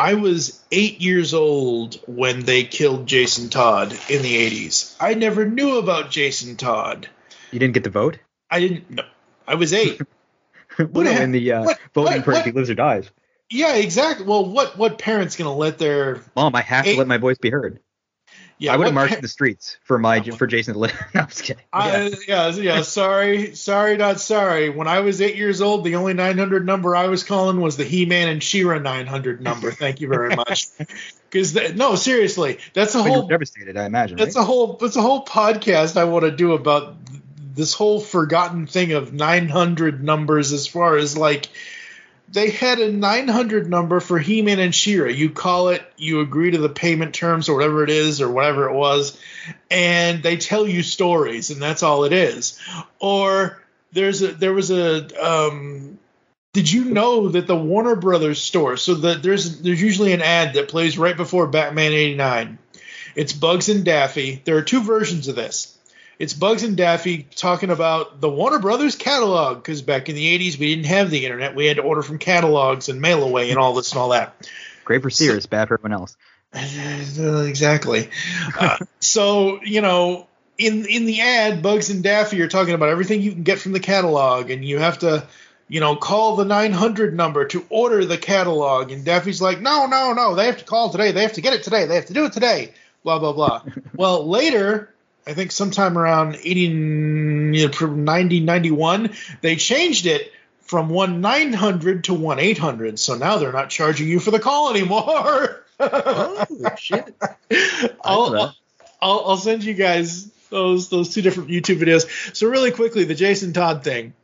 I 0.00 0.14
was 0.14 0.58
eight 0.72 1.00
years 1.00 1.34
old 1.34 1.96
when 2.06 2.40
they 2.40 2.64
killed 2.64 3.06
Jason 3.06 3.50
Todd 3.50 3.92
in 4.08 4.22
the 4.22 4.50
80s. 4.50 4.96
I 4.98 5.14
never 5.14 5.44
knew 5.44 5.76
about 5.78 6.10
Jason 6.10 6.56
Todd. 6.56 7.08
You 7.50 7.58
didn't 7.58 7.74
get 7.74 7.84
to 7.84 7.90
vote? 7.90 8.18
I 8.50 8.60
didn't 8.60 8.90
know. 8.90 9.02
I 9.46 9.54
was 9.56 9.72
eight. 9.72 10.00
Well, 10.78 11.04
no, 11.04 11.10
in 11.10 11.32
the 11.32 11.52
uh, 11.52 11.64
what- 11.64 11.78
voting 11.94 12.14
what- 12.18 12.24
for 12.24 12.30
what- 12.32 12.38
if 12.38 12.44
he 12.46 12.52
lives 12.52 12.70
or 12.70 12.74
dies. 12.74 13.10
yeah, 13.50 13.74
exactly. 13.74 14.24
Well, 14.24 14.46
what 14.46 14.78
what 14.78 14.96
parent's 14.98 15.36
gonna 15.36 15.54
let 15.54 15.76
their 15.76 16.22
Mom, 16.34 16.54
I 16.54 16.62
have 16.62 16.86
Eight- 16.86 16.92
to 16.94 16.98
let 17.00 17.08
my 17.08 17.18
voice 17.18 17.36
be 17.36 17.50
heard. 17.50 17.80
Yeah? 18.60 18.74
I 18.74 18.76
would 18.76 18.86
have 18.86 18.94
marched 18.94 19.14
pa- 19.14 19.20
the 19.20 19.28
streets 19.28 19.78
for 19.82 19.98
my 19.98 20.20
for 20.20 20.46
Jason 20.46 20.74
to 20.74 20.80
live. 20.80 20.92
no, 21.14 21.22
I'm 21.22 21.28
just 21.28 21.42
kidding. 21.42 21.64
I, 21.72 22.12
yeah, 22.28 22.50
yeah. 22.50 22.82
Sorry, 22.82 23.54
sorry, 23.56 23.96
not 23.96 24.20
sorry. 24.20 24.68
When 24.68 24.86
I 24.86 25.00
was 25.00 25.20
eight 25.20 25.36
years 25.36 25.62
old, 25.62 25.82
the 25.84 25.96
only 25.96 26.12
900 26.12 26.66
number 26.66 26.94
I 26.94 27.06
was 27.06 27.24
calling 27.24 27.60
was 27.60 27.76
the 27.78 27.84
He-Man 27.84 28.28
and 28.28 28.42
She-Ra 28.42 28.78
900 28.78 29.40
number. 29.40 29.72
Thank 29.72 30.00
you 30.00 30.08
very 30.08 30.36
much. 30.36 30.68
Because 31.30 31.54
no, 31.76 31.94
seriously, 31.94 32.58
that's 32.74 32.96
a 32.96 33.04
whole 33.04 33.28
devastated, 33.28 33.76
I 33.76 33.84
imagine. 33.84 34.16
that's 34.16 34.34
right? 34.34 34.42
a 34.42 34.44
whole 34.44 34.72
that's 34.72 34.96
a 34.96 35.00
whole 35.00 35.24
podcast 35.24 35.96
I 35.96 36.02
want 36.02 36.24
to 36.24 36.32
do 36.32 36.54
about 36.54 36.96
this 37.54 37.72
whole 37.72 38.00
forgotten 38.00 38.66
thing 38.66 38.94
of 38.94 39.12
900 39.12 40.02
numbers 40.02 40.50
as 40.50 40.66
far 40.66 40.96
as 40.96 41.16
like 41.16 41.48
they 42.32 42.50
had 42.50 42.78
a 42.78 42.92
900 42.92 43.68
number 43.68 43.98
for 44.00 44.18
He-Man 44.18 44.60
and 44.60 44.74
She-Ra. 44.74 45.08
You 45.08 45.30
call 45.30 45.70
it, 45.70 45.82
you 45.96 46.20
agree 46.20 46.52
to 46.52 46.58
the 46.58 46.68
payment 46.68 47.14
terms 47.14 47.48
or 47.48 47.56
whatever 47.56 47.82
it 47.82 47.90
is 47.90 48.20
or 48.20 48.30
whatever 48.30 48.68
it 48.68 48.74
was, 48.74 49.18
and 49.70 50.22
they 50.22 50.36
tell 50.36 50.66
you 50.66 50.82
stories, 50.82 51.50
and 51.50 51.60
that's 51.60 51.82
all 51.82 52.04
it 52.04 52.12
is. 52.12 52.58
Or 53.00 53.60
there's 53.92 54.22
a 54.22 54.28
there 54.28 54.52
was 54.52 54.70
a 54.70 55.08
um, 55.24 55.98
did 56.52 56.70
you 56.70 56.86
know 56.86 57.28
that 57.28 57.46
the 57.46 57.56
Warner 57.56 57.96
Brothers 57.96 58.40
store? 58.40 58.76
So 58.76 58.94
that 58.94 59.22
there's 59.22 59.60
there's 59.60 59.82
usually 59.82 60.12
an 60.12 60.22
ad 60.22 60.54
that 60.54 60.68
plays 60.68 60.98
right 60.98 61.16
before 61.16 61.48
Batman 61.48 61.92
89. 61.92 62.58
It's 63.16 63.32
Bugs 63.32 63.68
and 63.68 63.84
Daffy. 63.84 64.40
There 64.44 64.56
are 64.56 64.62
two 64.62 64.82
versions 64.82 65.26
of 65.26 65.34
this. 65.34 65.69
It's 66.20 66.34
Bugs 66.34 66.64
and 66.64 66.76
Daffy 66.76 67.26
talking 67.34 67.70
about 67.70 68.20
the 68.20 68.28
Warner 68.28 68.58
Brothers 68.58 68.94
catalog 68.94 69.56
because 69.56 69.80
back 69.80 70.10
in 70.10 70.14
the 70.14 70.38
80s 70.38 70.58
we 70.58 70.74
didn't 70.74 70.84
have 70.84 71.08
the 71.08 71.24
internet. 71.24 71.54
We 71.54 71.64
had 71.64 71.78
to 71.78 71.82
order 71.82 72.02
from 72.02 72.18
catalogs 72.18 72.90
and 72.90 73.00
mail 73.00 73.22
away 73.22 73.48
and 73.48 73.58
all 73.58 73.72
this 73.72 73.92
and 73.92 73.98
all 73.98 74.10
that. 74.10 74.46
Great 74.84 75.00
for 75.00 75.08
Sears, 75.08 75.46
bad 75.46 75.68
for 75.68 75.78
everyone 75.78 75.98
else. 75.98 76.18
exactly. 76.52 78.10
uh, 78.58 78.76
so 79.00 79.62
you 79.62 79.80
know, 79.80 80.26
in 80.58 80.84
in 80.84 81.06
the 81.06 81.22
ad, 81.22 81.62
Bugs 81.62 81.88
and 81.88 82.02
Daffy 82.02 82.42
are 82.42 82.48
talking 82.48 82.74
about 82.74 82.90
everything 82.90 83.22
you 83.22 83.32
can 83.32 83.42
get 83.42 83.58
from 83.58 83.72
the 83.72 83.80
catalog, 83.80 84.50
and 84.50 84.62
you 84.62 84.78
have 84.78 84.98
to 84.98 85.26
you 85.68 85.80
know, 85.80 85.96
call 85.96 86.36
the 86.36 86.44
900 86.44 87.14
number 87.16 87.46
to 87.46 87.64
order 87.70 88.04
the 88.04 88.18
catalog. 88.18 88.90
And 88.90 89.04
Daffy's 89.04 89.40
like, 89.40 89.60
no, 89.60 89.86
no, 89.86 90.12
no, 90.12 90.34
they 90.34 90.46
have 90.46 90.58
to 90.58 90.64
call 90.64 90.90
today. 90.90 91.12
They 91.12 91.22
have 91.22 91.34
to 91.34 91.40
get 91.40 91.54
it 91.54 91.62
today. 91.62 91.86
They 91.86 91.94
have 91.94 92.06
to 92.06 92.12
do 92.12 92.24
it 92.24 92.32
today. 92.32 92.74
Blah, 93.04 93.20
blah, 93.20 93.32
blah. 93.32 93.62
well, 93.94 94.28
later, 94.28 94.92
I 95.30 95.34
think 95.34 95.52
sometime 95.52 95.96
around 95.96 96.38
80, 96.42 97.52
90, 97.52 98.40
91, 98.40 99.10
they 99.42 99.54
changed 99.54 100.06
it 100.06 100.32
from 100.62 100.88
1 100.88 101.20
900 101.20 102.04
to 102.04 102.14
1 102.14 102.40
800. 102.40 102.98
So 102.98 103.14
now 103.14 103.38
they're 103.38 103.52
not 103.52 103.70
charging 103.70 104.08
you 104.08 104.18
for 104.18 104.32
the 104.32 104.40
call 104.40 104.70
anymore. 104.70 105.64
oh, 105.78 106.46
shit. 106.76 107.14
I'll, 108.04 108.34
I'll, 109.00 109.24
I'll 109.24 109.36
send 109.36 109.62
you 109.62 109.74
guys 109.74 110.26
those 110.48 110.88
those 110.88 111.14
two 111.14 111.22
different 111.22 111.48
YouTube 111.48 111.78
videos. 111.78 112.36
So 112.36 112.48
really 112.48 112.72
quickly, 112.72 113.04
the 113.04 113.14
Jason 113.14 113.52
Todd 113.52 113.84
thing. 113.84 114.14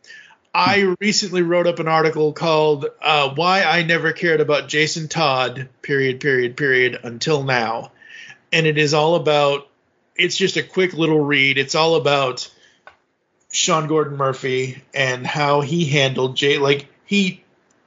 I 0.53 0.95
recently 1.01 1.43
wrote 1.43 1.69
up 1.69 1.79
an 1.79 1.87
article 1.87 2.33
called 2.33 2.87
uh, 3.01 3.33
"Why 3.37 3.63
I 3.63 3.85
Never 3.85 4.13
Cared 4.13 4.41
About 4.41 4.67
Jason 4.67 5.07
Todd." 5.07 5.69
Period. 5.83 6.19
Period. 6.19 6.57
Period. 6.57 6.99
Until 7.05 7.45
now, 7.45 7.93
and 8.53 8.67
it 8.67 8.77
is 8.77 8.93
all 8.93 9.15
about. 9.15 9.69
It's 10.19 10.37
just 10.37 10.57
a 10.57 10.63
quick 10.63 10.93
little 10.93 11.21
read. 11.21 11.59
It's 11.59 11.75
all 11.75 11.97
about 11.97 12.51
Sean 13.53 13.87
Gordon 13.87 14.17
Murphy 14.17 14.83
and 14.95 15.27
how 15.27 15.61
he 15.61 15.85
handled 15.85 16.37
Jay. 16.37 16.59
Like 16.59 16.87
he 17.05 17.45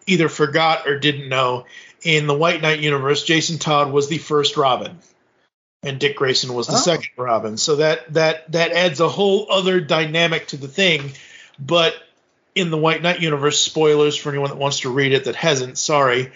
either 0.07 0.29
forgot 0.29 0.87
or 0.87 0.99
didn't 0.99 1.29
know. 1.29 1.65
In 2.01 2.27
the 2.27 2.37
White 2.37 2.61
Knight 2.61 2.79
universe, 2.79 3.23
Jason 3.25 3.57
Todd 3.57 3.91
was 3.91 4.07
the 4.07 4.17
first 4.17 4.55
Robin, 4.55 4.99
and 5.83 5.99
Dick 5.99 6.15
Grayson 6.15 6.53
was 6.53 6.67
the 6.67 6.73
oh. 6.73 6.77
second 6.77 7.09
Robin. 7.17 7.57
So 7.57 7.77
that 7.77 8.13
that 8.13 8.51
that 8.53 8.71
adds 8.71 9.01
a 9.01 9.09
whole 9.09 9.47
other 9.51 9.81
dynamic 9.81 10.47
to 10.47 10.57
the 10.57 10.69
thing. 10.69 11.11
But 11.59 11.93
in 12.55 12.71
the 12.71 12.77
White 12.77 13.01
Knight 13.01 13.21
universe, 13.21 13.59
spoilers 13.59 14.15
for 14.15 14.29
anyone 14.29 14.49
that 14.49 14.57
wants 14.57 14.81
to 14.81 14.89
read 14.89 15.11
it 15.11 15.25
that 15.25 15.35
hasn't, 15.35 15.77
sorry, 15.77 16.31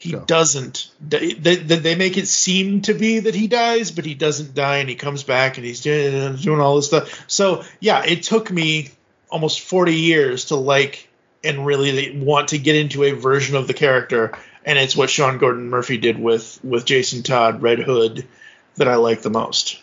he 0.00 0.10
sure. 0.10 0.20
doesn't. 0.20 0.90
They, 1.06 1.34
they, 1.34 1.56
they, 1.56 1.94
make 1.94 2.16
it 2.16 2.26
seem 2.26 2.80
to 2.82 2.94
be 2.94 3.20
that 3.20 3.34
he 3.34 3.48
dies, 3.48 3.90
but 3.90 4.06
he 4.06 4.14
doesn't 4.14 4.54
die, 4.54 4.78
and 4.78 4.88
he 4.88 4.94
comes 4.94 5.24
back 5.24 5.58
and 5.58 5.66
he's 5.66 5.82
doing, 5.82 6.36
doing 6.36 6.58
all 6.58 6.76
this 6.76 6.86
stuff. 6.86 7.24
So 7.28 7.64
yeah, 7.80 8.02
it 8.04 8.22
took 8.22 8.50
me 8.50 8.88
almost 9.28 9.60
40 9.60 9.94
years 9.94 10.46
to 10.46 10.56
like 10.56 11.06
and 11.44 11.66
really 11.66 12.18
want 12.18 12.48
to 12.48 12.58
get 12.58 12.76
into 12.76 13.04
a 13.04 13.12
version 13.12 13.56
of 13.56 13.66
the 13.66 13.74
character, 13.74 14.32
and 14.64 14.78
it's 14.78 14.96
what 14.96 15.10
Sean 15.10 15.36
Gordon 15.36 15.68
Murphy 15.68 15.98
did 15.98 16.18
with 16.18 16.58
with 16.64 16.86
Jason 16.86 17.22
Todd, 17.22 17.60
Red 17.60 17.80
Hood, 17.80 18.26
that 18.76 18.88
I 18.88 18.96
like 18.96 19.20
the 19.20 19.30
most. 19.30 19.82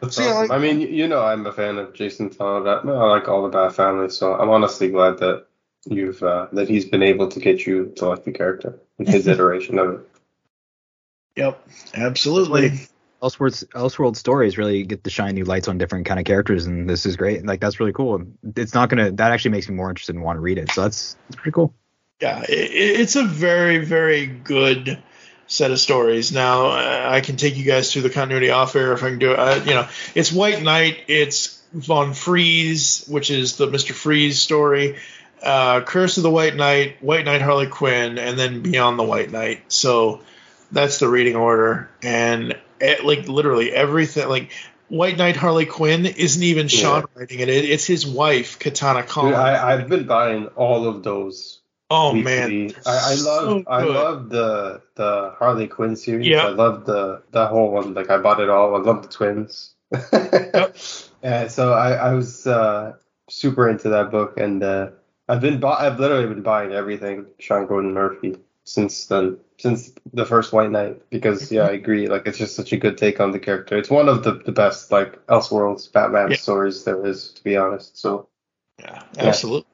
That's 0.00 0.20
awesome. 0.20 0.36
like, 0.36 0.50
I 0.52 0.58
mean, 0.58 0.82
you 0.82 1.08
know, 1.08 1.20
I'm 1.20 1.44
a 1.46 1.52
fan 1.52 1.78
of 1.78 1.94
Jason 1.94 2.30
Todd. 2.30 2.68
I, 2.68 2.88
I 2.88 3.06
like 3.06 3.26
all 3.26 3.42
the 3.42 3.48
Bat 3.48 3.74
family, 3.74 4.08
so 4.10 4.34
I'm 4.34 4.50
honestly 4.50 4.88
glad 4.88 5.18
that 5.18 5.46
you've 5.86 6.22
uh, 6.22 6.48
that 6.52 6.68
he's 6.68 6.84
been 6.84 7.02
able 7.02 7.28
to 7.28 7.40
get 7.40 7.66
you 7.66 7.92
to 7.96 8.08
like 8.08 8.24
the 8.24 8.32
character 8.32 8.78
in 8.98 9.06
his 9.06 9.26
iteration 9.28 9.78
of 9.78 9.94
it. 9.94 10.00
Yep, 11.36 11.68
absolutely. 11.94 12.88
Elseworlds, 13.22 13.64
Elseworld 13.68 14.16
stories 14.16 14.58
really 14.58 14.82
get 14.84 15.04
to 15.04 15.10
shine 15.10 15.34
new 15.34 15.44
lights 15.44 15.68
on 15.68 15.78
different 15.78 16.06
kind 16.06 16.20
of 16.20 16.26
characters, 16.26 16.66
and 16.66 16.88
this 16.88 17.06
is 17.06 17.16
great. 17.16 17.44
Like 17.44 17.60
that's 17.60 17.80
really 17.80 17.92
cool. 17.92 18.24
It's 18.56 18.74
not 18.74 18.88
gonna. 18.88 19.10
That 19.12 19.32
actually 19.32 19.52
makes 19.52 19.68
me 19.68 19.74
more 19.74 19.88
interested 19.88 20.14
and 20.14 20.24
want 20.24 20.36
to 20.36 20.40
read 20.40 20.58
it. 20.58 20.70
So 20.72 20.82
that's 20.82 21.16
that's 21.28 21.36
pretty 21.36 21.54
cool. 21.54 21.74
Yeah, 22.20 22.42
it, 22.42 22.50
it's 22.50 23.16
a 23.16 23.24
very 23.24 23.78
very 23.78 24.26
good 24.26 25.02
set 25.46 25.70
of 25.70 25.78
stories. 25.78 26.32
Now 26.32 26.70
I 26.70 27.20
can 27.20 27.36
take 27.36 27.56
you 27.56 27.64
guys 27.64 27.92
through 27.92 28.02
the 28.02 28.10
continuity 28.10 28.50
off 28.50 28.76
air 28.76 28.92
if 28.92 29.02
I 29.02 29.10
can 29.10 29.18
do 29.18 29.32
it. 29.32 29.38
I, 29.38 29.56
you 29.56 29.74
know, 29.74 29.88
it's 30.14 30.32
White 30.32 30.62
Knight, 30.62 31.04
it's 31.08 31.62
Von 31.72 32.14
Freeze, 32.14 33.06
which 33.08 33.30
is 33.30 33.56
the 33.56 33.66
Mister 33.66 33.94
Freeze 33.94 34.40
story, 34.40 34.96
uh, 35.46 35.80
Curse 35.82 36.16
of 36.16 36.22
the 36.22 36.30
White 36.30 36.56
Knight, 36.56 37.02
White 37.02 37.24
Knight 37.24 37.42
Harley 37.42 37.66
Quinn, 37.66 38.18
and 38.18 38.38
then 38.38 38.62
Beyond 38.62 38.98
the 38.98 39.04
White 39.04 39.30
Knight. 39.30 39.72
So 39.72 40.20
that's 40.72 40.98
the 40.98 41.08
reading 41.08 41.36
order, 41.36 41.88
and 42.02 42.58
it, 42.80 43.04
like 43.04 43.28
literally 43.28 43.72
everything, 43.72 44.28
like. 44.28 44.52
White 44.88 45.18
Knight 45.18 45.34
Harley 45.34 45.66
Quinn 45.66 46.06
isn't 46.06 46.44
even 46.44 46.68
Sean 46.68 47.00
yeah. 47.00 47.06
writing 47.16 47.40
it. 47.40 47.48
It's 47.48 47.84
his 47.84 48.06
wife, 48.06 48.60
Katana 48.60 49.02
Khan. 49.02 49.34
I, 49.34 49.72
I've 49.72 49.88
been 49.88 50.06
buying 50.06 50.46
all 50.54 50.86
of 50.86 51.02
those 51.02 51.60
Oh 51.88 52.12
man, 52.12 52.72
I, 52.84 53.12
I 53.12 53.14
love 53.14 53.44
so 53.44 53.64
I 53.68 53.84
love 53.84 54.28
the 54.28 54.82
the 54.96 55.34
Harley 55.38 55.68
Quinn 55.68 55.94
series. 55.94 56.26
Yeah, 56.26 56.46
I 56.46 56.48
love 56.48 56.84
the 56.84 57.22
the 57.30 57.46
whole 57.46 57.70
one. 57.70 57.94
Like 57.94 58.10
I 58.10 58.18
bought 58.18 58.40
it 58.40 58.50
all. 58.50 58.74
I 58.74 58.80
love 58.80 59.02
the 59.02 59.08
twins. 59.08 59.74
yep. 60.12 60.76
Yeah, 61.22 61.48
so 61.48 61.72
I 61.72 61.92
I 61.92 62.14
was 62.14 62.46
uh, 62.46 62.92
super 63.28 63.68
into 63.68 63.88
that 63.88 64.10
book, 64.10 64.38
and 64.38 64.62
uh, 64.62 64.90
I've 65.28 65.40
been 65.40 65.60
bu- 65.60 65.68
I've 65.68 65.98
literally 65.98 66.26
been 66.26 66.42
buying 66.42 66.72
everything 66.72 67.26
Sean 67.38 67.66
Gordon 67.66 67.92
Murphy 67.92 68.36
since 68.64 69.06
then 69.06 69.38
since 69.58 69.92
the 70.12 70.26
first 70.26 70.52
White 70.52 70.70
Knight 70.70 71.08
because 71.10 71.50
yeah 71.50 71.62
I 71.62 71.70
agree 71.70 72.08
like 72.08 72.26
it's 72.26 72.38
just 72.38 72.56
such 72.56 72.72
a 72.72 72.76
good 72.76 72.98
take 72.98 73.20
on 73.20 73.32
the 73.32 73.38
character. 73.38 73.76
It's 73.76 73.90
one 73.90 74.08
of 74.08 74.22
the 74.22 74.34
the 74.34 74.52
best 74.52 74.90
like 74.90 75.24
Elseworlds 75.26 75.90
Batman 75.92 76.30
yeah. 76.30 76.36
stories 76.36 76.84
there 76.84 77.04
is 77.06 77.30
to 77.32 77.44
be 77.44 77.56
honest. 77.56 77.96
So 77.98 78.28
yeah, 78.78 79.02
absolutely. 79.18 79.66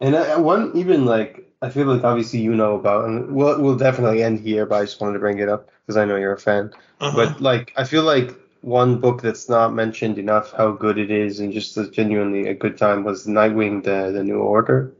And 0.00 0.16
I, 0.16 0.36
one 0.36 0.72
even 0.74 1.04
like 1.04 1.48
I 1.62 1.70
feel 1.70 1.86
like 1.86 2.02
obviously 2.02 2.40
you 2.40 2.54
know 2.54 2.74
about, 2.74 3.04
and 3.04 3.32
we'll 3.34 3.60
we'll 3.60 3.76
definitely 3.76 4.22
end 4.22 4.40
here, 4.40 4.66
but 4.66 4.82
I 4.82 4.84
just 4.84 5.00
wanted 5.00 5.14
to 5.14 5.20
bring 5.20 5.38
it 5.38 5.48
up 5.48 5.70
because 5.86 5.96
I 5.96 6.04
know 6.04 6.16
you're 6.16 6.32
a 6.32 6.38
fan. 6.38 6.72
Uh-huh. 7.00 7.16
But 7.16 7.40
like 7.40 7.72
I 7.76 7.84
feel 7.84 8.02
like 8.02 8.36
one 8.62 9.00
book 9.00 9.20
that's 9.20 9.48
not 9.48 9.74
mentioned 9.74 10.18
enough 10.18 10.52
how 10.52 10.72
good 10.72 10.96
it 10.96 11.10
is 11.10 11.40
and 11.40 11.52
just 11.52 11.76
a 11.76 11.90
genuinely 11.90 12.48
a 12.48 12.54
good 12.54 12.78
time 12.78 13.04
was 13.04 13.26
Nightwing 13.26 13.82
the 13.82 14.12
the 14.12 14.24
New 14.24 14.38
Order. 14.38 14.92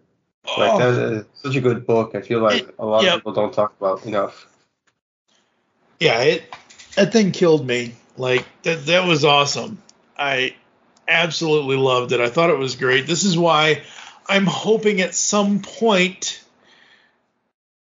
Like 0.58 0.72
oh. 0.72 0.78
that's 0.78 1.42
such 1.42 1.56
a 1.56 1.60
good 1.60 1.86
book. 1.86 2.14
I 2.14 2.20
feel 2.20 2.40
like 2.40 2.64
it, 2.64 2.74
a 2.78 2.84
lot 2.84 3.06
of 3.06 3.14
people 3.14 3.32
don't 3.32 3.54
talk 3.54 3.74
about 3.78 4.04
enough. 4.04 4.48
Yeah, 6.00 6.20
it 6.22 6.54
that 6.96 7.12
thing 7.12 7.30
killed 7.30 7.66
me. 7.66 7.94
Like 8.16 8.44
that 8.64 8.86
that 8.86 9.06
was 9.06 9.24
awesome. 9.24 9.80
I 10.18 10.56
absolutely 11.06 11.76
loved 11.76 12.12
it. 12.12 12.20
I 12.20 12.28
thought 12.28 12.50
it 12.50 12.58
was 12.58 12.74
great. 12.74 13.06
This 13.06 13.24
is 13.24 13.38
why 13.38 13.82
I'm 14.26 14.46
hoping 14.46 15.00
at 15.00 15.14
some 15.14 15.60
point, 15.60 16.41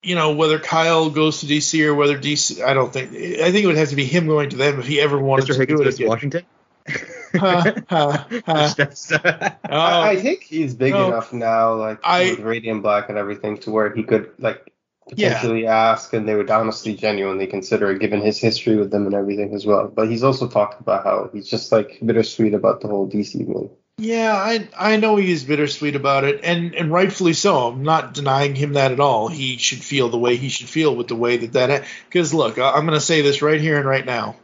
you 0.03 0.15
know, 0.15 0.33
whether 0.33 0.59
Kyle 0.59 1.09
goes 1.09 1.39
to 1.39 1.45
DC 1.45 1.85
or 1.85 1.95
whether 1.95 2.17
DC, 2.17 2.61
I 2.61 2.73
don't 2.73 2.91
think, 2.91 3.11
I 3.13 3.51
think 3.51 3.63
it 3.63 3.67
would 3.67 3.77
have 3.77 3.89
to 3.89 3.95
be 3.95 4.05
him 4.05 4.27
going 4.27 4.49
to 4.49 4.57
them 4.57 4.79
if 4.79 4.85
he 4.85 4.99
ever 4.99 5.17
wanted 5.17 5.45
Mr. 5.45 5.53
to 5.53 5.59
Higgins 5.59 5.79
do 5.79 5.87
it 5.87 5.95
again. 5.95 6.07
Washington. 6.07 6.45
uh, 7.39 7.81
uh, 7.89 8.23
uh, 8.45 9.49
I, 9.69 10.09
I, 10.09 10.15
think 10.17 10.43
he's 10.43 10.75
big 10.75 10.91
no, 10.91 11.07
enough 11.07 11.31
now, 11.31 11.75
like 11.75 11.99
I, 12.03 12.31
with 12.31 12.39
Radiant 12.41 12.83
Black 12.83 13.07
and 13.07 13.17
everything, 13.17 13.57
to 13.59 13.71
where 13.71 13.95
he 13.95 14.03
could 14.03 14.31
like 14.37 14.73
potentially 15.07 15.63
yeah. 15.63 15.91
ask, 15.91 16.11
and 16.13 16.27
they 16.27 16.35
would 16.35 16.51
honestly, 16.51 16.93
genuinely 16.93 17.47
consider 17.47 17.91
it, 17.91 17.99
given 17.99 18.19
his 18.19 18.37
history 18.37 18.75
with 18.75 18.91
them 18.91 19.05
and 19.05 19.15
everything 19.15 19.53
as 19.55 19.65
well. 19.65 19.87
But 19.87 20.09
he's 20.09 20.23
also 20.23 20.49
talked 20.49 20.81
about 20.81 21.05
how 21.05 21.29
he's 21.31 21.47
just 21.47 21.71
like 21.71 21.99
bittersweet 22.05 22.53
about 22.53 22.81
the 22.81 22.89
whole 22.89 23.09
DC 23.09 23.47
move. 23.47 23.71
Yeah, 23.97 24.33
I 24.35 24.67
I 24.77 24.97
know 24.97 25.15
he's 25.17 25.43
bittersweet 25.43 25.95
about 25.95 26.23
it, 26.23 26.41
and 26.43 26.73
and 26.75 26.91
rightfully 26.91 27.33
so. 27.33 27.67
I'm 27.67 27.83
not 27.83 28.13
denying 28.13 28.55
him 28.55 28.73
that 28.73 28.91
at 28.91 28.99
all. 28.99 29.27
He 29.27 29.57
should 29.57 29.83
feel 29.83 30.09
the 30.09 30.17
way 30.17 30.35
he 30.35 30.49
should 30.49 30.69
feel 30.69 30.95
with 30.95 31.07
the 31.07 31.15
way 31.15 31.37
that 31.37 31.53
that. 31.53 31.85
Because 32.09 32.33
look, 32.33 32.57
I'm 32.57 32.85
going 32.85 32.97
to 32.97 32.99
say 32.99 33.21
this 33.21 33.41
right 33.41 33.61
here 33.61 33.77
and 33.77 33.87
right 33.87 34.05
now. 34.05 34.35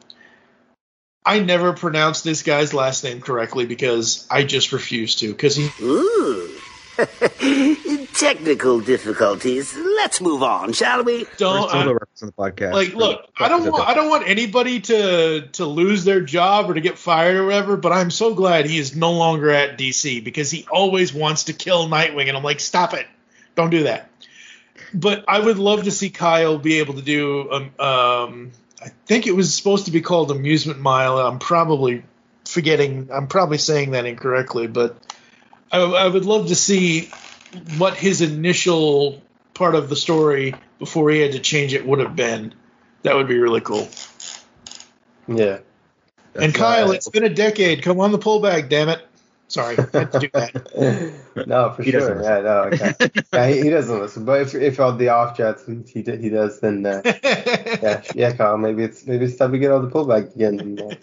I 1.25 1.39
never 1.39 1.73
pronounced 1.73 2.23
this 2.23 2.43
guy's 2.43 2.73
last 2.73 3.03
name 3.03 3.21
correctly 3.21 3.65
because 3.65 4.25
I 4.31 4.43
just 4.43 4.71
refuse 4.71 5.15
to. 5.17 5.29
Because 5.29 5.55
he. 5.55 5.73
Technical 8.13 8.79
difficulties. 8.81 9.75
Let's 9.75 10.21
move 10.21 10.43
on, 10.43 10.73
shall 10.73 11.03
we? 11.03 11.25
Don't 11.37 11.73
I- 11.73 11.89
reference 11.91 12.21
on 12.21 12.27
the 12.27 12.33
podcast. 12.33 12.73
like 12.73 12.93
look 12.93 13.25
i 13.37 13.47
don't 13.47 13.69
want 13.69 13.87
i 13.87 13.93
don't 13.93 14.09
want 14.09 14.27
anybody 14.27 14.81
to 14.81 15.47
to 15.53 15.65
lose 15.65 16.03
their 16.03 16.21
job 16.21 16.69
or 16.69 16.73
to 16.73 16.81
get 16.81 16.97
fired 16.97 17.37
or 17.37 17.45
whatever 17.45 17.77
but 17.77 17.91
i'm 17.91 18.11
so 18.11 18.33
glad 18.33 18.65
he 18.65 18.77
is 18.77 18.95
no 18.95 19.13
longer 19.13 19.49
at 19.49 19.77
dc 19.77 20.23
because 20.23 20.51
he 20.51 20.65
always 20.71 21.13
wants 21.13 21.45
to 21.45 21.53
kill 21.53 21.87
nightwing 21.87 22.27
and 22.27 22.35
i'm 22.37 22.43
like 22.43 22.59
stop 22.59 22.93
it 22.93 23.07
don't 23.55 23.69
do 23.69 23.83
that 23.83 24.09
but 24.93 25.23
i 25.27 25.39
would 25.39 25.57
love 25.57 25.83
to 25.83 25.91
see 25.91 26.09
kyle 26.09 26.57
be 26.57 26.79
able 26.79 26.95
to 26.95 27.01
do 27.01 27.51
um, 27.51 27.63
um 27.79 28.51
i 28.81 28.89
think 29.05 29.27
it 29.27 29.35
was 29.35 29.53
supposed 29.55 29.85
to 29.85 29.91
be 29.91 30.01
called 30.01 30.31
amusement 30.31 30.79
mile 30.79 31.17
i'm 31.19 31.39
probably 31.39 32.03
forgetting 32.45 33.09
i'm 33.13 33.27
probably 33.27 33.57
saying 33.57 33.91
that 33.91 34.05
incorrectly 34.05 34.67
but 34.67 34.97
i, 35.71 35.79
I 35.79 36.07
would 36.07 36.25
love 36.25 36.47
to 36.47 36.55
see 36.55 37.09
what 37.77 37.95
his 37.95 38.21
initial 38.21 39.21
part 39.53 39.75
of 39.75 39.89
the 39.89 39.95
story 39.95 40.55
before 40.79 41.09
he 41.09 41.19
had 41.19 41.33
to 41.33 41.39
change 41.39 41.73
it 41.73 41.85
would 41.85 41.99
have 41.99 42.15
been. 42.15 42.53
That 43.03 43.15
would 43.15 43.27
be 43.27 43.37
really 43.37 43.61
cool. 43.61 43.89
Yeah. 45.27 45.59
and 46.35 46.53
Kyle, 46.53 46.91
it's 46.91 47.09
been 47.09 47.23
a 47.23 47.29
decade. 47.29 47.83
Come 47.83 47.99
on 47.99 48.11
the 48.11 48.17
pull 48.17 48.41
bag, 48.41 48.69
damn 48.69 48.89
it. 48.89 49.05
Sorry, 49.49 49.77
I 49.79 49.97
had 49.97 50.11
to 50.11 50.19
do 50.19 50.29
that. 50.33 51.23
no, 51.47 51.71
for 51.71 51.81
He 51.81 51.89
sure. 51.89 52.21
Yeah, 52.21 52.41
no, 52.41 52.57
okay. 52.71 52.93
yeah, 53.33 53.47
he, 53.47 53.61
he 53.63 53.69
doesn't 53.71 53.99
listen. 53.99 54.23
But 54.23 54.41
if 54.41 54.53
if 54.53 54.79
on 54.79 54.99
the 54.99 55.09
off 55.09 55.35
chance 55.35 55.65
he 55.65 56.03
he, 56.03 56.29
does, 56.29 56.59
then 56.59 56.85
uh, 56.85 57.01
yeah, 57.23 58.03
yeah, 58.13 58.33
Kyle, 58.33 58.59
maybe 58.59 58.83
it's 58.83 59.07
maybe 59.07 59.25
it's 59.25 59.37
time 59.37 59.51
to 59.51 59.57
get 59.57 59.71
all 59.71 59.81
the 59.81 59.89
pull 59.89 60.05
bag 60.05 60.29
again. 60.35 60.59
And, 60.59 60.81
uh, 60.81 60.95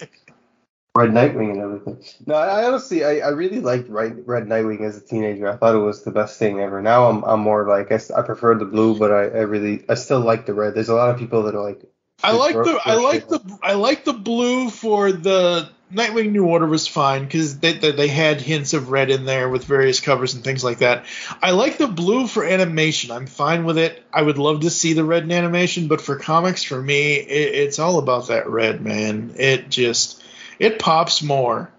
Red 0.96 1.10
Nightwing 1.10 1.50
and 1.50 1.60
everything. 1.60 2.02
No, 2.26 2.34
I, 2.34 2.62
I 2.62 2.64
honestly, 2.66 3.04
I, 3.04 3.18
I 3.18 3.28
really 3.28 3.60
liked 3.60 3.88
Red, 3.88 4.26
Red 4.26 4.46
Nightwing 4.46 4.80
as 4.80 4.96
a 4.96 5.00
teenager. 5.00 5.48
I 5.48 5.56
thought 5.56 5.74
it 5.74 5.78
was 5.78 6.02
the 6.02 6.10
best 6.10 6.38
thing 6.38 6.60
ever. 6.60 6.80
Now 6.80 7.08
I'm 7.08 7.22
I'm 7.24 7.40
more 7.40 7.66
like 7.66 7.92
I, 7.92 8.00
I 8.16 8.22
prefer 8.22 8.54
the 8.54 8.64
blue, 8.64 8.98
but 8.98 9.12
I, 9.12 9.24
I 9.24 9.42
really 9.42 9.84
I 9.88 9.94
still 9.94 10.20
like 10.20 10.46
the 10.46 10.54
red. 10.54 10.74
There's 10.74 10.88
a 10.88 10.94
lot 10.94 11.10
of 11.10 11.18
people 11.18 11.44
that 11.44 11.54
are 11.54 11.62
like. 11.62 11.82
I 12.24 12.32
like 12.32 12.54
the 12.54 12.80
I 12.82 12.94
like 12.94 13.28
the 13.28 13.58
I 13.62 13.74
like 13.74 14.04
the 14.04 14.14
blue 14.14 14.70
for 14.70 15.12
the 15.12 15.68
Nightwing 15.92 16.32
New 16.32 16.46
Order 16.46 16.66
was 16.66 16.88
fine 16.88 17.24
because 17.24 17.60
they, 17.60 17.74
they 17.74 17.92
they 17.92 18.08
had 18.08 18.40
hints 18.40 18.72
of 18.72 18.90
red 18.90 19.10
in 19.10 19.24
there 19.24 19.48
with 19.48 19.64
various 19.64 20.00
covers 20.00 20.34
and 20.34 20.42
things 20.42 20.64
like 20.64 20.78
that. 20.78 21.04
I 21.42 21.52
like 21.52 21.78
the 21.78 21.86
blue 21.86 22.26
for 22.26 22.44
animation. 22.44 23.12
I'm 23.12 23.26
fine 23.26 23.64
with 23.64 23.78
it. 23.78 24.02
I 24.12 24.22
would 24.22 24.38
love 24.38 24.60
to 24.60 24.70
see 24.70 24.94
the 24.94 25.04
red 25.04 25.22
in 25.22 25.30
animation, 25.30 25.86
but 25.86 26.00
for 26.00 26.16
comics, 26.16 26.64
for 26.64 26.80
me, 26.80 27.14
it, 27.14 27.54
it's 27.54 27.78
all 27.78 27.98
about 27.98 28.28
that 28.28 28.48
red, 28.48 28.80
man. 28.80 29.34
It 29.36 29.68
just 29.68 30.22
it 30.58 30.78
pops 30.78 31.22
more. 31.22 31.70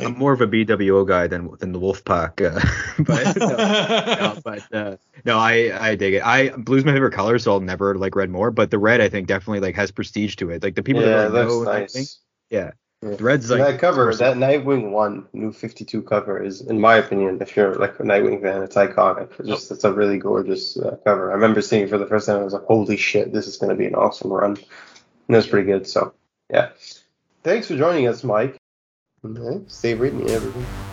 I'm 0.00 0.16
more 0.16 0.32
of 0.32 0.40
a 0.40 0.46
BWO 0.46 1.06
guy 1.06 1.26
than 1.26 1.50
than 1.58 1.72
the 1.72 1.78
Wolfpac, 1.78 2.40
uh, 2.40 2.58
but 3.02 3.36
no, 3.36 4.34
no, 4.34 4.40
but 4.42 4.74
uh, 4.74 4.96
no, 5.26 5.38
I 5.38 5.88
I 5.88 5.96
dig 5.96 6.14
it. 6.14 6.26
I 6.26 6.48
blue's 6.48 6.84
my 6.84 6.92
favorite 6.92 7.12
color, 7.12 7.38
so 7.38 7.52
I'll 7.52 7.60
never 7.60 7.94
like 7.96 8.16
red 8.16 8.30
more. 8.30 8.50
But 8.50 8.70
the 8.70 8.78
red, 8.78 9.02
I 9.02 9.10
think, 9.10 9.26
definitely 9.26 9.60
like 9.60 9.74
has 9.76 9.90
prestige 9.90 10.36
to 10.36 10.48
it. 10.50 10.62
Like 10.62 10.76
the 10.76 10.82
people 10.82 11.02
yeah, 11.02 11.08
that 11.08 11.26
it 11.26 11.32
really 11.32 11.44
looks 11.44 11.66
know, 11.66 11.72
I 11.72 11.80
nice. 11.80 11.92
think, 11.92 12.08
yeah, 12.48 12.70
Yeah. 13.02 13.16
the 13.16 13.24
red's 13.24 13.50
like 13.50 13.58
that 13.58 13.80
cover, 13.80 14.14
that 14.14 14.36
Nightwing 14.38 14.92
one, 14.92 15.26
new 15.34 15.52
52 15.52 16.00
cover 16.02 16.42
is, 16.42 16.62
in 16.62 16.80
my 16.80 16.96
opinion, 16.96 17.38
if 17.42 17.54
you're 17.54 17.74
like 17.74 18.00
a 18.00 18.02
Nightwing 18.02 18.40
fan, 18.40 18.62
it's 18.62 18.76
iconic. 18.76 19.28
It's 19.40 19.48
just, 19.48 19.70
it's 19.72 19.84
a 19.84 19.92
really 19.92 20.16
gorgeous 20.16 20.78
uh, 20.78 20.96
cover. 21.04 21.30
I 21.30 21.34
remember 21.34 21.60
seeing 21.60 21.82
it 21.82 21.90
for 21.90 21.98
the 21.98 22.06
first 22.06 22.26
time. 22.26 22.38
I 22.38 22.44
was 22.44 22.54
like, 22.54 22.64
holy 22.64 22.96
shit, 22.96 23.30
this 23.32 23.46
is 23.46 23.58
going 23.58 23.70
to 23.70 23.76
be 23.76 23.86
an 23.86 23.94
awesome 23.94 24.32
run. 24.32 24.52
And 24.52 24.60
it 25.28 25.36
was 25.36 25.46
pretty 25.46 25.66
good. 25.66 25.86
So, 25.86 26.14
yeah. 26.48 26.70
Thanks 27.42 27.66
for 27.66 27.76
joining 27.76 28.06
us, 28.06 28.22
Mike. 28.22 28.56
Okay, 29.24 29.64
stay 29.66 29.94
reading 29.94 30.30
everything. 30.30 30.91